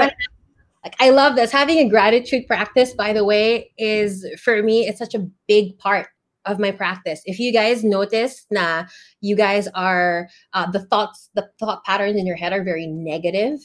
like 0.86 0.94
I 1.00 1.10
love 1.10 1.34
this. 1.34 1.50
Having 1.50 1.78
a 1.78 1.88
gratitude 1.88 2.46
practice, 2.46 2.94
by 2.94 3.12
the 3.12 3.24
way, 3.24 3.72
is 3.76 4.24
for 4.40 4.62
me, 4.62 4.86
it's 4.86 5.00
such 5.00 5.14
a 5.14 5.26
big 5.48 5.76
part 5.78 6.06
of 6.44 6.60
my 6.60 6.70
practice. 6.70 7.22
If 7.24 7.40
you 7.40 7.52
guys 7.52 7.82
notice 7.82 8.46
na 8.52 8.84
you 9.20 9.34
guys 9.34 9.66
are 9.74 10.28
uh, 10.52 10.70
the 10.70 10.86
thoughts, 10.86 11.28
the 11.34 11.48
thought 11.58 11.82
patterns 11.82 12.16
in 12.16 12.24
your 12.24 12.36
head 12.36 12.52
are 12.52 12.62
very 12.62 12.86
negative. 12.86 13.58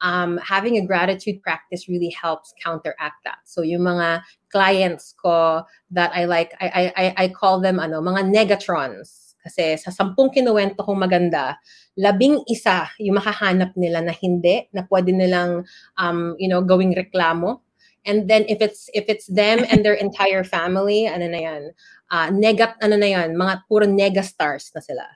Um, 0.00 0.38
having 0.38 0.78
a 0.78 0.86
gratitude 0.86 1.42
practice 1.42 1.90
really 1.90 2.08
helps 2.08 2.54
counteract 2.64 3.20
that. 3.24 3.38
So 3.44 3.60
yung 3.60 3.82
mga 3.82 4.22
clients 4.50 5.14
ko 5.22 5.62
that 5.90 6.10
I 6.14 6.24
like, 6.24 6.54
I, 6.58 6.92
I, 6.96 7.24
I 7.24 7.28
call 7.28 7.60
them 7.60 7.78
ano, 7.78 8.00
mga 8.00 8.32
negatrons 8.34 9.31
kasi 9.42 9.74
sa 9.74 9.90
sampung 9.90 10.30
kinuwento 10.30 10.86
kong 10.86 11.02
maganda, 11.02 11.58
labing 11.98 12.38
isa 12.46 12.86
yung 13.02 13.18
makahanap 13.18 13.74
nila 13.74 14.00
na 14.00 14.14
hindi, 14.14 14.70
na 14.70 14.86
pwede 14.86 15.10
nilang, 15.10 15.66
um, 15.98 16.38
you 16.38 16.46
know, 16.46 16.62
gawing 16.62 16.94
reklamo. 16.94 17.60
And 18.06 18.30
then 18.30 18.46
if 18.48 18.62
it's 18.62 18.90
if 18.94 19.06
it's 19.06 19.26
them 19.26 19.62
and 19.70 19.84
their 19.84 19.94
entire 19.94 20.42
family, 20.42 21.06
ano 21.06 21.26
na 21.26 21.38
yan, 21.38 21.62
uh, 22.10 22.30
nega, 22.30 22.74
ano 22.82 22.98
na 22.98 23.06
yan, 23.06 23.34
mga 23.34 23.62
puro 23.66 23.86
nega 23.86 24.22
stars 24.22 24.70
na 24.74 24.80
sila. 24.82 25.06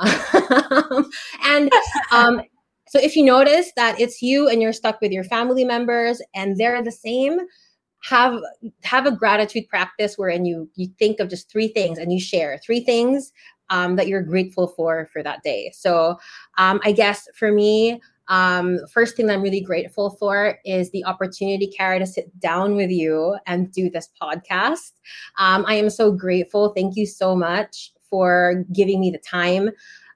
and 1.44 1.68
um, 2.12 2.40
so 2.88 2.96
if 2.96 3.16
you 3.16 3.24
notice 3.24 3.72
that 3.76 4.00
it's 4.00 4.22
you 4.22 4.48
and 4.48 4.60
you're 4.60 4.72
stuck 4.72 5.00
with 5.00 5.12
your 5.12 5.24
family 5.24 5.64
members 5.64 6.20
and 6.34 6.56
they're 6.56 6.82
the 6.82 6.92
same, 6.92 7.40
have 8.02 8.40
have 8.82 9.06
a 9.06 9.14
gratitude 9.14 9.68
practice 9.68 10.18
wherein 10.18 10.44
you 10.44 10.68
you 10.74 10.88
think 10.98 11.20
of 11.20 11.28
just 11.28 11.50
three 11.50 11.68
things 11.68 11.98
and 11.98 12.12
you 12.12 12.20
share 12.20 12.58
three 12.58 12.80
things 12.80 13.32
um, 13.72 13.96
that 13.96 14.06
you're 14.06 14.22
grateful 14.22 14.68
for 14.68 15.08
for 15.12 15.22
that 15.22 15.42
day. 15.42 15.72
So 15.74 16.18
um, 16.58 16.80
I 16.84 16.92
guess 16.92 17.26
for 17.34 17.50
me, 17.50 18.00
um, 18.28 18.78
first 18.92 19.16
thing 19.16 19.26
that 19.26 19.34
I'm 19.34 19.42
really 19.42 19.60
grateful 19.60 20.10
for 20.10 20.58
is 20.64 20.90
the 20.92 21.04
opportunity, 21.04 21.66
Cara, 21.66 21.98
to 21.98 22.06
sit 22.06 22.38
down 22.38 22.76
with 22.76 22.90
you 22.90 23.36
and 23.46 23.72
do 23.72 23.90
this 23.90 24.08
podcast. 24.20 24.92
Um, 25.38 25.64
I 25.66 25.74
am 25.74 25.90
so 25.90 26.12
grateful. 26.12 26.72
Thank 26.74 26.96
you 26.96 27.06
so 27.06 27.34
much 27.34 27.92
for 28.08 28.64
giving 28.72 29.00
me 29.00 29.10
the 29.10 29.18
time 29.18 29.70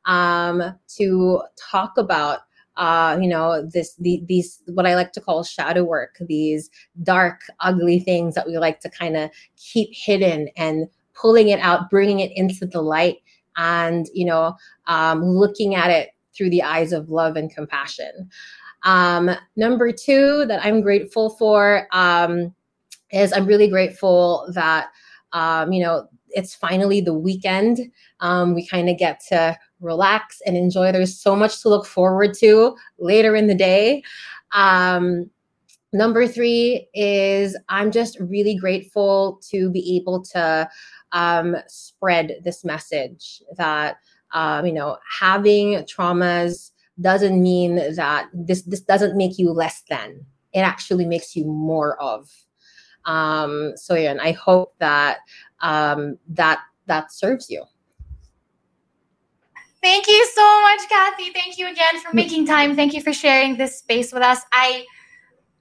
um, 0.05 0.79
to 0.99 1.43
talk 1.59 1.95
about 1.99 2.41
uh, 2.77 3.17
you 3.19 3.27
know, 3.27 3.67
this 3.73 3.95
the, 3.97 4.23
these 4.27 4.63
what 4.67 4.87
I 4.87 4.97
like 4.97 5.13
to 5.13 5.21
call 5.21 5.43
shadow 5.43 5.83
work, 5.83 6.19
these 6.21 6.69
dark, 7.03 7.41
ugly 7.61 8.01
things 8.01 8.35
that 8.35 8.47
we 8.47 8.59
like 8.59 8.81
to 8.81 8.91
kind 8.91 9.17
of 9.17 9.31
keep 9.57 9.89
hidden 9.95 10.51
and 10.59 10.87
pulling 11.15 11.49
it 11.49 11.59
out, 11.61 11.89
bringing 11.89 12.21
it 12.21 12.33
into 12.37 12.67
the 12.67 12.83
light 12.83 13.17
and 13.57 14.07
you 14.15 14.25
know 14.25 14.55
um, 14.87 15.23
looking 15.23 15.75
at 15.75 15.91
it 15.91 16.11
through 16.37 16.51
the 16.51 16.63
eyes 16.63 16.93
of 16.93 17.11
love 17.11 17.37
and 17.37 17.55
compassion. 17.55 18.29
Um, 18.83 19.31
number 19.57 19.91
two 19.91 20.45
that 20.47 20.65
i'm 20.65 20.81
grateful 20.81 21.31
for 21.31 21.89
um, 21.93 22.55
is 23.11 23.33
i'm 23.33 23.47
really 23.47 23.69
grateful 23.69 24.47
that 24.55 24.89
um, 25.33 25.73
you 25.73 25.83
know 25.83 26.09
it's 26.31 26.55
finally 26.55 27.01
the 27.01 27.15
weekend. 27.15 27.81
Um, 28.21 28.55
we 28.55 28.67
kind 28.67 28.91
of 28.91 28.99
get 28.99 29.21
to 29.29 29.57
relax 29.81 30.43
and 30.45 30.55
enjoy. 30.55 30.93
There's 30.93 31.19
so 31.19 31.35
much 31.35 31.63
to 31.63 31.71
look 31.71 31.87
forward 31.87 32.35
to 32.41 32.77
later 32.99 33.35
in 33.35 33.47
the 33.47 33.55
day. 33.55 34.03
Um, 34.53 35.31
number 35.93 36.27
three 36.27 36.89
is 36.95 37.57
i'm 37.69 37.91
just 37.91 38.19
really 38.21 38.57
grateful 38.57 39.41
to 39.51 39.71
be 39.71 39.97
able 39.97 40.21
to 40.21 40.69
um, 41.13 41.57
spread 41.67 42.41
this 42.45 42.65
message 42.65 43.43
that 43.57 43.99
um, 44.33 44.67
you 44.67 44.73
know 44.73 44.99
having 45.19 45.75
traumas 45.85 46.71
doesn't 47.01 47.41
mean 47.43 47.77
that 47.95 48.29
this 48.33 48.63
this 48.63 48.81
doesn't 48.81 49.17
make 49.17 49.39
you 49.39 49.51
less 49.51 49.83
than 49.89 50.25
it 50.53 50.61
actually 50.61 51.05
makes 51.05 51.37
you 51.37 51.45
more 51.45 52.01
of 52.01 52.31
um, 53.05 53.73
so 53.77 53.95
yeah 53.95 54.11
and 54.11 54.21
i 54.21 54.33
hope 54.33 54.75
that 54.79 55.19
um, 55.61 56.19
that 56.29 56.61
that 56.87 57.13
serves 57.13 57.51
you 57.51 57.63
Thank 59.83 60.09
you 60.09 60.27
so 60.35 60.63
much, 60.63 60.81
Kathy. 60.89 61.31
Thank 61.31 61.59
you 61.59 61.69
again 61.69 62.01
for 62.01 62.13
making 62.13 62.45
time. 62.45 62.75
Thank 62.75 62.93
you 62.93 63.01
for 63.01 63.13
sharing 63.13 63.57
this 63.57 63.79
space 63.79 64.13
with 64.13 64.23
us. 64.23 64.41
I 64.51 64.85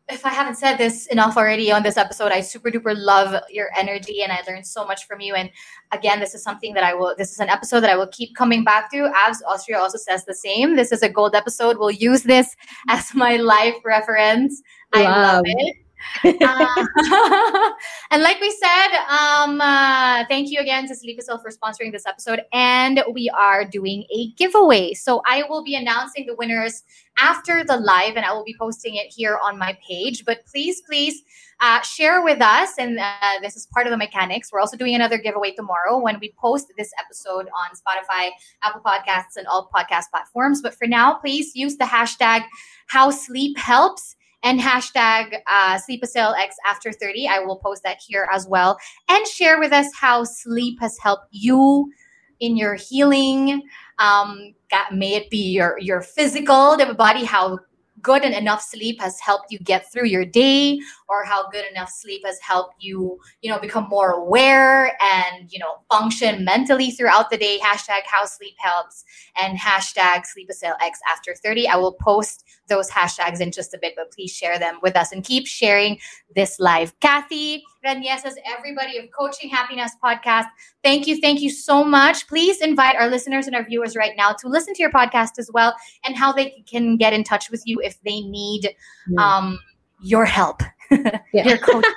if 0.08 0.26
I 0.26 0.30
haven't 0.30 0.56
said 0.56 0.78
this 0.78 1.08
enough 1.08 1.36
already 1.36 1.72
on 1.72 1.82
this 1.82 1.98
episode, 1.98 2.32
I 2.32 2.42
super 2.42 2.70
duper 2.70 2.94
love 2.96 3.42
your 3.50 3.70
energy 3.78 4.22
and 4.22 4.32
I 4.32 4.42
learned 4.48 4.68
so 4.68 4.86
much 4.86 5.08
from 5.08 5.20
you. 5.20 5.34
And 5.34 5.50
again, 5.92 6.20
this 6.20 6.36
is 6.36 6.44
something 6.44 6.74
that 6.76 6.84
I 6.84 6.94
will, 6.94 7.16
this 7.18 7.32
is 7.32 7.40
an 7.40 7.50
episode 7.50 7.80
that 7.82 7.90
I 7.90 7.96
will 7.96 8.08
keep 8.08 8.36
coming 8.36 8.64
back 8.64 8.92
to. 8.92 9.12
Abs 9.16 9.42
Austria 9.48 9.80
also 9.80 9.98
says 9.98 10.24
the 10.26 10.36
same. 10.36 10.76
This 10.76 10.92
is 10.92 11.02
a 11.02 11.10
gold 11.10 11.34
episode. 11.34 11.78
We'll 11.80 11.92
use 11.92 12.22
this 12.22 12.56
as 12.88 13.14
my 13.16 13.38
life 13.38 13.76
reference. 13.84 14.62
I 14.94 15.04
love 15.04 15.44
it 15.46 15.76
uh, 16.24 16.86
and 18.12 18.24
like 18.24 18.40
we 18.40 18.52
said, 18.52 18.88
um, 19.10 19.60
uh, 19.62 20.26
thank 20.28 20.50
you 20.50 20.60
again 20.60 20.88
to 20.88 20.96
Sleep 20.96 21.20
for 21.26 21.50
sponsoring 21.50 21.92
this 21.92 22.06
episode. 22.06 22.42
And 22.54 23.04
we 23.12 23.30
are 23.30 23.66
doing 23.66 24.06
a 24.16 24.32
giveaway. 24.38 24.94
So 24.94 25.22
I 25.28 25.44
will 25.50 25.64
be 25.64 25.76
announcing 25.76 26.26
the 26.26 26.36
winners 26.36 26.84
after 27.18 27.64
the 27.64 27.78
live 27.78 28.16
and 28.16 28.26
I 28.26 28.34
will 28.34 28.44
be 28.44 28.56
posting 28.60 28.96
it 28.96 29.08
here 29.08 29.40
on 29.44 29.58
my 29.58 29.78
page. 29.88 30.26
But 30.26 30.46
please, 30.46 30.82
please 30.82 31.22
uh, 31.62 31.82
share 31.82 32.22
with 32.22 32.42
us. 32.42 32.72
And 32.78 33.00
uh, 33.00 33.40
this 33.42 33.56
is 33.56 33.68
part 33.68 33.88
of 33.88 33.92
the 33.92 33.98
mechanics. 33.98 34.52
We're 34.52 34.60
also 34.60 34.78
doing 34.78 34.96
another 34.96 35.18
giveaway 35.18 35.52
tomorrow 35.52 35.98
when 35.98 36.20
we 36.20 36.34
post 36.38 36.68
this 36.78 36.92
episode 37.00 37.48
on 37.48 37.70
Spotify, 37.76 38.32
Apple 38.64 38.82
Podcasts, 38.82 39.38
and 39.38 39.48
all 39.48 39.70
podcast 39.74 40.06
platforms. 40.12 40.62
But 40.62 40.76
for 40.76 40.88
now, 40.88 41.16
please 41.16 41.56
use 41.56 41.78
the 41.78 41.86
hashtag 41.86 42.44
how 42.88 43.10
sleep 43.10 43.58
helps 43.58 44.16
and 44.44 44.60
hashtag 44.60 45.40
uh, 45.48 45.80
X 45.88 46.56
after 46.66 46.92
30. 46.92 47.28
I 47.28 47.40
will 47.40 47.58
post 47.58 47.84
that 47.84 47.98
here 48.06 48.28
as 48.32 48.48
well. 48.48 48.78
And 49.10 49.26
share 49.28 49.60
with 49.60 49.74
us 49.74 49.88
how 49.96 50.24
sleep 50.24 50.80
has 50.82 50.98
helped 51.00 51.28
you 51.32 51.92
in 52.40 52.58
your 52.58 52.76
healing. 52.76 53.64
Um, 54.00 54.54
may 54.92 55.16
it 55.16 55.30
be 55.30 55.52
your, 55.52 55.78
your 55.80 56.02
physical 56.02 56.78
the 56.78 56.94
body, 56.94 57.24
how 57.24 57.60
good 58.06 58.24
and 58.24 58.36
enough 58.36 58.62
sleep 58.62 59.02
has 59.02 59.20
helped 59.20 59.52
you 59.52 59.58
get 59.58 59.92
through 59.92 60.06
your 60.06 60.24
day 60.24 60.80
or 61.10 61.24
how 61.24 61.50
good 61.50 61.66
enough 61.72 61.90
sleep 61.90 62.22
has 62.24 62.40
helped 62.40 62.76
you 62.80 63.18
you 63.42 63.50
know 63.50 63.58
become 63.58 63.88
more 63.90 64.12
aware 64.12 64.96
and 65.02 65.52
you 65.52 65.58
know 65.58 65.78
function 65.92 66.46
mentally 66.46 66.92
throughout 66.92 67.32
the 67.32 67.38
day. 67.38 67.58
Hashtag 67.64 68.02
how 68.06 68.26
sleep 68.26 68.54
helps 68.60 69.04
and 69.42 69.58
hashtag 69.58 70.26
sleep 70.26 70.50
x 70.82 71.00
after 71.12 71.34
30 71.34 71.68
i 71.68 71.76
will 71.76 71.94
post 71.94 72.44
those 72.68 72.90
hashtags 72.92 73.42
in 73.42 73.52
just 73.52 73.74
a 73.74 73.80
bit 73.82 73.94
but 73.96 74.12
please 74.12 74.32
share 74.32 74.60
them 74.60 74.78
with 74.84 74.96
us 74.96 75.12
and 75.12 75.24
keep 75.24 75.48
sharing 75.48 75.98
this 76.36 76.60
live. 76.60 76.98
Kathy 77.00 77.64
Says 77.86 78.36
everybody 78.46 78.98
of 78.98 79.06
coaching 79.12 79.50
happiness 79.50 79.92
podcast 80.04 80.46
thank 80.84 81.06
you 81.06 81.22
thank 81.22 81.42
you 81.42 81.50
so 81.52 81.84
much 81.84 82.28
please 82.28 82.60
invite 82.62 82.96
our 82.96 83.08
listeners 83.08 83.46
and 83.46 83.56
our 83.56 83.64
viewers 83.64 83.96
right 83.96 84.14
now 84.18 84.32
to 84.32 84.48
listen 84.48 84.74
to 84.74 84.82
your 84.82 84.92
podcast 84.92 85.38
as 85.38 85.52
well 85.54 85.76
and 86.04 86.16
how 86.16 86.32
they 86.32 86.64
can 86.68 86.98
get 86.98 87.14
in 87.14 87.24
touch 87.24 87.52
with 87.52 87.62
you 87.66 87.80
if 87.84 88.02
they 88.02 88.22
need 88.22 88.76
um, 89.18 89.60
your 90.02 90.26
help, 90.26 90.62
your 91.34 91.58
coach. 91.58 91.86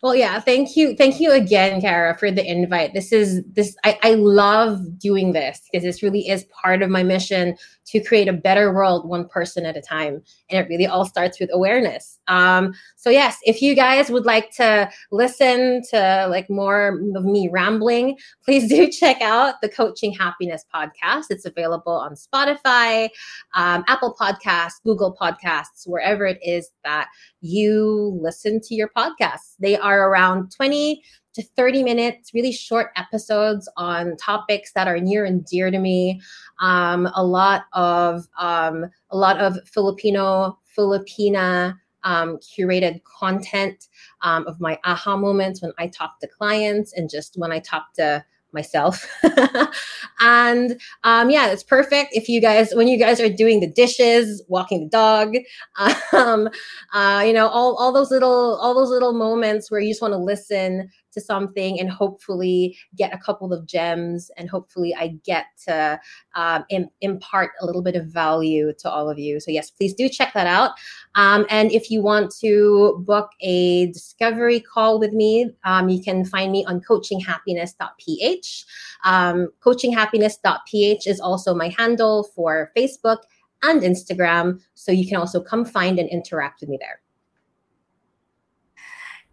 Well, 0.00 0.14
yeah, 0.14 0.38
thank 0.38 0.76
you. 0.76 0.94
Thank 0.94 1.18
you 1.18 1.32
again, 1.32 1.80
Cara, 1.80 2.16
for 2.16 2.30
the 2.30 2.48
invite. 2.48 2.94
This 2.94 3.12
is 3.12 3.42
this 3.46 3.74
I, 3.82 3.98
I 4.04 4.14
love 4.14 4.96
doing 4.96 5.32
this 5.32 5.60
because 5.64 5.82
this 5.82 6.04
really 6.04 6.28
is 6.28 6.44
part 6.44 6.82
of 6.82 6.88
my 6.88 7.02
mission 7.02 7.56
to 7.90 8.02
create 8.02 8.28
a 8.28 8.32
better 8.32 8.72
world 8.72 9.08
one 9.08 9.26
person 9.28 9.64
at 9.64 9.76
a 9.76 9.80
time. 9.80 10.22
And 10.50 10.64
it 10.64 10.68
really 10.68 10.86
all 10.86 11.06
starts 11.06 11.40
with 11.40 11.50
awareness. 11.52 12.18
Um, 12.28 12.74
so 12.96 13.10
yes, 13.10 13.38
if 13.44 13.62
you 13.62 13.74
guys 13.74 14.10
would 14.10 14.26
like 14.26 14.50
to 14.56 14.90
listen 15.10 15.82
to 15.90 16.26
like 16.28 16.50
more 16.50 17.00
of 17.16 17.24
me 17.24 17.48
rambling, 17.50 18.16
please 18.44 18.68
do 18.68 18.88
check 19.00 19.20
out 19.22 19.54
the 19.62 19.68
Coaching 19.68 20.12
Happiness 20.12 20.64
podcast. 20.74 21.24
It's 21.30 21.46
available 21.46 21.92
on 21.92 22.14
Spotify, 22.14 23.08
um, 23.54 23.84
Apple 23.88 24.14
Podcasts, 24.20 24.82
Google 24.84 25.16
Podcasts, 25.18 25.86
wherever 25.86 26.26
it 26.26 26.38
is 26.42 26.70
that 26.84 27.08
you 27.40 28.18
listen 28.20 28.60
to 28.60 28.74
your 28.74 28.90
podcasts. 28.96 29.54
They 29.58 29.76
are 29.78 30.10
around 30.10 30.52
20 30.54 31.02
to 31.38 31.44
30 31.56 31.82
minutes, 31.82 32.34
really 32.34 32.52
short 32.52 32.90
episodes 32.96 33.68
on 33.76 34.16
topics 34.16 34.72
that 34.72 34.88
are 34.88 34.98
near 34.98 35.24
and 35.24 35.44
dear 35.44 35.70
to 35.70 35.78
me. 35.78 36.20
Um, 36.60 37.08
a 37.14 37.24
lot 37.24 37.66
of 37.72 38.26
um, 38.38 38.86
a 39.10 39.16
lot 39.16 39.38
of 39.38 39.56
Filipino 39.66 40.58
Filipina 40.76 41.76
um, 42.04 42.38
curated 42.38 43.02
content 43.04 43.88
um, 44.22 44.46
of 44.46 44.60
my 44.60 44.78
aha 44.84 45.16
moments 45.16 45.62
when 45.62 45.72
I 45.78 45.88
talk 45.88 46.20
to 46.20 46.28
clients 46.28 46.92
and 46.92 47.08
just 47.08 47.34
when 47.36 47.52
I 47.52 47.60
talk 47.60 47.92
to 47.94 48.24
myself. 48.52 49.06
and 50.20 50.80
um, 51.04 51.30
yeah, 51.30 51.48
it's 51.48 51.62
perfect 51.62 52.10
if 52.12 52.28
you 52.28 52.40
guys, 52.40 52.72
when 52.74 52.88
you 52.88 52.98
guys 52.98 53.20
are 53.20 53.28
doing 53.28 53.60
the 53.60 53.66
dishes, 53.66 54.42
walking 54.48 54.84
the 54.84 54.88
dog, 54.88 55.36
um, 56.12 56.48
uh, 56.92 57.22
you 57.26 57.32
know, 57.32 57.48
all, 57.48 57.76
all 57.76 57.92
those 57.92 58.10
little, 58.10 58.56
all 58.56 58.74
those 58.74 58.90
little 58.90 59.12
moments 59.12 59.70
where 59.70 59.80
you 59.80 59.90
just 59.90 60.02
want 60.02 60.12
to 60.12 60.18
listen 60.18 60.88
to 61.18 61.24
something 61.24 61.78
and 61.80 61.90
hopefully 61.90 62.76
get 62.96 63.12
a 63.12 63.18
couple 63.18 63.52
of 63.52 63.66
gems 63.66 64.30
and 64.36 64.48
hopefully 64.48 64.94
I 64.94 65.18
get 65.24 65.46
to 65.66 66.00
um, 66.34 66.64
Im- 66.70 66.90
impart 67.00 67.50
a 67.60 67.66
little 67.66 67.82
bit 67.82 67.96
of 67.96 68.06
value 68.06 68.72
to 68.78 68.90
all 68.90 69.10
of 69.10 69.18
you. 69.18 69.40
So 69.40 69.50
yes, 69.50 69.70
please 69.70 69.94
do 69.94 70.08
check 70.08 70.32
that 70.34 70.46
out. 70.46 70.72
Um, 71.14 71.46
and 71.50 71.72
if 71.72 71.90
you 71.90 72.02
want 72.02 72.34
to 72.40 73.02
book 73.06 73.30
a 73.40 73.86
discovery 73.92 74.60
call 74.60 74.98
with 74.98 75.12
me, 75.12 75.50
um, 75.64 75.88
you 75.88 76.02
can 76.02 76.24
find 76.24 76.52
me 76.52 76.64
on 76.64 76.80
coachinghappiness.ph. 76.80 78.64
Um, 79.04 79.48
coachinghappiness.ph 79.60 81.06
is 81.06 81.20
also 81.20 81.54
my 81.54 81.68
handle 81.76 82.24
for 82.34 82.70
Facebook 82.76 83.18
and 83.62 83.82
Instagram. 83.82 84.60
So 84.74 84.92
you 84.92 85.06
can 85.06 85.16
also 85.16 85.42
come 85.42 85.64
find 85.64 85.98
and 85.98 86.08
interact 86.08 86.60
with 86.60 86.70
me 86.70 86.78
there. 86.80 87.00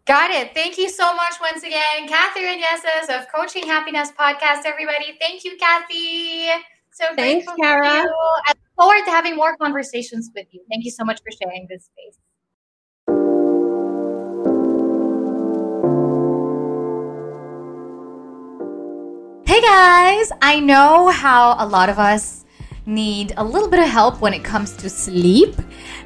Got 0.05 0.29
it. 0.29 0.53
Thank 0.53 0.77
you 0.77 0.87
so 0.87 1.15
much 1.15 1.33
once 1.41 1.63
again, 1.63 2.07
Catherine 2.07 2.61
Yeses 2.61 3.09
of 3.09 3.25
Coaching 3.33 3.65
Happiness 3.65 4.11
Podcast, 4.11 4.63
everybody. 4.63 5.17
Thank 5.19 5.43
you, 5.43 5.57
Kathy. 5.57 6.45
So 6.91 7.05
thanks, 7.15 7.47
Cara. 7.59 7.87
I 7.87 8.03
look 8.03 8.57
forward 8.75 9.03
to 9.05 9.09
having 9.09 9.35
more 9.35 9.57
conversations 9.57 10.29
with 10.35 10.45
you. 10.51 10.61
Thank 10.69 10.85
you 10.85 10.91
so 10.91 11.03
much 11.03 11.19
for 11.23 11.31
sharing 11.31 11.65
this 11.67 11.85
space. 11.85 12.19
Hey 19.47 19.61
guys, 19.61 20.31
I 20.43 20.59
know 20.59 21.09
how 21.09 21.55
a 21.57 21.65
lot 21.65 21.89
of 21.89 21.97
us 21.97 22.45
need 22.85 23.33
a 23.37 23.43
little 23.43 23.69
bit 23.69 23.79
of 23.79 23.89
help 23.89 24.21
when 24.21 24.35
it 24.35 24.43
comes 24.43 24.77
to 24.77 24.87
sleep, 24.87 25.55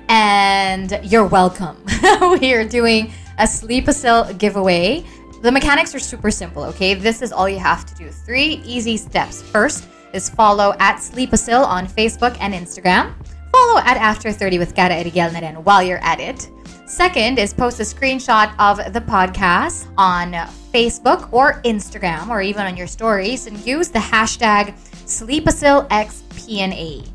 and 0.07 0.97
you're 1.03 1.27
welcome. 1.27 1.83
we 2.39 2.53
are 2.53 2.63
doing 2.63 3.11
a 3.39 3.43
Sleepasil 3.43 4.37
giveaway. 4.37 5.03
The 5.41 5.51
mechanics 5.51 5.95
are 5.95 5.99
super 5.99 6.29
simple, 6.29 6.63
okay? 6.65 6.93
This 6.93 7.21
is 7.21 7.31
all 7.31 7.49
you 7.49 7.59
have 7.59 7.85
to 7.85 7.95
do. 7.95 8.09
Three 8.09 8.61
easy 8.65 8.97
steps. 8.97 9.41
First 9.41 9.87
is 10.13 10.29
follow 10.29 10.75
at 10.79 10.97
Sleepasil 10.97 11.65
on 11.65 11.87
Facebook 11.87 12.35
and 12.41 12.53
Instagram. 12.53 13.13
Follow 13.51 13.79
at 13.79 13.97
After 13.97 14.31
30 14.31 14.59
with 14.59 14.75
Cara 14.75 15.01
Eriguel 15.01 15.33
na 15.33 15.59
while 15.61 15.81
you're 15.81 16.03
at 16.03 16.19
it. 16.19 16.47
Second 16.85 17.39
is 17.39 17.51
post 17.53 17.79
a 17.79 17.83
screenshot 17.83 18.53
of 18.59 18.93
the 18.93 19.01
podcast 19.01 19.87
on 19.97 20.33
Facebook 20.73 21.31
or 21.31 21.61
Instagram 21.63 22.29
or 22.29 22.41
even 22.41 22.65
on 22.65 22.75
your 22.75 22.87
stories 22.87 23.47
and 23.47 23.57
use 23.65 23.87
the 23.89 23.99
hashtag 23.99 24.75
SleepasilXPNA. 25.05 27.07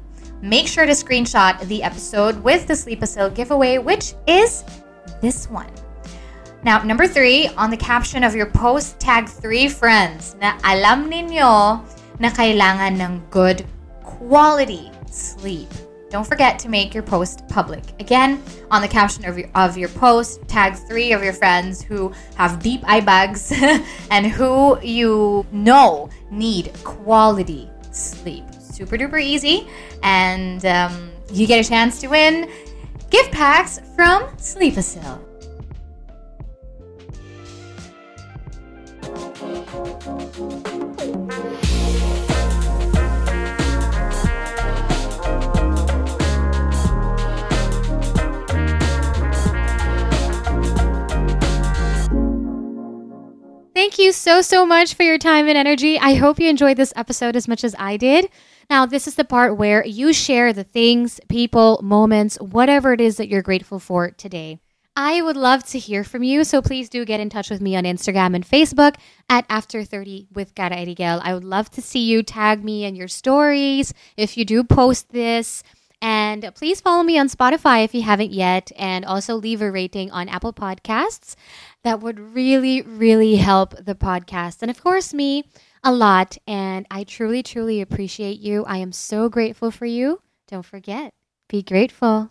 Make 0.43 0.69
sure 0.69 0.87
to 0.87 0.93
screenshot 0.93 1.61
the 1.69 1.83
episode 1.83 2.43
with 2.43 2.67
the 2.67 2.75
Sleepasil 2.75 3.35
giveaway, 3.35 3.77
which 3.79 4.15
is 4.27 4.65
this 5.21 5.51
one. 5.51 5.71
Now, 6.65 6.83
number 6.83 7.07
three, 7.07 7.49
on 7.59 7.69
the 7.69 7.77
caption 7.77 8.25
of 8.25 8.35
your 8.35 8.47
post, 8.47 8.99
tag 8.99 9.29
three 9.29 9.69
friends 9.69 10.35
na 10.41 10.57
alam 10.65 11.13
ninyo 11.13 11.85
na 12.17 12.31
kailangan 12.33 12.97
ng 13.05 13.21
good 13.29 13.69
quality 14.01 14.89
sleep. 15.05 15.69
Don't 16.09 16.25
forget 16.25 16.59
to 16.61 16.71
make 16.73 16.95
your 16.95 17.03
post 17.03 17.45
public. 17.49 17.85
Again, 18.01 18.41
on 18.71 18.81
the 18.81 18.89
caption 18.89 19.29
of 19.29 19.37
your, 19.37 19.51
of 19.55 19.77
your 19.77 19.91
post, 19.91 20.41
tag 20.49 20.73
three 20.89 21.13
of 21.13 21.23
your 21.23 21.35
friends 21.35 21.83
who 21.83 22.13
have 22.37 22.63
deep 22.63 22.81
eye 22.89 23.01
bags 23.01 23.53
and 24.11 24.25
who 24.25 24.81
you 24.81 25.45
know 25.53 26.09
need 26.31 26.73
quality 26.83 27.69
sleep. 27.91 28.45
Super 28.57 28.97
duper 28.97 29.21
easy. 29.21 29.69
And 30.03 30.65
um, 30.65 31.13
you 31.31 31.47
get 31.47 31.61
a 31.61 31.69
chance 31.69 32.01
to 32.01 32.09
win 32.09 32.49
gift 33.11 33.33
packs 33.33 33.81
from 33.95 34.23
Sleepasil. 34.41 35.34
Thank 53.75 53.99
you 53.99 54.13
so, 54.13 54.41
so 54.41 54.65
much 54.65 54.95
for 54.95 55.03
your 55.03 55.19
time 55.19 55.47
and 55.47 55.59
energy. 55.59 55.99
I 55.99 56.15
hope 56.15 56.41
you 56.41 56.49
enjoyed 56.49 56.77
this 56.77 56.93
episode 56.97 57.37
as 57.37 57.47
much 57.47 57.63
as 57.63 57.75
I 57.79 57.97
did. 57.97 58.29
Now, 58.71 58.87
this 58.87 59.07
is 59.07 59.15
the 59.15 59.25
part 59.25 59.57
where 59.57 59.85
you 59.87 60.13
share 60.13 60.53
the 60.53 60.65
things, 60.65 61.21
people, 61.29 61.81
moments, 61.83 62.37
whatever 62.41 62.93
it 62.93 63.01
is 63.01 63.19
that 63.19 63.29
you're 63.29 63.43
grateful 63.43 63.79
for 63.79 64.11
today. 64.11 64.59
I 64.97 65.23
would 65.23 65.37
love 65.37 65.65
to 65.67 65.79
hear 65.79 66.05
from 66.05 66.23
you, 66.23 66.45
so 66.45 66.63
please 66.63 66.89
do 66.89 67.05
get 67.05 67.19
in 67.19 67.29
touch 67.29 67.51
with 67.51 67.61
me 67.61 67.75
on 67.75 67.83
Instagram 67.83 68.37
and 68.37 68.47
Facebook 68.47 68.95
at 69.29 69.45
After 69.49 69.83
30 69.83 70.29
with 70.33 70.55
Cara 70.55 70.77
Eriguel. 70.77 71.21
I 71.25 71.35
would 71.35 71.43
love 71.43 71.69
to 71.71 71.83
see 71.83 72.05
you 72.05 72.23
tag 72.23 72.63
me 72.63 72.85
in 72.85 72.95
your 72.95 73.09
stories 73.09 73.93
if 74.17 74.37
you 74.37 74.45
do 74.45 74.63
post 74.63 75.11
this. 75.11 75.65
And 76.01 76.49
please 76.55 76.81
follow 76.81 77.03
me 77.03 77.19
on 77.19 77.29
Spotify 77.29 77.85
if 77.85 77.93
you 77.93 78.03
haven't 78.03 78.33
yet, 78.33 78.71
and 78.77 79.05
also 79.05 79.35
leave 79.35 79.63
a 79.63 79.71
rating 79.71 80.13
on 80.13 80.29
Apple 80.29 80.53
Podcasts. 80.53 81.35
That 81.83 82.01
would 82.01 82.21
really, 82.21 82.83
really 82.83 83.35
help 83.37 83.75
the 83.85 83.97
podcast. 83.97 84.59
And 84.63 84.71
of 84.71 84.81
course, 84.81 85.13
me 85.13 85.45
a 85.83 85.93
lot. 85.93 86.39
And 86.47 86.87
I 86.89 87.03
truly, 87.03 87.43
truly 87.43 87.81
appreciate 87.81 88.39
you. 88.39 88.65
I 88.67 88.77
am 88.77 88.93
so 88.93 89.29
grateful 89.29 89.73
for 89.73 89.87
you. 89.87 90.21
Don't 90.47 90.65
forget, 90.65 91.15
be 91.49 91.63
grateful. 91.65 92.31